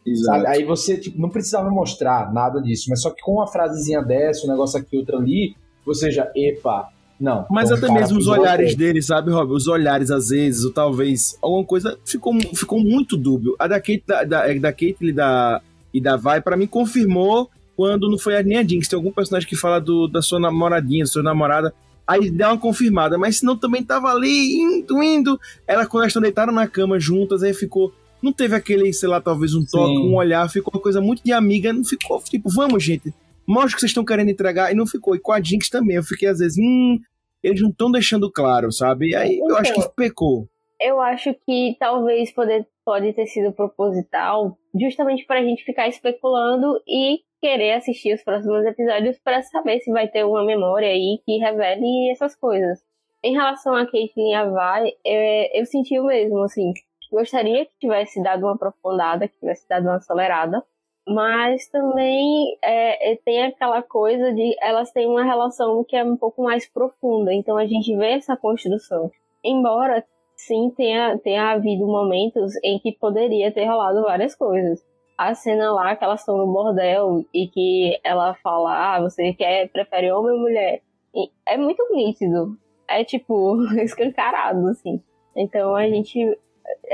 Exato. 0.06 0.48
Aí 0.48 0.64
você 0.64 0.98
tipo, 0.98 1.20
não 1.20 1.30
precisava 1.30 1.70
mostrar 1.70 2.34
nada 2.34 2.62
disso, 2.62 2.86
mas 2.90 3.02
só 3.02 3.12
que 3.12 3.22
com 3.22 3.34
uma 3.34 3.48
frasezinha 3.48 4.02
dessa, 4.02 4.46
um 4.48 4.50
negócio 4.50 4.80
aqui, 4.80 4.98
outro 4.98 5.18
ali, 5.18 5.56
você 5.86 6.10
já, 6.10 6.32
epa, 6.36 6.90
não. 7.20 7.46
Mas 7.50 7.70
então, 7.70 7.78
até 7.84 8.00
mesmo 8.00 8.18
os 8.18 8.28
olhares 8.28 8.72
eu. 8.72 8.78
dele, 8.78 9.02
sabe, 9.02 9.32
Rob? 9.32 9.52
Os 9.52 9.68
olhares, 9.68 10.10
às 10.10 10.30
vezes, 10.30 10.64
ou 10.64 10.72
talvez 10.72 11.38
alguma 11.42 11.66
coisa, 11.66 12.00
ficou, 12.06 12.34
ficou 12.56 12.80
muito 12.80 13.18
dúbio. 13.18 13.56
A 13.60 13.68
da 13.68 13.80
Kate, 13.80 14.04
da, 14.08 14.24
da, 14.24 14.54
da 14.54 14.72
Kate 14.72 14.98
e 15.02 15.12
da, 15.12 15.62
e 15.94 16.00
da 16.00 16.16
Vai, 16.16 16.40
pra 16.42 16.56
mim, 16.56 16.66
confirmou 16.66 17.50
quando 17.76 18.10
não 18.10 18.18
foi 18.18 18.38
a 18.38 18.44
nem 18.44 18.58
a 18.58 18.64
Jinx. 18.64 18.88
Tem 18.88 18.96
algum 18.96 19.12
personagem 19.12 19.48
que 19.48 19.56
fala 19.56 19.80
do, 19.80 20.08
da 20.08 20.22
sua 20.22 20.40
namoradinha, 20.40 21.04
da 21.04 21.10
sua 21.10 21.24
namorada, 21.24 21.74
aí 22.08 22.32
dá 22.32 22.50
uma 22.52 22.58
confirmada. 22.58 23.18
Mas 23.18 23.38
senão 23.40 23.58
também 23.58 23.84
tava 23.84 24.08
ali, 24.08 24.58
indo, 24.62 25.04
indo. 25.04 25.40
Ela, 25.68 25.86
quando 25.86 26.04
elas 26.04 26.12
estão 26.12 26.22
deitadas 26.22 26.56
na 26.56 26.68
cama 26.68 27.00
juntas, 27.00 27.44
aí 27.44 27.54
ficou... 27.54 27.94
Não 28.22 28.34
teve 28.34 28.54
aquele, 28.54 28.92
sei 28.92 29.08
lá, 29.08 29.22
talvez 29.22 29.56
um 29.56 29.64
toque, 29.64 29.96
Sim. 29.96 30.10
um 30.10 30.16
olhar, 30.16 30.50
ficou 30.50 30.74
uma 30.74 30.82
coisa 30.82 31.00
muito 31.00 31.24
de 31.24 31.32
amiga, 31.32 31.72
não 31.72 31.86
ficou, 31.86 32.22
tipo, 32.22 32.50
vamos, 32.50 32.84
gente, 32.84 33.14
mostra 33.50 33.72
o 33.72 33.76
que 33.76 33.80
vocês 33.80 33.90
estão 33.90 34.06
querendo 34.06 34.30
entregar, 34.30 34.72
e 34.72 34.76
não 34.76 34.86
ficou. 34.86 35.16
E 35.16 35.20
com 35.20 35.32
a 35.32 35.42
Jinx 35.42 35.70
também, 35.70 35.96
eu 35.96 36.04
fiquei 36.04 36.30
às 36.30 36.38
vezes, 36.38 36.56
hum, 36.58 37.00
eles 37.44 37.62
não 37.62 37.70
estão 37.70 37.92
deixando 37.92 38.32
claro, 38.32 38.72
sabe? 38.72 39.10
E 39.10 39.16
aí 39.16 39.40
eu 39.40 39.58
acho 39.58 39.74
que 39.74 39.90
pecou. 39.96 40.48
Eu 40.80 41.02
acho 41.02 41.34
que 41.46 41.76
talvez 41.80 42.32
pode, 42.32 42.66
pode 42.86 43.12
ter 43.14 43.26
sido 43.26 43.52
proposital, 43.52 44.58
justamente 44.80 45.26
pra 45.26 45.44
gente 45.44 45.66
ficar 45.66 45.88
especulando 45.88 46.80
e 46.88 47.20
querer 47.42 47.74
assistir 47.74 48.14
os 48.14 48.24
próximos 48.24 48.66
episódios 48.66 49.18
pra 49.20 49.42
saber 49.42 49.80
se 49.80 49.92
vai 49.92 50.08
ter 50.08 50.24
uma 50.24 50.46
memória 50.46 50.90
aí 50.90 51.20
que 51.26 51.38
revele 51.38 52.12
essas 52.12 52.36
coisas. 52.36 52.80
Em 53.24 53.34
relação 53.34 53.76
a 53.76 53.86
Caitlyn 53.86 54.32
e 54.32 54.34
a 54.34 54.46
Vai, 54.46 54.92
é, 55.06 55.60
eu 55.60 55.66
senti 55.66 56.00
o 56.00 56.06
mesmo, 56.06 56.40
assim. 56.44 56.72
Gostaria 57.12 57.66
que 57.66 57.72
tivesse 57.80 58.22
dado 58.22 58.44
uma 58.44 58.54
aprofundada, 58.54 59.28
que 59.28 59.38
tivesse 59.40 59.68
dado 59.68 59.84
uma 59.84 59.96
acelerada, 59.96 60.64
mas 61.10 61.68
também 61.68 62.56
é, 62.62 63.14
é, 63.14 63.16
tem 63.26 63.44
aquela 63.46 63.82
coisa 63.82 64.32
de 64.32 64.56
elas 64.62 64.92
têm 64.92 65.08
uma 65.08 65.24
relação 65.24 65.84
que 65.84 65.96
é 65.96 66.04
um 66.04 66.16
pouco 66.16 66.44
mais 66.44 66.68
profunda, 66.70 67.34
então 67.34 67.58
a 67.58 67.66
gente 67.66 67.96
vê 67.98 68.12
essa 68.12 68.38
construção. 68.38 69.12
Embora 69.44 70.06
sim 70.36 70.70
tenha, 70.78 71.18
tenha 71.18 71.52
havido 71.52 71.88
momentos 71.88 72.54
em 72.64 72.78
que 72.80 72.92
poderia 72.92 73.52
ter 73.52 73.66
rolado 73.66 74.04
várias 74.04 74.36
coisas. 74.36 74.86
A 75.18 75.34
cena 75.34 75.72
lá 75.74 75.96
que 75.96 76.04
elas 76.04 76.22
estão 76.22 76.38
no 76.38 76.48
bordel 76.48 77.26
e 77.34 77.48
que 77.48 78.00
ela 78.04 78.36
fala, 78.36 78.96
ah, 78.96 79.02
você 79.02 79.34
quer, 79.34 79.68
prefere 79.70 80.12
homem 80.12 80.34
ou 80.34 80.40
mulher? 80.40 80.82
E 81.14 81.30
é 81.46 81.58
muito 81.58 81.84
nítido. 81.92 82.56
É 82.88 83.04
tipo, 83.04 83.62
escancarado, 83.82 84.68
assim. 84.68 85.02
Então 85.36 85.76
a 85.76 85.88
gente 85.90 86.38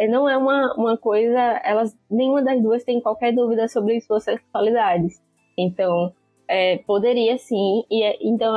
não 0.10 0.30
é 0.30 0.38
uma, 0.38 0.74
uma 0.76 0.98
coisa. 0.98 1.40
Elas, 1.64 1.96
nenhuma 2.10 2.44
das 2.44 2.62
duas 2.62 2.84
tem 2.84 3.00
qualquer 3.02 3.34
dúvida 3.34 3.68
sobre 3.68 4.00
suas 4.02 4.24
sexualidades. 4.24 5.22
Então, 5.58 6.12
é, 6.48 6.78
poderia 6.80 7.38
sim. 7.38 7.84
E 7.90 8.04
é- 8.04 8.18
então 8.22 8.56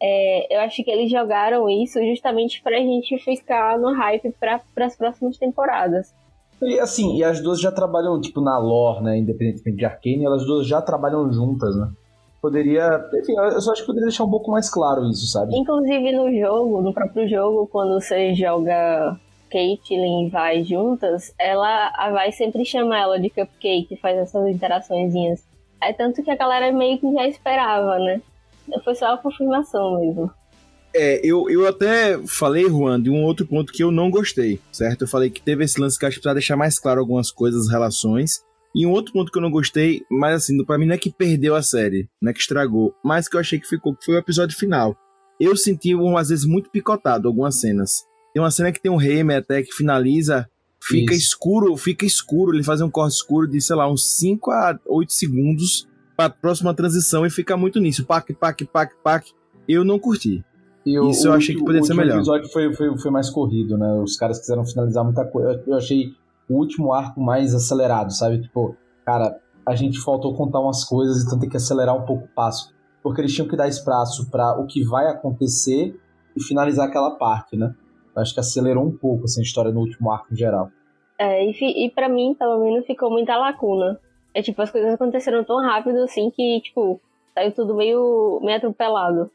é, 0.00 0.54
eu 0.54 0.60
acho 0.60 0.82
que 0.84 0.90
eles 0.90 1.10
jogaram 1.10 1.68
isso 1.68 1.98
justamente 2.04 2.62
pra 2.62 2.76
gente 2.78 3.18
ficar 3.18 3.78
no 3.78 3.92
hype 3.94 4.32
para 4.38 4.60
as 4.86 4.96
próximas 4.96 5.38
temporadas. 5.38 6.14
E 6.62 6.78
assim, 6.78 7.16
e 7.16 7.24
as 7.24 7.40
duas 7.40 7.60
já 7.60 7.70
trabalham, 7.70 8.18
tipo, 8.20 8.40
na 8.40 8.58
lore, 8.58 9.04
né? 9.04 9.18
Independentemente 9.18 9.76
de 9.76 9.84
Arcane, 9.84 10.24
elas 10.24 10.44
duas 10.46 10.66
já 10.66 10.80
trabalham 10.80 11.30
juntas, 11.30 11.76
né? 11.76 11.90
Poderia. 12.40 13.04
Enfim, 13.14 13.34
eu 13.36 13.60
só 13.60 13.72
acho 13.72 13.82
que 13.82 13.86
poderia 13.86 14.06
deixar 14.06 14.24
um 14.24 14.30
pouco 14.30 14.50
mais 14.50 14.70
claro 14.70 15.04
isso, 15.04 15.26
sabe? 15.26 15.54
Inclusive 15.54 16.12
no 16.12 16.32
jogo, 16.32 16.80
no 16.80 16.94
próprio 16.94 17.28
jogo, 17.28 17.66
quando 17.66 18.00
você 18.00 18.34
joga 18.34 19.18
Caitlyn 19.56 20.28
vai 20.28 20.62
juntas, 20.62 21.32
ela 21.38 21.90
a 21.96 22.10
vai 22.10 22.30
sempre 22.30 22.62
chama 22.62 22.98
ela 22.98 23.18
de 23.18 23.30
cupcake, 23.30 23.98
faz 24.02 24.18
essas 24.18 24.46
interaçõezinhas. 24.46 25.42
É 25.82 25.94
tanto 25.94 26.22
que 26.22 26.30
a 26.30 26.36
galera 26.36 26.70
meio 26.72 26.98
que 26.98 27.10
já 27.10 27.26
esperava, 27.26 27.98
né? 27.98 28.20
Foi 28.84 28.94
só 28.94 29.14
a 29.14 29.18
confirmação 29.18 29.98
mesmo. 29.98 30.30
É, 30.94 31.20
eu, 31.24 31.48
eu 31.48 31.66
até 31.66 32.18
falei, 32.26 32.68
Juan, 32.68 33.00
de 33.00 33.08
um 33.08 33.24
outro 33.24 33.46
ponto 33.46 33.72
que 33.72 33.82
eu 33.82 33.90
não 33.90 34.10
gostei, 34.10 34.60
certo? 34.70 35.02
Eu 35.02 35.08
falei 35.08 35.30
que 35.30 35.40
teve 35.42 35.64
esse 35.64 35.80
lance 35.80 35.98
que 35.98 36.04
acho 36.04 36.16
que 36.16 36.20
precisava 36.20 36.34
deixar 36.34 36.56
mais 36.56 36.78
claro 36.78 37.00
algumas 37.00 37.30
coisas, 37.30 37.70
relações. 37.70 38.42
E 38.74 38.86
um 38.86 38.90
outro 38.90 39.12
ponto 39.12 39.32
que 39.32 39.38
eu 39.38 39.42
não 39.42 39.50
gostei, 39.50 40.02
mas 40.10 40.34
assim, 40.34 40.62
pra 40.64 40.76
mim 40.76 40.86
não 40.86 40.94
é 40.94 40.98
que 40.98 41.10
perdeu 41.10 41.54
a 41.54 41.62
série, 41.62 42.08
não 42.20 42.30
é 42.30 42.34
que 42.34 42.40
estragou, 42.40 42.94
mas 43.02 43.26
que 43.26 43.36
eu 43.36 43.40
achei 43.40 43.58
que 43.58 43.66
ficou, 43.66 43.94
que 43.94 44.04
foi 44.04 44.16
o 44.16 44.18
episódio 44.18 44.56
final. 44.56 44.94
Eu 45.40 45.56
senti, 45.56 45.94
às 46.18 46.28
vezes, 46.28 46.44
muito 46.44 46.70
picotado 46.70 47.26
algumas 47.26 47.58
cenas. 47.58 48.04
Tem 48.36 48.42
uma 48.42 48.50
cena 48.50 48.70
que 48.70 48.78
tem 48.78 48.92
um 48.92 49.00
Heimer 49.00 49.38
até 49.38 49.62
que 49.62 49.72
finaliza, 49.72 50.46
fica 50.78 51.14
Isso. 51.14 51.28
escuro, 51.28 51.74
fica 51.74 52.04
escuro, 52.04 52.54
ele 52.54 52.62
faz 52.62 52.82
um 52.82 52.90
corte 52.90 53.14
escuro 53.14 53.48
de, 53.48 53.58
sei 53.62 53.74
lá, 53.74 53.90
uns 53.90 54.06
5 54.18 54.50
a 54.50 54.78
8 54.86 55.10
segundos 55.14 55.88
pra 56.14 56.28
próxima 56.28 56.74
transição 56.74 57.24
e 57.24 57.30
fica 57.30 57.56
muito 57.56 57.80
nisso. 57.80 58.04
Pac, 58.04 58.30
pac, 58.34 58.62
pac, 58.66 58.92
pac. 59.02 59.26
Eu 59.66 59.86
não 59.86 59.98
curti. 59.98 60.44
E 60.84 60.98
o- 60.98 61.08
Isso 61.08 61.28
eu 61.28 61.32
o 61.32 61.34
achei 61.34 61.54
que 61.54 61.64
poderia 61.64 61.82
ser 61.82 61.94
O 61.94 61.96
melhor. 61.96 62.16
episódio 62.16 62.50
foi, 62.52 62.74
foi, 62.74 62.98
foi 62.98 63.10
mais 63.10 63.30
corrido, 63.30 63.78
né? 63.78 63.90
Os 64.02 64.18
caras 64.18 64.38
quiseram 64.38 64.66
finalizar 64.66 65.02
muita 65.02 65.24
coisa. 65.24 65.64
Eu 65.66 65.74
achei 65.74 66.10
o 66.46 66.58
último 66.58 66.92
arco 66.92 67.18
mais 67.18 67.54
acelerado, 67.54 68.12
sabe? 68.12 68.42
Tipo, 68.42 68.76
cara, 69.06 69.34
a 69.66 69.74
gente 69.74 69.98
faltou 69.98 70.34
contar 70.34 70.60
umas 70.60 70.84
coisas, 70.84 71.24
então 71.24 71.38
tem 71.38 71.48
que 71.48 71.56
acelerar 71.56 71.96
um 71.96 72.04
pouco 72.04 72.26
o 72.26 72.34
passo. 72.36 72.70
Porque 73.02 73.22
eles 73.22 73.32
tinham 73.32 73.48
que 73.48 73.56
dar 73.56 73.66
espaço 73.66 74.28
para 74.30 74.60
o 74.60 74.66
que 74.66 74.84
vai 74.84 75.06
acontecer 75.06 75.98
e 76.36 76.42
finalizar 76.42 76.86
aquela 76.86 77.12
parte, 77.16 77.56
né? 77.56 77.74
Acho 78.16 78.34
que 78.34 78.40
acelerou 78.40 78.84
um 78.84 78.96
pouco 78.96 79.24
assim, 79.24 79.40
a 79.40 79.44
história 79.44 79.70
no 79.70 79.80
último 79.80 80.10
arco 80.10 80.32
em 80.32 80.36
geral. 80.36 80.70
É, 81.18 81.44
e, 81.48 81.52
fi- 81.54 81.84
e 81.84 81.90
pra 81.90 82.08
mim, 82.08 82.34
pelo 82.38 82.58
menos, 82.62 82.86
ficou 82.86 83.10
muita 83.10 83.36
lacuna. 83.36 83.98
É 84.34 84.42
tipo, 84.42 84.60
as 84.60 84.70
coisas 84.70 84.94
aconteceram 84.94 85.44
tão 85.44 85.60
rápido 85.62 85.98
assim 86.02 86.30
que, 86.30 86.60
tipo, 86.60 87.00
saiu 87.34 87.52
tudo 87.52 87.74
meio, 87.74 88.40
meio 88.42 88.58
atropelado. 88.58 89.30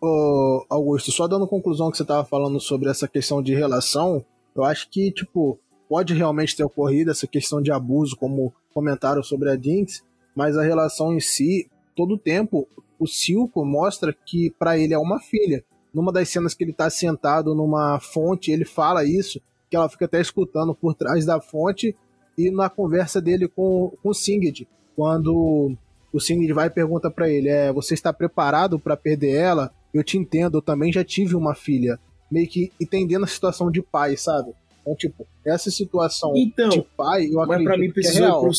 Ô, 0.00 0.64
Augusto, 0.68 1.10
só 1.10 1.26
dando 1.26 1.46
conclusão 1.48 1.90
que 1.90 1.96
você 1.96 2.04
tava 2.04 2.24
falando 2.24 2.60
sobre 2.60 2.88
essa 2.88 3.08
questão 3.08 3.42
de 3.42 3.54
relação, 3.54 4.24
eu 4.54 4.62
acho 4.62 4.88
que, 4.90 5.10
tipo, 5.10 5.58
pode 5.88 6.14
realmente 6.14 6.56
ter 6.56 6.62
ocorrido 6.64 7.10
essa 7.10 7.26
questão 7.26 7.60
de 7.62 7.72
abuso, 7.72 8.16
como 8.16 8.52
comentaram 8.72 9.22
sobre 9.22 9.50
a 9.50 9.56
Jinx, 9.56 10.04
mas 10.36 10.56
a 10.56 10.62
relação 10.62 11.12
em 11.14 11.20
si, 11.20 11.68
todo 11.96 12.14
o 12.14 12.18
tempo, 12.18 12.68
o 12.98 13.06
Silco 13.06 13.64
mostra 13.64 14.12
que 14.12 14.50
pra 14.58 14.76
ele 14.78 14.94
é 14.94 14.98
uma 14.98 15.20
filha. 15.20 15.64
Numa 15.94 16.12
das 16.12 16.28
cenas 16.28 16.52
que 16.54 16.64
ele 16.64 16.72
tá 16.72 16.90
sentado 16.90 17.54
numa 17.54 18.00
fonte, 18.00 18.50
ele 18.50 18.64
fala 18.64 19.04
isso, 19.04 19.40
que 19.70 19.76
ela 19.76 19.88
fica 19.88 20.04
até 20.06 20.20
escutando 20.20 20.74
por 20.74 20.94
trás 20.94 21.24
da 21.24 21.40
fonte, 21.40 21.94
e 22.36 22.50
na 22.50 22.68
conversa 22.68 23.20
dele 23.20 23.46
com, 23.46 23.92
com 24.02 24.08
o 24.08 24.14
Singed, 24.14 24.66
quando 24.96 25.76
o 26.12 26.20
Singed 26.20 26.52
vai 26.52 26.66
e 26.66 26.70
pergunta 26.70 27.10
pra 27.10 27.28
ele, 27.28 27.48
é, 27.48 27.72
você 27.72 27.94
está 27.94 28.12
preparado 28.12 28.78
pra 28.78 28.96
perder 28.96 29.36
ela? 29.36 29.72
Eu 29.92 30.02
te 30.02 30.18
entendo, 30.18 30.58
eu 30.58 30.62
também 30.62 30.92
já 30.92 31.04
tive 31.04 31.36
uma 31.36 31.54
filha. 31.54 31.98
Meio 32.30 32.48
que 32.48 32.72
entendendo 32.80 33.22
a 33.24 33.28
situação 33.28 33.70
de 33.70 33.80
pai, 33.80 34.16
sabe? 34.16 34.52
Então, 34.82 34.96
tipo, 34.96 35.26
essa 35.46 35.70
situação 35.70 36.32
Então, 36.36 36.68
de 36.70 36.82
pai, 36.96 37.26
eu 37.26 37.34
Mas 37.34 37.42
acredito 37.50 37.66
pra 37.68 37.78
mim 37.78 37.84
que 37.84 37.90
é 37.90 37.92
precisou 37.94 38.26
real. 38.26 38.40
pro, 38.40 38.50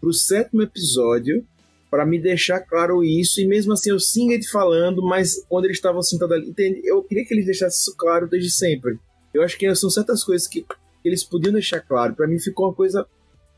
pro 0.00 0.12
sétimo 0.12 0.62
episódio 0.62 1.46
pra 1.92 2.06
me 2.06 2.18
deixar 2.18 2.58
claro 2.60 3.04
isso. 3.04 3.38
E 3.38 3.46
mesmo 3.46 3.74
assim, 3.74 3.90
eu 3.90 4.00
Singed 4.00 4.48
falando, 4.48 5.02
mas 5.02 5.44
quando 5.46 5.66
eles 5.66 5.76
estavam 5.76 6.00
sentados 6.00 6.34
ali, 6.34 6.48
entende? 6.48 6.80
eu 6.84 7.02
queria 7.02 7.22
que 7.22 7.34
eles 7.34 7.44
deixassem 7.44 7.78
isso 7.82 7.94
claro 7.98 8.26
desde 8.26 8.50
sempre. 8.50 8.98
Eu 9.34 9.42
acho 9.42 9.58
que 9.58 9.74
são 9.74 9.90
certas 9.90 10.24
coisas 10.24 10.48
que 10.48 10.64
eles 11.04 11.22
podiam 11.22 11.52
deixar 11.52 11.82
claro. 11.82 12.14
Pra 12.14 12.26
mim 12.26 12.38
ficou 12.38 12.68
uma 12.68 12.74
coisa, 12.74 13.06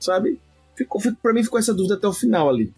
sabe? 0.00 0.40
Ficou, 0.76 1.00
pra 1.22 1.32
mim 1.32 1.44
ficou 1.44 1.60
essa 1.60 1.72
dúvida 1.72 1.94
até 1.94 2.08
o 2.08 2.12
final 2.12 2.48
ali. 2.48 2.74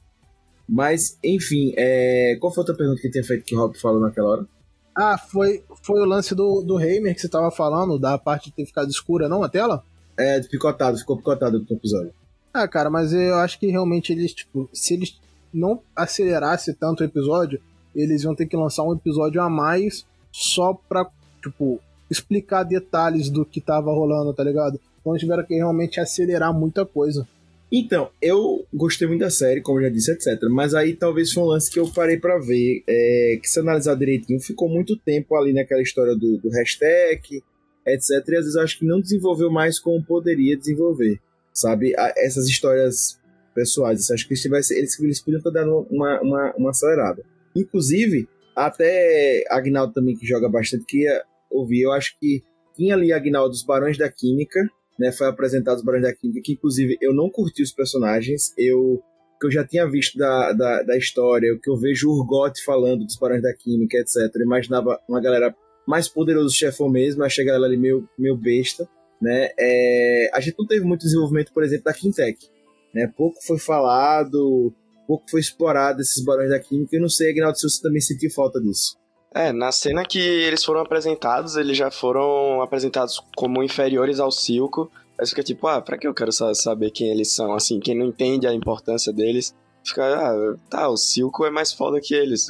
Mas, 0.68 1.18
enfim, 1.24 1.72
é... 1.74 2.36
qual 2.38 2.52
foi 2.52 2.60
a 2.60 2.62
outra 2.62 2.76
pergunta 2.76 3.00
que 3.00 3.10
tinha 3.10 3.24
feito 3.24 3.46
que 3.46 3.56
o 3.56 3.58
Rob 3.58 3.78
falou 3.78 4.00
naquela 4.00 4.28
hora? 4.28 4.46
Ah, 4.94 5.16
foi, 5.16 5.64
foi 5.82 6.02
o 6.02 6.04
lance 6.04 6.34
do, 6.34 6.60
do 6.60 6.78
Heimer 6.78 7.14
que 7.14 7.20
você 7.22 7.30
tava 7.30 7.50
falando, 7.50 7.98
da 7.98 8.18
parte 8.18 8.50
de 8.50 8.56
ter 8.56 8.66
ficado 8.66 8.90
escura, 8.90 9.26
não, 9.26 9.42
a 9.42 9.48
tela? 9.48 9.82
É, 10.18 10.38
picotado, 10.40 10.98
ficou 10.98 11.16
picotado 11.16 11.58
no 11.58 11.76
episódio. 11.76 12.12
Ah, 12.52 12.68
cara, 12.68 12.90
mas 12.90 13.14
eu 13.14 13.36
acho 13.36 13.58
que 13.58 13.68
realmente 13.68 14.12
eles, 14.12 14.34
tipo, 14.34 14.68
se 14.72 14.92
eles 14.94 15.18
não 15.56 15.80
acelerassem 15.94 16.74
tanto 16.74 17.00
o 17.00 17.04
episódio, 17.04 17.60
eles 17.94 18.22
iam 18.22 18.34
ter 18.34 18.46
que 18.46 18.56
lançar 18.56 18.84
um 18.84 18.92
episódio 18.92 19.40
a 19.40 19.48
mais 19.48 20.04
só 20.30 20.74
pra, 20.74 21.08
tipo, 21.42 21.80
explicar 22.10 22.62
detalhes 22.62 23.30
do 23.30 23.44
que 23.44 23.60
tava 23.60 23.90
rolando, 23.90 24.34
tá 24.34 24.44
ligado? 24.44 24.78
Então 25.00 25.16
tiveram 25.16 25.44
que 25.44 25.54
realmente 25.54 25.98
acelerar 25.98 26.52
muita 26.52 26.84
coisa. 26.84 27.26
Então, 27.70 28.10
eu 28.22 28.64
gostei 28.72 29.08
muito 29.08 29.20
da 29.20 29.30
série, 29.30 29.60
como 29.60 29.80
já 29.80 29.88
disse, 29.88 30.12
etc. 30.12 30.40
Mas 30.50 30.74
aí 30.74 30.94
talvez 30.94 31.32
foi 31.32 31.42
um 31.42 31.46
lance 31.46 31.70
que 31.70 31.80
eu 31.80 31.88
parei 31.88 32.16
pra 32.18 32.38
ver. 32.38 32.82
é, 32.86 33.38
que 33.42 33.48
se 33.48 33.58
analisar 33.58 33.96
direitinho, 33.96 34.40
ficou 34.40 34.68
muito 34.68 34.96
tempo 34.96 35.34
ali 35.34 35.52
naquela 35.52 35.82
história 35.82 36.14
do, 36.14 36.38
do 36.38 36.48
hashtag, 36.50 37.42
etc. 37.86 38.10
E 38.10 38.36
às 38.36 38.44
vezes 38.44 38.54
eu 38.54 38.62
acho 38.62 38.78
que 38.78 38.86
não 38.86 39.00
desenvolveu 39.00 39.50
mais 39.50 39.78
como 39.78 40.04
poderia 40.04 40.56
desenvolver. 40.56 41.18
Sabe? 41.52 41.94
Essas 42.16 42.46
histórias 42.46 43.18
pessoais. 43.56 44.10
Eu 44.10 44.14
acho 44.14 44.28
que 44.28 44.34
eles, 44.34 44.70
eles, 44.70 45.00
eles 45.00 45.20
podiam 45.20 45.38
estar 45.38 45.50
dando 45.50 45.86
uma, 45.90 46.20
uma, 46.20 46.54
uma 46.56 46.70
acelerada. 46.70 47.24
Inclusive, 47.56 48.28
até 48.54 49.42
Agnaldo 49.50 49.94
também, 49.94 50.14
que 50.14 50.26
joga 50.26 50.48
bastante, 50.48 50.84
queria 50.84 51.22
ouvir. 51.50 51.82
Eu 51.82 51.92
acho 51.92 52.14
que 52.20 52.42
tinha 52.76 52.94
ali 52.94 53.12
Agnaldo 53.12 53.50
dos 53.50 53.64
Barões 53.64 53.96
da 53.96 54.10
Química, 54.12 54.60
né, 54.98 55.10
foi 55.10 55.26
apresentado 55.26 55.78
os 55.78 55.84
Barões 55.84 56.02
da 56.02 56.14
Química, 56.14 56.40
que 56.44 56.52
inclusive 56.52 56.98
eu 57.00 57.14
não 57.14 57.30
curti 57.30 57.62
os 57.62 57.72
personagens, 57.72 58.52
eu 58.56 59.02
que 59.38 59.46
eu 59.46 59.50
já 59.50 59.66
tinha 59.66 59.86
visto 59.86 60.16
da, 60.16 60.52
da, 60.52 60.82
da 60.82 60.96
história, 60.96 61.52
o 61.52 61.60
que 61.60 61.68
eu 61.68 61.76
vejo 61.76 62.08
o 62.08 62.12
Urgot 62.18 62.58
falando 62.64 63.04
dos 63.04 63.18
Barões 63.18 63.42
da 63.42 63.52
Química, 63.52 63.98
etc. 63.98 64.34
Eu 64.34 64.46
imaginava 64.46 64.98
uma 65.06 65.20
galera 65.20 65.54
mais 65.86 66.08
poderosa, 66.08 66.54
chefão 66.54 66.88
mesmo, 66.88 67.22
achei 67.22 67.44
a 67.44 67.48
galera 67.48 67.66
ali 67.66 67.76
meio, 67.76 68.08
meio 68.18 68.34
besta, 68.34 68.88
né? 69.20 69.50
É, 69.58 70.30
a 70.32 70.40
gente 70.40 70.56
não 70.58 70.66
teve 70.66 70.86
muito 70.86 71.02
desenvolvimento, 71.02 71.52
por 71.52 71.62
exemplo, 71.62 71.84
da 71.84 71.92
Quintec, 71.92 72.48
né? 72.96 73.12
Pouco 73.14 73.36
foi 73.46 73.58
falado, 73.58 74.72
pouco 75.06 75.30
foi 75.30 75.40
explorado 75.40 76.00
esses 76.00 76.24
Barões 76.24 76.48
da 76.48 76.58
Química, 76.58 76.96
e 76.96 76.98
não 76.98 77.10
sei, 77.10 77.30
Agnaldo, 77.30 77.58
se 77.58 77.68
você 77.68 77.82
também 77.82 78.00
sentiu 78.00 78.30
falta 78.30 78.58
disso. 78.58 78.96
É, 79.34 79.52
na 79.52 79.70
cena 79.70 80.02
que 80.02 80.18
eles 80.18 80.64
foram 80.64 80.80
apresentados, 80.80 81.56
eles 81.56 81.76
já 81.76 81.90
foram 81.90 82.62
apresentados 82.62 83.22
como 83.36 83.62
inferiores 83.62 84.18
ao 84.18 84.32
Silco. 84.32 84.90
Aí 85.20 85.26
fica 85.26 85.42
tipo, 85.42 85.66
ah, 85.66 85.80
pra 85.82 85.98
que 85.98 86.06
eu 86.06 86.14
quero 86.14 86.32
saber 86.32 86.90
quem 86.90 87.08
eles 87.08 87.32
são? 87.32 87.52
Assim, 87.52 87.78
quem 87.78 87.94
não 87.94 88.06
entende 88.06 88.46
a 88.46 88.54
importância 88.54 89.12
deles, 89.12 89.54
fica, 89.84 90.02
ah, 90.02 90.56
tá, 90.70 90.88
o 90.88 90.96
Silco 90.96 91.44
é 91.44 91.50
mais 91.50 91.70
foda 91.70 92.00
que 92.00 92.14
eles. 92.14 92.46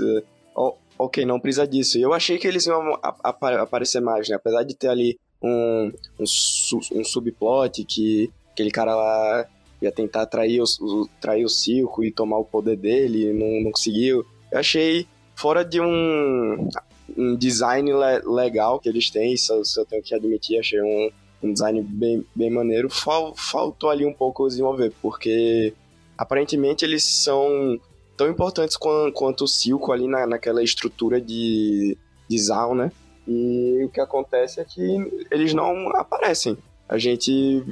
Oh, 0.55 0.74
ok, 0.97 1.27
não 1.27 1.40
precisa 1.40 1.66
disso. 1.66 1.98
E 1.98 2.02
eu 2.02 2.12
achei 2.12 2.39
que 2.39 2.47
eles 2.47 2.66
iam 2.66 2.94
ap 3.02 3.18
aparecer 3.43 4.01
mais, 4.01 4.28
né? 4.28 4.36
Apesar 4.36 4.62
de 4.62 4.77
ter 4.77 4.89
ali 4.89 5.18
um, 5.43 5.93
um, 6.20 6.27
su 6.27 6.78
um 6.93 7.05
subplot 7.05 7.85
que 7.85 8.31
aquele 8.52 8.70
cara 8.70 8.94
lá 8.94 9.47
ia 9.86 9.92
tentar 9.92 10.26
trair 10.26 10.60
o, 10.60 11.08
trair 11.20 11.44
o 11.44 11.48
Silco 11.48 12.04
e 12.04 12.12
tomar 12.12 12.38
o 12.38 12.44
poder 12.44 12.76
dele 12.76 13.32
não, 13.32 13.62
não 13.62 13.72
conseguiu. 13.72 14.24
Eu 14.50 14.58
achei 14.58 15.06
fora 15.34 15.64
de 15.64 15.80
um, 15.80 16.68
um 17.16 17.36
design 17.36 17.92
le 17.92 18.20
legal 18.24 18.78
que 18.78 18.88
eles 18.88 19.10
têm, 19.10 19.34
isso, 19.34 19.60
isso, 19.60 19.80
eu 19.80 19.86
tenho 19.86 20.02
que 20.02 20.14
admitir, 20.14 20.58
achei 20.58 20.80
um, 20.80 21.10
um 21.42 21.52
design 21.52 21.82
bem, 21.82 22.24
bem 22.34 22.50
maneiro, 22.50 22.88
fal, 22.90 23.34
faltou 23.36 23.90
ali 23.90 24.04
um 24.04 24.12
pouco 24.12 24.48
desenvolver, 24.48 24.92
porque 25.02 25.74
aparentemente 26.16 26.84
eles 26.84 27.04
são 27.04 27.78
tão 28.16 28.28
importantes 28.28 28.76
quanto, 28.76 29.12
quanto 29.12 29.44
o 29.44 29.48
Silco 29.48 29.92
ali 29.92 30.08
na, 30.08 30.26
naquela 30.26 30.62
estrutura 30.62 31.20
de, 31.20 31.96
de 32.28 32.38
Zal, 32.38 32.74
né? 32.74 32.90
E 33.28 33.84
o 33.84 33.88
que 33.90 34.00
acontece 34.00 34.60
é 34.60 34.64
que 34.64 35.26
eles 35.30 35.52
não 35.52 35.88
aparecem. 35.96 36.56
A 36.88 36.96
gente 36.96 37.64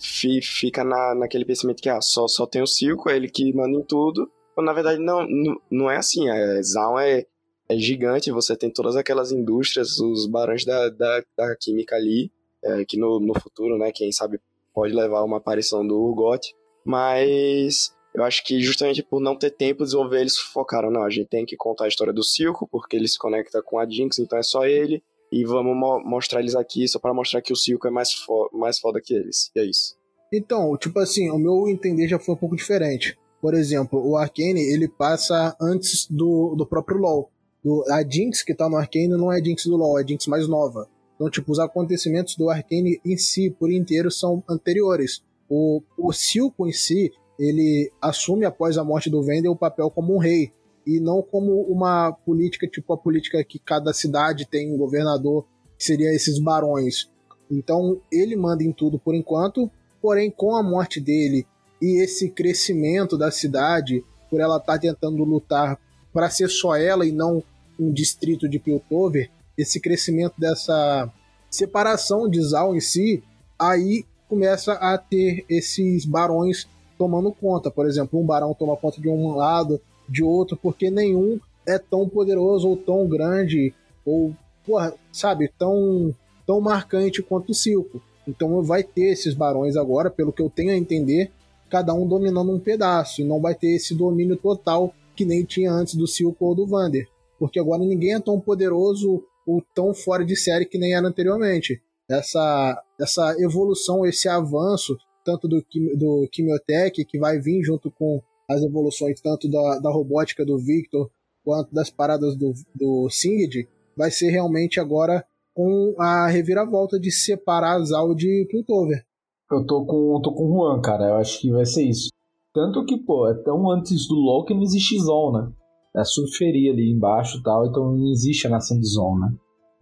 fica 0.00 0.82
na, 0.82 1.14
naquele 1.14 1.44
pensamento 1.44 1.82
que 1.82 1.88
ah, 1.88 2.00
só, 2.00 2.26
só 2.26 2.46
tem 2.46 2.62
o 2.62 2.66
Silco, 2.66 3.10
é 3.10 3.16
ele 3.16 3.28
que 3.28 3.52
manda 3.52 3.78
em 3.78 3.82
tudo, 3.82 4.30
na 4.56 4.72
verdade, 4.72 5.00
não, 5.00 5.26
não 5.70 5.90
é 5.90 5.96
assim. 5.96 6.28
A 6.28 6.62
Zaun 6.62 6.98
é, 6.98 7.24
é 7.68 7.76
gigante, 7.76 8.30
você 8.30 8.56
tem 8.56 8.70
todas 8.70 8.96
aquelas 8.96 9.32
indústrias, 9.32 9.98
os 9.98 10.26
barões 10.26 10.64
da, 10.64 10.88
da, 10.88 11.22
da 11.36 11.56
química 11.56 11.96
ali, 11.96 12.30
é, 12.62 12.84
que 12.84 12.98
no, 12.98 13.20
no 13.20 13.38
futuro, 13.38 13.78
né, 13.78 13.90
quem 13.92 14.12
sabe 14.12 14.40
pode 14.74 14.94
levar 14.94 15.24
uma 15.24 15.38
aparição 15.38 15.86
do 15.86 15.98
Urgot, 15.98 16.54
mas 16.84 17.94
eu 18.14 18.24
acho 18.24 18.44
que 18.44 18.60
justamente 18.60 19.02
por 19.02 19.20
não 19.20 19.36
ter 19.36 19.50
tempo 19.50 19.78
de 19.78 19.90
desenvolver, 19.90 20.20
eles 20.20 20.36
focaram, 20.36 20.90
não, 20.90 21.02
a 21.02 21.10
gente 21.10 21.28
tem 21.28 21.44
que 21.44 21.56
contar 21.56 21.84
a 21.84 21.88
história 21.88 22.12
do 22.12 22.22
Silco, 22.22 22.68
porque 22.70 22.96
ele 22.96 23.08
se 23.08 23.18
conecta 23.18 23.62
com 23.62 23.78
a 23.78 23.88
Jinx, 23.88 24.18
então 24.18 24.38
é 24.38 24.42
só 24.42 24.66
ele, 24.66 25.02
e 25.30 25.44
vamos 25.44 25.76
mo 25.76 26.00
mostrar 26.00 26.40
eles 26.40 26.54
aqui 26.54 26.86
só 26.88 26.98
para 26.98 27.14
mostrar 27.14 27.40
que 27.40 27.52
o 27.52 27.56
Silco 27.56 27.86
é 27.86 27.90
mais, 27.90 28.12
fo 28.12 28.50
mais 28.52 28.78
foda 28.78 29.00
que 29.00 29.14
eles, 29.14 29.50
e 29.54 29.60
é 29.60 29.64
isso. 29.64 29.96
Então, 30.32 30.76
tipo 30.76 30.98
assim, 30.98 31.30
o 31.30 31.38
meu 31.38 31.68
entender 31.68 32.06
já 32.06 32.18
foi 32.18 32.34
um 32.34 32.38
pouco 32.38 32.56
diferente. 32.56 33.18
Por 33.40 33.54
exemplo, 33.54 34.00
o 34.06 34.16
Arcane 34.16 34.60
ele 34.60 34.86
passa 34.86 35.56
antes 35.60 36.06
do, 36.08 36.54
do 36.54 36.66
próprio 36.66 36.98
LoL. 36.98 37.30
Do, 37.64 37.84
a 37.90 38.02
Jinx 38.02 38.42
que 38.42 38.54
tá 38.54 38.68
no 38.68 38.76
Arcane 38.76 39.08
não 39.08 39.32
é 39.32 39.42
Jinx 39.42 39.64
do 39.66 39.76
LoL, 39.76 39.98
é 39.98 40.06
Jinx 40.06 40.26
mais 40.26 40.46
nova. 40.46 40.88
Então, 41.14 41.28
tipo, 41.28 41.52
os 41.52 41.58
acontecimentos 41.58 42.36
do 42.36 42.48
Arcane 42.48 43.00
em 43.04 43.16
si, 43.16 43.50
por 43.50 43.70
inteiro, 43.70 44.10
são 44.10 44.42
anteriores. 44.48 45.22
O, 45.48 45.82
o 45.98 46.12
Silco 46.12 46.66
em 46.66 46.72
si, 46.72 47.10
ele 47.38 47.90
assume 48.00 48.44
após 48.44 48.78
a 48.78 48.84
morte 48.84 49.10
do 49.10 49.22
Vender 49.22 49.48
o 49.48 49.56
papel 49.56 49.90
como 49.90 50.14
um 50.14 50.18
rei. 50.18 50.52
E 50.86 50.98
não 50.98 51.22
como 51.22 51.62
uma 51.62 52.12
política, 52.12 52.66
tipo 52.66 52.92
a 52.92 52.98
política 52.98 53.42
que 53.44 53.58
cada 53.58 53.92
cidade 53.92 54.46
tem 54.46 54.72
um 54.72 54.78
governador, 54.78 55.46
que 55.78 55.84
seria 55.84 56.12
esses 56.12 56.38
barões. 56.38 57.10
Então, 57.50 58.00
ele 58.10 58.36
manda 58.36 58.62
em 58.62 58.72
tudo 58.72 58.98
por 58.98 59.14
enquanto, 59.14 59.70
porém, 60.00 60.30
com 60.30 60.56
a 60.56 60.62
morte 60.62 61.00
dele 61.00 61.46
e 61.80 62.02
esse 62.02 62.28
crescimento 62.28 63.16
da 63.16 63.30
cidade, 63.30 64.04
por 64.28 64.40
ela 64.40 64.58
estar 64.58 64.74
tá 64.74 64.78
tentando 64.78 65.24
lutar 65.24 65.78
para 66.12 66.28
ser 66.28 66.48
só 66.48 66.76
ela 66.76 67.06
e 67.06 67.12
não 67.12 67.42
um 67.78 67.90
distrito 67.92 68.48
de 68.48 68.58
Piltover, 68.58 69.30
esse 69.56 69.80
crescimento 69.80 70.34
dessa 70.38 71.10
separação 71.50 72.28
de 72.28 72.40
Zal 72.42 72.76
em 72.76 72.80
si, 72.80 73.22
aí 73.58 74.04
começa 74.28 74.74
a 74.74 74.96
ter 74.98 75.44
esses 75.48 76.04
barões 76.04 76.68
tomando 76.98 77.32
conta. 77.32 77.70
Por 77.70 77.86
exemplo, 77.86 78.20
um 78.20 78.26
barão 78.26 78.54
toma 78.54 78.76
conta 78.76 79.00
de 79.00 79.08
um 79.08 79.34
lado, 79.34 79.80
de 80.10 80.24
outro, 80.24 80.58
porque 80.60 80.90
nenhum 80.90 81.38
é 81.66 81.78
tão 81.78 82.08
poderoso 82.08 82.68
ou 82.68 82.76
tão 82.76 83.06
grande 83.06 83.72
ou, 84.04 84.34
porra, 84.66 84.92
sabe, 85.12 85.50
tão, 85.56 86.14
tão 86.44 86.60
marcante 86.60 87.22
quanto 87.22 87.50
o 87.50 87.54
Silco. 87.54 88.02
Então 88.26 88.62
vai 88.62 88.82
ter 88.82 89.12
esses 89.12 89.34
barões 89.34 89.76
agora, 89.76 90.10
pelo 90.10 90.32
que 90.32 90.42
eu 90.42 90.50
tenho 90.50 90.72
a 90.72 90.76
entender, 90.76 91.30
cada 91.70 91.94
um 91.94 92.06
dominando 92.06 92.52
um 92.52 92.58
pedaço, 92.58 93.20
e 93.20 93.24
não 93.24 93.40
vai 93.40 93.54
ter 93.54 93.76
esse 93.76 93.94
domínio 93.94 94.36
total 94.36 94.92
que 95.14 95.24
nem 95.24 95.44
tinha 95.44 95.72
antes 95.72 95.94
do 95.94 96.06
Silco 96.06 96.44
ou 96.46 96.54
do 96.54 96.66
Vander. 96.66 97.06
Porque 97.38 97.60
agora 97.60 97.82
ninguém 97.82 98.14
é 98.14 98.20
tão 98.20 98.40
poderoso 98.40 99.22
ou 99.46 99.62
tão 99.74 99.94
fora 99.94 100.24
de 100.24 100.36
série 100.36 100.66
que 100.66 100.78
nem 100.78 100.94
era 100.94 101.06
anteriormente. 101.06 101.80
Essa, 102.08 102.82
essa 102.98 103.36
evolução, 103.38 104.04
esse 104.04 104.28
avanço, 104.28 104.96
tanto 105.24 105.46
do, 105.46 105.64
do 105.96 106.28
Quimiotech, 106.30 107.04
que 107.04 107.18
vai 107.18 107.38
vir 107.38 107.62
junto 107.62 107.90
com 107.90 108.20
as 108.50 108.62
evoluções 108.62 109.20
tanto 109.20 109.48
da, 109.48 109.78
da 109.78 109.90
robótica 109.90 110.44
do 110.44 110.58
Victor 110.58 111.10
quanto 111.44 111.72
das 111.72 111.88
paradas 111.88 112.36
do, 112.36 112.52
do 112.74 113.08
Singed, 113.08 113.68
vai 113.96 114.10
ser 114.10 114.30
realmente 114.30 114.80
agora 114.80 115.24
com 115.54 115.94
a 115.98 116.26
reviravolta 116.26 116.98
de 116.98 117.10
separar 117.10 117.82
Zal 117.84 118.14
de 118.14 118.46
Piltover. 118.50 119.04
Eu 119.50 119.66
tô 119.66 119.84
com, 119.84 120.20
tô 120.22 120.32
com 120.32 120.44
o 120.44 120.52
Juan, 120.52 120.80
cara. 120.80 121.08
Eu 121.08 121.14
acho 121.16 121.40
que 121.40 121.50
vai 121.50 121.64
ser 121.64 121.84
isso. 121.84 122.08
Tanto 122.52 122.84
que, 122.84 122.96
pô, 122.98 123.28
é 123.28 123.34
tão 123.42 123.70
antes 123.70 124.06
do 124.08 124.44
que 124.46 124.54
não 124.54 124.62
existe 124.62 124.98
Zon, 124.98 125.32
né? 125.32 125.52
É 125.96 126.04
surferia 126.04 126.72
ali 126.72 126.92
embaixo 126.92 127.38
e 127.38 127.42
tal, 127.42 127.66
então 127.66 127.92
não 127.92 128.10
existe 128.10 128.46
a 128.46 128.50
nação 128.50 128.78
de 128.78 128.86
Zon, 128.86 129.18
né? 129.18 129.28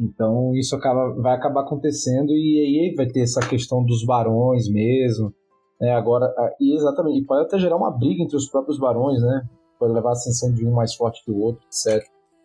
Então 0.01 0.55
isso 0.55 0.75
acaba, 0.75 1.13
vai 1.21 1.37
acabar 1.37 1.63
acontecendo 1.63 2.31
e 2.31 2.89
aí 2.89 2.95
vai 2.95 3.07
ter 3.07 3.21
essa 3.21 3.41
questão 3.41 3.85
dos 3.85 4.05
barões 4.05 4.69
mesmo. 4.71 5.35
Né? 5.81 5.93
Agora, 5.93 6.33
e 6.61 6.75
exatamente, 6.75 7.21
e 7.21 7.25
pode 7.25 7.47
até 7.47 7.59
gerar 7.59 7.77
uma 7.77 7.91
briga 7.91 8.23
entre 8.23 8.37
os 8.37 8.49
próprios 8.49 8.79
barões, 8.79 9.21
né? 9.23 9.49
Pode 9.79 9.93
levar 9.93 10.11
a 10.11 10.13
ascensão 10.13 10.53
de 10.53 10.67
um 10.67 10.73
mais 10.73 10.95
forte 10.95 11.25
que 11.25 11.31
o 11.31 11.39
outro, 11.39 11.63
etc. 11.67 12.05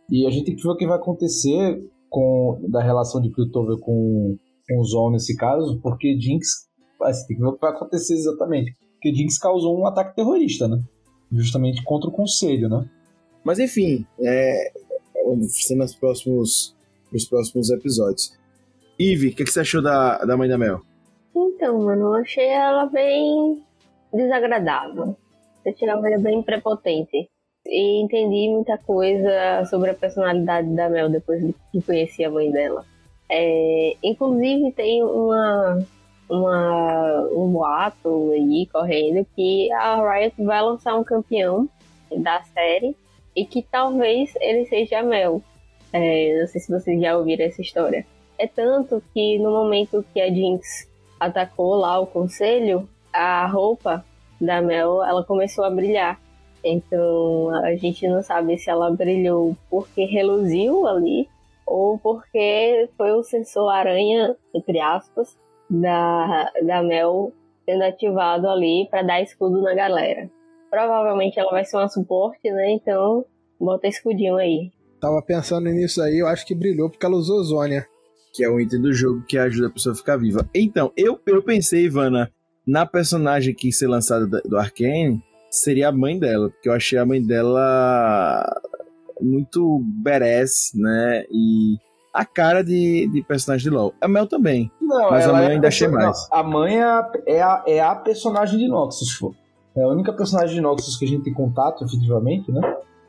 E 0.09 0.27
a 0.27 0.29
gente 0.29 0.45
tem 0.45 0.55
que 0.55 0.61
ver 0.61 0.69
o 0.69 0.75
que 0.75 0.85
vai 0.85 0.97
acontecer 0.97 1.83
com 2.09 2.59
da 2.69 2.81
relação 2.81 3.19
de 3.19 3.29
Piltover 3.29 3.77
com, 3.79 4.37
com 4.69 4.79
o 4.79 4.83
Zon 4.85 5.11
nesse 5.11 5.35
caso, 5.35 5.79
porque 5.81 6.15
Jinx 6.19 6.67
você 7.11 7.27
tem 7.27 7.35
que 7.35 7.41
ver 7.41 7.49
o 7.49 7.53
que 7.53 7.61
vai 7.61 7.71
acontecer 7.71 8.13
exatamente. 8.13 8.75
Porque 8.93 9.13
Jinx 9.13 9.37
causou 9.37 9.77
um 9.77 9.85
ataque 9.85 10.15
terrorista, 10.15 10.67
né? 10.67 10.81
Justamente 11.31 11.83
contra 11.83 12.09
o 12.09 12.13
conselho, 12.13 12.69
né? 12.69 12.89
Mas 13.43 13.59
enfim, 13.59 14.05
é, 14.21 14.71
ser 15.49 15.75
nos 15.75 15.95
próximos, 15.95 16.75
nos 17.11 17.25
próximos 17.25 17.69
episódios. 17.69 18.37
Eve, 18.97 19.29
o 19.29 19.35
que, 19.35 19.43
que, 19.43 19.51
você 19.51 19.61
achou 19.61 19.81
da, 19.81 20.23
da 20.23 20.37
Mãe 20.37 20.47
da 20.47 20.57
Mel? 20.57 20.81
Então, 21.35 21.79
mano, 21.79 22.07
eu 22.07 22.13
achei 22.15 22.47
ela 22.47 22.85
bem 22.85 23.63
desagradável. 24.13 25.15
Eu 25.65 25.71
achei 25.71 25.87
ela 25.87 26.01
bem 26.19 26.41
prepotente. 26.43 27.29
E 27.65 28.01
entendi 28.01 28.49
muita 28.49 28.77
coisa 28.77 29.65
sobre 29.69 29.91
a 29.91 29.93
personalidade 29.93 30.69
da 30.75 30.89
Mel 30.89 31.09
depois 31.09 31.41
de 31.41 31.81
conhecer 31.81 32.25
a 32.25 32.29
mãe 32.29 32.51
dela. 32.51 32.85
É, 33.29 33.95
inclusive, 34.03 34.71
tem 34.73 35.01
uma, 35.01 35.83
uma, 36.29 37.21
um 37.31 37.51
boato 37.51 38.31
aí 38.31 38.67
correndo 38.71 39.25
que 39.35 39.71
a 39.71 39.95
Riot 39.95 40.43
vai 40.43 40.61
lançar 40.61 40.95
um 40.95 41.03
campeão 41.03 41.67
da 42.15 42.43
série 42.43 42.95
e 43.35 43.45
que 43.45 43.61
talvez 43.63 44.33
ele 44.39 44.65
seja 44.65 44.99
a 44.99 45.03
Mel. 45.03 45.41
É, 45.91 46.39
não 46.41 46.47
sei 46.47 46.61
se 46.61 46.71
vocês 46.71 47.01
já 47.01 47.17
ouviram 47.17 47.45
essa 47.45 47.61
história. 47.61 48.05
É 48.37 48.45
tanto 48.45 49.01
que 49.13 49.39
no 49.39 49.51
momento 49.51 50.05
que 50.13 50.19
a 50.19 50.27
Jinx 50.27 50.87
atacou 51.25 51.75
lá 51.75 51.99
o 51.99 52.07
conselho, 52.07 52.87
a 53.11 53.45
roupa 53.47 54.03
da 54.39 54.61
Mel 54.61 55.03
ela 55.03 55.23
começou 55.23 55.63
a 55.63 55.69
brilhar. 55.69 56.19
Então 56.63 57.49
a 57.63 57.75
gente 57.75 58.07
não 58.07 58.21
sabe 58.21 58.57
se 58.57 58.69
ela 58.69 58.91
brilhou 58.91 59.55
porque 59.69 60.05
reluziu 60.05 60.87
ali 60.87 61.27
ou 61.65 61.97
porque 61.97 62.89
foi 62.97 63.11
o 63.11 63.23
sensor 63.23 63.69
aranha, 63.69 64.35
entre 64.53 64.79
aspas, 64.79 65.37
da, 65.69 66.51
da 66.61 66.83
Mel 66.83 67.31
sendo 67.65 67.83
ativado 67.83 68.47
ali 68.47 68.87
para 68.89 69.01
dar 69.01 69.21
escudo 69.21 69.61
na 69.61 69.73
galera. 69.73 70.29
Provavelmente 70.69 71.39
ela 71.39 71.51
vai 71.51 71.63
ser 71.63 71.77
uma 71.77 71.87
suporte, 71.87 72.51
né? 72.51 72.71
Então, 72.71 73.25
bota 73.59 73.87
escudinho 73.87 74.35
aí. 74.35 74.71
Tava 74.99 75.21
pensando 75.21 75.69
nisso 75.69 76.01
aí, 76.01 76.19
eu 76.19 76.27
acho 76.27 76.45
que 76.45 76.55
brilhou 76.55 76.89
porque 76.89 77.05
ela 77.05 77.15
usou 77.15 77.43
Zônia. 77.43 77.85
Que 78.33 78.43
é 78.43 78.49
um 78.49 78.59
item 78.59 78.81
do 78.81 78.91
jogo 78.93 79.23
que 79.27 79.37
ajuda 79.37 79.67
a 79.67 79.69
pessoa 79.69 79.93
a 79.93 79.95
ficar 79.97 80.17
viva. 80.17 80.49
Então, 80.55 80.91
eu, 80.97 81.19
eu 81.27 81.43
pensei, 81.43 81.85
Ivana, 81.85 82.31
na 82.65 82.85
personagem 82.85 83.53
que 83.53 83.67
ia 83.67 83.73
ser 83.73 83.87
lançada 83.87 84.25
da- 84.25 84.41
do 84.41 84.57
Arkane, 84.57 85.21
seria 85.51 85.89
a 85.89 85.91
mãe 85.91 86.17
dela. 86.17 86.49
Porque 86.49 86.67
eu 86.67 86.73
achei 86.73 86.97
a 86.97 87.05
mãe 87.05 87.21
dela 87.23 88.59
muito 89.21 89.81
badass, 90.01 90.71
né? 90.75 91.25
E 91.31 91.77
a 92.13 92.25
cara 92.25 92.63
de, 92.63 93.07
de 93.11 93.23
personagem 93.23 93.69
de 93.69 93.75
LoL. 93.75 93.93
A 94.01 94.07
Mel 94.07 94.27
também. 94.27 94.71
Não, 94.81 95.11
Mas 95.11 95.27
a 95.27 95.33
mãe 95.33 95.45
é 95.45 95.51
ainda 95.51 95.67
achei 95.67 95.87
mais. 95.87 96.27
não, 96.31 96.37
a 96.39 96.43
mãe 96.43 96.75
é 96.77 96.83
a, 96.83 97.11
é, 97.27 97.41
a, 97.41 97.63
é 97.67 97.79
a 97.81 97.95
personagem 97.95 98.57
de 98.59 98.67
Noxus, 98.67 99.17
pô. 99.19 99.33
É 99.75 99.81
a 99.81 99.87
única 99.87 100.13
personagem 100.13 100.55
de 100.55 100.61
Noxus 100.61 100.97
que 100.97 101.05
a 101.05 101.07
gente 101.07 101.23
tem 101.23 101.33
contato, 101.33 101.83
efetivamente, 101.83 102.51
né? 102.51 102.61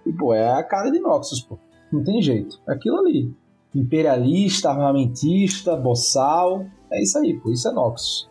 E, 0.07 0.13
pô, 0.13 0.33
é 0.35 0.51
a 0.53 0.63
cara 0.63 0.91
de 0.91 0.99
Noxus, 1.01 1.41
pô. 1.41 1.59
Não 1.93 2.03
tem 2.03 2.21
jeito. 2.23 2.59
É 2.69 2.73
aquilo 2.73 2.99
ali. 2.99 3.31
Imperialista, 3.75 4.71
armamentista, 4.71 5.77
boçal. 5.77 6.67
É 6.93 7.03
isso 7.03 7.19
aí, 7.19 7.35
pô. 7.35 7.51
Isso 7.51 7.69
é 7.69 7.73
Noxus. 7.73 8.29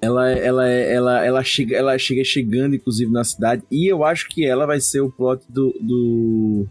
Ela, 0.00 0.32
ela, 0.32 0.68
ela, 0.68 1.24
ela, 1.24 1.44
chega, 1.44 1.76
ela 1.76 1.96
chega 1.96 2.24
chegando, 2.24 2.74
inclusive, 2.74 3.10
na 3.12 3.22
cidade. 3.22 3.62
E 3.70 3.86
eu 3.86 4.02
acho 4.04 4.28
que 4.28 4.44
ela 4.44 4.66
vai 4.66 4.80
ser 4.80 5.00
o 5.00 5.08
plot 5.10 5.44
do, 5.48 5.72
do, 5.80 6.66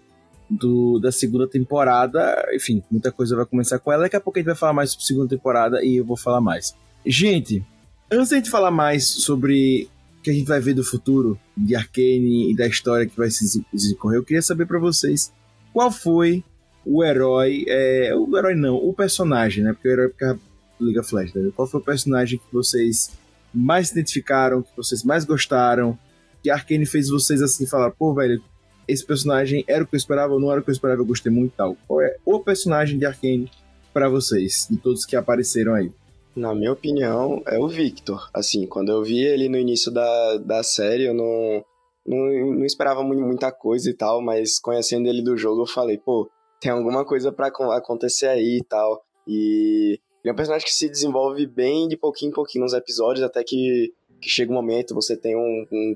do- 0.49 0.99
da 0.99 1.11
segunda 1.13 1.47
temporada. 1.47 2.45
Enfim, 2.53 2.83
muita 2.91 3.09
coisa 3.11 3.35
vai 3.35 3.45
começar 3.45 3.79
com 3.79 3.91
ela. 3.91 4.03
Daqui 4.03 4.17
a 4.17 4.19
pouco 4.19 4.38
a 4.38 4.41
gente 4.41 4.47
vai 4.47 4.55
falar 4.55 4.73
mais 4.73 4.91
sobre 4.91 5.03
a 5.03 5.07
segunda 5.07 5.29
temporada 5.29 5.81
e 5.83 5.95
eu 5.95 6.05
vou 6.05 6.17
falar 6.17 6.41
mais. 6.41 6.75
Gente, 7.05 7.65
antes 8.11 8.29
da 8.31 8.35
gente 8.35 8.49
falar 8.49 8.69
mais 8.71 9.07
sobre 9.07 9.88
o 10.19 10.21
que 10.23 10.29
a 10.29 10.33
gente 10.33 10.47
vai 10.47 10.59
ver 10.59 10.73
do 10.73 10.83
futuro 10.83 11.39
de 11.55 11.73
Arcane 11.73 12.51
e 12.51 12.55
da 12.55 12.67
história 12.67 13.07
que 13.07 13.17
vai 13.17 13.31
se 13.31 13.63
desencorrer, 13.73 14.19
eu 14.19 14.25
queria 14.25 14.41
saber 14.41 14.65
pra 14.67 14.77
vocês 14.77 15.31
qual 15.71 15.89
foi 15.89 16.43
o 16.85 17.03
herói. 17.03 17.65
É, 17.67 18.13
o 18.15 18.37
herói 18.37 18.55
não, 18.55 18.75
o 18.75 18.93
personagem, 18.93 19.63
né? 19.63 19.73
Porque 19.73 19.87
o 19.87 19.91
herói 19.91 20.09
fica 20.09 20.39
Liga 20.79 21.03
Flash, 21.03 21.33
né? 21.33 21.51
Qual 21.55 21.67
foi 21.67 21.79
o 21.79 21.83
personagem 21.83 22.39
que 22.39 22.53
vocês 22.53 23.11
mais 23.53 23.87
se 23.87 23.93
identificaram, 23.93 24.61
que 24.61 24.75
vocês 24.75 25.03
mais 25.03 25.25
gostaram, 25.25 25.97
que 26.41 26.49
a 26.49 26.55
Arkane 26.55 26.85
fez 26.85 27.09
vocês 27.09 27.41
assim 27.41 27.67
falar, 27.67 27.91
pô, 27.91 28.13
velho, 28.13 28.41
esse 28.87 29.05
personagem 29.05 29.63
era 29.67 29.83
o 29.83 29.87
que 29.87 29.95
eu 29.95 29.97
esperava 29.97 30.33
ou 30.33 30.39
não 30.39 30.51
era 30.51 30.59
o 30.59 30.63
que 30.63 30.69
eu 30.69 30.73
esperava, 30.73 31.01
eu 31.01 31.05
gostei 31.05 31.31
muito 31.31 31.53
e 31.53 31.55
tal. 31.57 31.77
Qual 31.87 32.01
é 32.01 32.15
o 32.25 32.39
personagem 32.39 32.97
de 32.97 33.05
Arkane 33.05 33.49
pra 33.93 34.09
vocês, 34.09 34.67
de 34.69 34.77
todos 34.77 35.05
que 35.05 35.15
apareceram 35.15 35.73
aí? 35.75 35.91
Na 36.35 36.55
minha 36.55 36.71
opinião, 36.71 37.43
é 37.45 37.59
o 37.59 37.67
Victor. 37.67 38.29
Assim, 38.33 38.65
quando 38.65 38.89
eu 38.89 39.03
vi 39.03 39.19
ele 39.19 39.49
no 39.49 39.57
início 39.57 39.91
da, 39.91 40.37
da 40.37 40.63
série, 40.63 41.03
eu 41.03 41.13
não, 41.13 41.63
não, 42.07 42.55
não 42.55 42.65
esperava 42.65 43.03
mu- 43.03 43.19
muita 43.19 43.51
coisa 43.51 43.89
e 43.89 43.93
tal, 43.93 44.21
mas 44.21 44.57
conhecendo 44.57 45.07
ele 45.09 45.21
do 45.21 45.37
jogo, 45.37 45.63
eu 45.63 45.67
falei, 45.67 45.97
pô, 45.97 46.29
tem 46.61 46.71
alguma 46.71 47.03
coisa 47.03 47.35
acon- 47.38 47.71
acontecer 47.71 48.27
aí 48.27 48.59
e 48.59 48.63
tal. 48.63 49.03
E 49.27 49.99
ele 50.23 50.29
é 50.29 50.31
um 50.31 50.35
personagem 50.35 50.65
que 50.65 50.73
se 50.73 50.88
desenvolve 50.88 51.45
bem 51.45 51.88
de 51.89 51.97
pouquinho 51.97 52.29
em 52.29 52.33
pouquinho 52.33 52.63
nos 52.63 52.73
episódios, 52.73 53.25
até 53.25 53.43
que, 53.43 53.91
que 54.21 54.29
chega 54.29 54.51
um 54.51 54.55
momento, 54.55 54.93
você 54.95 55.17
tem 55.17 55.35
um, 55.35 55.65
um, 55.71 55.95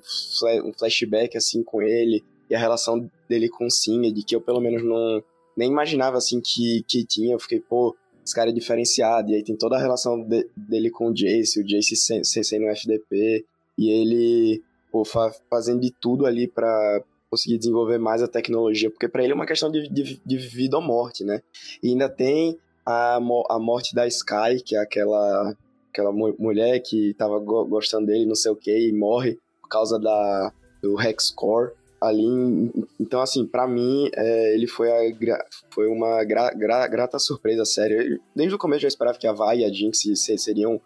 um 0.65 0.73
flashback, 0.73 1.37
assim, 1.37 1.63
com 1.63 1.81
ele, 1.81 2.23
e 2.49 2.55
a 2.55 2.59
relação 2.59 3.09
dele 3.29 3.47
com 3.47 3.67
o 3.67 3.71
Singed, 3.71 4.23
que 4.23 4.35
eu 4.35 4.41
pelo 4.41 4.59
menos 4.59 4.83
não 4.83 5.23
nem 5.55 5.69
imaginava, 5.71 6.17
assim, 6.17 6.41
que, 6.41 6.83
que 6.87 7.05
tinha. 7.05 7.33
Eu 7.35 7.39
fiquei, 7.39 7.59
pô, 7.59 7.95
esse 8.25 8.33
cara 8.35 8.49
é 8.49 8.53
diferenciado. 8.53 9.31
E 9.31 9.35
aí 9.35 9.43
tem 9.43 9.55
toda 9.55 9.75
a 9.77 9.79
relação 9.79 10.19
de- 10.21 10.47
dele 10.57 10.89
com 10.89 11.07
o 11.09 11.13
Jace, 11.13 11.59
o 11.61 11.63
Jace 11.63 11.95
sem- 11.95 12.23
sem- 12.23 12.43
sendo 12.43 12.65
FDP, 12.67 13.45
e 13.77 13.89
ele 13.89 14.63
pô, 14.91 15.03
fa- 15.05 15.33
fazendo 15.49 15.81
de 15.81 15.91
tudo 15.91 16.25
ali 16.25 16.47
pra 16.47 17.03
conseguir 17.29 17.57
desenvolver 17.57 17.97
mais 17.97 18.21
a 18.21 18.27
tecnologia, 18.27 18.89
porque 18.89 19.07
pra 19.07 19.23
ele 19.23 19.33
é 19.33 19.35
uma 19.35 19.45
questão 19.45 19.71
de, 19.71 19.87
de, 19.89 20.21
de 20.25 20.37
vida 20.37 20.77
ou 20.77 20.83
morte, 20.83 21.23
né? 21.23 21.41
E 21.81 21.89
ainda 21.89 22.07
tem 22.09 22.57
a, 22.85 23.15
a 23.15 23.59
morte 23.59 23.93
da 23.95 24.07
Sky, 24.07 24.61
que 24.63 24.75
é 24.75 24.79
aquela, 24.79 25.55
aquela 25.91 26.11
mu- 26.11 26.35
mulher 26.37 26.79
que 26.79 27.13
tava 27.15 27.39
go- 27.39 27.65
gostando 27.65 28.07
dele, 28.07 28.25
não 28.25 28.35
sei 28.35 28.51
o 28.51 28.55
que, 28.55 28.71
e 28.89 28.91
morre 28.93 29.39
por 29.61 29.69
causa 29.69 29.99
da, 29.99 30.53
do 30.81 30.99
Hexcore 31.01 31.71
ali. 31.99 32.71
Então, 32.99 33.19
assim, 33.21 33.45
pra 33.47 33.67
mim, 33.67 34.09
é, 34.13 34.53
ele 34.53 34.67
foi, 34.67 34.89
a 34.91 35.45
foi 35.71 35.87
uma 35.87 36.23
gra- 36.23 36.53
gra- 36.53 36.87
grata 36.87 37.17
surpresa, 37.17 37.65
sério. 37.65 38.01
Eu- 38.01 38.19
Desde 38.35 38.53
o 38.53 38.59
começo 38.59 38.85
eu 38.85 38.89
esperava 38.89 39.17
que 39.17 39.25
a 39.27 39.33
Vi 39.33 39.61
e 39.61 39.65
a 39.65 39.69
Jinx 39.73 39.99
se- 40.15 40.37
seriam 40.37 40.79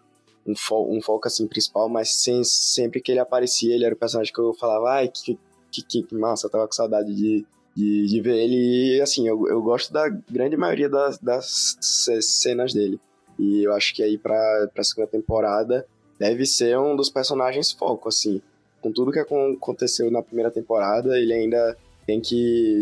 um, 0.46 0.56
fo 0.56 0.86
um 0.90 1.02
foco, 1.02 1.28
assim, 1.28 1.46
principal, 1.46 1.88
mas 1.88 2.14
sem, 2.14 2.42
sempre 2.42 3.00
que 3.02 3.12
ele 3.12 3.20
aparecia, 3.20 3.74
ele 3.74 3.84
era 3.84 3.94
o 3.94 3.98
personagem 3.98 4.32
que 4.32 4.40
eu 4.40 4.54
falava, 4.54 4.90
ai, 4.92 5.08
que, 5.08 5.38
que, 5.70 6.02
que, 6.02 6.14
massa, 6.14 6.46
eu 6.46 6.50
tava 6.50 6.66
com 6.66 6.72
saudade 6.72 7.14
de, 7.14 7.44
de, 7.74 8.06
de 8.06 8.20
ver 8.20 8.36
ele. 8.38 8.96
E, 8.96 9.00
assim, 9.00 9.26
eu, 9.28 9.46
eu 9.48 9.62
gosto 9.62 9.92
da 9.92 10.08
grande 10.08 10.56
maioria 10.56 10.88
das, 10.88 11.18
das 11.18 11.76
ce- 11.80 12.22
cenas 12.22 12.72
dele. 12.74 13.00
E 13.38 13.62
eu 13.64 13.72
acho 13.72 13.94
que 13.94 14.02
aí 14.02 14.18
pra, 14.18 14.68
pra 14.74 14.84
segunda 14.84 15.06
temporada 15.08 15.86
deve 16.18 16.44
ser 16.44 16.78
um 16.78 16.94
dos 16.94 17.08
personagens 17.08 17.72
foco, 17.72 18.08
assim. 18.08 18.42
Com 18.82 18.92
tudo 18.92 19.12
que 19.12 19.18
acon- 19.18 19.54
aconteceu 19.56 20.10
na 20.10 20.22
primeira 20.22 20.50
temporada, 20.50 21.18
ele 21.18 21.32
ainda 21.32 21.76
tem 22.06 22.20
que, 22.20 22.80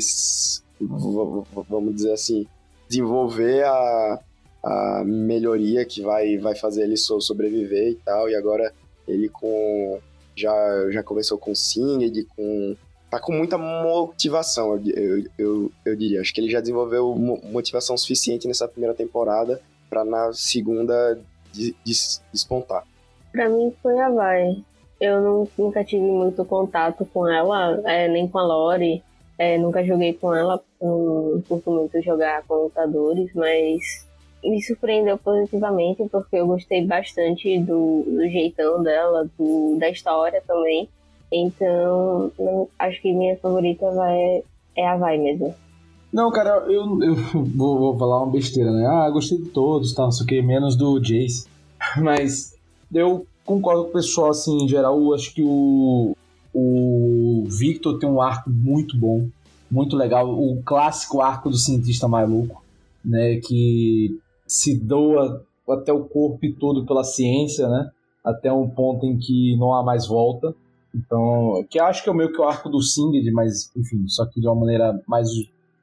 vamos 1.68 1.94
dizer 1.94 2.12
assim, 2.12 2.46
desenvolver 2.88 3.64
a, 3.64 4.20
a 4.64 5.02
melhoria 5.04 5.84
que 5.84 6.00
vai, 6.02 6.38
vai 6.38 6.54
fazer 6.54 6.82
ele 6.84 6.96
so- 6.96 7.20
sobreviver 7.20 7.90
e 7.92 7.94
tal. 7.96 8.28
E 8.28 8.34
agora 8.34 8.72
ele 9.06 9.28
com 9.28 10.00
já, 10.38 10.90
já 10.90 11.02
conversou 11.02 11.38
com 11.38 11.54
Singed, 11.54 12.24
com 12.36 12.76
tá 13.10 13.18
com 13.18 13.32
muita 13.32 13.56
motivação, 13.56 14.78
eu, 14.86 15.24
eu, 15.38 15.72
eu, 15.84 15.96
diria. 15.96 16.20
Acho 16.20 16.32
que 16.34 16.40
ele 16.40 16.50
já 16.50 16.60
desenvolveu 16.60 17.14
mo- 17.14 17.40
motivação 17.44 17.96
suficiente 17.96 18.46
nessa 18.46 18.68
primeira 18.68 18.94
temporada 18.94 19.60
para 19.88 20.04
na 20.04 20.30
segunda 20.34 21.18
des- 21.52 21.74
des- 21.84 22.22
despontar. 22.32 22.84
Pra 23.32 23.48
mim 23.48 23.72
foi 23.82 23.98
a 23.98 24.10
Vai. 24.10 24.62
Eu 25.00 25.20
não- 25.22 25.48
nunca 25.56 25.82
tive 25.84 26.02
muito 26.02 26.44
contato 26.44 27.04
com 27.06 27.26
ela, 27.28 27.80
é, 27.86 28.08
nem 28.08 28.28
com 28.28 28.38
a 28.38 28.44
Lori. 28.46 29.02
É, 29.38 29.56
nunca 29.56 29.84
joguei 29.84 30.12
com 30.14 30.34
ela, 30.34 30.60
não 30.82 31.40
curto 31.48 31.70
muito 31.70 32.02
jogar 32.02 32.42
com 32.46 32.64
lutadores, 32.64 33.30
mas 33.34 34.04
me 34.42 34.62
surpreendeu 34.62 35.18
positivamente 35.18 36.06
porque 36.10 36.36
eu 36.36 36.46
gostei 36.46 36.84
bastante 36.86 37.58
do, 37.60 38.04
do 38.06 38.28
jeitão 38.28 38.82
dela, 38.82 39.28
do, 39.38 39.76
da 39.78 39.88
história 39.88 40.42
também. 40.46 40.88
Então, 41.30 42.32
acho 42.78 43.02
que 43.02 43.12
minha 43.12 43.36
favorita 43.36 43.90
vai, 43.90 44.42
é 44.76 44.88
a 44.88 44.96
Vai 44.96 45.18
mesmo. 45.18 45.54
Não, 46.12 46.30
cara, 46.30 46.64
eu, 46.68 47.02
eu 47.02 47.14
vou, 47.54 47.78
vou 47.78 47.98
falar 47.98 48.22
uma 48.22 48.32
besteira, 48.32 48.70
né? 48.70 48.86
Ah, 48.86 49.10
gostei 49.10 49.38
de 49.38 49.50
todos, 49.50 49.92
tá, 49.92 50.04
não 50.04 50.12
sei 50.12 50.24
o 50.24 50.26
que, 50.26 50.42
menos 50.42 50.74
do 50.74 50.98
Jace. 50.98 51.46
Mas 52.00 52.54
eu 52.92 53.26
concordo 53.44 53.84
com 53.84 53.90
o 53.90 53.92
pessoal, 53.92 54.30
assim, 54.30 54.64
em 54.64 54.68
geral, 54.68 54.98
eu 54.98 55.14
acho 55.14 55.34
que 55.34 55.42
o, 55.42 56.16
o 56.54 57.44
Victor 57.48 57.98
tem 57.98 58.08
um 58.08 58.22
arco 58.22 58.48
muito 58.48 58.96
bom, 58.96 59.28
muito 59.70 59.96
legal. 59.96 60.28
O 60.30 60.62
clássico 60.62 61.20
arco 61.20 61.50
do 61.50 61.56
cientista 61.58 62.08
maluco, 62.08 62.62
né? 63.04 63.36
Que 63.36 64.18
se 64.48 64.78
doa 64.78 65.44
até 65.68 65.92
o 65.92 66.08
corpo 66.08 66.44
e 66.44 66.54
todo 66.54 66.86
pela 66.86 67.04
ciência, 67.04 67.68
né? 67.68 67.90
Até 68.24 68.52
um 68.52 68.68
ponto 68.68 69.06
em 69.06 69.16
que 69.18 69.56
não 69.58 69.74
há 69.74 69.84
mais 69.84 70.06
volta. 70.08 70.54
Então, 70.94 71.64
que 71.70 71.78
acho 71.78 72.02
que 72.02 72.08
é 72.08 72.12
o 72.12 72.14
meio 72.14 72.32
que 72.32 72.40
o 72.40 72.44
arco 72.44 72.68
do 72.68 72.82
Singed, 72.82 73.30
mas, 73.32 73.70
enfim, 73.76 74.08
só 74.08 74.26
que 74.26 74.40
de 74.40 74.48
uma 74.48 74.56
maneira 74.56 75.00
mais 75.06 75.28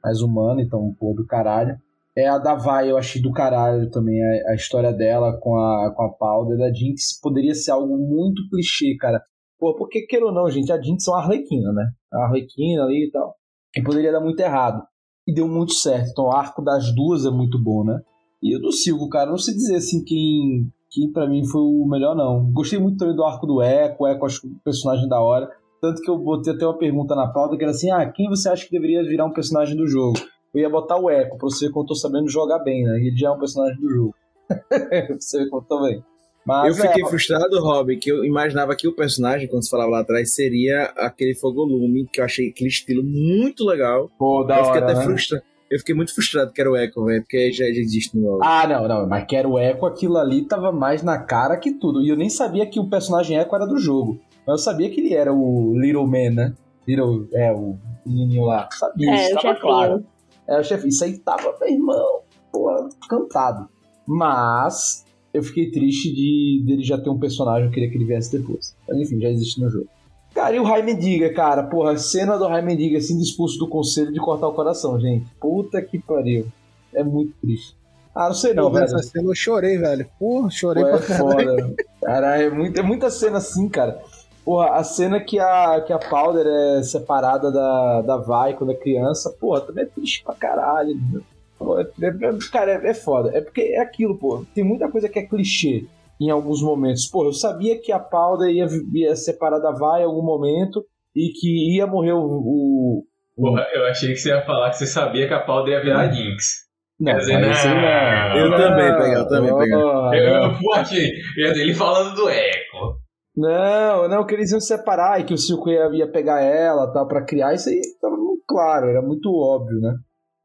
mais 0.06 0.20
humana, 0.20 0.62
então, 0.62 0.94
pô, 1.00 1.12
do 1.12 1.26
caralho. 1.26 1.76
É 2.16 2.28
a 2.28 2.38
da 2.38 2.54
Vai, 2.54 2.90
eu 2.90 2.96
achei 2.96 3.20
do 3.20 3.32
caralho 3.32 3.90
também, 3.90 4.22
a, 4.22 4.52
a 4.52 4.54
história 4.54 4.92
dela 4.92 5.36
com 5.36 5.56
a, 5.56 5.92
com 5.94 6.04
a 6.04 6.08
Powder. 6.10 6.56
Da 6.56 6.72
Jinx 6.72 7.20
poderia 7.20 7.54
ser 7.54 7.72
algo 7.72 7.98
muito 7.98 8.48
clichê, 8.48 8.96
cara. 8.96 9.20
Pô, 9.58 9.74
porque, 9.74 10.02
queira 10.02 10.26
ou 10.26 10.32
não, 10.32 10.48
gente, 10.48 10.70
a 10.70 10.80
Jinx 10.80 11.08
é 11.08 11.10
uma 11.10 11.20
arlequina, 11.20 11.72
né? 11.72 11.90
É 12.12 12.16
uma 12.16 12.26
arlequina 12.26 12.84
ali 12.84 13.08
e 13.08 13.10
tal. 13.10 13.34
E 13.76 13.82
poderia 13.82 14.12
dar 14.12 14.20
muito 14.20 14.38
errado. 14.38 14.82
E 15.26 15.34
deu 15.34 15.48
muito 15.48 15.72
certo. 15.72 16.10
Então, 16.10 16.26
o 16.26 16.32
arco 16.32 16.62
das 16.62 16.94
duas 16.94 17.26
é 17.26 17.30
muito 17.30 17.60
bom, 17.60 17.84
né? 17.84 18.00
E 18.42 18.56
o 18.56 18.60
do 18.60 18.72
Silvo, 18.72 19.08
cara, 19.08 19.30
não 19.30 19.38
sei 19.38 19.54
dizer 19.54 19.76
assim 19.76 20.04
quem, 20.04 20.70
quem 20.90 21.10
pra 21.12 21.28
mim 21.28 21.46
foi 21.46 21.60
o 21.60 21.86
melhor, 21.86 22.14
não. 22.14 22.50
Gostei 22.52 22.78
muito 22.78 22.98
também 22.98 23.16
do 23.16 23.24
arco 23.24 23.46
do 23.46 23.62
Echo. 23.62 23.96
O 23.98 24.08
Echo 24.08 24.24
acho 24.24 24.46
um 24.46 24.58
personagem 24.64 25.08
da 25.08 25.20
hora. 25.20 25.50
Tanto 25.80 26.00
que 26.02 26.10
eu 26.10 26.18
botei 26.18 26.52
até 26.52 26.66
uma 26.66 26.78
pergunta 26.78 27.14
na 27.14 27.28
pauta 27.28 27.56
que 27.56 27.62
era 27.62 27.72
assim: 27.72 27.90
ah, 27.90 28.06
quem 28.10 28.28
você 28.28 28.48
acha 28.48 28.64
que 28.64 28.72
deveria 28.72 29.02
virar 29.02 29.26
um 29.26 29.32
personagem 29.32 29.76
do 29.76 29.86
jogo? 29.86 30.18
Eu 30.54 30.60
ia 30.60 30.70
botar 30.70 30.98
o 30.98 31.10
Echo, 31.10 31.36
pra 31.36 31.38
você 31.40 31.66
ver 31.66 31.72
como 31.72 31.84
eu 31.84 31.88
tô 31.88 31.94
sabendo 31.94 32.28
jogar 32.28 32.60
bem, 32.60 32.82
né? 32.82 32.98
Ele 32.98 33.16
já 33.16 33.28
é 33.28 33.30
um 33.30 33.38
personagem 33.38 33.80
do 33.80 33.90
jogo. 33.90 34.14
pra 34.46 35.16
você 35.20 35.38
ver 35.38 35.50
como 35.50 35.62
eu 35.62 35.66
tô 35.66 35.82
bem. 35.82 36.02
Mas, 36.46 36.78
eu 36.78 36.84
fiquei 36.84 37.02
é, 37.02 37.08
frustrado, 37.08 37.60
Rob, 37.60 37.96
que 37.96 38.08
eu 38.08 38.24
imaginava 38.24 38.76
que 38.76 38.86
o 38.86 38.94
personagem, 38.94 39.48
quando 39.48 39.64
você 39.64 39.70
falava 39.70 39.90
lá 39.90 40.00
atrás, 40.00 40.32
seria 40.32 40.84
aquele 40.96 41.34
Fogolume, 41.34 42.06
que 42.06 42.20
eu 42.20 42.24
achei 42.24 42.50
aquele 42.50 42.68
estilo 42.70 43.02
muito 43.02 43.64
legal. 43.64 44.08
Pô, 44.16 44.44
da 44.44 44.58
eu 44.58 44.64
fiquei 44.66 44.80
hora, 44.80 44.92
até 44.92 45.00
né? 45.00 45.04
frustrado. 45.04 45.44
Eu 45.70 45.78
fiquei 45.80 45.94
muito 45.94 46.14
frustrado 46.14 46.52
que 46.52 46.60
era 46.60 46.70
o 46.70 46.76
Echo, 46.76 47.04
velho, 47.04 47.22
porque 47.22 47.50
já, 47.52 47.64
já 47.64 47.70
existe 47.80 48.16
no 48.16 48.22
LoL. 48.30 48.40
Ah, 48.42 48.66
não, 48.68 48.86
não, 48.86 49.08
mas 49.08 49.24
que 49.26 49.34
era 49.34 49.48
o 49.48 49.58
Echo, 49.58 49.84
aquilo 49.84 50.16
ali 50.16 50.44
tava 50.46 50.70
mais 50.70 51.02
na 51.02 51.18
cara 51.18 51.56
que 51.56 51.72
tudo. 51.72 52.00
E 52.02 52.08
eu 52.08 52.16
nem 52.16 52.30
sabia 52.30 52.66
que 52.66 52.78
o 52.78 52.88
personagem 52.88 53.36
Echo 53.36 53.54
era 53.54 53.66
do 53.66 53.78
jogo. 53.78 54.20
Mas 54.46 54.58
eu 54.60 54.64
sabia 54.64 54.88
que 54.90 55.00
ele 55.00 55.12
era 55.12 55.32
o 55.32 55.72
Little 55.76 56.06
Man, 56.06 56.30
né? 56.34 56.54
Little, 56.86 57.26
é, 57.34 57.52
o 57.52 57.76
menininho 58.06 58.44
lá. 58.44 58.68
Sabia, 58.70 59.10
É, 59.10 59.14
isso 59.24 59.32
o 59.32 59.34
tava 59.42 59.54
chefinho. 59.54 59.60
claro. 59.60 60.04
É, 60.48 60.60
o 60.60 60.62
chefe, 60.62 60.86
isso 60.88 61.04
aí 61.04 61.18
tava, 61.18 61.52
meu 61.60 61.68
irmão, 61.68 62.20
pô, 62.52 62.88
cantado. 63.08 63.68
Mas 64.06 65.04
eu 65.34 65.42
fiquei 65.42 65.70
triste 65.72 66.14
de 66.14 66.62
dele 66.64 66.84
já 66.84 66.96
ter 66.96 67.10
um 67.10 67.18
personagem, 67.18 67.66
eu 67.66 67.72
queria 67.72 67.90
que 67.90 67.96
ele 67.96 68.04
viesse 68.04 68.38
depois. 68.38 68.76
Mas 68.88 68.98
enfim, 68.98 69.20
já 69.20 69.28
existe 69.28 69.60
no 69.60 69.68
jogo. 69.68 69.88
Cara, 70.36 70.54
e 70.54 70.60
o 70.60 70.66
Jaime 70.66 70.94
Diga, 70.94 71.32
cara? 71.32 71.62
Porra, 71.62 71.92
a 71.92 71.96
cena 71.98 72.36
do 72.36 72.46
Jaime 72.46 72.76
Diga 72.76 72.98
assim, 72.98 73.18
expulso 73.18 73.58
do 73.58 73.66
conselho 73.66 74.12
de 74.12 74.20
cortar 74.20 74.46
o 74.48 74.52
coração, 74.52 75.00
gente. 75.00 75.26
Puta 75.40 75.80
que 75.80 75.98
pariu. 75.98 76.46
É 76.94 77.02
muito 77.02 77.32
triste. 77.40 77.74
Ah, 78.14 78.26
não 78.28 78.34
sei 78.34 78.52
não, 78.52 78.70
velho. 78.70 78.84
essa 78.84 78.98
cena, 78.98 79.30
eu 79.30 79.34
chorei, 79.34 79.78
velho. 79.78 80.06
Porra, 80.18 80.50
chorei 80.50 80.84
Pô, 80.84 80.90
pra 80.90 80.98
é 80.98 81.00
caralho. 81.08 81.56
foda. 81.56 81.74
Cara, 82.02 82.42
é, 82.42 82.50
muito, 82.50 82.78
é 82.78 82.82
muita 82.82 83.08
cena 83.10 83.38
assim, 83.38 83.66
cara. 83.68 83.98
Porra, 84.44 84.72
a 84.74 84.84
cena 84.84 85.18
que 85.20 85.38
a, 85.38 85.80
que 85.80 85.92
a 85.92 85.98
Powder 85.98 86.46
é 86.46 86.82
separada 86.82 87.50
da, 87.50 88.02
da 88.02 88.16
Vai 88.18 88.52
quando 88.52 88.72
é 88.72 88.76
criança, 88.76 89.30
porra, 89.40 89.62
também 89.62 89.84
é 89.84 89.86
triste 89.88 90.22
pra 90.22 90.34
caralho. 90.34 90.90
entendeu? 90.90 91.22
Pô, 91.58 91.80
é- 91.80 91.82
é- 91.82 92.50
cara, 92.52 92.72
é, 92.72 92.90
é 92.90 92.94
foda. 92.94 93.30
É 93.34 93.40
porque 93.40 93.62
é 93.62 93.80
aquilo, 93.80 94.14
pô. 94.18 94.44
Tem 94.54 94.62
muita 94.62 94.86
coisa 94.90 95.08
que 95.08 95.18
é 95.18 95.22
clichê 95.22 95.86
em 96.20 96.30
alguns 96.30 96.62
momentos. 96.62 97.06
Pô, 97.10 97.24
eu 97.24 97.32
sabia 97.32 97.80
que 97.80 97.92
a 97.92 97.98
Powder 97.98 98.48
ia, 98.50 98.66
ia 98.94 99.16
separar 99.16 99.58
da 99.58 99.72
Vai 99.72 100.02
em 100.02 100.04
algum 100.04 100.22
momento 100.24 100.84
e 101.14 101.30
que 101.32 101.76
ia 101.76 101.86
morrer 101.86 102.12
o. 102.12 102.20
o- 102.24 103.04
Porra, 103.36 103.66
eu 103.74 103.84
achei 103.86 104.10
que 104.12 104.16
você 104.16 104.30
ia 104.30 104.42
falar 104.46 104.70
que 104.70 104.78
você 104.78 104.86
sabia 104.86 105.28
que 105.28 105.34
a 105.34 105.40
Powder 105.44 105.74
ia 105.74 105.82
virar 105.82 106.10
Jinx. 106.10 106.64
Não, 106.98 107.12
Quer 107.12 107.18
dizer, 107.18 107.50
isso 107.50 107.68
não. 107.68 108.36
Eu 108.38 108.50
também, 108.56 108.96
peguei, 108.96 109.14
eu 109.16 109.28
também 109.28 109.58
peguei. 109.58 109.76
Não, 109.76 110.14
Eu, 110.14 110.40
não. 110.40 110.58
eu, 110.62 110.72
achei. 110.74 111.10
Ele 111.36 111.74
falando 111.74 112.14
do 112.14 112.30
Echo. 112.30 112.96
Não, 113.36 114.08
não, 114.08 114.24
que 114.24 114.34
eles 114.34 114.50
iam 114.50 114.60
separar 114.60 115.20
e 115.20 115.24
que 115.24 115.34
o 115.34 115.38
Silco 115.38 115.68
ia, 115.68 115.90
ia 115.92 116.10
pegar 116.10 116.40
ela 116.40 116.90
tal, 116.90 117.06
pra 117.06 117.22
criar, 117.26 117.52
isso 117.52 117.68
aí 117.68 117.78
tava 118.00 118.16
muito 118.16 118.42
claro, 118.48 118.88
era 118.88 119.02
muito 119.02 119.30
óbvio, 119.30 119.78
né? 119.78 119.92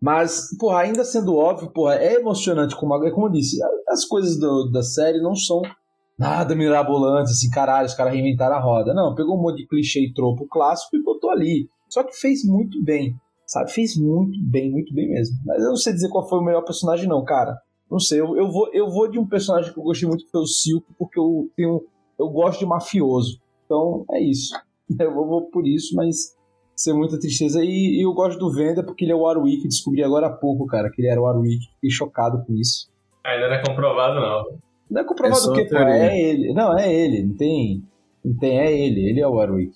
Mas, 0.02 0.50
porra, 0.60 0.80
ainda 0.82 1.06
sendo 1.06 1.38
óbvio, 1.38 1.72
porra, 1.72 1.96
é 1.96 2.16
emocionante, 2.16 2.76
como, 2.76 2.94
a- 2.94 3.12
como 3.12 3.28
eu 3.28 3.32
disse, 3.32 3.58
as 3.92 4.06
coisas 4.06 4.40
do- 4.40 4.70
da 4.72 4.82
série 4.82 5.22
não 5.22 5.36
são 5.36 5.62
nada 6.18 6.56
mirabolantes, 6.56 7.34
assim, 7.34 7.50
caralho, 7.50 7.88
os 7.88 7.94
caras 7.94 8.14
reinventaram 8.14 8.56
a 8.56 8.60
roda. 8.60 8.94
Não, 8.94 9.16
pegou 9.16 9.38
um 9.38 9.42
monte 9.42 9.58
de 9.58 9.68
clichê 9.68 10.02
e 10.02 10.14
tropo 10.14 10.48
clássico 10.48 10.96
e 10.96 11.04
botou 11.04 11.30
ali. 11.30 11.68
Só 11.90 12.04
que 12.04 12.16
fez 12.16 12.46
muito 12.46 12.82
bem, 12.84 13.16
sabe? 13.46 13.72
Fez 13.72 13.98
muito 13.98 14.38
bem, 14.44 14.72
muito 14.72 14.94
bem 14.94 15.10
mesmo. 15.10 15.38
Mas 15.46 15.62
eu 15.62 15.70
não 15.70 15.76
sei 15.78 15.94
dizer 15.94 16.10
qual 16.10 16.28
foi 16.28 16.40
o 16.40 16.44
melhor 16.44 16.64
personagem, 16.64 17.08
não, 17.08 17.24
cara. 17.24 17.58
Não 17.90 18.00
sei, 18.00 18.22
eu, 18.22 18.38
eu, 18.38 18.50
vou, 18.50 18.70
eu 18.74 18.90
vou 18.90 19.10
de 19.10 19.20
um 19.20 19.28
personagem 19.28 19.74
que 19.74 19.80
eu 19.80 19.84
gostei 19.84 20.08
muito, 20.08 20.24
que 20.24 20.32
foi 20.32 20.42
o 20.42 20.48
Silco, 20.48 20.88
porque 20.98 21.20
eu 21.20 21.50
tenho 21.58 21.82
eu 22.18 22.30
gosto 22.30 22.60
de 22.60 22.66
mafioso. 22.66 23.42
Então 23.66 24.06
é 24.12 24.22
isso. 24.22 24.54
Eu 25.00 25.14
vou, 25.14 25.26
vou 25.26 25.42
por 25.50 25.66
isso, 25.66 25.96
mas 25.96 26.36
ser 26.76 26.94
muita 26.94 27.18
tristeza. 27.18 27.64
E, 27.64 28.00
e 28.00 28.06
eu 28.06 28.14
gosto 28.14 28.38
do 28.38 28.52
Venda 28.52 28.84
porque 28.84 29.06
ele 29.06 29.14
é 29.14 29.16
o 29.16 29.22
Warwick. 29.22 29.66
Descobri 29.66 30.04
agora 30.04 30.28
há 30.28 30.30
pouco, 30.30 30.66
cara, 30.66 30.92
que 30.92 31.02
ele 31.02 31.08
era 31.08 31.22
o 31.22 31.24
Warwick. 31.24 31.66
Fiquei 31.76 31.90
chocado 31.90 32.44
com 32.46 32.54
isso. 32.54 32.90
Ainda 33.24 33.48
não 33.48 33.56
é 33.56 33.64
comprovado, 33.64 34.20
não. 34.20 34.58
Não 34.90 35.02
é 35.02 35.04
comprovado 35.04 35.48
É 35.48 35.50
o 35.50 35.54
quê, 35.54 35.64
pô? 35.64 35.70
teoria. 35.70 35.94
É 35.96 36.20
ele. 36.20 36.54
Não, 36.54 36.78
é 36.78 36.94
ele. 36.94 37.24
Não 37.24 37.36
tem. 37.36 37.84
Não 38.24 38.38
tem, 38.38 38.60
é 38.60 38.72
ele. 38.72 39.10
Ele 39.10 39.22
é 39.22 39.28
o 39.28 39.34
Warwick. 39.34 39.74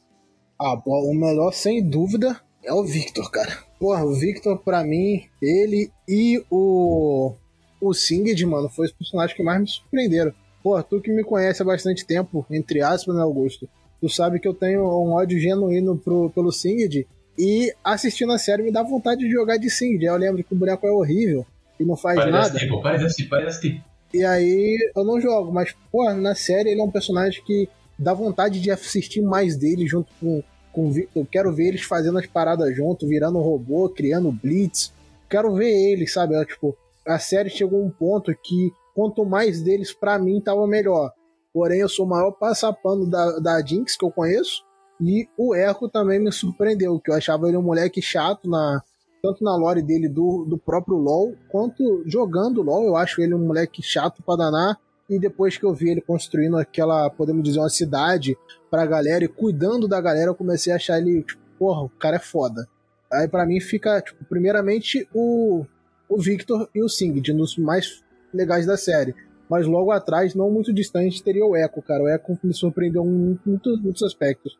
Ah, 0.60 0.78
pô, 0.78 1.10
o 1.10 1.14
melhor, 1.14 1.52
sem 1.54 1.84
dúvida, 1.88 2.40
é 2.64 2.74
o 2.74 2.84
Victor, 2.84 3.30
cara. 3.30 3.52
Porra, 3.80 4.04
o 4.06 4.14
Victor, 4.14 4.58
pra 4.60 4.84
mim, 4.84 5.24
ele 5.42 5.92
e 6.08 6.44
o. 6.50 7.34
O 7.82 7.94
Singed, 7.94 8.44
mano, 8.46 8.70
foi 8.70 8.86
os 8.88 8.92
personagens 8.92 9.36
que 9.36 9.44
mais 9.44 9.60
me 9.60 9.68
surpreenderam. 9.68 10.34
Porra, 10.64 10.82
tu 10.82 11.00
que 11.02 11.12
me 11.12 11.24
conhece 11.24 11.62
há 11.62 11.66
bastante 11.66 12.06
tempo, 12.06 12.46
entre 12.50 12.82
aspas, 12.82 13.14
né, 13.16 13.22
Augusto? 13.22 13.70
Tu 14.02 14.10
sabe 14.10 14.40
que 14.40 14.48
eu 14.48 14.54
tenho 14.54 14.82
um 14.82 15.14
ódio 15.14 15.40
genuíno 15.40 15.98
pro, 15.98 16.30
pelo 16.32 16.52
Singed. 16.52 17.06
E 17.38 17.72
assistindo 17.84 18.32
a 18.32 18.38
série 18.40 18.64
me 18.64 18.72
dá 18.72 18.82
vontade 18.82 19.22
de 19.22 19.30
jogar 19.30 19.58
de 19.58 19.70
Singed. 19.70 20.08
Aí 20.08 20.14
eu 20.14 20.18
lembro 20.18 20.44
que 20.44 20.54
o 20.54 20.58
boneco 20.58 20.88
é 20.88 20.92
horrível 20.92 21.46
e 21.80 21.86
não 21.86 21.96
faz 21.96 22.16
Para 22.16 22.26
de 22.26 22.32
nada. 22.32 22.82
Para 22.82 22.98
de 22.98 23.06
assistir, 23.06 23.30
para 23.30 23.42
de 23.42 23.48
assistir. 23.48 23.84
E 24.14 24.24
aí 24.24 24.92
eu 24.96 25.04
não 25.04 25.20
jogo, 25.20 25.52
mas, 25.52 25.76
pô, 25.92 26.12
na 26.14 26.36
série 26.36 26.70
ele 26.70 26.82
é 26.82 26.84
um 26.84 26.92
personagem 26.92 27.44
que 27.44 27.68
dá 27.98 28.14
vontade 28.14 28.60
de 28.60 28.72
assistir 28.72 29.22
mais 29.22 29.58
dele 29.58 29.88
junto 29.88 30.12
com, 30.20 30.44
com. 30.72 30.92
Eu 31.16 31.26
quero 31.30 31.54
ver 31.54 31.68
eles 31.68 31.82
fazendo 31.82 32.18
as 32.18 32.26
paradas 32.26 32.76
junto, 32.76 33.08
virando 33.08 33.40
robô, 33.40 33.90
criando 33.90 34.32
blitz. 34.32 34.94
Quero 35.30 35.54
ver 35.54 35.70
eles, 35.70 36.14
sabe? 36.14 36.36
É, 36.36 36.46
tipo, 36.46 36.78
a 37.06 37.20
série 37.20 37.50
chegou 37.50 37.82
a 37.82 37.86
um 37.86 37.90
ponto 37.90 38.34
que 38.42 38.72
quanto 38.94 39.26
mais 39.26 39.62
deles, 39.62 39.92
pra 39.92 40.18
mim, 40.18 40.40
tava 40.40 40.66
melhor. 40.66 41.12
Porém, 41.54 41.80
eu 41.80 41.90
sou 41.90 42.06
o 42.06 42.10
maior 42.10 42.32
passapano 42.32 43.06
da, 43.06 43.40
da 43.40 43.62
Jinx 43.62 43.98
que 43.98 44.06
eu 44.06 44.12
conheço. 44.12 44.64
E 45.02 45.28
o 45.38 45.54
Echo 45.54 45.90
também 45.90 46.20
me 46.20 46.32
surpreendeu, 46.32 47.00
que 47.00 47.12
eu 47.12 47.16
achava 47.16 47.48
ele 47.48 47.58
um 47.58 47.62
moleque 47.62 48.02
chato 48.02 48.50
na, 48.50 48.82
tanto 49.26 49.44
na 49.44 49.56
lore 49.56 49.82
dele 49.82 50.08
do, 50.08 50.46
do 50.46 50.58
próprio 50.58 50.98
LoL, 50.98 51.34
quanto 51.50 52.04
jogando 52.06 52.62
LoL, 52.62 52.84
eu 52.84 52.96
acho 52.96 53.22
ele 53.22 53.34
um 53.34 53.48
moleque 53.48 53.82
chato 53.82 54.22
pra 54.22 54.36
danar. 54.36 54.78
E 55.10 55.20
depois 55.20 55.58
que 55.58 55.66
eu 55.66 55.74
vi 55.74 55.90
ele 55.90 56.02
construindo 56.02 56.58
aquela, 56.58 57.10
podemos 57.10 57.44
dizer, 57.44 57.60
uma 57.60 57.70
cidade 57.70 58.38
pra 58.70 58.86
galera 58.86 59.24
e 59.24 59.28
cuidando 59.28 59.88
da 59.88 60.00
galera, 60.00 60.30
eu 60.30 60.36
comecei 60.36 60.72
a 60.72 60.76
achar 60.76 61.00
ele, 61.00 61.24
tipo, 61.24 61.42
porra, 61.58 61.82
o 61.84 61.90
cara 61.90 62.18
é 62.18 62.20
foda. 62.20 62.68
Aí 63.12 63.28
pra 63.28 63.46
mim 63.46 63.60
fica, 63.60 64.02
tipo, 64.02 64.24
primeiramente 64.26 65.08
o, 65.14 65.66
o 66.10 66.18
Victor 66.18 66.70
e 66.74 66.84
o 66.84 66.90
Singed, 66.90 67.34
nos 67.34 67.58
mais 67.58 68.04
legais 68.34 68.66
da 68.66 68.78
série. 68.78 69.16
Mas 69.50 69.68
logo 69.68 69.92
atrás, 69.92 70.34
não 70.34 70.50
muito 70.50 70.74
distante, 70.74 71.24
teria 71.24 71.46
o 71.46 71.56
Echo, 71.56 71.82
cara. 71.82 72.04
O 72.04 72.10
Echo 72.10 72.38
me 72.44 72.54
surpreendeu 72.54 73.04
em 73.06 73.40
muitos, 73.46 73.80
muitos 73.80 74.04
aspectos. 74.04 74.58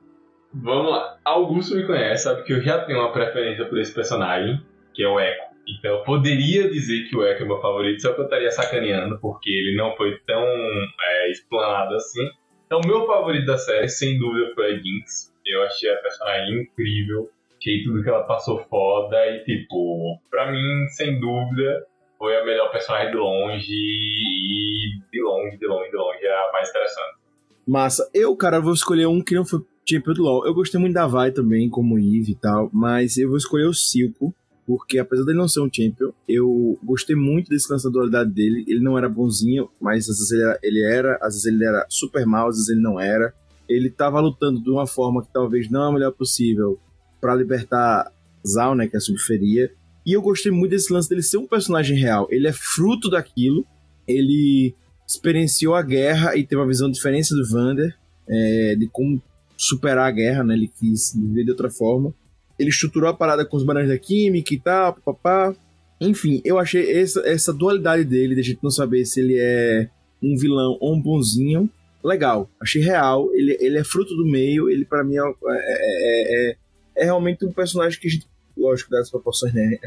Vamos 0.62 0.90
lá. 0.90 1.18
Augusto 1.26 1.76
me 1.76 1.86
conhece, 1.86 2.24
sabe 2.24 2.44
que 2.44 2.54
eu 2.54 2.62
já 2.62 2.80
tenho 2.86 3.00
uma 3.00 3.12
preferência 3.12 3.66
por 3.66 3.78
esse 3.78 3.94
personagem, 3.94 4.62
que 4.94 5.04
é 5.04 5.08
o 5.08 5.20
Echo. 5.20 5.44
Então 5.68 5.96
eu 5.96 6.04
poderia 6.04 6.70
dizer 6.70 7.10
que 7.10 7.18
o 7.18 7.26
Echo 7.26 7.44
é 7.44 7.46
meu 7.46 7.60
favorito, 7.60 8.02
só 8.02 8.14
que 8.14 8.22
eu 8.22 8.26
estaria 8.26 8.52
sacaneando, 8.52 9.20
porque 9.20 9.50
ele 9.50 9.76
não 9.76 9.96
foi 9.98 10.18
tão 10.26 10.44
é, 10.44 11.32
explanado 11.32 11.96
assim. 11.96 12.30
Então 12.66 12.80
meu 12.86 13.06
favorito 13.06 13.46
da 13.46 13.58
série, 13.58 13.90
sem 13.90 14.18
dúvida, 14.18 14.54
foi 14.56 14.74
a 14.74 14.78
Jinx. 14.78 15.34
Eu 15.46 15.64
achei 15.64 15.92
a 15.92 15.98
personagem 15.98 16.62
incrível. 16.62 17.30
Achei 17.58 17.84
tudo 17.84 18.04
que 18.04 18.10
ela 18.10 18.24
passou 18.24 18.64
foda 18.70 19.18
e, 19.28 19.44
tipo, 19.44 20.20
pra 20.30 20.52
mim, 20.52 20.88
sem 20.90 21.20
dúvida, 21.20 21.86
foi 22.18 22.38
a 22.38 22.46
melhor 22.46 22.72
personagem 22.72 23.12
de 23.12 23.18
longe 23.18 23.68
e 23.70 25.00
de 25.12 25.22
longe, 25.22 25.58
de 25.58 25.68
longe, 25.68 25.90
de 25.90 25.98
longe, 25.98 26.26
é 26.26 26.34
a 26.34 26.52
mais 26.54 26.70
interessante. 26.70 27.18
Massa. 27.68 28.10
Eu, 28.14 28.36
cara, 28.38 28.62
vou 28.62 28.74
escolher 28.74 29.08
um 29.08 29.22
que 29.22 29.34
não 29.34 29.44
foi 29.44 29.60
Champion 29.88 30.14
do 30.14 30.24
LoL. 30.24 30.46
Eu 30.46 30.54
gostei 30.54 30.80
muito 30.80 30.94
da 30.94 31.08
Vai 31.08 31.32
também, 31.32 31.70
como 31.70 32.00
Eve 32.00 32.32
e 32.32 32.36
tal, 32.36 32.70
mas 32.74 33.18
eu 33.18 33.30
vou 33.30 33.38
escolher 33.38 33.68
o 33.68 33.74
Silco, 33.74 34.34
porque 34.66 34.98
apesar 34.98 35.24
dele 35.24 35.38
não 35.38 35.48
ser 35.48 35.62
um 35.62 35.70
Champion, 35.72 36.12
eu 36.28 36.78
gostei 36.84 37.16
muito 37.16 37.50
desse 37.50 37.72
lance 37.72 37.86
da 37.86 37.92
dualidade 37.92 38.32
dele. 38.32 38.66
Ele 38.68 38.80
não 38.80 38.98
era 38.98 39.08
bonzinho, 39.08 39.70
mas 39.80 40.10
às 40.10 40.18
vezes 40.18 40.32
ele 40.32 40.42
era, 40.42 40.60
ele 40.64 40.84
era, 40.84 41.16
às 41.22 41.34
vezes 41.36 41.46
ele 41.46 41.66
era 41.66 41.86
super 41.88 42.26
mal, 42.26 42.48
às 42.48 42.56
vezes 42.56 42.70
ele 42.70 42.82
não 42.82 43.00
era. 43.00 43.34
Ele 43.70 43.90
tava 43.90 44.20
lutando 44.20 44.62
de 44.62 44.70
uma 44.70 44.88
forma 44.88 45.24
que 45.24 45.32
talvez 45.32 45.70
não 45.70 45.84
é 45.84 45.90
a 45.90 45.92
melhor 45.92 46.12
possível 46.12 46.80
para 47.22 47.36
libertar 47.36 48.12
Zal, 48.46 48.76
né, 48.76 48.88
que 48.88 48.96
é 48.96 48.98
a 48.98 49.02
subferia. 49.02 49.72
E 50.06 50.14
eu 50.14 50.22
gostei 50.22 50.52
muito 50.52 50.72
desse 50.72 50.94
lance 50.94 51.10
dele 51.10 51.24
ser 51.24 51.38
um 51.38 51.48
personagem 51.48 51.98
real. 51.98 52.28
Ele 52.30 52.48
é 52.48 52.54
fruto 52.54 53.10
daquilo. 53.10 53.66
Ele 54.08 54.76
experienciou 55.08 55.74
a 55.74 55.82
guerra 55.82 56.36
e 56.36 56.44
teve 56.44 56.62
uma 56.62 56.68
visão 56.68 56.90
diferente 56.90 57.30
do 57.30 57.48
Vander, 57.48 57.96
é, 58.28 58.76
de 58.76 58.88
como 58.88 59.22
superar 59.58 60.08
a 60.08 60.12
guerra, 60.12 60.44
né? 60.44 60.54
Ele 60.54 60.68
quis 60.68 61.14
viver 61.16 61.44
de 61.44 61.52
outra 61.52 61.70
forma. 61.70 62.14
Ele 62.58 62.70
estruturou 62.70 63.10
a 63.10 63.14
parada 63.14 63.46
com 63.46 63.58
os 63.58 63.64
barões 63.64 63.88
da 63.88 63.98
química 63.98 64.54
e 64.54 64.60
tal, 64.60 64.94
papá. 64.94 65.56
Enfim, 66.00 66.42
eu 66.44 66.60
achei 66.60 66.92
essa, 67.00 67.22
essa 67.22 67.54
dualidade 67.54 68.04
dele, 68.04 68.36
de 68.36 68.42
a 68.42 68.44
gente 68.44 68.64
não 68.64 68.72
saber 68.72 69.06
se 69.06 69.20
ele 69.20 69.38
é 69.38 69.90
um 70.22 70.38
vilão 70.38 70.78
ou 70.80 70.94
um 70.94 71.02
bonzinho, 71.02 71.70
legal. 72.04 72.50
Achei 72.62 72.82
real. 72.82 73.30
Ele, 73.34 73.58
ele 73.60 73.78
é 73.78 73.84
fruto 73.84 74.16
do 74.16 74.26
meio. 74.26 74.70
Ele, 74.70 74.86
para 74.86 75.04
mim, 75.04 75.16
é, 75.18 75.22
é, 75.22 76.50
é, 76.50 76.56
é, 76.98 77.06
realmente 77.06 77.46
um 77.46 77.52
personagem 77.52 78.00
que 78.00 78.08
a 78.08 78.12
gente, 78.12 78.28
lógico, 78.56 78.92
das 78.92 79.10
proporções, 79.10 79.54
né? 79.54 79.78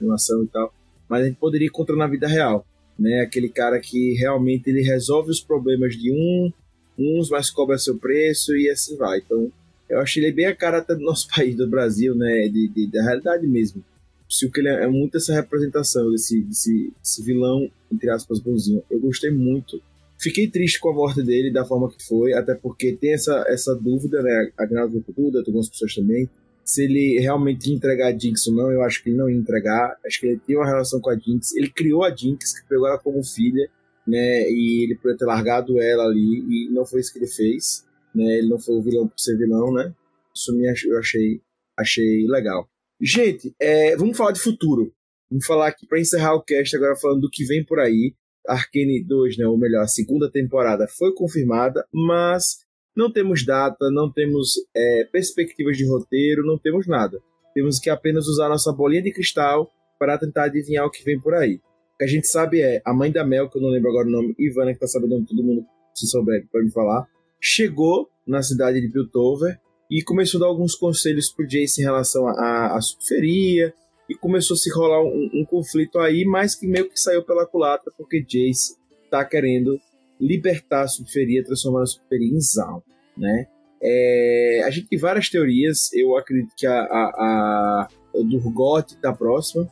Animação 0.00 0.42
e 0.42 0.48
tal. 0.48 0.72
Mas 1.08 1.22
a 1.22 1.26
gente 1.26 1.36
poderia 1.36 1.68
encontrar 1.68 1.96
na 1.96 2.06
vida 2.06 2.26
real. 2.26 2.66
Né? 2.98 3.20
Aquele 3.20 3.48
cara 3.48 3.78
que 3.78 4.14
realmente 4.14 4.68
ele 4.68 4.82
resolve 4.82 5.30
os 5.30 5.40
problemas 5.40 5.94
de 5.94 6.10
um, 6.10 6.52
uns, 6.98 7.30
mas 7.30 7.50
cobra 7.50 7.78
seu 7.78 7.96
preço 7.96 8.56
e 8.56 8.68
assim 8.68 8.96
vai. 8.96 9.18
Então, 9.18 9.50
eu 9.88 10.00
achei 10.00 10.22
ele 10.22 10.32
bem 10.32 10.46
a 10.46 10.54
cara 10.54 10.78
até 10.78 10.94
do 10.94 11.02
nosso 11.02 11.28
país, 11.34 11.56
do 11.56 11.68
Brasil, 11.68 12.14
né? 12.14 12.48
De, 12.48 12.68
de 12.68 12.90
da 12.90 13.02
realidade 13.02 13.46
mesmo. 13.46 13.84
O 14.28 14.32
Silco 14.32 14.58
ele 14.58 14.68
é 14.68 14.88
muito 14.88 15.16
essa 15.16 15.32
representação 15.32 16.10
desse, 16.10 16.42
desse, 16.42 16.92
desse 17.00 17.22
vilão, 17.22 17.70
entre 17.92 18.10
aspas, 18.10 18.40
bonzinho. 18.40 18.82
Eu 18.90 18.98
gostei 18.98 19.30
muito. 19.30 19.80
Fiquei 20.18 20.48
triste 20.48 20.80
com 20.80 20.90
a 20.90 20.94
morte 20.94 21.22
dele, 21.22 21.52
da 21.52 21.64
forma 21.64 21.90
que 21.90 22.02
foi, 22.04 22.32
até 22.32 22.54
porque 22.54 22.96
tem 22.96 23.12
essa, 23.12 23.44
essa 23.48 23.74
dúvida, 23.74 24.22
né? 24.22 24.50
A 24.58 24.64
Granada 24.64 25.00
dúvida, 25.16 25.40
algumas 25.46 25.68
pessoas 25.68 25.94
também. 25.94 26.28
Se 26.64 26.82
ele 26.82 27.20
realmente 27.20 27.70
ia 27.70 27.76
entregar 27.76 28.08
a 28.08 28.18
Jinx 28.18 28.48
ou 28.48 28.54
não, 28.54 28.72
eu 28.72 28.82
acho 28.82 29.00
que 29.02 29.10
ele 29.10 29.18
não 29.18 29.30
ia 29.30 29.36
entregar. 29.36 29.96
Acho 30.04 30.18
que 30.18 30.26
ele 30.26 30.40
tinha 30.44 30.58
uma 30.58 30.66
relação 30.66 31.00
com 31.00 31.10
a 31.10 31.16
Jinx. 31.16 31.54
Ele 31.54 31.70
criou 31.70 32.02
a 32.02 32.12
Jinx, 32.12 32.58
que 32.58 32.68
pegou 32.68 32.88
ela 32.88 32.98
como 32.98 33.22
filha, 33.22 33.70
né? 34.06 34.50
E 34.50 34.84
ele 34.84 34.96
podia 34.96 35.16
ter 35.16 35.24
largado 35.24 35.80
ela 35.80 36.04
ali, 36.04 36.44
e 36.48 36.70
não 36.70 36.86
foi 36.86 37.00
isso 37.00 37.12
que 37.12 37.18
ele 37.18 37.26
fez. 37.26 37.84
Né? 38.14 38.38
Ele 38.38 38.48
não 38.48 38.58
foi 38.58 38.76
o 38.76 38.82
vilão 38.82 39.08
por 39.08 39.18
ser 39.18 39.36
vilão, 39.36 39.72
né? 39.72 39.94
Isso 40.34 40.56
me 40.56 40.66
eu 40.66 40.98
achei, 40.98 41.40
achei 41.78 42.26
legal. 42.26 42.68
Gente, 43.00 43.54
é, 43.60 43.96
vamos 43.96 44.16
falar 44.16 44.32
de 44.32 44.40
futuro. 44.40 44.92
Vamos 45.30 45.44
falar 45.44 45.68
aqui 45.68 45.86
para 45.86 46.00
encerrar 46.00 46.34
o 46.34 46.42
cast 46.42 46.76
agora 46.76 46.96
falando 46.96 47.22
do 47.22 47.30
que 47.30 47.44
vem 47.44 47.64
por 47.64 47.80
aí. 47.80 48.14
Arcane 48.46 49.02
2, 49.02 49.38
né, 49.38 49.46
ou 49.46 49.58
melhor, 49.58 49.82
a 49.82 49.88
segunda 49.88 50.30
temporada 50.30 50.86
foi 50.86 51.12
confirmada, 51.12 51.84
mas 51.92 52.58
não 52.96 53.12
temos 53.12 53.44
data, 53.44 53.90
não 53.90 54.10
temos 54.10 54.54
é, 54.74 55.04
perspectivas 55.10 55.76
de 55.76 55.84
roteiro, 55.84 56.46
não 56.46 56.56
temos 56.56 56.86
nada. 56.86 57.18
Temos 57.54 57.78
que 57.78 57.90
apenas 57.90 58.28
usar 58.28 58.48
nossa 58.48 58.72
bolinha 58.72 59.02
de 59.02 59.12
cristal 59.12 59.70
para 59.98 60.16
tentar 60.16 60.44
adivinhar 60.44 60.86
o 60.86 60.90
que 60.90 61.02
vem 61.02 61.20
por 61.20 61.34
aí. 61.34 61.60
O 61.96 61.98
que 61.98 62.04
a 62.04 62.08
gente 62.08 62.26
sabe 62.26 62.60
é 62.60 62.82
a 62.84 62.92
mãe 62.92 63.10
da 63.10 63.24
Mel, 63.24 63.48
que 63.48 63.56
eu 63.56 63.62
não 63.62 63.70
lembro 63.70 63.90
agora 63.90 64.06
o 64.06 64.10
nome, 64.10 64.34
Ivana, 64.38 64.74
que 64.74 64.80
tá 64.80 64.86
sabendo 64.86 65.24
todo 65.24 65.42
mundo, 65.42 65.64
se 65.94 66.06
souber, 66.06 66.46
pode 66.52 66.66
me 66.66 66.70
falar, 66.70 67.06
chegou 67.40 68.08
na 68.26 68.42
cidade 68.42 68.80
de 68.80 68.88
Piltover 68.88 69.58
e 69.90 70.02
começou 70.02 70.38
a 70.38 70.40
dar 70.42 70.46
alguns 70.46 70.74
conselhos 70.74 71.30
pro 71.30 71.46
Jace 71.46 71.80
em 71.80 71.84
relação 71.84 72.28
à 72.28 72.78
subferia, 72.82 73.72
e 74.08 74.14
começou 74.14 74.54
a 74.54 74.58
se 74.58 74.70
rolar 74.72 75.02
um, 75.02 75.30
um, 75.34 75.44
conflito 75.44 75.98
aí, 75.98 76.24
mas 76.24 76.54
que 76.54 76.66
meio 76.66 76.88
que 76.88 76.98
saiu 76.98 77.24
pela 77.24 77.46
culatra, 77.46 77.92
porque 77.96 78.22
Jace 78.22 78.76
tá 79.10 79.24
querendo 79.24 79.80
libertar 80.20 80.82
a 80.82 80.88
subferia, 80.88 81.44
transformando 81.44 81.84
a 81.84 81.86
subferia 81.86 82.32
em 82.32 82.40
Zaun, 82.40 82.82
né? 83.16 83.46
É, 83.82 84.62
a 84.64 84.70
gente 84.70 84.88
tem 84.88 84.98
várias 84.98 85.28
teorias, 85.28 85.92
eu 85.92 86.16
acredito 86.16 86.52
que 86.56 86.66
a, 86.66 86.80
a, 86.80 87.82
a 87.84 87.88
do 88.14 88.36
Urgot 88.36 88.96
tá 89.00 89.12
próxima, 89.12 89.68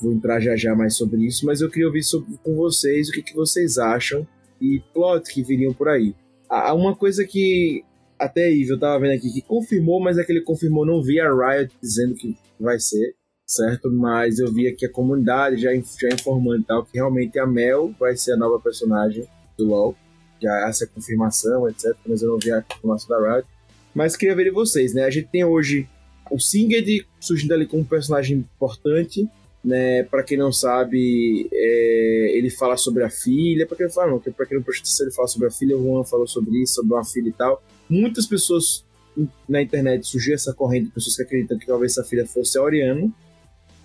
vou 0.00 0.12
entrar 0.12 0.40
já 0.40 0.56
já 0.56 0.74
mais 0.74 0.96
sobre 0.96 1.26
isso, 1.26 1.46
mas 1.46 1.60
eu 1.60 1.70
queria 1.70 1.86
ouvir 1.86 2.02
sobre, 2.02 2.36
com 2.42 2.54
vocês 2.54 3.08
o 3.08 3.12
que, 3.12 3.22
que 3.22 3.34
vocês 3.34 3.78
acham 3.78 4.26
e 4.60 4.82
plot 4.92 5.32
que 5.32 5.42
viriam 5.42 5.72
por 5.72 5.88
aí. 5.88 6.14
Há 6.48 6.74
uma 6.74 6.94
coisa 6.94 7.24
que 7.24 7.84
até 8.18 8.50
Evil 8.50 8.78
tava 8.78 9.00
vendo 9.00 9.16
aqui 9.16 9.32
que 9.32 9.42
confirmou, 9.42 10.00
mas 10.00 10.18
aquele 10.18 10.40
confirmou 10.40 10.86
não 10.86 11.02
vi 11.02 11.20
a 11.20 11.28
Riot 11.30 11.72
dizendo 11.82 12.14
que 12.14 12.36
vai 12.58 12.78
ser, 12.78 13.14
certo? 13.46 13.90
Mas 13.90 14.38
eu 14.38 14.52
vi 14.52 14.66
aqui 14.66 14.86
a 14.86 14.90
comunidade 14.90 15.56
já, 15.56 15.70
já 15.72 16.08
informando 16.14 16.64
tal 16.64 16.84
que 16.84 16.94
realmente 16.94 17.38
a 17.38 17.46
Mel 17.46 17.94
vai 17.98 18.16
ser 18.16 18.32
a 18.32 18.36
nova 18.36 18.60
personagem 18.60 19.26
do 19.58 19.66
LoL. 19.66 19.96
Já 20.42 20.68
essa 20.68 20.84
é 20.84 20.86
confirmação, 20.86 21.68
etc. 21.68 21.94
Mas 22.06 22.22
eu 22.22 22.30
não 22.30 22.38
vi 22.38 22.50
a 22.50 22.62
confirmação 22.62 23.08
da 23.08 23.34
Riot. 23.34 23.48
Mas 23.94 24.16
queria 24.16 24.34
ver 24.34 24.50
vocês, 24.50 24.94
né? 24.94 25.04
A 25.04 25.10
gente 25.10 25.28
tem 25.28 25.44
hoje 25.44 25.88
o 26.30 26.38
Singed 26.38 27.06
surgindo 27.20 27.54
ali 27.54 27.66
como 27.66 27.82
um 27.82 27.86
personagem 27.86 28.38
importante, 28.38 29.28
né? 29.66 30.04
Para 30.04 30.22
quem 30.22 30.38
não 30.38 30.52
sabe, 30.52 31.48
é, 31.52 32.38
ele 32.38 32.50
fala 32.50 32.76
sobre 32.76 33.02
a 33.02 33.10
filha. 33.10 33.66
Para 33.66 33.76
quem 33.76 33.86
não 33.86 33.92
fala, 33.92 34.10
não, 34.12 34.20
para 34.20 34.46
quem 34.46 34.56
não 34.56 34.64
prestou 34.64 35.04
ele 35.04 35.12
fala 35.12 35.26
sobre 35.26 35.48
a 35.48 35.50
filha. 35.50 35.76
O 35.76 35.82
Juan 35.82 36.04
falou 36.04 36.28
sobre 36.28 36.62
isso, 36.62 36.74
sobre 36.74 36.94
uma 36.94 37.04
filha 37.04 37.28
e 37.28 37.32
tal. 37.32 37.60
Muitas 37.90 38.26
pessoas 38.26 38.86
na 39.48 39.60
internet 39.60 40.06
surgiu 40.06 40.34
essa 40.34 40.54
corrente 40.54 40.86
de 40.86 40.92
pessoas 40.92 41.16
que 41.16 41.22
acreditam 41.22 41.58
que 41.58 41.66
talvez 41.66 41.92
essa 41.92 42.04
filha 42.04 42.26
fosse 42.26 42.56
a 42.58 42.62
Oriana, 42.62 43.10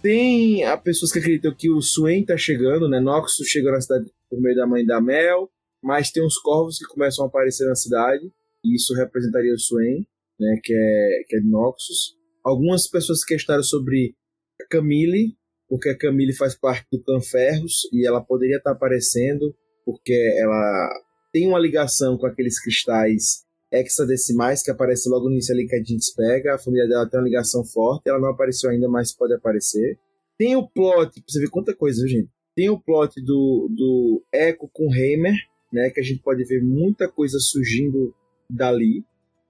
tem 0.02 0.64
a 0.66 0.78
pessoas 0.78 1.12
que 1.12 1.20
acreditam 1.20 1.56
que 1.56 1.70
o 1.70 1.82
Swain 1.82 2.26
tá 2.26 2.38
chegando, 2.38 2.90
né? 2.90 3.00
Noxus 3.00 3.48
chegou 3.48 3.72
na 3.72 3.80
cidade 3.82 4.12
por 4.30 4.42
meio 4.42 4.56
da 4.56 4.68
mãe 4.68 4.86
da 4.86 5.00
Mel, 5.00 5.50
mas 5.82 6.12
tem 6.12 6.24
uns 6.24 6.38
corvos 6.38 6.78
que 6.78 6.86
começam 6.86 7.24
a 7.24 7.28
aparecer 7.28 7.66
na 7.66 7.76
cidade, 7.76 8.32
e 8.64 8.76
isso 8.76 8.94
representaria 8.94 9.54
o 9.54 9.60
Swain, 9.60 10.06
né? 10.40 10.60
Que 10.64 10.74
é, 10.74 11.24
que 11.28 11.38
é 11.38 11.42
Noxus. 11.42 12.16
Algumas 12.44 12.88
pessoas 12.88 13.24
questionaram 13.24 13.64
sobre 13.64 14.16
a 14.62 14.66
Camille, 14.68 15.36
porque 15.72 15.88
a 15.88 15.98
Camille 15.98 16.34
faz 16.34 16.54
parte 16.54 16.86
do 16.92 17.02
Clã 17.02 17.22
Ferros, 17.22 17.88
e 17.94 18.06
ela 18.06 18.20
poderia 18.20 18.58
estar 18.58 18.72
aparecendo, 18.72 19.56
porque 19.86 20.12
ela 20.38 21.02
tem 21.32 21.48
uma 21.48 21.58
ligação 21.58 22.18
com 22.18 22.26
aqueles 22.26 22.62
cristais 22.62 23.46
hexadecimais 23.72 24.62
que 24.62 24.70
aparece 24.70 25.08
logo 25.08 25.28
no 25.28 25.32
início 25.32 25.54
ali 25.54 25.66
que 25.66 25.76
a 25.78 25.82
gente 25.82 26.14
pega. 26.14 26.56
A 26.56 26.60
família 26.60 26.90
dela 26.90 27.10
tem 27.10 27.18
uma 27.18 27.26
ligação 27.26 27.64
forte, 27.64 28.10
ela 28.10 28.20
não 28.20 28.32
apareceu 28.32 28.70
ainda, 28.70 28.90
mas 28.90 29.16
pode 29.16 29.34
aparecer. 29.34 29.98
Tem 30.38 30.58
o 30.58 30.68
plot, 30.68 31.14
pra 31.14 31.24
você 31.26 31.40
ver 31.40 31.50
quanta 31.50 31.74
coisa, 31.74 32.06
gente? 32.06 32.28
Tem 32.54 32.70
o 32.70 32.78
plot 32.78 33.22
do, 33.22 33.70
do 33.74 34.22
Echo 34.34 34.70
com 34.74 34.94
Heimer, 34.94 35.36
né? 35.72 35.90
Que 35.90 36.02
a 36.02 36.04
gente 36.04 36.22
pode 36.22 36.44
ver 36.44 36.62
muita 36.62 37.08
coisa 37.08 37.40
surgindo 37.40 38.14
dali. 38.50 39.06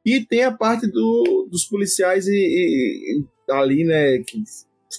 E 0.05 0.23
tem 0.23 0.43
a 0.43 0.51
parte 0.51 0.85
do, 0.85 1.47
dos 1.49 1.65
policiais 1.65 2.27
e, 2.27 2.31
e, 2.31 3.21
e 3.21 3.51
ali, 3.51 3.83
né? 3.83 4.19
Que, 4.19 4.43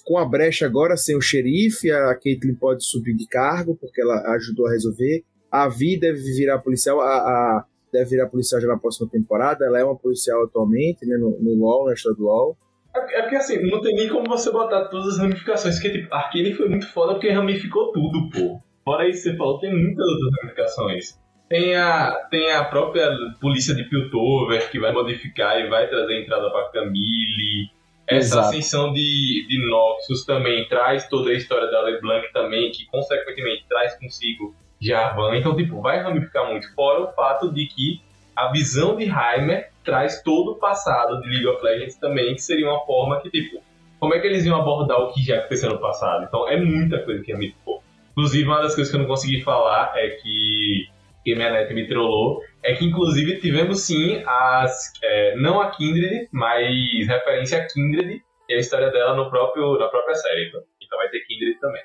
com 0.05 0.19
a 0.19 0.25
brecha 0.25 0.67
agora 0.67 0.97
sem 0.97 1.17
o 1.17 1.21
xerife, 1.21 1.91
a 1.91 2.15
Caitlyn 2.15 2.55
pode 2.55 2.85
subir 2.85 3.15
de 3.15 3.27
cargo, 3.27 3.77
porque 3.77 4.01
ela 4.01 4.35
ajudou 4.35 4.67
a 4.67 4.71
resolver. 4.71 5.25
A 5.51 5.69
Vi 5.69 5.99
deve 5.99 6.19
virar 6.19 6.59
policial. 6.61 7.01
A, 7.01 7.09
a, 7.09 7.65
deve 7.93 8.11
virar 8.11 8.29
policial 8.29 8.61
já 8.61 8.69
na 8.69 8.79
próxima 8.79 9.09
temporada. 9.11 9.67
Ela 9.67 9.81
é 9.81 9.85
uma 9.85 9.97
policial 9.97 10.45
atualmente, 10.45 11.05
né, 11.05 11.17
no, 11.17 11.39
no 11.41 11.55
LoL, 11.55 11.87
na 11.87 11.93
história 11.93 12.17
do 12.17 12.25
LoL. 12.25 12.57
É, 12.95 13.19
é 13.19 13.23
porque 13.23 13.37
assim, 13.37 13.63
não 13.71 13.81
tem 13.81 13.95
nem 13.95 14.09
como 14.09 14.27
você 14.27 14.51
botar 14.51 14.87
todas 14.87 15.15
as 15.15 15.19
ramificações, 15.19 15.75
porque 15.75 15.99
tipo, 15.99 16.15
Arkane 16.15 16.55
foi 16.55 16.69
muito 16.69 16.87
foda 16.89 17.15
porque 17.15 17.31
ramificou 17.31 17.93
tudo, 17.93 18.31
pô. 18.31 18.61
Fora 18.85 19.09
isso, 19.09 19.23
você 19.23 19.37
falou, 19.37 19.61
tem 19.61 19.73
muitas 19.73 20.07
outras 20.07 20.31
ramificações. 20.41 21.23
Tem 21.49 21.77
a, 21.77 22.15
tem 22.31 22.51
a 22.51 22.65
própria 22.65 23.11
polícia 23.41 23.75
de 23.75 23.85
Piltover, 23.85 24.71
que 24.71 24.81
vai 24.81 24.93
modificar 24.93 25.61
e 25.61 25.69
vai 25.69 25.89
trazer 25.89 26.23
entrada 26.23 26.51
pra 26.51 26.71
Camille. 26.73 27.71
Essa 28.07 28.37
Exato. 28.37 28.49
ascensão 28.49 28.93
de, 28.93 29.47
de 29.49 29.71
Noxus 29.71 30.25
também 30.25 30.67
traz 30.69 31.09
toda 31.09 31.31
a 31.31 31.35
história 31.35 31.71
da 31.71 31.81
LeBlanc 31.83 32.33
também, 32.33 32.71
que 32.71 32.85
consequentemente 32.87 33.65
traz 33.69 33.97
consigo 33.99 34.55
Jarvan. 34.81 35.37
Então, 35.37 35.55
tipo, 35.57 35.81
vai 35.81 36.03
ramificar 36.03 36.49
muito. 36.49 36.73
Fora 36.75 37.05
o 37.05 37.13
fato 37.13 37.53
de 37.53 37.67
que 37.67 38.03
a 38.35 38.51
visão 38.51 38.97
de 38.97 39.05
Heimer 39.05 39.71
traz 39.85 40.23
todo 40.23 40.53
o 40.53 40.55
passado 40.57 41.21
de 41.21 41.29
League 41.29 41.47
of 41.47 41.65
Legends 41.65 41.97
também, 41.97 42.35
que 42.35 42.43
seria 42.43 42.69
uma 42.69 42.85
forma 42.85 43.21
que, 43.21 43.31
tipo, 43.31 43.63
como 44.01 44.15
é 44.15 44.19
que 44.19 44.27
eles 44.27 44.45
iam 44.45 44.61
abordar 44.61 44.99
o 44.99 45.13
que 45.13 45.23
já 45.23 45.39
aconteceu 45.39 45.71
no 45.71 45.79
passado? 45.79 46.25
Então, 46.25 46.49
é 46.49 46.61
muita 46.61 46.99
coisa 46.99 47.23
que 47.23 47.33
ramificou. 47.33 47.83
Inclusive, 48.11 48.45
uma 48.45 48.61
das 48.61 48.75
coisas 48.75 48.91
que 48.91 48.97
eu 48.97 49.01
não 49.01 49.09
consegui 49.09 49.41
falar 49.43 49.93
é 49.97 50.11
que, 50.11 50.89
que 51.25 51.35
minha 51.35 51.51
net 51.51 51.73
me 51.73 51.89
trollou, 51.89 52.41
é 52.63 52.75
que, 52.75 52.85
inclusive, 52.85 53.41
tivemos 53.41 53.83
sim 53.83 54.23
as. 54.27 54.93
É, 55.03 55.37
não 55.37 55.61
a 55.61 55.71
Kindred, 55.71 56.29
mas 56.33 57.07
referência 57.07 57.59
a 57.59 57.67
Kindred 57.67 58.23
e 58.49 58.55
a 58.55 58.59
história 58.59 58.91
dela 58.91 59.17
no 59.17 59.31
próprio, 59.31 59.79
na 59.79 59.89
própria 59.89 60.15
série. 60.15 60.49
Então, 60.49 60.63
então 60.81 60.99
vai 60.99 61.09
ter 61.09 61.21
Kindred 61.27 61.59
também. 61.61 61.83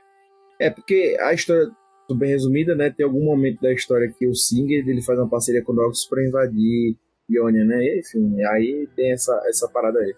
É, 0.59 0.69
porque 0.69 1.15
a 1.19 1.34
história 1.34 1.68
bem 2.15 2.30
resumida, 2.30 2.76
né? 2.76 2.89
Tem 2.89 3.05
algum 3.05 3.23
momento 3.23 3.61
da 3.61 3.73
história 3.73 4.11
que 4.18 4.27
o 4.27 4.34
Singer 4.34 4.88
ele 4.88 5.01
faz 5.01 5.19
uma 5.19 5.30
parceria 5.30 5.64
com 5.64 5.73
o 5.73 5.76
Noxus 5.76 6.07
para 6.07 6.26
invadir 6.26 6.95
Ionia, 7.30 7.65
né? 7.65 7.84
E, 7.84 7.99
enfim, 7.99 8.41
aí 8.43 8.88
tem 8.95 9.11
essa, 9.11 9.39
essa 9.47 9.68
parada 9.68 9.99
aí. 9.99 10.15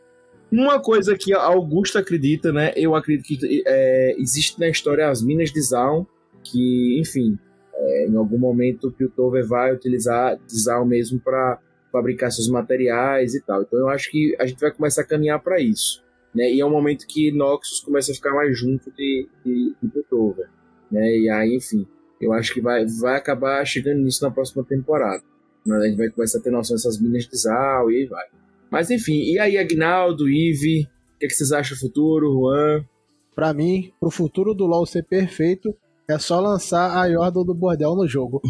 Uma 0.52 0.82
coisa 0.82 1.16
que 1.18 1.34
a 1.34 1.42
Augusta 1.42 2.00
acredita, 2.00 2.52
né? 2.52 2.74
Eu 2.76 2.96
acredito 2.96 3.28
que 3.28 3.64
é, 3.66 4.16
existe 4.18 4.60
na 4.60 4.68
história 4.68 5.10
as 5.10 5.22
minas 5.22 5.52
de 5.52 5.62
Zaun, 5.62 6.06
que, 6.44 7.00
enfim, 7.00 7.38
é, 7.80 8.08
em 8.08 8.16
algum 8.16 8.38
momento 8.38 8.90
o 8.90 8.92
Piltover 8.92 9.48
vai 9.48 9.74
utilizar 9.74 10.38
Zaun 10.50 10.86
mesmo 10.86 11.20
para 11.20 11.60
fabricar 11.92 12.32
seus 12.32 12.50
materiais 12.50 13.34
e 13.34 13.42
tal. 13.42 13.62
Então 13.62 13.80
eu 13.80 13.90
acho 13.90 14.12
que 14.12 14.36
a 14.40 14.46
gente 14.46 14.60
vai 14.60 14.72
começar 14.72 15.02
a 15.02 15.06
caminhar 15.06 15.42
para 15.42 15.60
isso. 15.60 16.04
Né? 16.36 16.52
E 16.52 16.60
é 16.60 16.66
um 16.66 16.70
momento 16.70 17.08
que 17.08 17.32
Noxus 17.32 17.80
começa 17.80 18.12
a 18.12 18.16
ficar 18.16 18.34
mais 18.34 18.58
junto 18.58 18.92
de, 18.92 19.28
de, 19.44 19.74
de 19.82 19.90
Piltover. 19.90 20.50
Né? 20.92 21.18
E 21.18 21.30
aí, 21.30 21.56
enfim, 21.56 21.88
eu 22.22 22.34
acho 22.34 22.54
que 22.54 22.62
vai, 22.62 22.86
vai 22.86 23.16
acabar 23.16 23.66
chegando 23.66 24.02
nisso 24.02 24.24
na 24.24 24.32
próxima 24.32 24.64
temporada. 24.64 25.24
Né? 25.66 25.78
A 25.78 25.88
gente 25.88 25.98
vai 25.98 26.10
começar 26.10 26.40
a 26.40 26.42
ter 26.42 26.52
noção 26.52 26.76
dessas 26.76 27.00
minas 27.00 27.26
de 27.26 27.38
Zal 27.38 27.90
e 27.92 28.06
vai. 28.06 28.26
Mas 28.70 28.92
enfim, 28.92 29.24
e 29.32 29.40
aí, 29.40 29.58
Agnaldo, 29.58 30.30
Ive, 30.30 30.88
o 31.16 31.20
que, 31.20 31.26
é 31.26 31.28
que 31.28 31.34
vocês 31.34 31.52
acham 31.52 31.76
do 31.76 31.80
futuro, 31.80 32.32
Juan? 32.32 32.86
Pra 33.34 33.54
mim, 33.54 33.92
pro 34.00 34.12
futuro 34.12 34.54
do 34.54 34.66
LoL 34.66 34.86
ser 34.86 35.04
perfeito, 35.04 35.76
é 36.10 36.20
só 36.20 36.40
lançar 36.40 36.98
a 36.98 37.06
Yordle 37.06 37.46
do 37.46 37.54
Bordel 37.54 37.96
no 37.96 38.08
jogo. 38.08 38.42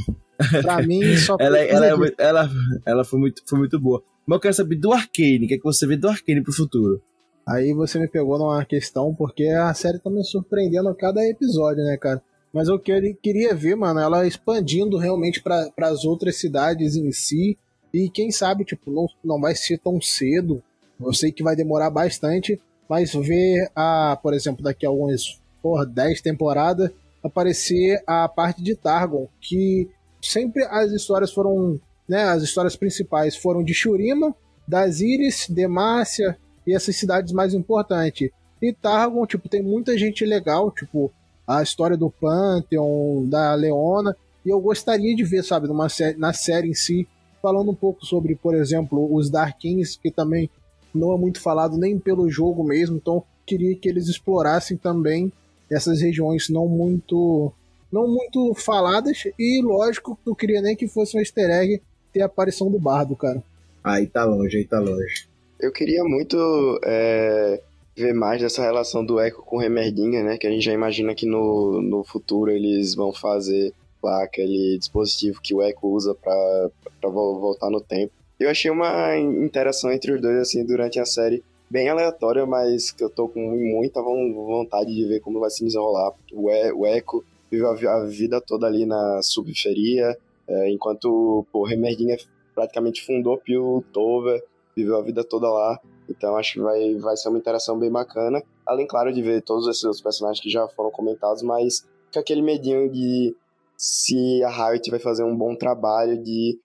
Pra 0.61 0.81
mim, 0.81 1.17
só 1.17 1.35
ela, 1.39 1.57
ela, 1.57 1.85
é 1.87 2.13
ela, 2.17 2.49
ela 2.85 3.05
foi, 3.05 3.19
muito, 3.19 3.41
foi 3.45 3.59
muito 3.59 3.79
boa. 3.79 4.01
Mas 4.25 4.37
eu 4.37 4.41
quero 4.41 4.53
saber 4.53 4.75
do 4.75 4.93
Arcane, 4.93 5.45
o 5.45 5.47
que, 5.47 5.55
é 5.55 5.57
que 5.57 5.63
você 5.63 5.85
vê 5.85 5.97
do 5.97 6.07
Arcane 6.07 6.41
pro 6.41 6.53
futuro? 6.53 7.01
Aí 7.47 7.73
você 7.73 7.99
me 7.99 8.07
pegou 8.07 8.37
numa 8.37 8.63
questão, 8.63 9.13
porque 9.13 9.45
a 9.45 9.73
série 9.73 9.99
tá 9.99 10.09
me 10.09 10.23
surpreendendo 10.23 10.87
a 10.87 10.95
cada 10.95 11.27
episódio, 11.27 11.83
né, 11.83 11.97
cara? 11.97 12.21
Mas 12.53 12.67
eu 12.67 12.79
queria 12.79 13.53
ver, 13.53 13.75
mano, 13.75 13.99
ela 13.99 14.25
expandindo 14.25 14.97
realmente 14.97 15.41
para 15.41 15.71
as 15.79 16.05
outras 16.05 16.35
cidades 16.35 16.95
em 16.95 17.11
si. 17.11 17.57
E 17.93 18.09
quem 18.09 18.31
sabe, 18.31 18.63
tipo, 18.63 18.91
não, 18.91 19.07
não 19.23 19.41
vai 19.41 19.55
ser 19.55 19.79
tão 19.79 19.99
cedo. 19.99 20.61
Eu 20.99 21.13
sei 21.13 21.31
que 21.31 21.43
vai 21.43 21.55
demorar 21.55 21.89
bastante, 21.89 22.59
mas 22.87 23.13
ver 23.13 23.71
a, 23.75 24.17
por 24.21 24.33
exemplo, 24.33 24.63
daqui 24.63 24.85
a 24.85 24.89
algumas, 24.89 25.39
por 25.61 25.85
10 25.85 26.21
temporadas, 26.21 26.91
aparecer 27.23 28.01
a 28.05 28.27
parte 28.27 28.61
de 28.61 28.75
Targon, 28.75 29.27
que 29.41 29.89
sempre 30.21 30.63
as 30.65 30.91
histórias 30.91 31.31
foram, 31.31 31.79
né, 32.07 32.23
as 32.23 32.43
histórias 32.43 32.75
principais 32.75 33.35
foram 33.35 33.63
de 33.63 33.73
Shurima, 33.73 34.35
das 34.67 34.99
Iris, 34.99 35.47
Demacia 35.49 36.37
e 36.65 36.73
essas 36.73 36.95
cidades 36.95 37.33
mais 37.33 37.53
importantes. 37.53 38.29
E 38.61 38.73
Targon, 38.73 39.25
tipo, 39.25 39.49
tem 39.49 39.63
muita 39.63 39.97
gente 39.97 40.25
legal, 40.25 40.71
tipo, 40.71 41.11
a 41.47 41.63
história 41.63 41.97
do 41.97 42.09
Pantheon, 42.09 43.25
da 43.27 43.53
Leona, 43.55 44.15
e 44.45 44.49
eu 44.49 44.59
gostaria 44.59 45.15
de 45.15 45.23
ver, 45.23 45.43
sabe, 45.43 45.67
numa 45.67 45.89
série, 45.89 46.17
na 46.17 46.33
série 46.33 46.69
em 46.69 46.73
si, 46.73 47.07
falando 47.41 47.71
um 47.71 47.75
pouco 47.75 48.05
sobre, 48.05 48.35
por 48.35 48.53
exemplo, 48.53 49.13
os 49.13 49.29
Darkins, 49.29 49.95
que 49.95 50.11
também 50.11 50.49
não 50.93 51.13
é 51.13 51.17
muito 51.17 51.41
falado 51.41 51.77
nem 51.77 51.97
pelo 51.97 52.29
jogo 52.29 52.63
mesmo, 52.63 52.97
então 52.97 53.23
queria 53.45 53.75
que 53.75 53.87
eles 53.87 54.07
explorassem 54.07 54.77
também 54.77 55.31
essas 55.71 56.01
regiões 56.01 56.49
não 56.49 56.67
muito 56.67 57.51
não 57.91 58.07
muito 58.07 58.53
faladas, 58.53 59.23
e 59.37 59.61
lógico, 59.63 60.17
tu 60.23 60.35
queria 60.35 60.61
nem 60.61 60.75
que 60.75 60.87
fosse 60.87 61.17
um 61.17 61.19
easter 61.19 61.49
egg 61.49 61.81
ter 62.13 62.21
a 62.21 62.25
aparição 62.25 62.69
do 62.69 62.79
bardo, 62.79 63.15
cara. 63.15 63.43
Aí 63.83 64.05
tá 64.05 64.23
longe, 64.25 64.57
aí 64.57 64.65
tá 64.65 64.79
longe. 64.79 65.27
Eu 65.59 65.71
queria 65.71 66.03
muito 66.03 66.37
é, 66.85 67.59
ver 67.95 68.13
mais 68.13 68.41
dessa 68.41 68.61
relação 68.61 69.03
do 69.03 69.19
Echo 69.19 69.41
com 69.41 69.57
o 69.57 69.59
Remerdinha, 69.59 70.23
né? 70.23 70.37
Que 70.37 70.47
a 70.47 70.51
gente 70.51 70.63
já 70.63 70.73
imagina 70.73 71.15
que 71.15 71.25
no, 71.25 71.81
no 71.81 72.03
futuro 72.03 72.51
eles 72.51 72.95
vão 72.95 73.11
fazer 73.11 73.73
lá 74.01 74.23
aquele 74.23 74.77
dispositivo 74.77 75.41
que 75.41 75.53
o 75.53 75.61
Echo 75.61 75.87
usa 75.87 76.15
pra, 76.15 76.69
pra 77.01 77.09
voltar 77.09 77.69
no 77.69 77.81
tempo. 77.81 78.13
Eu 78.39 78.49
achei 78.49 78.71
uma 78.71 79.17
interação 79.17 79.91
entre 79.91 80.13
os 80.13 80.21
dois, 80.21 80.37
assim, 80.37 80.63
durante 80.63 80.99
a 80.99 81.05
série 81.05 81.43
bem 81.69 81.89
aleatória, 81.89 82.45
mas 82.45 82.91
que 82.91 83.03
eu 83.03 83.09
tô 83.09 83.27
com 83.27 83.39
muita 83.39 84.01
vontade 84.01 84.93
de 84.93 85.05
ver 85.05 85.19
como 85.19 85.39
vai 85.39 85.49
se 85.49 85.63
desenrolar. 85.63 86.13
O, 86.33 86.49
e, 86.49 86.71
o 86.71 86.85
Echo 86.85 87.23
vive 87.51 87.87
a, 87.87 87.95
a, 87.95 88.05
vida 88.05 88.41
toda 88.41 88.67
ali 88.67 88.85
na 88.85 89.21
subferia, 89.21 90.17
é, 90.47 90.71
enquanto 90.71 91.45
o 91.51 91.63
Remerdinha 91.63 92.17
praticamente 92.55 93.05
fundou 93.05 93.37
Piltover, 93.37 94.43
viveu 94.75 94.97
a 94.97 95.01
vida 95.01 95.23
toda 95.23 95.49
lá. 95.49 95.79
Então 96.09 96.35
acho 96.35 96.53
que 96.53 96.59
vai, 96.59 96.95
vai 96.95 97.15
ser 97.15 97.29
uma 97.29 97.37
interação 97.37 97.77
bem 97.77 97.91
bacana. 97.91 98.41
Além, 98.65 98.87
claro, 98.87 99.13
de 99.13 99.21
ver 99.21 99.41
todos 99.43 99.67
esses 99.67 99.83
outros 99.83 100.01
personagens 100.01 100.41
que 100.41 100.49
já 100.49 100.67
foram 100.69 100.89
comentados, 100.89 101.43
mas 101.43 101.87
com 102.11 102.19
aquele 102.19 102.41
medinho 102.41 102.89
de 102.89 103.35
se 103.77 104.43
a 104.43 104.49
Riot 104.49 104.89
vai 104.89 104.99
fazer 104.99 105.23
um 105.23 105.35
bom 105.35 105.55
trabalho 105.55 106.17
de 106.21 106.59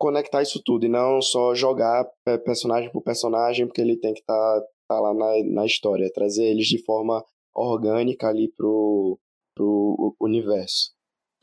conectar 0.00 0.40
isso 0.40 0.62
tudo 0.64 0.86
e 0.86 0.88
não 0.88 1.20
só 1.20 1.54
jogar 1.54 2.08
personagem 2.42 2.90
por 2.90 3.02
personagem, 3.02 3.66
porque 3.66 3.82
ele 3.82 3.98
tem 3.98 4.14
que 4.14 4.20
estar 4.20 4.34
tá, 4.34 4.66
tá 4.88 4.98
lá 4.98 5.12
na, 5.12 5.44
na 5.44 5.66
história, 5.66 6.10
trazer 6.10 6.44
eles 6.44 6.66
de 6.66 6.82
forma 6.82 7.22
orgânica 7.54 8.26
ali 8.26 8.50
pro, 8.56 9.18
pro 9.54 10.16
universo. 10.18 10.92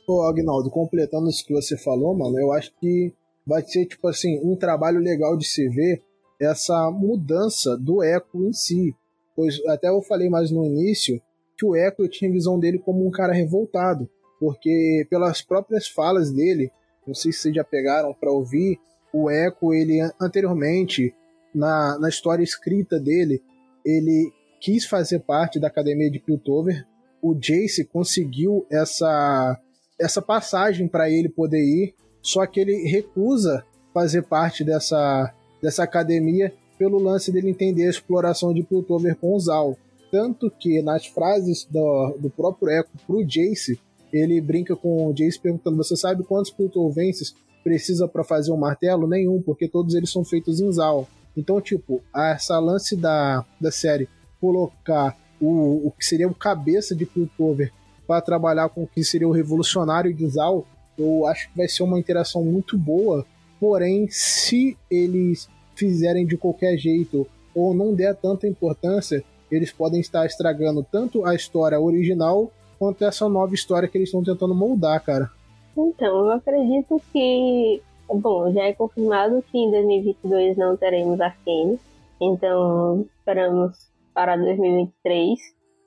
Ô, 0.10 0.24
Agnaldo, 0.24 0.72
completando 0.72 1.30
isso 1.30 1.46
que 1.46 1.54
você 1.54 1.78
falou, 1.78 2.18
mano, 2.18 2.40
eu 2.40 2.52
acho 2.52 2.74
que 2.80 3.14
vai 3.46 3.62
ser, 3.62 3.86
tipo 3.86 4.08
assim, 4.08 4.40
um 4.44 4.56
trabalho 4.56 5.00
legal 5.00 5.38
de 5.38 5.46
se 5.46 5.70
ver 5.70 6.02
essa 6.42 6.90
mudança 6.90 7.78
do 7.78 8.04
Echo 8.04 8.44
em 8.44 8.54
si. 8.54 8.96
Pois 9.36 9.64
até 9.68 9.90
eu 9.90 10.02
falei 10.02 10.30
mais 10.30 10.50
no 10.50 10.66
início 10.66 11.22
que 11.56 11.66
o 11.66 11.76
Echo 11.76 12.02
eu 12.02 12.10
tinha 12.10 12.32
visão 12.32 12.60
dele 12.60 12.80
como 12.80 13.06
um 13.06 13.12
cara 13.12 13.34
revoltado, 13.34 14.10
porque 14.40 15.06
pelas 15.12 15.44
próprias 15.44 15.88
falas 15.88 16.32
dele, 16.32 16.72
não 17.08 17.16
sei 17.16 17.32
se 17.32 17.40
vocês 17.40 17.56
já 17.56 17.64
pegaram 17.64 18.14
para 18.14 18.32
ouvir, 18.32 18.80
o 19.14 19.32
Echo, 19.32 19.74
ele 19.74 20.00
anteriormente, 20.22 21.14
na, 21.56 21.98
na 21.98 22.10
história 22.10 22.44
escrita 22.44 23.00
dele, 23.00 23.42
ele 23.86 24.32
quis 24.60 24.86
fazer 24.86 25.20
parte 25.20 25.60
da 25.60 25.68
academia 25.68 26.12
de 26.12 26.20
Piltover. 26.20 26.86
O 27.22 27.34
Jace 27.34 27.86
conseguiu 27.86 28.66
essa, 28.70 29.60
essa 30.00 30.22
passagem 30.22 30.88
para 30.88 31.10
ele 31.10 31.30
poder 31.30 31.64
ir, 31.64 31.96
só 32.22 32.46
que 32.46 32.60
ele 32.60 32.88
recusa 32.88 33.66
fazer 33.94 34.24
parte 34.24 34.64
dessa, 34.64 35.34
dessa 35.62 35.84
academia 35.84 36.54
pelo 36.78 37.00
lance 37.00 37.32
dele 37.32 37.50
entender 37.50 37.88
a 37.88 37.90
exploração 37.90 38.54
de 38.54 38.62
Piltover 38.62 39.16
com 39.16 39.34
o 39.34 39.40
Zal. 39.40 39.78
Tanto 40.12 40.52
que 40.52 40.82
nas 40.82 41.06
frases 41.08 41.66
do, 41.66 42.18
do 42.20 42.30
próprio 42.30 42.70
Echo 42.70 42.90
pro 43.06 43.26
Jace, 43.26 43.80
ele 44.12 44.40
brinca 44.42 44.76
com 44.76 45.08
o 45.08 45.14
Jace 45.14 45.40
perguntando: 45.40 45.78
Você 45.78 45.96
sabe 45.96 46.24
quantos 46.24 46.52
Piltovenses 46.52 47.36
precisa 47.64 48.08
para 48.08 48.24
fazer 48.24 48.52
um 48.52 48.58
martelo? 48.58 49.08
Nenhum, 49.08 49.42
porque 49.42 49.68
todos 49.68 49.96
eles 49.96 50.12
são 50.12 50.24
feitos 50.24 50.60
em 50.60 50.72
Zal. 50.72 51.08
Então, 51.36 51.62
tipo, 51.62 52.02
essa 52.16 52.58
lance 52.60 52.96
da, 52.96 53.46
da 53.60 53.72
série 53.72 54.10
colocar 54.40 55.16
o, 55.40 55.88
o 55.88 55.92
que 55.92 56.06
seria 56.06 56.28
o 56.28 56.34
cabeça 56.34 56.96
de 56.96 57.06
Piltover 57.06 57.72
para 58.08 58.22
trabalhar 58.22 58.70
com 58.70 58.84
o 58.84 58.88
que 58.88 59.04
seria 59.04 59.28
o 59.28 59.32
revolucionário 59.32 60.14
de 60.14 60.28
Zal, 60.30 60.66
eu 60.98 61.28
acho 61.28 61.50
que 61.50 61.58
vai 61.58 61.68
ser 61.68 61.84
uma 61.84 62.00
interação 62.00 62.44
muito 62.44 62.78
boa. 62.78 63.26
Porém, 63.60 64.08
se 64.10 64.78
eles 64.90 65.50
fizerem 65.76 66.26
de 66.26 66.38
qualquer 66.38 66.78
jeito 66.78 67.28
ou 67.54 67.74
não 67.74 67.94
der 67.94 68.16
tanta 68.16 68.48
importância, 68.48 69.24
eles 69.52 69.72
podem 69.72 70.00
estar 70.00 70.26
estragando 70.26 70.86
tanto 70.90 71.26
a 71.26 71.36
história 71.36 71.80
original 71.80 72.52
quanto 72.78 73.04
essa 73.04 73.28
nova 73.28 73.54
história 73.54 73.88
que 73.88 73.98
eles 73.98 74.10
estão 74.10 74.24
tentando 74.24 74.56
moldar, 74.56 75.04
cara. 75.04 75.30
Então, 75.78 76.26
eu 76.26 76.32
acredito 76.32 77.02
que. 77.12 77.82
Bom, 78.10 78.52
já 78.54 78.64
é 78.64 78.74
confirmado 78.74 79.44
que 79.52 79.58
em 79.58 79.70
2022 79.70 80.56
não 80.56 80.78
teremos 80.78 81.20
Arkane, 81.20 81.78
então 82.22 83.06
esperamos 83.20 83.92
para 84.14 84.38
2023. 84.38 85.38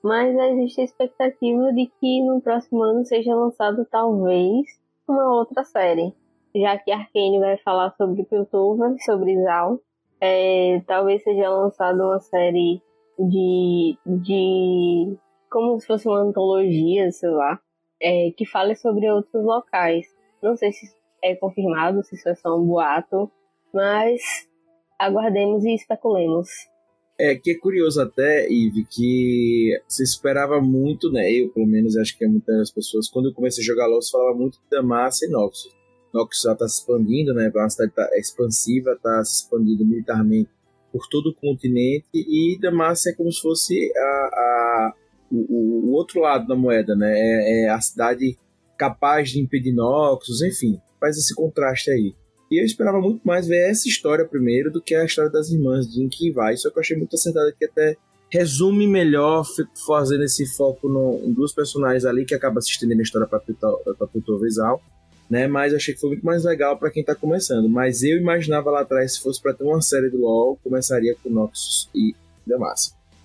Mas 0.03 0.35
existe 0.35 0.81
a 0.81 0.83
expectativa 0.83 1.73
de 1.73 1.91
que 1.99 2.23
no 2.23 2.41
próximo 2.41 2.83
ano 2.83 3.05
seja 3.05 3.35
lançado 3.35 3.85
talvez 3.89 4.65
uma 5.07 5.31
outra 5.35 5.63
série, 5.63 6.13
já 6.55 6.77
que 6.77 6.91
Arkane 6.91 7.39
vai 7.39 7.57
falar 7.57 7.93
sobre 7.97 8.23
Piltover, 8.23 8.95
sobre 9.03 9.41
Zal. 9.43 9.79
É, 10.19 10.81
talvez 10.85 11.23
seja 11.23 11.49
lançada 11.49 12.03
uma 12.03 12.19
série 12.19 12.81
de, 13.17 13.97
de 14.05 15.17
como 15.51 15.79
se 15.79 15.85
fosse 15.85 16.07
uma 16.07 16.21
antologia, 16.21 17.11
sei 17.11 17.29
lá, 17.29 17.59
é, 18.01 18.31
que 18.31 18.45
fale 18.45 18.75
sobre 18.75 19.11
outros 19.11 19.43
locais. 19.43 20.07
Não 20.41 20.55
sei 20.55 20.71
se 20.71 20.87
é 21.21 21.35
confirmado, 21.35 22.03
se 22.03 22.15
isso 22.15 22.27
é 22.29 22.35
só 22.35 22.57
um 22.57 22.65
boato, 22.65 23.29
mas 23.73 24.21
aguardemos 24.97 25.65
e 25.65 25.75
especulemos. 25.75 26.47
É, 27.19 27.35
que 27.35 27.51
é 27.51 27.55
curioso 27.59 28.01
até, 28.01 28.49
Ive, 28.49 28.85
que 28.89 29.79
se 29.87 30.01
esperava 30.01 30.59
muito, 30.59 31.11
né? 31.11 31.31
Eu, 31.31 31.49
pelo 31.49 31.67
menos, 31.67 31.95
acho 31.95 32.17
que 32.17 32.25
é 32.25 32.27
muitas 32.27 32.71
pessoas, 32.71 33.07
quando 33.09 33.27
eu 33.29 33.33
comecei 33.33 33.63
a 33.63 33.67
jogar 33.67 33.85
LoL, 33.85 34.01
se 34.01 34.11
falava 34.11 34.35
muito 34.35 34.53
de 34.53 34.69
Damacia 34.71 35.27
e 35.27 35.31
Noxus. 35.31 35.71
Noxus 36.11 36.41
já 36.43 36.53
está 36.53 36.67
se 36.67 36.79
expandindo, 36.79 37.33
né? 37.33 37.51
A 37.55 37.69
cidade 37.69 37.91
tá 37.91 38.09
expansiva, 38.13 38.93
está 38.93 39.23
se 39.23 39.43
expandindo 39.43 39.85
militarmente 39.85 40.49
por 40.91 41.07
todo 41.07 41.27
o 41.27 41.35
continente, 41.35 42.07
e 42.15 42.57
Damacia 42.59 43.11
é 43.11 43.15
como 43.15 43.31
se 43.31 43.41
fosse 43.41 43.93
a, 43.95 44.01
a 44.01 44.93
o, 45.31 45.89
o, 45.89 45.91
outro 45.93 46.19
lado 46.19 46.47
da 46.47 46.55
moeda, 46.55 46.95
né? 46.95 47.11
É, 47.13 47.65
é, 47.65 47.69
a 47.69 47.79
cidade 47.79 48.37
capaz 48.77 49.29
de 49.29 49.39
impedir 49.39 49.71
Noxus, 49.71 50.41
enfim, 50.41 50.79
faz 50.99 51.17
esse 51.17 51.33
contraste 51.33 51.91
aí. 51.91 52.13
E 52.51 52.59
eu 52.59 52.65
esperava 52.65 52.99
muito 52.99 53.21
mais 53.23 53.47
ver 53.47 53.69
essa 53.69 53.87
história 53.87 54.25
primeiro 54.25 54.71
do 54.71 54.81
que 54.81 54.93
a 54.93 55.05
história 55.05 55.31
das 55.31 55.49
irmãs 55.49 55.87
de 55.89 56.03
Inky 56.03 56.31
vai, 56.31 56.57
só 56.57 56.69
que 56.69 56.77
eu 56.77 56.81
achei 56.81 56.97
muito 56.97 57.15
acertado 57.15 57.53
que 57.57 57.65
até 57.65 57.95
resume 58.29 58.87
melhor 58.87 59.45
fazendo 59.85 60.23
esse 60.23 60.45
foco 60.45 60.87
no, 60.87 61.21
em 61.23 61.33
duas 61.33 61.53
personagens 61.53 62.05
ali 62.05 62.25
que 62.25 62.33
acaba 62.33 62.61
se 62.61 62.69
estendendo 62.69 62.99
a 62.99 63.03
história 63.03 63.27
para 63.27 64.07
Pluto 64.07 64.39
Visal, 64.39 64.81
né? 65.29 65.47
Mas 65.47 65.73
achei 65.73 65.93
que 65.93 65.99
foi 65.99 66.11
muito 66.11 66.25
mais 66.25 66.43
legal 66.43 66.77
para 66.77 66.91
quem 66.91 67.03
tá 67.03 67.15
começando. 67.15 67.69
Mas 67.69 68.03
eu 68.03 68.17
imaginava 68.17 68.69
lá 68.69 68.81
atrás, 68.81 69.13
se 69.13 69.21
fosse 69.21 69.41
para 69.41 69.53
ter 69.53 69.63
uma 69.63 69.81
série 69.81 70.09
do 70.09 70.19
LoL, 70.19 70.57
começaria 70.63 71.15
com 71.21 71.29
Noxus 71.29 71.89
e 71.95 72.13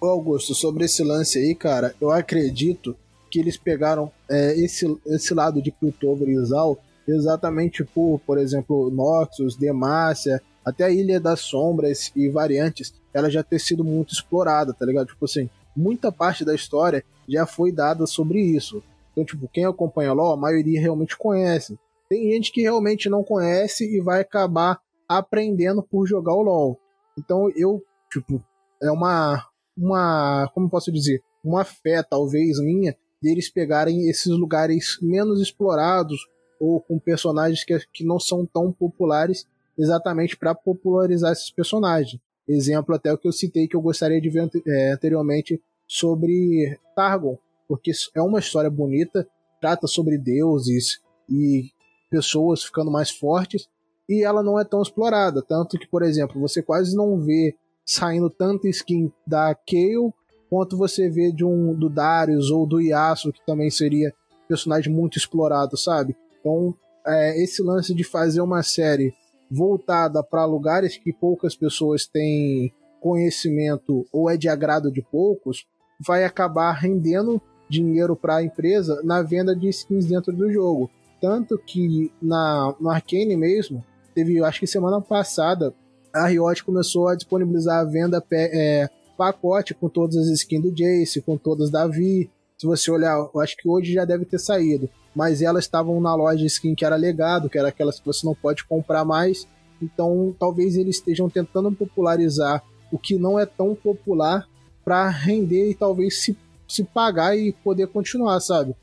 Demacia. 0.01 0.11
Augusto, 0.11 0.55
sobre 0.55 0.85
esse 0.85 1.03
lance 1.03 1.39
aí, 1.39 1.55
cara, 1.55 1.95
eu 2.01 2.11
acredito 2.11 2.97
que 3.31 3.41
eles 3.41 3.57
pegaram 3.57 4.11
é, 4.31 4.59
esse, 4.59 4.87
esse 5.07 5.35
lado 5.35 5.61
de 5.61 5.71
Piltover 5.71 6.29
e 6.29 6.45
Zal 6.45 6.79
exatamente 7.07 7.85
por, 7.85 8.21
por 8.27 8.39
exemplo, 8.39 8.91
Noxus, 8.91 9.57
Demacia, 9.57 10.43
até 10.65 10.85
a 10.85 10.91
Ilha 10.91 11.21
das 11.21 11.41
Sombras 11.41 12.11
e 12.17 12.29
variantes, 12.29 12.93
ela 13.15 13.31
já 13.31 13.43
ter 13.43 13.61
sido 13.61 13.85
muito 13.85 14.13
explorada, 14.13 14.75
tá 14.75 14.85
ligado? 14.85 15.07
Tipo 15.07 15.25
assim, 15.25 15.49
muita 15.77 16.11
parte 16.11 16.45
da 16.45 16.55
história 16.55 17.05
já 17.29 17.47
foi 17.47 17.71
dada 17.71 18.07
sobre 18.07 18.41
isso. 18.41 18.83
Então, 19.13 19.25
tipo, 19.25 19.49
quem 19.49 19.65
acompanha 19.65 20.13
LoL, 20.13 20.33
a 20.33 20.37
maioria 20.37 20.81
realmente 20.81 21.17
conhece. 21.17 21.79
Tem 22.09 22.33
gente 22.33 22.53
que 22.53 22.63
realmente 22.63 23.09
não 23.09 23.23
conhece 23.23 23.85
e 23.85 24.01
vai 24.01 24.21
acabar 24.21 24.81
aprendendo 25.09 25.83
por 25.83 26.07
jogar 26.07 26.35
o 26.35 26.43
LoL. 26.43 26.81
Então, 27.17 27.51
eu, 27.57 27.83
tipo, 28.11 28.43
é 28.83 28.91
uma 28.91 29.47
uma, 29.77 30.51
como 30.55 30.71
posso 30.71 30.91
dizer, 30.91 31.23
uma 31.45 31.65
fé 31.65 32.03
talvez 32.03 32.59
minha 32.59 32.97
deles 33.23 33.51
pegarem 33.51 34.09
esses 34.09 34.27
lugares 34.27 34.99
menos 35.01 35.41
explorados 35.41 36.19
ou 36.61 36.81
com 36.81 36.99
personagens 36.99 37.65
que, 37.65 37.79
que 37.93 38.05
não 38.05 38.19
são 38.19 38.47
tão 38.47 38.73
populares 38.73 39.47
exatamente 39.79 40.37
para 40.37 40.55
popularizar 40.55 41.33
esses 41.33 41.51
personagens. 41.51 42.21
Exemplo 42.49 42.95
até 42.95 43.13
o 43.13 43.19
que 43.19 43.29
eu 43.29 43.33
citei 43.33 43.67
que 43.67 43.77
eu 43.77 43.81
gostaria 43.81 44.21
de 44.21 44.31
ver 44.31 44.49
é, 44.67 44.93
anteriormente 44.93 45.61
sobre 45.87 46.79
Targon, 46.95 47.39
porque 47.69 47.91
é 48.15 48.23
uma 48.23 48.39
história 48.39 48.71
bonita, 48.71 49.29
trata 49.61 49.87
sobre 49.87 50.17
deuses 50.17 51.01
e 51.29 51.71
pessoas 52.11 52.63
ficando 52.63 52.91
mais 52.91 53.11
fortes 53.11 53.69
e 54.09 54.23
ela 54.23 54.43
não 54.43 54.59
é 54.59 54.65
tão 54.65 54.81
explorada, 54.81 55.43
tanto 55.43 55.77
que, 55.79 55.87
por 55.89 56.03
exemplo, 56.03 56.41
você 56.41 56.63
quase 56.63 56.97
não 56.97 57.21
vê 57.21 57.57
saindo 57.87 58.29
tanta 58.29 58.69
skin 58.69 59.13
da 59.25 59.55
Kayle 59.55 60.13
quanto 60.51 60.77
você 60.77 61.09
vê 61.09 61.33
de 61.33 61.45
um 61.45 61.73
do 61.73 61.89
Darius 61.89 62.51
ou 62.51 62.67
do 62.67 62.81
Yasuo, 62.81 63.33
que 63.33 63.45
também 63.47 63.71
seria 63.71 64.13
personagem 64.49 64.93
muito 64.93 65.17
explorado, 65.17 65.77
sabe? 65.77 66.17
Então, 66.41 66.75
é, 67.07 67.43
esse 67.43 67.63
lance 67.63 67.95
de 67.95 68.05
fazer 68.05 68.41
uma 68.41 68.63
série 68.63 69.15
voltada 69.51 70.23
para 70.23 70.45
lugares 70.45 70.97
que 70.97 71.13
poucas 71.13 71.55
pessoas 71.55 72.07
têm 72.07 72.73
conhecimento 73.01 74.05
ou 74.13 74.29
é 74.29 74.37
de 74.37 74.49
agrado 74.49 74.91
de 74.91 75.03
poucos, 75.03 75.65
vai 76.01 76.25
acabar 76.25 76.73
rendendo 76.73 77.41
dinheiro 77.69 78.17
para 78.17 78.37
a 78.37 78.43
empresa 78.43 79.01
na 79.05 79.23
venda 79.23 79.55
de 79.55 79.69
skins 79.69 80.07
dentro 80.07 80.33
do 80.33 80.51
jogo. 80.53 80.91
Tanto 81.21 81.59
que 81.59 82.13
na, 82.21 82.75
no 82.81 82.91
Arcane 82.91 83.37
mesmo, 83.37 83.85
teve, 84.15 84.43
acho 84.43 84.61
que 84.61 84.67
semana 84.67 85.01
passada, 85.01 85.75
a 86.17 86.27
Riot 86.27 86.65
começou 86.65 87.09
a 87.09 87.15
disponibilizar 87.15 87.81
a 87.81 87.85
venda 87.85 88.25
é, 88.33 88.89
pacote 89.17 89.75
com 89.75 89.89
todas 89.89 90.17
as 90.17 90.29
skins 90.29 90.63
do 90.63 90.73
Jace, 90.73 91.21
com 91.21 91.37
todas 91.37 91.71
da 91.71 91.87
Vi. 91.87 92.31
Se 92.57 92.67
você 92.67 92.91
olhar, 92.91 93.17
eu 93.35 93.41
acho 93.41 93.57
que 93.57 93.69
hoje 93.69 93.93
já 93.93 94.05
deve 94.05 94.25
ter 94.25 94.39
saído. 94.39 94.89
Mas 95.15 95.43
elas 95.43 95.65
estavam 95.65 96.01
na 96.01 96.15
loja 96.15 96.45
skin 96.47 96.75
que 96.75 96.85
era 96.85 96.97
legado, 96.97 97.49
que 97.49 97.59
era 97.59 97.69
aquelas 97.69 98.01
que 98.01 98.07
você 98.07 98.27
não 98.27 98.35
pode 98.35 98.65
comprar 98.65 99.05
mais. 99.05 99.47
Então 99.81 100.35
talvez 100.39 100.77
eles 100.77 100.97
estejam 100.97 101.29
tentando 101.29 101.71
popularizar 101.73 102.63
o 102.91 102.99
que 102.99 103.19
não 103.19 103.39
é 103.39 103.45
tão 103.45 103.75
popular 103.75 104.47
para 104.85 105.09
render 105.09 105.71
e 105.71 105.75
talvez 105.75 106.23
se, 106.23 106.37
se 106.69 106.85
pagar 106.85 107.37
e 107.37 107.53
poder 107.53 107.89
continuar, 107.89 108.41
sabe? 108.41 108.75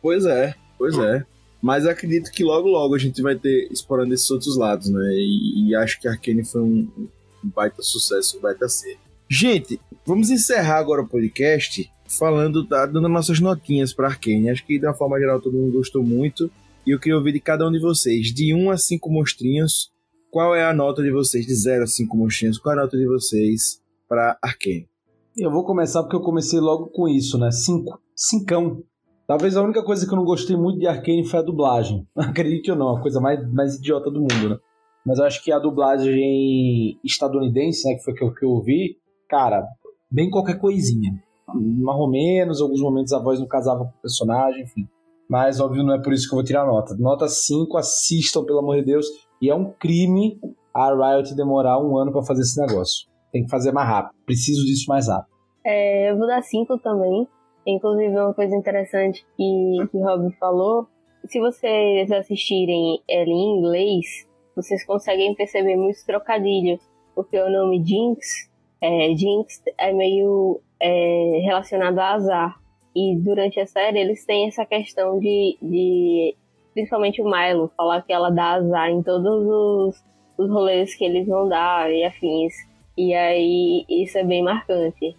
Pois 0.00 0.24
é, 0.26 0.54
pois 0.76 0.98
é. 0.98 1.24
Mas 1.62 1.86
acredito 1.86 2.32
que 2.32 2.42
logo 2.42 2.68
logo 2.68 2.96
a 2.96 2.98
gente 2.98 3.22
vai 3.22 3.36
ter 3.36 3.68
explorando 3.70 4.12
esses 4.12 4.28
outros 4.28 4.56
lados, 4.56 4.88
né? 4.90 5.14
E, 5.14 5.68
e 5.68 5.74
acho 5.76 6.00
que 6.00 6.08
Arkane 6.08 6.44
foi 6.44 6.60
um, 6.60 6.88
um 6.98 7.08
baita 7.48 7.82
sucesso, 7.82 8.40
vai 8.40 8.52
baita 8.52 8.68
ser. 8.68 8.98
Gente, 9.30 9.80
vamos 10.04 10.28
encerrar 10.28 10.78
agora 10.78 11.02
o 11.02 11.08
podcast 11.08 11.88
falando, 12.08 12.66
tá, 12.66 12.84
dando 12.84 13.08
nossas 13.08 13.38
notinhas 13.38 13.94
para 13.94 14.08
Arkane. 14.08 14.50
Acho 14.50 14.66
que 14.66 14.78
de 14.78 14.84
uma 14.84 14.92
forma 14.92 15.18
geral 15.20 15.40
todo 15.40 15.56
mundo 15.56 15.78
gostou 15.78 16.02
muito. 16.02 16.50
E 16.84 16.90
eu 16.90 16.98
queria 16.98 17.16
ouvir 17.16 17.32
de 17.32 17.40
cada 17.40 17.66
um 17.66 17.70
de 17.70 17.78
vocês, 17.78 18.34
de 18.34 18.52
1 18.52 18.70
a 18.70 18.76
5 18.76 19.08
monstrinhos, 19.08 19.92
qual 20.32 20.52
é 20.52 20.64
a 20.64 20.74
nota 20.74 21.00
de 21.00 21.12
vocês, 21.12 21.46
de 21.46 21.54
0 21.54 21.84
a 21.84 21.86
5 21.86 22.16
monstrinhos, 22.16 22.58
qual 22.58 22.74
é 22.74 22.78
a 22.78 22.82
nota 22.82 22.96
de 22.96 23.06
vocês 23.06 23.80
para 24.08 24.36
Arkane? 24.42 24.88
Eu 25.36 25.50
vou 25.52 25.64
começar 25.64 26.02
porque 26.02 26.16
eu 26.16 26.20
comecei 26.20 26.58
logo 26.58 26.86
com 26.86 27.08
isso, 27.08 27.38
né? 27.38 27.52
5. 27.52 28.00
Cincão. 28.16 28.82
Talvez 29.26 29.56
a 29.56 29.62
única 29.62 29.82
coisa 29.82 30.06
que 30.06 30.12
eu 30.12 30.16
não 30.16 30.24
gostei 30.24 30.56
muito 30.56 30.78
de 30.78 30.86
Arkane 30.86 31.24
foi 31.24 31.38
a 31.38 31.42
dublagem. 31.42 32.06
Acredite 32.16 32.70
ou 32.70 32.76
não, 32.76 32.96
a 32.96 33.00
coisa 33.00 33.20
mais, 33.20 33.52
mais 33.52 33.76
idiota 33.76 34.10
do 34.10 34.20
mundo, 34.20 34.50
né? 34.50 34.56
Mas 35.04 35.18
eu 35.18 35.24
acho 35.24 35.42
que 35.42 35.50
a 35.50 35.58
dublagem 35.58 36.98
estadunidense, 37.04 37.88
né, 37.88 37.96
que 37.96 38.04
foi 38.04 38.14
que 38.14 38.22
eu, 38.22 38.32
que 38.32 38.44
eu 38.44 38.50
ouvi, 38.50 38.96
cara, 39.28 39.66
bem 40.10 40.30
qualquer 40.30 40.58
coisinha. 40.58 41.12
Mais 41.48 41.98
ou 41.98 42.08
menos, 42.08 42.60
alguns 42.60 42.80
momentos 42.80 43.12
a 43.12 43.18
voz 43.18 43.40
não 43.40 43.48
casava 43.48 43.84
com 43.84 43.90
o 43.90 44.00
personagem, 44.00 44.62
enfim. 44.62 44.86
Mas, 45.28 45.60
óbvio, 45.60 45.82
não 45.82 45.94
é 45.94 46.00
por 46.00 46.12
isso 46.12 46.28
que 46.28 46.34
eu 46.34 46.36
vou 46.36 46.44
tirar 46.44 46.66
nota. 46.66 46.94
Nota 46.98 47.26
5, 47.26 47.76
assistam, 47.76 48.44
pelo 48.44 48.60
amor 48.60 48.76
de 48.76 48.84
Deus. 48.84 49.06
E 49.40 49.50
é 49.50 49.54
um 49.54 49.72
crime 49.72 50.38
a 50.74 50.92
Riot 50.92 51.34
demorar 51.34 51.82
um 51.82 51.96
ano 51.96 52.12
para 52.12 52.22
fazer 52.22 52.42
esse 52.42 52.60
negócio. 52.60 53.08
Tem 53.32 53.44
que 53.44 53.50
fazer 53.50 53.72
mais 53.72 53.88
rápido. 53.88 54.14
Preciso 54.24 54.64
disso 54.64 54.84
mais 54.88 55.08
rápido. 55.08 55.32
É, 55.64 56.10
eu 56.10 56.18
vou 56.18 56.26
dar 56.26 56.42
5 56.42 56.78
também. 56.78 57.26
Inclusive, 57.66 58.08
uma 58.08 58.34
coisa 58.34 58.56
interessante 58.56 59.24
que, 59.36 59.76
que 59.90 59.96
o 59.96 60.04
Rob 60.04 60.32
falou, 60.36 60.88
se 61.26 61.38
vocês 61.38 62.10
assistirem 62.10 63.00
ela 63.08 63.28
em 63.28 63.58
inglês, 63.58 64.28
vocês 64.56 64.84
conseguem 64.84 65.34
perceber 65.34 65.76
muitos 65.76 66.02
trocadilhos, 66.04 66.80
porque 67.14 67.38
o 67.38 67.50
nome 67.50 67.82
Jinx, 67.84 68.50
é, 68.80 69.14
Jinx 69.14 69.62
é 69.78 69.92
meio 69.92 70.60
é, 70.80 71.40
relacionado 71.44 71.98
a 71.98 72.14
azar. 72.14 72.60
E 72.94 73.16
durante 73.16 73.58
a 73.60 73.66
série 73.66 74.00
eles 74.00 74.26
têm 74.26 74.48
essa 74.48 74.66
questão 74.66 75.18
de, 75.18 75.56
de 75.62 76.36
principalmente 76.74 77.22
o 77.22 77.24
Milo, 77.24 77.70
falar 77.76 78.02
que 78.02 78.12
ela 78.12 78.30
dá 78.30 78.54
azar 78.54 78.90
em 78.90 79.02
todos 79.02 79.46
os, 79.46 80.04
os 80.36 80.50
rolês 80.50 80.94
que 80.94 81.04
eles 81.04 81.26
vão 81.26 81.48
dar 81.48 81.90
e 81.90 82.04
afins. 82.04 82.52
E 82.96 83.14
aí 83.14 83.86
isso 83.88 84.18
é 84.18 84.24
bem 84.24 84.42
marcante. 84.42 85.16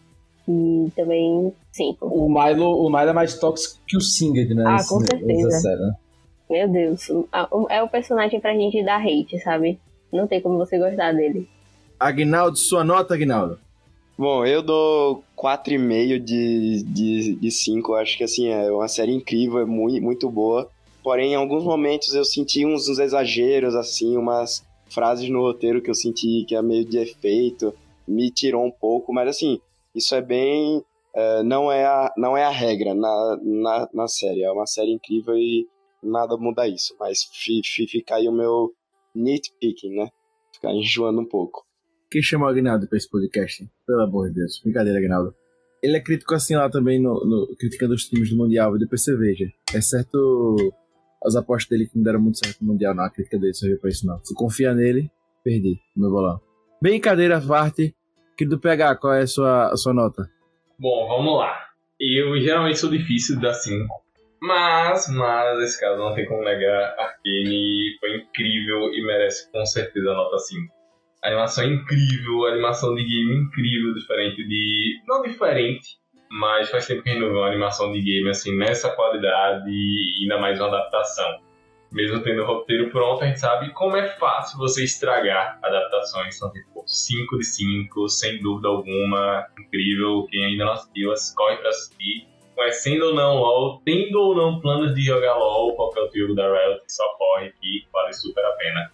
E 0.48 0.92
também, 0.96 1.54
sim. 1.72 1.96
O 2.02 2.28
Milo, 2.28 2.86
o 2.86 2.90
Milo 2.90 3.10
é 3.10 3.14
mais 3.14 3.40
tóxico 3.40 3.80
que 3.88 3.96
o 3.96 4.02
Singed, 4.02 4.54
né? 4.54 4.64
Ah, 4.68 4.84
com 4.88 5.00
certeza. 5.00 5.50
Série, 5.52 5.82
né? 5.82 5.94
Meu 6.50 6.68
Deus. 6.70 7.08
É 7.70 7.82
o 7.82 7.88
personagem 7.88 8.40
pra 8.40 8.54
gente 8.54 8.84
dar 8.84 9.02
hate, 9.02 9.40
sabe? 9.40 9.80
Não 10.12 10.28
tem 10.28 10.42
como 10.42 10.58
você 10.58 10.78
gostar 10.78 11.14
dele. 11.14 11.48
Agnaldo, 12.00 12.58
sua 12.58 12.84
nota, 12.84 13.14
Agnaldo? 13.14 13.58
Bom, 14.18 14.46
eu 14.46 14.62
dou 14.62 15.24
4,5 15.38 16.20
de, 16.20 16.84
de, 16.84 17.36
de 17.36 17.52
5. 17.52 17.96
Acho 17.96 18.18
que 18.18 18.24
assim, 18.24 18.50
é 18.50 18.72
uma 18.72 18.88
série 18.88 19.14
incrível, 19.14 19.60
é 19.60 19.66
muito, 19.66 20.04
muito 20.04 20.30
boa. 20.30 20.70
Porém, 21.02 21.32
em 21.32 21.36
alguns 21.36 21.64
momentos 21.64 22.14
eu 22.14 22.24
senti 22.24 22.66
uns, 22.66 22.88
uns 22.88 23.00
exageros, 23.00 23.76
assim, 23.76 24.16
umas 24.16 24.64
frases 24.90 25.28
no 25.30 25.42
roteiro 25.42 25.82
que 25.82 25.90
eu 25.90 25.96
senti 25.96 26.46
que 26.48 26.56
é 26.56 26.62
meio 26.62 26.86
de 26.86 27.00
efeito, 27.00 27.74
me 28.08 28.30
tirou 28.30 28.64
um 28.64 28.72
pouco, 28.72 29.12
mas 29.12 29.28
assim, 29.28 29.60
isso 29.96 30.16
é 30.16 30.22
bem. 30.22 30.84
É, 31.16 31.44
não, 31.44 31.72
é 31.72 31.86
a, 31.86 32.12
não 32.18 32.36
é 32.36 32.44
a 32.44 32.50
regra 32.50 32.94
na, 32.94 33.40
na, 33.42 33.90
na 33.94 34.08
série. 34.08 34.44
É 34.44 34.52
uma 34.52 34.66
série 34.66 34.92
incrível 34.92 35.36
e 35.38 35.68
nada 36.02 36.38
muda 36.38 36.68
isso. 36.68 36.96
Mas 37.00 37.24
fica 37.88 38.16
aí 38.16 38.28
o 38.28 38.32
meu 38.32 38.72
nitpicking, 39.16 39.96
né? 39.96 40.10
Ficar 40.54 40.72
enjoando 40.74 41.22
um 41.22 41.28
pouco. 41.28 41.66
Quem 42.12 42.22
chamou 42.22 42.48
o 42.48 42.52
Agnaldo 42.52 42.88
pra 42.88 42.98
esse 42.98 43.10
podcast? 43.10 43.68
Pelo 43.88 44.02
amor 44.02 44.30
de 44.30 44.36
Deus. 44.36 44.62
Brincadeira, 44.64 45.00
Agnaldo. 45.00 45.34
Ele 45.82 45.98
é 45.98 46.00
crítico 46.00 46.34
assim 46.34 46.56
lá 46.56 46.70
também, 46.70 47.02
no, 47.02 47.14
no 47.26 47.56
criticando 47.58 47.94
os 47.94 48.06
times 48.06 48.30
do 48.30 48.38
Mundial, 48.38 48.76
e 48.76 48.80
depois 48.80 49.04
você 49.04 49.18
veja. 49.18 49.52
É 49.74 49.82
certo 49.82 50.56
as 51.26 51.36
apostas 51.36 51.70
dele 51.70 51.88
que 51.88 51.98
não 51.98 52.04
deram 52.04 52.22
muito 52.22 52.38
certo 52.38 52.62
no 52.62 52.72
Mundial, 52.72 52.94
não. 52.94 53.04
A 53.04 53.10
crítica 53.10 53.38
dele 53.38 53.54
serviu 53.54 53.80
pra 53.80 53.90
isso, 53.90 54.06
não. 54.06 54.24
Se 54.24 54.34
confia 54.34 54.74
nele, 54.74 55.12
perdi 55.44 55.80
no 55.96 56.04
meu 56.04 56.12
bolão. 56.12 56.40
Brincadeira 56.82 57.38
à 57.38 57.42
parte, 57.42 57.96
Querido 58.38 58.60
PH, 58.60 58.96
qual 58.96 59.14
é 59.14 59.22
a 59.22 59.28
sua, 59.28 59.68
a 59.68 59.78
sua 59.78 59.94
nota? 59.94 60.30
Bom, 60.80 61.08
vamos 61.08 61.38
lá. 61.38 61.68
Eu 62.00 62.40
geralmente 62.42 62.80
sou 62.80 62.90
difícil 62.90 63.36
de 63.36 63.44
dar 63.44 63.54
5. 63.54 63.88
Mas, 64.42 65.08
mas, 65.08 65.60
esse 65.60 65.80
caso 65.80 65.98
não 65.98 66.14
tem 66.14 66.26
como 66.26 66.44
negar. 66.44 66.96
Arkane 67.00 67.96
foi 68.00 68.18
incrível 68.18 68.94
e 68.94 69.06
merece 69.06 69.50
com 69.52 69.66
certeza 69.66 70.12
a 70.12 70.16
nota 70.16 70.38
5. 70.38 70.74
A 71.24 71.28
animação 71.28 71.64
é 71.64 71.68
incrível, 71.68 72.46
animação 72.46 72.94
de 72.96 73.04
game 73.04 73.32
é 73.32 73.38
incrível, 73.38 73.94
diferente 73.94 74.46
de. 74.46 75.02
Não 75.08 75.22
diferente, 75.22 75.98
mas 76.30 76.70
faz 76.70 76.86
tempo 76.86 77.04
que 77.04 77.10
a 77.10 77.14
gente 77.14 77.22
não 77.22 77.32
vê 77.32 77.38
uma 77.38 77.48
animação 77.48 77.92
de 77.94 78.02
game 78.02 78.30
assim 78.30 78.58
nessa 78.58 78.90
qualidade 78.90 79.70
e 79.70 80.24
ainda 80.24 80.38
mais 80.40 80.60
uma 80.60 80.68
adaptação 80.68 81.53
mesmo 81.94 82.22
tendo 82.24 82.42
o 82.42 82.46
roteiro 82.46 82.90
pronto, 82.90 83.24
a 83.24 83.28
gente 83.28 83.40
sabe 83.40 83.72
como 83.72 83.96
é 83.96 84.08
fácil 84.18 84.58
você 84.58 84.84
estragar 84.84 85.60
adaptações. 85.62 86.36
Então, 86.36 86.52
tipo, 86.52 86.84
5 86.86 87.38
de 87.38 87.46
5, 87.46 88.10
sem 88.10 88.42
dúvida 88.42 88.68
alguma, 88.68 89.48
incrível. 89.60 90.28
Quem 90.30 90.44
ainda 90.44 90.66
não 90.66 90.74
assistiu, 90.74 91.14
corre 91.36 91.58
pra 91.58 91.70
assistir. 91.70 92.28
Conhecendo 92.56 93.06
ou 93.06 93.16
não 93.16 93.36
LOL, 93.36 93.82
tendo 93.84 94.20
ou 94.20 94.36
não 94.36 94.60
planos 94.60 94.94
de 94.94 95.02
jogar 95.02 95.36
LOL, 95.36 95.76
qualquer 95.76 96.02
outro 96.02 96.20
jogo 96.20 96.36
da 96.36 96.44
Riot, 96.44 96.82
só 96.88 97.04
corre 97.18 97.52
que 97.62 97.88
vale 97.92 98.14
super 98.14 98.44
a 98.44 98.52
pena. 98.52 98.92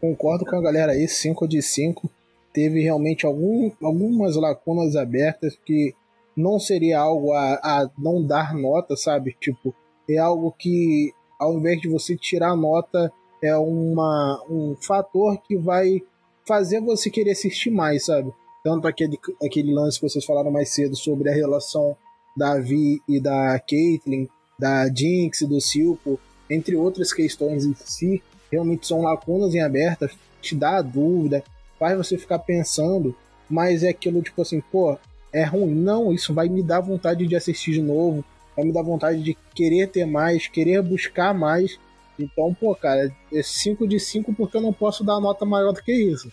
Concordo 0.00 0.44
com 0.44 0.56
a 0.56 0.62
galera 0.62 0.92
aí, 0.92 1.08
5 1.08 1.48
de 1.48 1.60
5. 1.62 2.10
Teve 2.52 2.80
realmente 2.80 3.26
algum, 3.26 3.70
algumas 3.82 4.36
lacunas 4.36 4.96
abertas 4.96 5.58
que 5.64 5.94
não 6.36 6.58
seria 6.58 7.00
algo 7.00 7.32
a, 7.32 7.54
a 7.62 7.90
não 7.98 8.22
dar 8.22 8.54
nota, 8.54 8.96
sabe? 8.96 9.36
Tipo, 9.40 9.74
é 10.08 10.18
algo 10.18 10.54
que 10.58 11.12
ao 11.38 11.54
invés 11.54 11.80
de 11.80 11.88
você 11.88 12.16
tirar 12.16 12.56
nota, 12.56 13.12
é 13.42 13.56
uma, 13.56 14.42
um 14.48 14.74
fator 14.80 15.38
que 15.42 15.56
vai 15.56 16.02
fazer 16.46 16.80
você 16.80 17.10
querer 17.10 17.32
assistir 17.32 17.70
mais, 17.70 18.06
sabe? 18.06 18.32
Tanto 18.64 18.88
aquele, 18.88 19.18
aquele 19.42 19.72
lance 19.72 20.00
que 20.00 20.08
vocês 20.08 20.24
falaram 20.24 20.50
mais 20.50 20.70
cedo 20.70 20.96
sobre 20.96 21.28
a 21.30 21.34
relação 21.34 21.96
da 22.36 22.58
Vi 22.58 23.00
e 23.08 23.20
da 23.20 23.58
Caitlyn, 23.58 24.28
da 24.58 24.88
Jinx 24.88 25.42
e 25.42 25.46
do 25.46 25.60
Silco, 25.60 26.18
entre 26.48 26.76
outras 26.76 27.12
questões 27.12 27.64
em 27.64 27.74
si, 27.74 28.22
realmente 28.50 28.86
são 28.86 29.02
lacunas 29.02 29.54
em 29.54 29.60
abertas, 29.60 30.12
te 30.40 30.54
dá 30.54 30.80
dúvida, 30.80 31.42
faz 31.78 31.96
você 31.96 32.16
ficar 32.16 32.38
pensando, 32.38 33.14
mas 33.48 33.82
é 33.82 33.88
aquilo 33.88 34.22
tipo 34.22 34.42
assim, 34.42 34.60
pô, 34.60 34.96
é 35.32 35.44
ruim. 35.44 35.74
Não, 35.74 36.12
isso 36.12 36.32
vai 36.32 36.48
me 36.48 36.62
dar 36.62 36.80
vontade 36.80 37.26
de 37.26 37.36
assistir 37.36 37.72
de 37.72 37.82
novo, 37.82 38.24
vai 38.56 38.64
me 38.64 38.72
dar 38.72 38.82
vontade 38.82 39.22
de 39.22 39.36
querer 39.54 39.88
ter 39.88 40.06
mais, 40.06 40.48
querer 40.48 40.82
buscar 40.82 41.34
mais. 41.34 41.78
Então, 42.18 42.54
pô, 42.54 42.74
cara, 42.74 43.14
é 43.32 43.42
5 43.42 43.86
de 43.86 44.00
5 44.00 44.34
porque 44.34 44.56
eu 44.56 44.62
não 44.62 44.72
posso 44.72 45.04
dar 45.04 45.20
nota 45.20 45.44
maior 45.44 45.72
do 45.72 45.82
que 45.82 45.92
isso. 45.92 46.32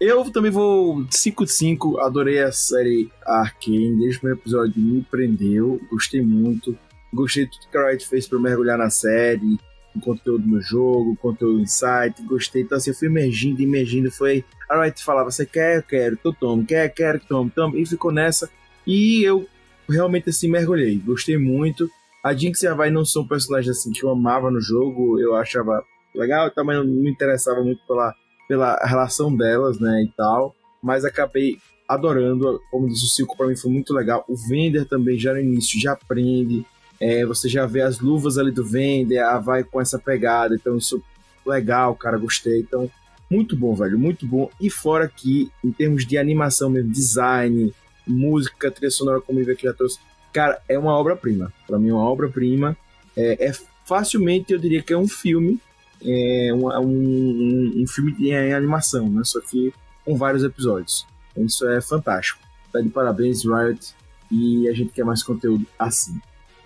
Eu 0.00 0.28
também 0.32 0.50
vou 0.50 1.06
5 1.08 1.44
de 1.44 1.52
5, 1.52 2.00
adorei 2.00 2.40
a 2.42 2.50
série 2.50 3.08
Arkane, 3.24 4.00
desde 4.00 4.16
o 4.16 4.20
primeiro 4.20 4.40
episódio 4.40 4.82
me 4.82 5.00
prendeu, 5.02 5.80
gostei 5.88 6.20
muito. 6.20 6.76
Gostei 7.14 7.44
de 7.44 7.52
tudo 7.52 7.70
que 7.70 7.78
a 7.78 7.88
Riot 7.88 8.08
fez 8.08 8.26
para 8.26 8.38
mergulhar 8.40 8.76
na 8.76 8.90
série, 8.90 9.58
o 9.94 10.00
conteúdo 10.00 10.44
no 10.44 10.60
jogo, 10.60 11.12
o 11.12 11.16
conteúdo 11.16 11.64
site, 11.68 12.22
gostei. 12.22 12.62
Então 12.62 12.78
assim, 12.78 12.90
eu 12.90 12.96
fui 12.96 13.06
emergindo, 13.06 13.62
emergindo, 13.62 14.10
foi... 14.10 14.44
A 14.68 14.82
Riot 14.82 15.04
falava, 15.04 15.30
você 15.30 15.46
quer? 15.46 15.76
Eu 15.76 15.82
quero, 15.82 16.16
tô 16.16 16.32
tomo, 16.32 16.64
quer? 16.64 16.88
Quero, 16.88 17.20
tomo, 17.20 17.48
tomo. 17.54 17.76
E 17.76 17.86
ficou 17.86 18.10
nessa. 18.10 18.50
E 18.84 19.22
eu 19.22 19.46
realmente 19.88 20.30
assim 20.30 20.48
mergulhei, 20.48 20.96
gostei 20.98 21.36
muito. 21.36 21.88
A 22.24 22.32
Jinx 22.34 22.62
e 22.62 22.66
a 22.68 22.74
Vai 22.74 22.90
não 22.90 23.04
são 23.04 23.26
personagens 23.26 23.76
assim 23.76 23.90
que 23.90 24.04
eu 24.04 24.10
amava 24.10 24.50
no 24.50 24.60
jogo, 24.60 25.18
eu 25.18 25.34
achava 25.34 25.82
legal, 26.14 26.50
também 26.50 26.76
não 26.76 26.84
me 26.84 27.10
interessava 27.10 27.62
muito 27.62 27.84
pela, 27.86 28.14
pela 28.48 28.76
relação 28.86 29.34
delas, 29.34 29.80
né, 29.80 30.04
e 30.04 30.16
tal. 30.16 30.54
mas 30.82 31.04
acabei 31.04 31.58
adorando. 31.88 32.60
Como 32.70 32.88
disse 32.88 33.04
o 33.04 33.08
Silco, 33.08 33.36
para 33.36 33.46
mim 33.46 33.56
foi 33.56 33.70
muito 33.70 33.94
legal. 33.94 34.24
O 34.28 34.36
Vender 34.36 34.86
também 34.86 35.18
já 35.18 35.32
no 35.32 35.40
início 35.40 35.80
já 35.80 35.92
aprende. 35.92 36.64
É, 37.00 37.26
você 37.26 37.48
já 37.48 37.66
vê 37.66 37.80
as 37.80 37.98
luvas 38.00 38.38
ali 38.38 38.52
do 38.52 38.64
Vender, 38.64 39.18
a 39.18 39.38
vai 39.38 39.64
com 39.64 39.80
essa 39.80 39.98
pegada. 39.98 40.54
Então, 40.54 40.76
isso 40.76 41.02
legal, 41.44 41.94
cara, 41.96 42.16
gostei. 42.16 42.60
Então, 42.60 42.90
muito 43.30 43.56
bom, 43.56 43.74
velho, 43.74 43.98
muito 43.98 44.26
bom. 44.26 44.48
E 44.60 44.70
fora 44.70 45.08
que, 45.08 45.50
em 45.64 45.72
termos 45.72 46.06
de 46.06 46.16
animação 46.16 46.70
mesmo, 46.70 46.90
design, 46.90 47.72
música, 48.06 48.70
trilha 48.70 48.90
sonora, 48.90 49.20
como 49.20 49.40
o 49.40 49.56
que 49.56 49.62
já 49.62 49.72
trouxe, 49.72 49.98
cara, 50.32 50.60
é 50.68 50.78
uma 50.78 50.92
obra-prima. 50.92 51.52
Para 51.66 51.78
mim, 51.78 51.90
é 51.90 51.94
uma 51.94 52.08
obra-prima. 52.08 52.76
É, 53.16 53.48
é, 53.48 53.52
facilmente, 53.84 54.52
eu 54.52 54.58
diria 54.58 54.82
que 54.82 54.92
é 54.92 54.98
um 54.98 55.08
filme, 55.08 55.60
é 56.04 56.52
um, 56.54 56.68
um, 56.68 57.82
um 57.82 57.86
filme 57.86 58.14
em 58.18 58.52
animação, 58.52 59.08
né? 59.08 59.22
Só 59.24 59.40
que 59.40 59.72
com 60.04 60.16
vários 60.16 60.42
episódios. 60.42 61.06
Então, 61.30 61.44
isso 61.44 61.66
é 61.68 61.80
fantástico. 61.80 62.40
Tá 62.72 62.80
de 62.80 62.88
parabéns, 62.88 63.44
Riot, 63.44 63.94
e 64.30 64.68
a 64.68 64.72
gente 64.72 64.92
quer 64.92 65.04
mais 65.04 65.22
conteúdo 65.22 65.66
assim. 65.78 66.20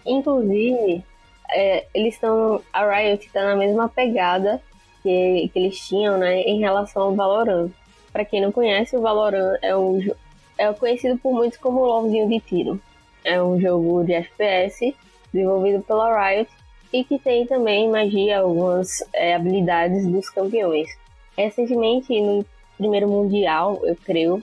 Inclusive, 0.07 1.05
é, 1.51 1.87
eles 1.93 2.15
estão. 2.15 2.63
A 2.73 2.89
Riot 2.89 3.27
está 3.27 3.45
na 3.45 3.57
mesma 3.57 3.89
pegada 3.89 4.63
que, 5.03 5.51
que 5.53 5.59
eles 5.59 5.79
tinham, 5.79 6.19
né, 6.19 6.43
em 6.43 6.61
relação 6.61 7.03
ao 7.03 7.15
Valorant. 7.15 7.71
Para 8.13 8.25
quem 8.25 8.41
não 8.41 8.53
conhece, 8.53 8.97
o 8.97 9.03
Valorant 9.03 9.59
é 9.63 9.77
um 9.77 10.01
é 10.59 10.73
conhecido 10.73 11.19
por 11.19 11.33
muitos 11.33 11.59
como 11.59 11.81
o 11.81 11.87
LoLzinho 11.87 12.29
de 12.29 12.41
tiro. 12.41 12.81
É 13.25 13.43
um 13.43 13.61
jogo 13.61 14.05
de 14.05 14.13
FPS 14.13 14.95
desenvolvido 15.33 15.83
pela 15.83 16.29
Riot 16.29 16.51
e 16.93 17.05
que 17.05 17.19
tem 17.19 17.47
também 17.47 17.91
magia, 17.91 18.41
algumas 18.41 18.89
é, 19.13 19.35
habilidades 19.35 20.07
dos 20.07 20.31
campeões. 20.31 20.89
Recentemente, 21.37 22.19
no 22.21 22.45
primeiro 22.79 23.09
mundial, 23.09 23.81
eu 23.85 23.97
creio, 23.97 24.43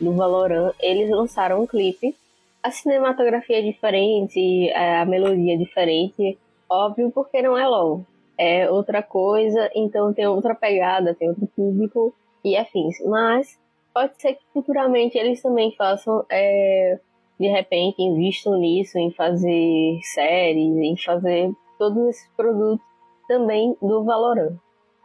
do 0.00 0.12
Valorant, 0.12 0.74
eles 0.80 1.08
lançaram 1.10 1.62
um 1.62 1.66
clipe. 1.66 2.14
A 2.62 2.70
cinematografia 2.70 3.58
é 3.58 3.62
diferente, 3.62 4.68
é, 4.70 4.98
a 4.98 5.04
melodia 5.04 5.54
é 5.54 5.56
diferente, 5.56 6.38
óbvio 6.68 7.10
porque 7.10 7.40
não 7.42 7.56
é 7.56 7.66
LoL. 7.66 8.04
É 8.36 8.68
outra 8.68 9.02
coisa, 9.02 9.70
então 9.74 10.12
tem 10.12 10.26
outra 10.26 10.54
pegada, 10.54 11.14
tem 11.14 11.28
outro 11.28 11.46
público 11.54 12.12
e 12.44 12.56
afins. 12.56 12.96
Mas 13.04 13.58
pode 13.94 14.20
ser 14.20 14.34
que 14.34 14.44
futuramente 14.52 15.16
eles 15.16 15.40
também 15.40 15.72
façam, 15.76 16.26
é, 16.28 16.98
de 17.38 17.46
repente, 17.46 18.02
invistam 18.02 18.58
nisso, 18.58 18.98
em 18.98 19.12
fazer 19.12 20.00
séries, 20.12 20.76
em 20.76 20.96
fazer 20.96 21.52
todos 21.78 22.08
esses 22.08 22.28
produtos 22.36 22.84
também 23.28 23.76
do 23.80 24.04
Valorant. 24.04 24.56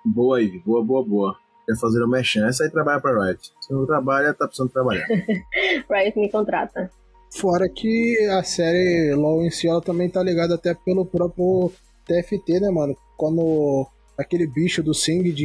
Boa 0.03 0.40
aí, 0.40 0.60
boa, 0.66 0.84
boa, 0.84 1.06
boa. 1.06 1.36
Quer 1.68 1.78
fazer 1.78 2.02
o 2.03 2.07
mexer, 2.07 2.44
essa 2.48 2.64
aí 2.64 2.72
trabalha 2.72 2.99
pra 2.99 3.26
Riot. 3.26 3.52
Se 3.61 3.72
não 3.72 3.86
trabalha, 3.86 4.34
tá 4.34 4.48
precisando 4.48 4.72
trabalhar. 4.72 5.06
Riot 5.88 6.20
me 6.20 6.30
contrata. 6.32 6.91
Fora 7.32 7.70
que 7.70 8.18
a 8.32 8.41
série 8.41 9.14
LoL 9.14 9.44
em 9.44 9.52
si, 9.52 9.68
ela 9.68 9.80
também 9.80 10.10
tá 10.10 10.24
ligada 10.24 10.56
até 10.56 10.74
pelo 10.74 11.06
próprio 11.06 11.72
TFT, 12.06 12.60
né, 12.60 12.72
mano? 12.72 12.98
Quando 13.16 13.88
aquele 14.18 14.48
bicho 14.48 14.82
do 14.82 14.95
Singed 14.95 15.40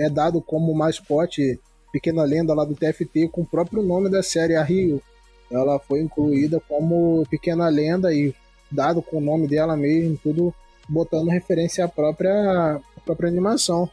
é 0.00 0.08
dado 0.08 0.40
como 0.40 0.74
mascote, 0.74 1.60
pequena 1.92 2.22
lenda 2.24 2.54
lá 2.54 2.64
do 2.64 2.74
TFT, 2.74 3.28
com 3.28 3.42
o 3.42 3.46
próprio 3.46 3.82
nome 3.82 4.08
da 4.08 4.22
série, 4.22 4.54
a 4.54 4.62
Rio. 4.62 5.02
Ela 5.50 5.78
foi 5.78 6.00
incluída 6.00 6.60
como 6.68 7.26
pequena 7.30 7.68
lenda 7.68 8.12
e 8.12 8.34
dado 8.70 9.00
com 9.00 9.18
o 9.18 9.20
nome 9.20 9.46
dela 9.48 9.76
mesmo, 9.76 10.18
tudo 10.22 10.54
botando 10.88 11.28
referência 11.28 11.84
à 11.84 11.88
própria, 11.88 12.80
à 12.96 13.00
própria 13.04 13.28
animação. 13.28 13.90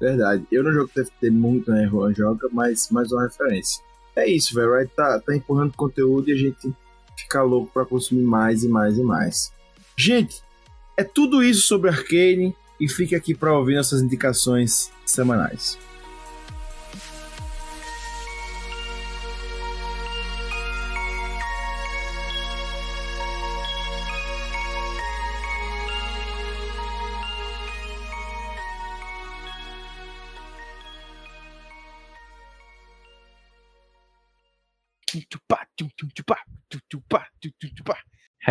Verdade. 0.00 0.46
Eu 0.50 0.62
não 0.62 0.72
jogo 0.72 0.90
TFT 0.94 1.30
muito, 1.30 1.70
né? 1.70 1.88
Joga, 2.16 2.48
mas 2.52 2.88
mais 2.90 3.10
uma 3.10 3.24
referência. 3.24 3.82
É 4.14 4.28
isso, 4.28 4.54
velho. 4.54 4.74
Right 4.74 4.92
tá, 4.94 5.20
tá 5.20 5.34
empurrando 5.34 5.72
conteúdo 5.74 6.28
e 6.28 6.32
a 6.32 6.36
gente 6.36 6.72
fica 7.16 7.42
louco 7.42 7.70
para 7.72 7.84
consumir 7.84 8.22
mais 8.22 8.62
e 8.62 8.68
mais 8.68 8.96
e 8.96 9.02
mais. 9.02 9.52
Gente, 9.96 10.42
é 10.96 11.02
tudo 11.02 11.42
isso 11.42 11.62
sobre 11.62 11.90
Arcane 11.90 12.54
e 12.80 12.88
fique 12.88 13.14
aqui 13.14 13.34
para 13.34 13.56
ouvir 13.56 13.76
nossas 13.76 14.00
indicações 14.00 14.90
semanais. 15.04 15.78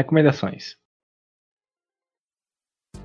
Recomendações. 0.07 0.77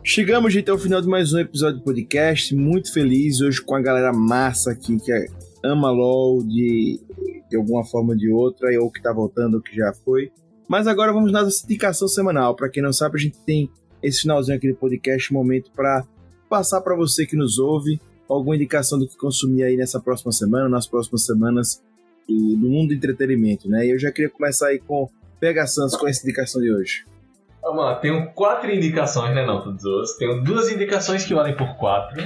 Chegamos, 0.05 0.53
gente, 0.53 0.71
ao 0.71 0.79
final 0.79 1.03
de 1.03 1.09
mais 1.09 1.33
um 1.33 1.41
episódio 1.41 1.81
do 1.81 1.85
podcast. 1.85 2.55
Muito 2.55 2.93
feliz 2.93 3.41
hoje 3.41 3.61
com 3.61 3.75
a 3.75 3.83
galera 3.83 4.13
massa 4.13 4.71
aqui 4.71 4.97
que 5.01 5.11
ama 5.65 5.91
LOL 5.91 6.45
de, 6.45 7.01
de 7.51 7.57
alguma 7.57 7.85
forma 7.85 8.13
ou 8.13 8.17
de 8.17 8.31
outra, 8.31 8.69
ou 8.81 8.89
que 8.89 9.03
tá 9.03 9.13
voltando, 9.13 9.55
ou 9.55 9.61
que 9.61 9.75
já 9.75 9.93
foi. 9.93 10.31
Mas 10.69 10.87
agora 10.87 11.13
vamos 11.13 11.33
na 11.33 11.43
nossa 11.43 11.65
indicação 11.65 12.07
semanal. 12.07 12.55
Para 12.55 12.69
quem 12.69 12.81
não 12.81 12.93
sabe, 12.93 13.17
a 13.17 13.21
gente 13.21 13.37
tem 13.39 13.69
esse 14.01 14.21
finalzinho 14.21 14.57
aqui 14.57 14.71
do 14.71 14.79
podcast, 14.79 15.33
momento 15.33 15.73
para 15.73 16.07
passar 16.49 16.83
para 16.83 16.95
você 16.95 17.27
que 17.27 17.35
nos 17.35 17.59
ouve 17.59 18.01
alguma 18.29 18.55
indicação 18.55 18.97
do 18.97 19.09
que 19.09 19.17
consumir 19.17 19.65
aí 19.65 19.77
nessa 19.77 19.99
próxima 19.99 20.31
semana, 20.31 20.69
nas 20.69 20.87
próximas 20.87 21.27
semanas 21.27 21.83
do, 22.29 22.57
do 22.57 22.71
mundo 22.71 22.91
do 22.91 22.95
entretenimento, 22.95 23.69
né? 23.69 23.89
Eu 23.89 23.99
já 23.99 24.13
queria 24.13 24.31
começar 24.31 24.69
aí 24.69 24.79
com 24.79 25.11
Pega 25.43 25.67
Sans 25.67 25.97
com 25.97 26.07
essa 26.07 26.23
indicação 26.23 26.63
de 26.63 26.73
hoje. 26.73 27.05
Vamos 27.61 27.85
lá, 27.85 27.97
tenho 27.97 28.31
quatro 28.31 28.71
indicações, 28.71 29.35
né, 29.35 29.45
não, 29.45 29.61
todos 29.61 29.85
os. 29.85 30.13
Tenho 30.17 30.41
duas 30.41 30.71
indicações 30.71 31.25
que 31.25 31.35
valem 31.35 31.57
por 31.57 31.77
quatro. 31.79 32.23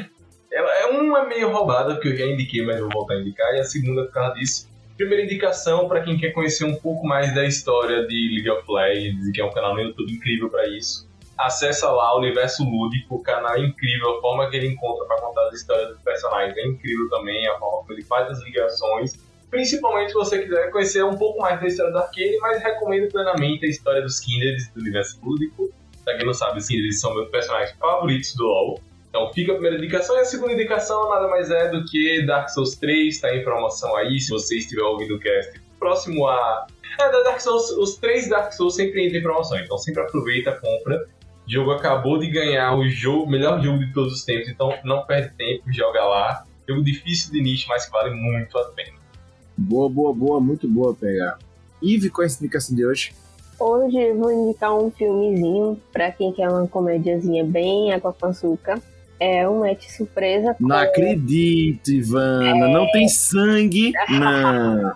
Ela, 0.52 0.70
é 0.80 0.84
uma 0.88 1.20
é 1.20 1.26
meio 1.26 1.51
roubada, 1.51 1.94
porque 1.94 2.09
eu 2.09 2.16
já 2.18 2.26
indiquei, 2.26 2.62
mas 2.62 2.78
vou 2.78 2.90
voltar 2.90 3.14
a 3.14 3.20
indicar, 3.22 3.55
e 3.55 3.60
a 3.60 3.64
segunda 3.64 4.05
por 4.05 4.12
causa 4.12 4.34
disso. 4.34 4.68
Primeira 4.98 5.24
indicação 5.24 5.88
para 5.88 6.02
quem 6.02 6.18
quer 6.18 6.32
conhecer 6.32 6.66
um 6.66 6.74
pouco 6.74 7.06
mais 7.06 7.34
da 7.34 7.47
história 7.47 8.06
de 8.06 8.34
League 8.34 8.51
of 8.51 8.70
Legends, 8.70 9.32
que 9.32 9.40
é 9.40 9.44
um 9.47 9.51
canal 9.51 9.72
no 9.72 9.80
YouTube 9.80 10.12
incrível 10.12 10.51
para 10.51 10.68
isso. 10.68 11.09
Acessa 11.38 11.90
lá 11.90 12.14
o 12.14 12.18
Universo 12.18 12.64
Lúdico, 12.64 13.14
o 13.14 13.22
canal 13.22 13.55
é 13.55 13.60
incrível, 13.60 14.18
a 14.18 14.20
forma 14.20 14.51
que 14.51 14.59
ele 14.59 14.66
encontra 14.66 15.06
para 15.06 15.22
contar 15.22 15.48
as 15.48 15.55
histórias 15.55 15.88
dos 15.88 16.02
personagens 16.02 16.55
é 16.55 16.66
incrível 16.66 17.09
também, 17.09 17.48
a 17.48 17.59
forma 17.59 17.86
que 17.86 17.94
ele 17.94 18.02
faz 18.02 18.30
as 18.30 18.43
ligações 18.43 19.14
Principalmente 19.51 20.09
se 20.09 20.14
você 20.14 20.43
quiser 20.43 20.70
conhecer 20.70 21.05
um 21.05 21.16
pouco 21.16 21.40
mais 21.40 21.60
da 21.60 21.66
história 21.66 21.93
do 21.93 21.98
Arcane, 21.98 22.36
mas 22.39 22.62
recomendo 22.62 23.10
plenamente 23.10 23.64
a 23.64 23.68
história 23.68 24.02
dos 24.02 24.20
Kindreds 24.20 24.68
do 24.74 24.81
universo 24.81 25.18
público. 25.20 25.70
Pra 26.05 26.16
quem 26.16 26.27
não 26.27 26.35
sabe, 26.35 26.59
os 26.59 26.66
Kindreds 26.66 27.01
são 27.01 27.14
meus 27.14 27.31
personagens 27.31 27.77
favoritos 27.78 28.35
do 28.35 28.44
LoL. 28.44 28.81
Então 29.09 29.32
fica 29.32 29.52
a 29.52 29.55
primeira 29.55 29.78
indicação 29.78 30.16
e 30.16 30.20
a 30.20 30.24
segunda 30.24 30.52
indicação 30.52 31.09
nada 31.09 31.28
mais 31.28 31.51
é 31.51 31.70
do 31.70 31.85
que 31.86 32.27
Dark 32.27 32.48
Souls 32.51 32.77
3, 32.77 33.14
está 33.14 33.35
em 33.35 33.43
promoção 33.43 33.97
aí, 33.97 34.20
se 34.20 34.31
você 34.31 34.56
estiver 34.56 34.82
ouvindo 34.82 35.14
o 35.14 35.18
cast 35.18 35.66
próximo 35.78 36.27
a... 36.27 36.66
É, 36.98 37.10
da 37.10 37.23
Dark 37.23 37.40
Souls, 37.40 37.70
os 37.70 37.97
três 37.97 38.28
Dark 38.28 38.52
Souls 38.52 38.74
sempre 38.74 39.05
entram 39.05 39.20
em 39.20 39.23
promoção, 39.23 39.59
então 39.59 39.78
sempre 39.78 40.02
aproveita, 40.02 40.52
compra. 40.52 41.06
O 41.47 41.51
jogo 41.51 41.70
acabou 41.73 42.18
de 42.18 42.28
ganhar 42.28 42.74
o 42.74 42.89
jogo, 42.89 43.31
melhor 43.31 43.62
jogo 43.62 43.78
de 43.78 43.93
todos 43.93 44.12
os 44.14 44.24
tempos, 44.24 44.48
então 44.48 44.73
não 44.82 45.05
perde 45.05 45.35
tempo, 45.36 45.70
joga 45.73 46.02
lá. 46.05 46.44
Jogo 46.68 46.82
difícil 46.82 47.32
de 47.32 47.40
nicho, 47.40 47.68
mas 47.68 47.86
que 47.86 47.93
vale 47.93 48.10
muito 48.10 48.59
a 48.59 48.64
pena. 48.70 48.97
Boa, 49.57 49.89
boa, 49.89 50.12
boa, 50.12 50.41
muito 50.41 50.69
boa 50.69 50.95
pegar. 50.95 51.39
Ive, 51.83 52.11
qual 52.11 52.27
é 52.27 52.31
a 52.31 52.33
indicação 52.33 52.77
de 52.77 52.85
hoje? 52.85 53.12
Hoje 53.59 53.97
eu 53.97 54.19
vou 54.19 54.31
indicar 54.31 54.74
um 54.74 54.91
filmezinho 54.91 55.81
pra 55.91 56.12
quem 56.12 56.31
quer 56.31 56.49
uma 56.49 56.66
comédiazinha 56.69 57.43
bem 57.43 57.93
água 57.93 58.12
com 58.12 58.27
açúcar. 58.27 58.81
É 59.19 59.49
um 59.49 59.61
match 59.61 59.89
surpresa. 59.89 60.55
Com... 60.55 60.69
Não 60.69 60.77
acredito, 60.77 61.91
Ivana. 61.91 62.66
É... 62.66 62.73
Não 62.73 62.91
tem 62.91 63.09
sangue. 63.09 63.93
Não. 64.11 64.95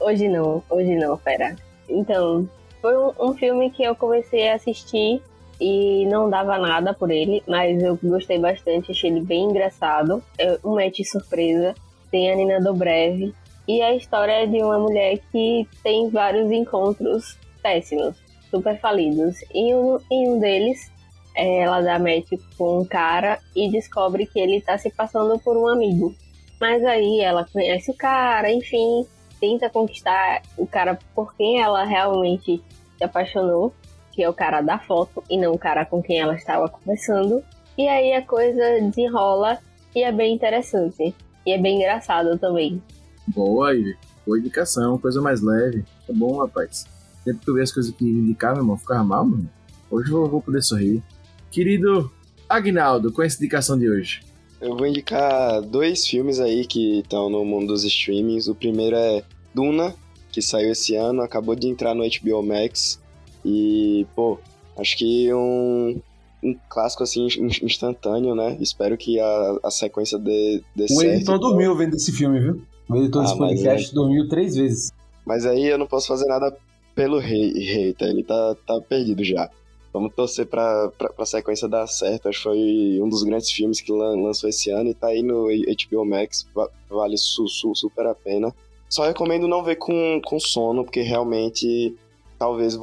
hoje 0.00 0.28
não, 0.28 0.62
hoje 0.68 0.94
não, 0.94 1.16
pera. 1.16 1.56
Então, 1.88 2.46
foi 2.82 2.96
um, 2.96 3.12
um, 3.18 3.34
filme 3.34 3.70
que 3.70 3.82
eu 3.82 3.94
comecei 3.96 4.50
a 4.50 4.54
assistir 4.56 5.22
e 5.60 6.06
não 6.06 6.30
dava 6.30 6.58
nada 6.58 6.94
por 6.94 7.10
ele, 7.10 7.42
mas 7.48 7.82
eu 7.82 7.98
gostei 8.02 8.38
bastante, 8.38 8.92
achei 8.92 9.10
ele 9.10 9.22
bem 9.22 9.44
engraçado. 9.44 10.22
É 10.38 10.58
um 10.62 10.74
match 10.74 11.00
surpresa. 11.04 11.74
Tem 12.10 12.30
a 12.30 12.36
Nina 12.36 12.60
Dobrev, 12.60 13.34
e 13.68 13.82
a 13.82 13.94
história 13.94 14.32
é 14.32 14.46
de 14.46 14.62
uma 14.62 14.78
mulher 14.78 15.18
que 15.30 15.68
tem 15.82 16.08
vários 16.08 16.50
encontros 16.50 17.38
péssimos, 17.62 18.16
super 18.50 18.80
falidos. 18.80 19.36
E 19.54 19.74
um, 19.74 19.98
em 20.10 20.30
um 20.30 20.38
deles, 20.38 20.90
é, 21.36 21.58
ela 21.60 21.82
dá 21.82 21.98
match 21.98 22.30
com 22.56 22.80
um 22.80 22.84
cara 22.86 23.38
e 23.54 23.70
descobre 23.70 24.24
que 24.24 24.40
ele 24.40 24.62
tá 24.62 24.78
se 24.78 24.90
passando 24.90 25.38
por 25.38 25.54
um 25.54 25.68
amigo. 25.68 26.14
Mas 26.58 26.82
aí 26.82 27.20
ela 27.20 27.46
conhece 27.52 27.90
o 27.90 27.94
cara, 27.94 28.50
enfim, 28.50 29.06
tenta 29.38 29.68
conquistar 29.68 30.40
o 30.56 30.66
cara 30.66 30.98
por 31.14 31.36
quem 31.36 31.60
ela 31.60 31.84
realmente 31.84 32.64
se 32.96 33.04
apaixonou, 33.04 33.74
que 34.12 34.22
é 34.22 34.28
o 34.28 34.34
cara 34.34 34.62
da 34.62 34.78
foto 34.78 35.22
e 35.28 35.36
não 35.36 35.52
o 35.52 35.58
cara 35.58 35.84
com 35.84 36.02
quem 36.02 36.18
ela 36.18 36.34
estava 36.34 36.70
conversando. 36.70 37.44
E 37.76 37.86
aí 37.86 38.14
a 38.14 38.22
coisa 38.22 38.80
desenrola 38.80 39.58
e 39.94 40.02
é 40.02 40.10
bem 40.10 40.34
interessante. 40.34 41.14
E 41.46 41.52
é 41.52 41.58
bem 41.58 41.76
engraçado 41.76 42.36
também. 42.38 42.82
Boa, 43.28 43.74
Ivy. 43.74 43.96
Boa 44.26 44.38
indicação, 44.38 44.98
coisa 44.98 45.20
mais 45.20 45.40
leve. 45.40 45.84
Tá 46.06 46.12
bom, 46.12 46.38
rapaz. 46.38 46.86
Sempre 47.24 47.44
que 47.44 47.50
eu 47.50 47.54
ver 47.54 47.62
as 47.62 47.72
coisas 47.72 47.92
que 47.94 48.04
indicar, 48.04 48.52
meu 48.54 48.62
irmão, 48.62 48.76
ficava 48.76 49.02
mal, 49.04 49.24
irmão. 49.24 49.48
Hoje 49.90 50.10
eu 50.12 50.26
vou 50.26 50.40
poder 50.42 50.62
sorrir. 50.62 51.02
Querido 51.50 52.10
Agnaldo, 52.48 53.10
qual 53.12 53.24
é 53.24 53.26
essa 53.26 53.38
indicação 53.38 53.78
de 53.78 53.88
hoje? 53.88 54.20
Eu 54.60 54.76
vou 54.76 54.86
indicar 54.86 55.62
dois 55.62 56.06
filmes 56.06 56.40
aí 56.40 56.66
que 56.66 56.98
estão 57.00 57.30
no 57.30 57.44
mundo 57.44 57.68
dos 57.68 57.84
streamings. 57.84 58.48
O 58.48 58.54
primeiro 58.54 58.96
é 58.96 59.22
Duna, 59.54 59.94
que 60.32 60.42
saiu 60.42 60.72
esse 60.72 60.94
ano, 60.94 61.22
acabou 61.22 61.54
de 61.54 61.68
entrar 61.68 61.94
no 61.94 62.02
HBO 62.04 62.42
Max. 62.42 63.00
E, 63.44 64.06
pô, 64.16 64.38
acho 64.76 64.96
que 64.98 65.32
um, 65.32 66.00
um 66.42 66.56
clássico 66.68 67.02
assim 67.04 67.26
in- 67.38 67.64
instantâneo, 67.64 68.34
né? 68.34 68.56
Espero 68.60 68.96
que 68.98 69.18
a, 69.20 69.58
a 69.62 69.70
sequência 69.70 70.18
dê, 70.18 70.60
dê 70.74 70.84
O 70.84 70.88
certo. 70.88 71.14
editor 71.14 71.38
dormiu 71.38 71.74
vendo 71.76 71.94
esse 71.94 72.10
filme, 72.12 72.40
viu? 72.40 72.62
O 72.88 72.96
editor 72.96 73.22
Ah, 73.22 73.24
desse 73.26 73.38
mas 73.38 73.50
podcast 73.60 73.94
dormiu 73.94 74.28
três 74.28 74.56
vezes. 74.56 74.92
Mas 75.26 75.44
aí 75.46 75.66
eu 75.66 75.78
não 75.78 75.86
posso 75.86 76.06
fazer 76.08 76.26
nada 76.26 76.56
pelo 76.94 77.18
rei, 77.18 77.52
hater, 77.52 78.08
ele 78.08 78.22
tá, 78.24 78.56
tá 78.66 78.80
perdido 78.80 79.22
já. 79.22 79.50
Vamos 79.92 80.14
torcer 80.14 80.46
pra, 80.46 80.90
pra, 80.96 81.08
pra 81.10 81.24
sequência 81.26 81.66
dar 81.68 81.86
certo. 81.86 82.28
Acho 82.28 82.38
que 82.38 82.44
foi 82.44 83.00
um 83.02 83.08
dos 83.08 83.22
grandes 83.22 83.50
filmes 83.50 83.80
que 83.80 83.90
lan- 83.92 84.20
lançou 84.22 84.48
esse 84.48 84.70
ano 84.70 84.90
e 84.90 84.94
tá 84.94 85.08
aí 85.08 85.22
no 85.22 85.46
HBO 85.46 86.04
Max. 86.04 86.46
va- 86.54 86.70
Vale 86.90 87.16
su, 87.16 87.46
su- 87.48 87.74
super 87.74 88.06
a 88.06 88.14
pena. 88.14 88.54
Só 88.88 89.04
recomendo 89.04 89.46
não 89.48 89.62
ver 89.62 89.76
com, 89.76 90.20
com 90.24 90.38
sono, 90.40 90.84
porque 90.84 91.00
realmente 91.02 91.94
talvez 92.38 92.74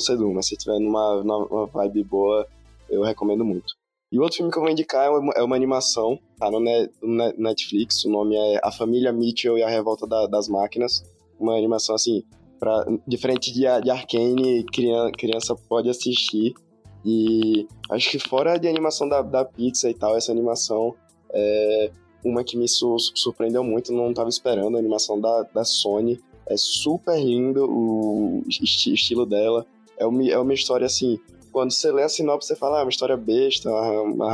ser 0.00 0.16
Duma. 0.16 0.42
Se 0.42 0.56
tiver 0.56 0.78
numa, 0.78 1.22
numa 1.22 1.66
vibe 1.66 2.02
boa, 2.04 2.46
eu 2.90 3.02
recomendo 3.02 3.44
muito. 3.44 3.74
E 4.10 4.18
o 4.18 4.22
outro 4.22 4.36
filme 4.38 4.50
que 4.52 4.58
eu 4.58 4.62
vou 4.62 4.70
indicar 4.70 5.06
é 5.06 5.10
uma, 5.10 5.32
é 5.36 5.42
uma 5.42 5.56
animação, 5.56 6.18
tá 6.38 6.50
no, 6.50 6.60
Ne- 6.60 6.90
no 7.02 7.16
Ne- 7.16 7.34
Netflix. 7.36 8.04
O 8.04 8.10
nome 8.10 8.36
é 8.36 8.60
A 8.62 8.70
Família 8.70 9.12
Mitchell 9.12 9.56
e 9.58 9.62
a 9.62 9.68
Revolta 9.68 10.06
da- 10.06 10.26
das 10.26 10.48
Máquinas. 10.48 11.02
Uma 11.38 11.56
animação 11.56 11.94
assim, 11.94 12.22
pra, 12.58 12.84
diferente 13.06 13.52
de, 13.52 13.60
de 13.82 13.90
Arcane, 13.90 14.64
criança, 14.64 15.12
criança 15.12 15.54
pode 15.68 15.88
assistir. 15.88 16.54
E 17.04 17.66
acho 17.90 18.10
que 18.10 18.18
fora 18.18 18.58
de 18.58 18.66
animação 18.66 19.08
da, 19.08 19.22
da 19.22 19.44
Pixar 19.44 19.90
e 19.90 19.94
tal, 19.94 20.16
essa 20.16 20.32
animação 20.32 20.94
é 21.32 21.90
uma 22.24 22.42
que 22.42 22.56
me 22.56 22.66
su- 22.66 22.96
surpreendeu 23.14 23.62
muito, 23.62 23.92
não 23.92 24.12
tava 24.12 24.28
esperando, 24.28 24.76
a 24.76 24.80
animação 24.80 25.20
da, 25.20 25.42
da 25.54 25.64
Sony. 25.64 26.20
É 26.48 26.56
super 26.56 27.16
lindo 27.18 27.64
o 27.68 28.42
esti- 28.48 28.94
estilo 28.94 29.24
dela. 29.26 29.64
É 29.98 30.06
uma, 30.06 30.28
é 30.28 30.38
uma 30.38 30.54
história 30.54 30.86
assim, 30.86 31.18
quando 31.52 31.72
você 31.72 31.90
lê 31.92 32.02
a 32.02 32.08
sinopse, 32.08 32.48
você 32.48 32.56
fala, 32.56 32.80
ah, 32.80 32.82
uma 32.82 32.90
história 32.90 33.16
besta, 33.16 33.70
uma, 33.70 34.02
uma 34.02 34.32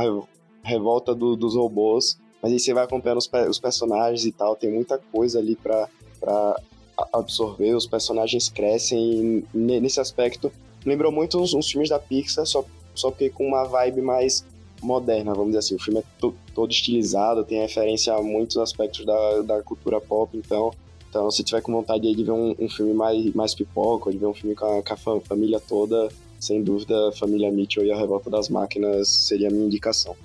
revolta 0.63 1.13
do- 1.13 1.35
dos 1.35 1.55
robôs. 1.55 2.17
Mas 2.41 2.51
aí 2.51 2.59
você 2.59 2.73
vai 2.73 2.83
acompanhando 2.83 3.19
os, 3.19 3.29
os 3.49 3.59
personagens 3.59 4.25
e 4.25 4.31
tal, 4.31 4.55
tem 4.55 4.71
muita 4.71 4.97
coisa 5.11 5.39
ali 5.39 5.55
pra, 5.55 5.87
pra 6.19 6.59
a- 6.97 7.07
absorver, 7.13 7.73
os 7.75 7.85
personagens 7.87 8.49
crescem 8.49 9.43
ne- 9.53 9.79
nesse 9.79 9.99
aspecto. 9.99 10.51
Lembrou 10.85 11.11
muito 11.11 11.39
uns, 11.39 11.53
uns 11.53 11.69
filmes 11.71 11.89
da 11.89 11.99
Pixar, 11.99 12.45
só, 12.45 12.65
só 12.93 13.11
que 13.11 13.29
com 13.29 13.45
uma 13.47 13.63
vibe 13.63 14.01
mais 14.01 14.43
moderna, 14.81 15.31
vamos 15.33 15.47
dizer 15.47 15.59
assim. 15.59 15.75
O 15.75 15.79
filme 15.81 15.99
é 16.01 16.03
to- 16.19 16.35
todo 16.53 16.71
estilizado, 16.71 17.43
tem 17.45 17.61
referência 17.61 18.13
a 18.13 18.21
muitos 18.21 18.57
aspectos 18.57 19.05
da, 19.05 19.41
da 19.41 19.61
cultura 19.63 20.01
pop, 20.01 20.37
então. 20.37 20.73
Então, 21.09 21.29
se 21.31 21.43
tiver 21.43 21.61
com 21.61 21.71
vontade 21.71 22.11
de 22.13 22.23
ver 22.23 22.31
um, 22.31 22.55
um 22.59 22.67
filme 22.67 22.91
mais, 22.93 23.33
mais 23.35 23.53
pipoca, 23.55 24.11
de 24.11 24.17
ver 24.17 24.25
um 24.25 24.33
filme 24.33 24.55
com 24.55 24.65
a, 24.65 24.83
com 24.83 24.93
a 24.93 24.97
fam- 24.97 25.19
família 25.21 25.59
toda, 25.61 26.09
sem 26.39 26.61
dúvida, 26.61 27.11
Família 27.13 27.49
Mitchell 27.51 27.85
e 27.85 27.91
a 27.91 27.95
Revolta 27.97 28.29
das 28.29 28.49
Máquinas 28.49 29.07
seria 29.07 29.47
a 29.47 29.51
minha 29.51 29.65
indicação. 29.65 30.15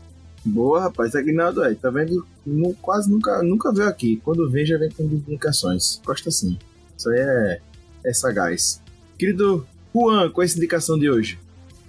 Boa, 0.49 0.81
rapaz. 0.81 1.15
Aguinaldo, 1.15 1.63
aí, 1.63 1.75
tá 1.75 1.91
vendo? 1.91 2.27
Nu- 2.45 2.75
quase 2.81 3.11
nunca, 3.11 3.43
nunca 3.43 3.73
veio 3.73 3.89
aqui. 3.89 4.21
Quando 4.25 4.49
vem, 4.51 4.65
já 4.65 4.79
vem 4.79 4.91
com 4.91 5.03
indicações. 5.03 6.01
Gosta 6.05 6.31
sim. 6.31 6.59
Isso 6.97 7.11
aí 7.11 7.19
é, 7.21 7.61
é 8.07 8.13
sagaz. 8.13 8.81
Querido 9.19 9.67
Juan, 9.95 10.31
qual 10.31 10.43
é 10.43 10.47
essa 10.47 10.57
indicação 10.57 10.99
de 10.99 11.11
hoje? 11.11 11.39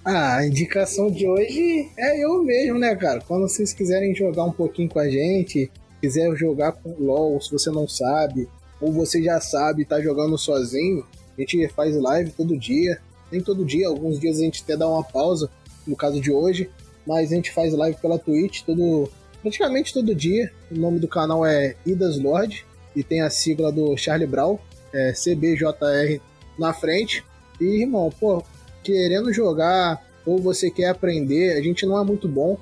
Ah, 0.04 0.38
a 0.38 0.48
indicação 0.48 1.12
de 1.12 1.28
hoje 1.28 1.90
é 1.98 2.24
eu 2.24 2.44
mesmo, 2.44 2.80
né, 2.80 2.96
cara? 2.96 3.22
Quando 3.28 3.48
vocês 3.48 3.74
quiserem 3.74 4.16
jogar 4.16 4.46
um 4.46 4.52
pouquinho 4.52 4.90
com 4.90 5.00
a 5.00 5.10
gente, 5.10 5.70
quiser 6.02 6.36
jogar 6.36 6.72
com 6.72 6.96
LOL, 7.00 7.40
se 7.42 7.52
você 7.52 7.70
não 7.70 7.88
sabe, 7.88 8.48
ou 8.82 8.92
você 8.92 9.22
já 9.22 9.40
sabe 9.40 9.82
e 9.82 9.86
tá 9.86 10.02
jogando 10.02 10.38
sozinho, 10.38 11.06
a 11.38 11.42
gente 11.42 11.68
faz 11.70 11.96
live 11.96 12.32
todo 12.32 12.58
dia. 12.58 13.00
Nem 13.32 13.42
todo 13.42 13.64
dia, 13.66 13.88
alguns 13.88 14.20
dias 14.20 14.40
a 14.40 14.42
gente 14.42 14.64
até 14.64 14.76
dá 14.76 14.88
uma 14.88 15.04
pausa, 15.04 15.50
no 15.86 15.96
caso 15.96 16.20
de 16.20 16.32
hoje, 16.32 16.70
mas 17.10 17.32
a 17.32 17.36
gente 17.36 17.52
faz 17.52 17.74
live 17.74 17.98
pela 18.00 18.20
Twitch 18.20 18.62
todo, 18.62 19.10
praticamente 19.42 19.92
todo 19.92 20.14
dia. 20.14 20.52
O 20.72 20.76
nome 20.76 21.00
do 21.00 21.08
canal 21.08 21.44
é 21.44 21.76
Idas 21.84 22.20
Lord 22.20 22.64
e 22.96 23.04
tem 23.04 23.22
a 23.22 23.32
sigla 23.32 23.72
do 23.72 23.98
Charlie 23.98 24.28
Brown, 24.28 24.60
é 24.94 25.12
CBJR 25.12 26.22
na 26.60 26.72
frente. 26.72 27.26
E, 27.60 27.82
irmão, 27.82 28.12
pô, 28.12 28.44
querendo 28.84 29.34
jogar 29.34 30.06
ou 30.24 30.38
você 30.38 30.70
quer 30.70 30.90
aprender, 30.90 31.58
a 31.58 31.64
gente 31.64 31.84
não 31.84 32.00
é 32.00 32.06
muito 32.06 32.28
bom, 32.28 32.60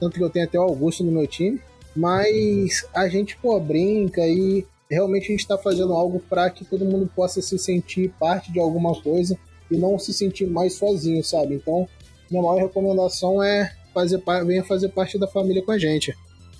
tanto 0.00 0.16
que 0.16 0.24
eu 0.24 0.30
tenho 0.30 0.46
até 0.46 0.58
o 0.58 0.62
Augusto 0.62 1.04
no 1.04 1.12
meu 1.12 1.26
time, 1.26 1.60
mas 1.94 2.86
a 2.94 3.06
gente, 3.06 3.36
pô, 3.36 3.60
brinca 3.60 4.26
e 4.26 4.64
realmente 4.90 5.24
a 5.24 5.32
gente 5.32 5.46
tá 5.46 5.58
fazendo 5.58 5.92
algo 5.92 6.20
para 6.20 6.48
que 6.48 6.64
todo 6.64 6.86
mundo 6.86 7.06
possa 7.14 7.42
se 7.42 7.58
sentir 7.58 8.14
parte 8.18 8.50
de 8.50 8.58
alguma 8.58 8.98
coisa 9.02 9.36
e 9.70 9.76
não 9.76 9.98
se 9.98 10.14
sentir 10.14 10.46
mais 10.46 10.72
sozinho, 10.72 11.22
sabe? 11.22 11.56
Então, 11.56 11.86
minha 12.30 12.42
maior 12.42 12.62
recomendação 12.62 13.42
é 13.42 13.78
fazer 13.92 14.22
venha 14.46 14.64
fazer 14.64 14.88
parte 14.90 15.18
da 15.18 15.26
família 15.26 15.62
com 15.62 15.72
a 15.72 15.78
gente. 15.78 16.16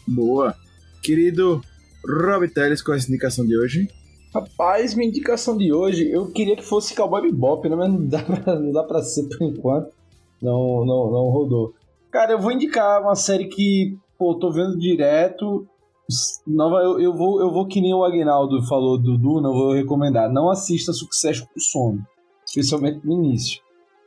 Boa. 0.07 0.55
Querido 1.03 1.63
Rob 2.07 2.49
Teles, 2.49 2.83
qual 2.83 2.95
é 2.95 2.99
essa 2.99 3.09
indicação 3.09 3.47
de 3.47 3.57
hoje? 3.57 3.89
Rapaz, 4.33 4.95
minha 4.95 5.09
indicação 5.09 5.57
de 5.57 5.73
hoje, 5.73 6.09
eu 6.09 6.31
queria 6.31 6.55
que 6.55 6.63
fosse 6.63 6.95
Cowboy 6.95 7.23
Bebop, 7.23 7.69
né? 7.69 7.75
mas 7.75 7.93
não 7.93 8.07
dá, 8.07 8.23
pra, 8.23 8.61
não 8.61 8.73
dá 8.73 8.83
pra 8.85 9.03
ser 9.03 9.25
por 9.25 9.43
enquanto. 9.43 9.91
Não, 10.41 10.85
não, 10.85 11.11
não 11.11 11.31
rodou. 11.31 11.75
Cara, 12.11 12.33
eu 12.33 12.41
vou 12.41 12.53
indicar 12.53 13.03
uma 13.03 13.15
série 13.15 13.47
que, 13.47 13.97
pô, 14.19 14.35
tô 14.35 14.51
vendo 14.51 14.79
direto. 14.79 15.67
Nova, 16.47 16.79
eu, 16.79 17.01
eu, 17.01 17.15
vou, 17.15 17.41
eu 17.41 17.53
vou 17.53 17.67
que 17.67 17.81
nem 17.81 17.95
o 17.95 18.05
Agnaldo 18.05 18.63
falou 18.67 18.99
do 18.99 19.19
Duna, 19.19 19.49
eu 19.49 19.53
vou 19.53 19.73
recomendar. 19.73 20.33
Não 20.33 20.51
assista 20.51 20.93
Succession 20.93 21.47
por 21.53 21.61
sono. 21.61 22.05
Especialmente 22.47 23.05
no 23.05 23.13
início. 23.13 23.61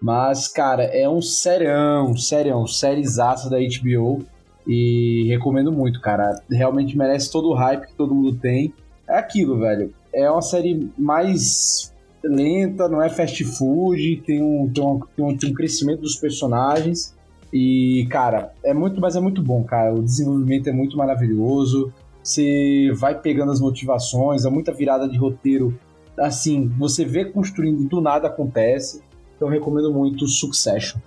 Mas, 0.03 0.49
cara, 0.49 0.83
é 0.83 1.07
um 1.07 1.21
serião, 1.21 2.13
serião, 2.17 2.67
sériezaça 2.67 3.49
da 3.49 3.55
HBO. 3.57 4.25
E 4.67 5.27
recomendo 5.29 5.71
muito, 5.71 6.01
cara. 6.01 6.35
Realmente 6.51 6.97
merece 6.97 7.31
todo 7.31 7.47
o 7.47 7.53
hype 7.53 7.87
que 7.87 7.95
todo 7.95 8.13
mundo 8.13 8.35
tem. 8.35 8.73
É 9.07 9.17
aquilo, 9.17 9.57
velho. 9.57 9.93
É 10.13 10.29
uma 10.29 10.41
série 10.41 10.91
mais 10.97 11.93
lenta, 12.21 12.89
não 12.89 13.01
é 13.01 13.07
fast 13.07 13.45
food, 13.45 14.21
tem 14.25 14.43
um, 14.43 14.69
tem 14.69 14.83
um, 14.83 14.99
tem 14.99 15.25
um, 15.25 15.37
tem 15.37 15.51
um 15.51 15.53
crescimento 15.53 16.01
dos 16.01 16.17
personagens. 16.17 17.15
E, 17.53 18.05
cara, 18.09 18.51
é 18.61 18.73
muito, 18.73 18.99
mas 18.99 19.15
é 19.15 19.21
muito 19.21 19.41
bom, 19.41 19.63
cara. 19.63 19.93
O 19.93 20.03
desenvolvimento 20.03 20.67
é 20.67 20.73
muito 20.73 20.97
maravilhoso. 20.97 21.93
Você 22.21 22.91
vai 22.93 23.17
pegando 23.17 23.53
as 23.53 23.61
motivações, 23.61 24.43
é 24.43 24.49
muita 24.49 24.73
virada 24.73 25.07
de 25.07 25.17
roteiro. 25.17 25.79
Assim, 26.19 26.67
você 26.77 27.05
vê 27.05 27.23
construindo, 27.23 27.87
do 27.87 28.01
nada 28.01 28.27
acontece. 28.27 29.01
Então, 29.35 29.47
eu 29.47 29.53
recomendo 29.53 29.91
muito 29.91 30.27
Succession. 30.27 30.99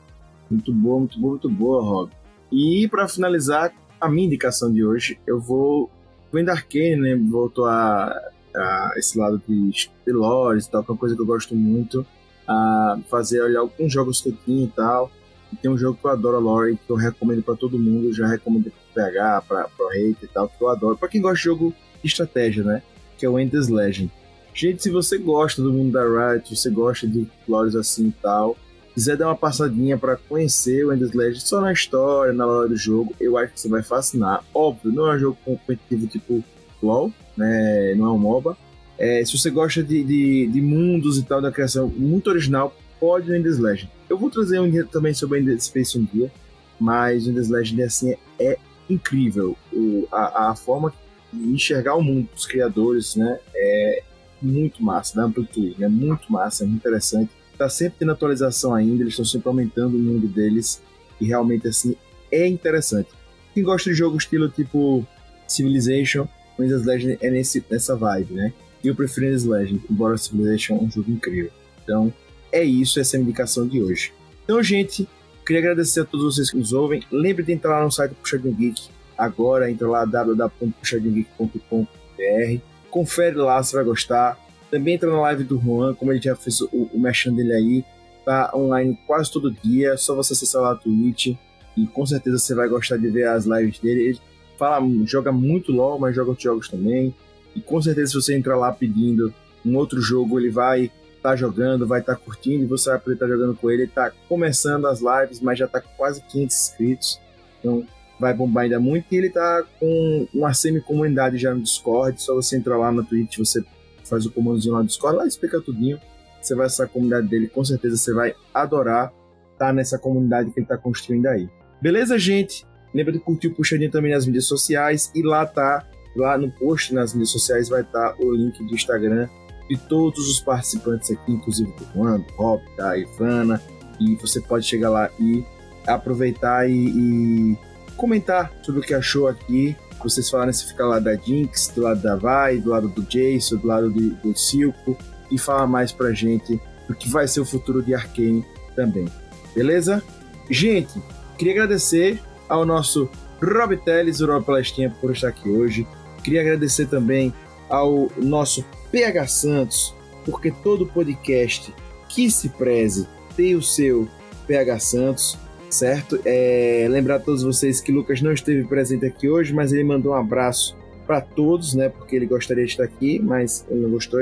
Muito 0.51 0.73
boa, 0.73 0.99
muito 0.99 1.19
boa, 1.19 1.31
muito 1.33 1.51
boa, 1.51 1.83
Rob. 1.83 2.13
E 2.53 2.89
pra 2.89 3.09
finalizar 3.09 3.73
a 4.01 4.09
minha 4.09 4.27
indicação 4.27 4.73
de 4.73 4.85
hoje, 4.85 5.19
eu 5.27 5.41
vou. 5.41 5.91
Vendo 6.33 6.51
Arcane, 6.51 6.97
né? 6.97 7.17
Voltou 7.17 7.67
a, 7.67 8.07
a 8.55 8.93
esse 8.97 9.19
lado 9.19 9.41
de, 9.47 9.91
lores 10.07 10.67
e 10.67 10.71
tal, 10.71 10.85
que 10.85 10.91
é 10.91 10.93
uma 10.93 10.99
coisa 10.99 11.15
que 11.15 11.21
eu 11.21 11.27
gosto 11.27 11.55
muito. 11.55 12.07
A 12.49 12.99
fazer 13.09 13.43
olhar 13.43 13.61
alguns 13.61 13.93
jogos 13.93 14.21
que 14.21 14.29
eu 14.29 14.37
tinha 14.45 14.65
e 14.65 14.69
tal. 14.69 15.11
E 15.53 15.57
tem 15.57 15.71
um 15.71 15.79
jogo 15.79 15.99
que 15.99 16.07
eu 16.07 16.11
adoro, 16.11 16.37
a 16.37 16.41
Lore, 16.41 16.77
que 16.77 16.91
eu 16.91 16.97
recomendo 16.97 17.43
pra 17.43 17.55
todo 17.55 17.79
mundo. 17.79 18.13
Já 18.13 18.27
recomendo 18.27 18.65
pro 18.65 18.95
PH, 18.95 19.43
pra, 19.43 19.69
pro 19.69 19.89
Hate 19.89 20.19
e 20.23 20.29
tal, 20.29 20.49
que 20.49 20.63
eu 20.63 20.69
adoro. 20.69 20.97
Pra 20.97 21.09
quem 21.09 21.21
gosta 21.21 21.37
de 21.37 21.45
jogo 21.45 21.75
de 22.03 22.09
estratégia, 22.09 22.63
né? 22.63 22.83
Que 23.19 23.27
é 23.27 23.29
o 23.29 23.39
Endless 23.39 23.73
Legend. 23.73 24.13
Gente, 24.57 24.83
se 24.83 24.91
você 24.91 25.19
gosta 25.19 25.61
do 25.61 25.71
mundo 25.71 25.93
da 25.93 26.33
Riot, 26.33 26.49
se 26.49 26.57
você 26.57 26.71
gosta 26.71 27.07
de 27.07 27.29
lores 27.47 27.77
assim 27.77 28.09
e 28.09 28.13
tal, 28.23 28.57
quiser 28.95 29.15
dar 29.15 29.27
uma 29.27 29.37
passadinha 29.37 29.99
para 29.99 30.17
conhecer 30.17 30.83
o 30.83 30.95
Endless 30.95 31.15
Legend 31.15 31.47
só 31.47 31.61
na 31.61 31.75
história, 31.75 32.33
na 32.33 32.47
hora 32.47 32.67
do 32.67 32.75
jogo, 32.75 33.15
eu 33.21 33.37
acho 33.37 33.53
que 33.53 33.61
você 33.61 33.69
vai 33.69 33.83
fascinar. 33.83 34.43
Óbvio, 34.55 34.91
não 34.91 35.13
é 35.13 35.17
um 35.17 35.19
jogo 35.19 35.37
competitivo 35.45 36.07
tipo 36.07 36.43
LoL, 36.83 37.13
né? 37.37 37.95
não 37.97 38.07
é 38.07 38.11
um 38.13 38.19
MOBA. 38.19 38.57
É, 38.99 39.23
se 39.27 39.37
você 39.37 39.51
gosta 39.51 39.83
de, 39.83 40.03
de, 40.03 40.47
de, 40.47 40.63
mundos 40.63 41.19
e 41.19 41.23
tal, 41.23 41.43
da 41.43 41.53
criação 41.53 41.87
muito 41.89 42.31
original, 42.31 42.75
pode 42.99 43.31
o 43.31 43.37
Endless 43.37 43.61
Legend. 43.61 43.93
Eu 44.09 44.17
vou 44.17 44.31
trazer 44.31 44.59
um 44.59 44.71
dia 44.71 44.87
também 44.87 45.13
sobre 45.13 45.39
o 45.39 45.43
Endless 45.43 45.67
Space 45.67 45.99
um 45.99 46.05
dia, 46.05 46.33
mas 46.81 47.27
o 47.27 47.31
Endless 47.31 47.53
Legend 47.53 47.83
assim, 47.83 48.15
é 48.41 48.57
incrível. 48.89 49.55
O, 49.71 50.09
a, 50.11 50.53
a 50.53 50.57
forma 50.57 50.95
de 51.31 51.47
enxergar 51.47 51.95
o 51.95 52.03
mundo 52.03 52.31
dos 52.35 52.47
criadores 52.47 53.17
né, 53.17 53.39
é 53.55 54.03
muito 54.41 54.83
massa, 54.83 55.17
da 55.17 55.25
amplitude, 55.25 55.77
né? 55.79 55.89
muito 55.89 56.33
massa, 56.33 56.65
é 56.65 56.67
interessante 56.67 57.31
tá 57.57 57.69
sempre 57.69 57.99
tendo 57.99 58.13
atualização 58.13 58.73
ainda, 58.75 59.03
eles 59.03 59.15
estão 59.15 59.25
sempre 59.25 59.49
aumentando 59.49 59.97
o 59.97 59.99
mundo 59.99 60.29
deles 60.29 60.81
e 61.21 61.27
realmente 61.27 61.67
assim 61.67 61.97
é 62.31 62.47
interessante. 62.47 63.09
Quem 63.55 63.63
gosta 63.63 63.91
de 63.91 63.97
jogo 63.97 64.17
estilo 64.17 64.49
tipo 64.49 65.05
Civilization, 65.49 66.29
Wings 66.59 66.85
Legend 66.85 67.19
é 67.21 67.31
nesse, 67.31 67.65
nessa 67.71 67.95
vibe, 67.97 68.35
né? 68.35 68.53
E 68.83 68.89
eu 68.89 68.95
prefiro 68.95 69.27
Wings 69.27 69.45
Legend, 69.45 69.83
embora 69.91 70.19
Civilization 70.19 70.77
é 70.77 70.83
um 70.83 70.91
jogo 70.91 71.11
incrível. 71.11 71.51
Então, 71.83 72.13
é 72.53 72.63
isso, 72.63 73.01
essa 73.01 73.17
é 73.17 73.19
a 73.19 73.23
indicação 73.23 73.67
de 73.67 73.83
hoje. 73.83 74.13
Então, 74.45 74.63
gente, 74.63 75.09
queria 75.45 75.61
agradecer 75.61 76.01
a 76.01 76.05
todos 76.05 76.35
vocês 76.35 76.51
que 76.51 76.59
nos 76.59 76.73
ouvem. 76.73 77.03
Lembre 77.11 77.45
de 77.45 77.53
entrar 77.53 77.79
lá 77.79 77.85
no 77.85 77.91
site 77.91 78.11
do 78.11 78.17
Puxadinho 78.17 78.55
Geek. 78.55 78.89
Agora, 79.17 79.71
entra 79.71 79.89
lá 79.89 80.05
www.puxadinhogeek.com.br. 80.05 82.76
Confere 82.97 83.37
lá, 83.37 83.63
você 83.63 83.77
vai 83.77 83.85
gostar. 83.85 84.39
Também 84.71 84.95
entra 84.95 85.11
na 85.11 85.21
live 85.21 85.45
do 85.45 85.61
Juan, 85.61 85.95
como 85.95 86.13
ele 86.13 86.23
já 86.23 86.35
fez 86.35 86.63
o, 86.63 86.89
o 86.95 86.99
merchan 86.99 87.35
dele 87.35 87.53
aí. 87.53 87.85
Tá 88.25 88.51
online 88.55 88.99
quase 89.07 89.31
todo 89.31 89.51
dia. 89.51 89.99
Só 89.99 90.15
você 90.15 90.33
acessar 90.33 90.63
lá 90.63 90.73
a 90.73 90.77
Twitch. 90.77 91.37
E 91.77 91.87
com 91.89 92.07
certeza 92.07 92.39
você 92.39 92.55
vai 92.55 92.67
gostar 92.67 92.97
de 92.97 93.11
ver 93.11 93.29
as 93.29 93.45
lives 93.45 93.79
dele. 93.81 94.01
Ele 94.01 94.21
fala, 94.59 94.81
joga 95.05 95.31
muito 95.31 95.73
LOL, 95.73 95.99
mas 95.99 96.17
joga 96.17 96.31
outros 96.31 96.45
jogos 96.45 96.71
também. 96.71 97.15
E 97.55 97.61
com 97.61 97.83
certeza, 97.83 98.13
se 98.13 98.15
você 98.15 98.35
entrar 98.35 98.57
lá 98.57 98.73
pedindo 98.73 99.31
um 99.63 99.77
outro 99.77 100.01
jogo, 100.01 100.41
ele 100.41 100.49
vai 100.49 100.85
estar 100.85 101.31
tá 101.33 101.37
jogando, 101.37 101.87
vai 101.87 102.01
estar 102.01 102.15
tá 102.15 102.19
curtindo 102.19 102.65
e 102.65 102.67
você 102.67 102.89
vai 102.89 102.99
poder 102.99 103.17
estar 103.17 103.27
tá 103.27 103.33
jogando 103.33 103.55
com 103.57 103.71
ele. 103.71 103.83
Ele 103.83 103.91
está 103.91 104.11
começando 104.27 104.87
as 104.87 105.01
lives, 105.01 105.39
mas 105.43 105.59
já 105.59 105.67
está 105.67 105.83
com 105.83 105.91
quase 105.99 106.23
500 106.23 106.57
inscritos. 106.57 107.21
Então 107.61 107.87
vai 108.19 108.35
bombar 108.35 108.65
ainda 108.65 108.81
muito. 108.81 109.07
E 109.13 109.17
ele 109.17 109.29
está 109.29 109.65
com 109.79 110.27
uma 110.33 110.53
semi-comunidade 110.55 111.39
já 111.39 111.55
no 111.55 111.63
Discord. 111.63 112.21
Só 112.21 112.35
você 112.35 112.57
entrar 112.57 112.77
lá 112.77 112.91
na 112.91 113.03
Twitch, 113.03 113.39
você 113.39 113.63
faz 114.05 114.25
o 114.27 114.31
comandinho 114.31 114.75
lá 114.75 114.81
no 114.81 114.87
Discord, 114.87 115.19
lá 115.19 115.27
explica 115.27 115.61
tudinho. 115.61 116.01
Você 116.41 116.55
vai 116.55 116.67
acessar 116.67 116.87
a 116.87 116.89
comunidade 116.89 117.27
dele, 117.27 117.49
com 117.49 117.65
certeza 117.65 117.97
você 117.97 118.13
vai 118.15 118.35
adorar 118.55 119.13
estar 119.53 119.73
nessa 119.73 119.99
comunidade 119.99 120.51
que 120.51 120.61
ele 120.61 120.65
está 120.65 120.77
construindo 120.77 121.27
aí. 121.27 121.49
Beleza, 121.81 122.19
gente? 122.19 122.65
Lembra 122.95 123.13
de 123.13 123.19
curtir 123.19 123.49
o 123.49 123.55
Puxadinho 123.55 123.91
também 123.91 124.13
nas 124.13 124.27
mídias 124.27 124.47
sociais 124.47 125.11
e 125.15 125.23
lá 125.23 125.45
tá, 125.45 125.85
lá 126.15 126.39
no 126.39 126.51
post 126.53 126.95
nas 126.95 127.13
mídias 127.13 127.31
sociais 127.31 127.69
vai 127.69 127.81
estar 127.81 128.11
tá 128.11 128.17
o 128.21 128.33
link 128.33 128.59
do 128.65 128.75
Instagram 128.75 129.29
de 129.69 129.77
todos 129.77 130.31
os 130.31 130.41
participantes 130.41 131.11
aqui, 131.11 131.33
inclusive 131.33 131.71
do 131.73 131.85
Juan, 131.93 132.21
do 132.21 132.33
Rob, 132.35 132.63
da 132.77 132.97
Ivana, 132.97 133.61
e 133.99 134.15
você 134.17 134.41
pode 134.41 134.65
chegar 134.65 134.91
lá 134.91 135.11
e 135.19 135.45
aproveitar 135.87 136.71
e, 136.71 136.89
e 136.89 137.59
comentar 137.97 138.53
sobre 138.63 138.81
o 138.81 138.85
que 138.85 138.95
achou 138.95 139.27
aqui. 139.27 139.77
Vocês 140.03 140.29
falaram 140.31 140.53
se 140.53 140.67
ficar 140.67 140.87
lá 140.87 140.99
da 140.99 141.17
Jinx, 141.17 141.73
do 141.75 141.83
lado 141.83 142.01
da 142.01 142.17
Vai, 142.17 142.59
do 142.59 142.71
lado 142.71 142.89
do 142.89 143.03
Jason, 143.03 143.57
do 143.57 143.67
lado 143.67 143.91
de, 143.91 144.11
do 144.11 144.37
Silco 144.37 144.97
e 145.31 145.39
falar 145.39 145.67
mais 145.67 145.91
pra 145.91 146.13
gente 146.13 146.61
do 146.87 146.95
que 146.95 147.09
vai 147.09 147.27
ser 147.27 147.41
o 147.41 147.45
futuro 147.45 147.83
de 147.83 147.95
Arkane 147.95 148.45
também. 148.75 149.07
Beleza? 149.55 150.03
Gente, 150.49 151.03
queria 151.37 151.55
agradecer 151.55 152.21
ao 152.49 152.65
nosso 152.65 153.09
Rob 153.43 153.77
Teles, 153.79 154.21
o 154.21 154.27
Rob 154.27 154.45
Palestinha, 154.45 154.95
por 155.01 155.11
estar 155.11 155.29
aqui 155.29 155.49
hoje. 155.49 155.87
Queria 156.23 156.41
agradecer 156.41 156.87
também 156.87 157.33
ao 157.69 158.11
nosso 158.17 158.65
PH 158.91 159.27
Santos, 159.27 159.95
porque 160.25 160.51
todo 160.51 160.87
podcast 160.87 161.75
que 162.09 162.31
se 162.31 162.49
preze 162.51 163.09
tem 163.37 163.55
o 163.55 163.63
seu 163.63 164.09
PH 164.47 164.79
Santos, 164.79 165.39
certo? 165.71 166.19
É, 166.25 166.87
lembrar 166.89 167.17
a 167.17 167.21
todos 167.21 167.43
vocês 167.43 167.81
que 167.81 167.93
Lucas 167.93 168.21
não 168.23 168.33
esteve 168.33 168.65
presente 168.65 169.05
aqui 169.05 169.29
hoje, 169.29 169.53
mas 169.53 169.73
ele 169.73 169.85
mandou 169.85 170.13
um 170.13 170.17
abraço 170.17 170.77
para 171.07 171.21
todos, 171.21 171.75
né? 171.75 171.89
Porque 171.89 172.17
ele 172.17 172.27
gostaria 172.27 172.65
de 172.65 172.71
estar 172.71 172.85
aqui, 172.85 173.19
mas 173.19 173.65
ele 173.71 173.81
não 173.81 173.91
gostou. 173.91 174.21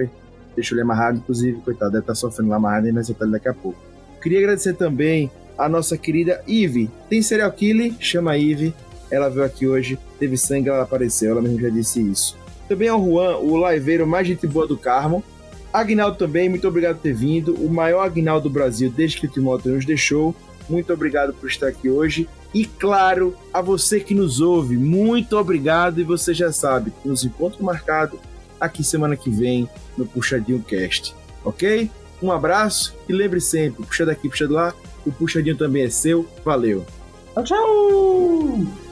Deixou 0.54 0.76
ele 0.76 0.82
amarrado, 0.82 1.18
inclusive, 1.18 1.60
coitado, 1.60 1.92
deve 1.92 2.02
estar 2.02 2.14
sofrendo 2.14 2.50
lá 2.50 2.56
amarrado, 2.56 2.92
mas 2.92 3.08
eu 3.08 3.16
ele 3.20 3.32
daqui 3.32 3.48
a 3.48 3.54
pouco. 3.54 3.78
Queria 4.22 4.38
agradecer 4.38 4.74
também 4.74 5.30
a 5.58 5.68
nossa 5.68 5.96
querida 5.96 6.42
Eve. 6.48 6.90
Tem 7.08 7.22
serial 7.22 7.50
killer? 7.52 7.92
Chama 7.98 8.32
a 8.32 8.38
Eve. 8.38 8.74
Ela 9.10 9.28
veio 9.28 9.44
aqui 9.44 9.66
hoje, 9.66 9.98
teve 10.18 10.36
sangue, 10.36 10.68
ela 10.68 10.82
apareceu, 10.82 11.32
ela 11.32 11.42
mesmo 11.42 11.60
já 11.60 11.68
disse 11.68 12.00
isso. 12.00 12.36
Também 12.68 12.88
ao 12.88 13.04
Juan, 13.04 13.36
o 13.36 13.70
liveiro 13.70 14.06
mais 14.06 14.26
gente 14.26 14.46
boa 14.46 14.66
do 14.66 14.76
Carmo. 14.76 15.22
Agnaldo 15.72 16.16
também, 16.16 16.48
muito 16.48 16.66
obrigado 16.66 16.96
por 16.96 17.02
ter 17.02 17.12
vindo. 17.12 17.54
O 17.54 17.68
maior 17.68 18.00
Agnaldo 18.00 18.48
do 18.48 18.52
Brasil 18.52 18.92
desde 18.94 19.20
que 19.20 19.26
o 19.26 19.30
Timóteo 19.30 19.72
nos 19.72 19.84
deixou. 19.84 20.34
Muito 20.68 20.92
obrigado 20.92 21.32
por 21.34 21.48
estar 21.48 21.68
aqui 21.68 21.88
hoje. 21.88 22.28
E 22.52 22.64
claro, 22.64 23.36
a 23.52 23.60
você 23.60 24.00
que 24.00 24.14
nos 24.14 24.40
ouve, 24.40 24.76
muito 24.76 25.36
obrigado. 25.36 26.00
E 26.00 26.04
você 26.04 26.32
já 26.32 26.52
sabe, 26.52 26.92
nos 27.04 27.24
encontro 27.24 27.64
marcado 27.64 28.18
aqui 28.60 28.84
semana 28.84 29.16
que 29.16 29.30
vem 29.30 29.68
no 29.96 30.06
Puxadinho 30.06 30.62
Cast. 30.62 31.14
Ok? 31.44 31.90
Um 32.22 32.32
abraço 32.32 32.96
e 33.08 33.12
lembre 33.12 33.40
sempre, 33.40 33.84
puxa 33.84 34.06
daqui, 34.06 34.28
puxa 34.28 34.46
de 34.46 34.52
lá, 34.52 34.72
o 35.04 35.12
puxadinho 35.12 35.56
também 35.56 35.82
é 35.82 35.90
seu. 35.90 36.26
Valeu. 36.44 36.86
Tchau! 37.44 38.83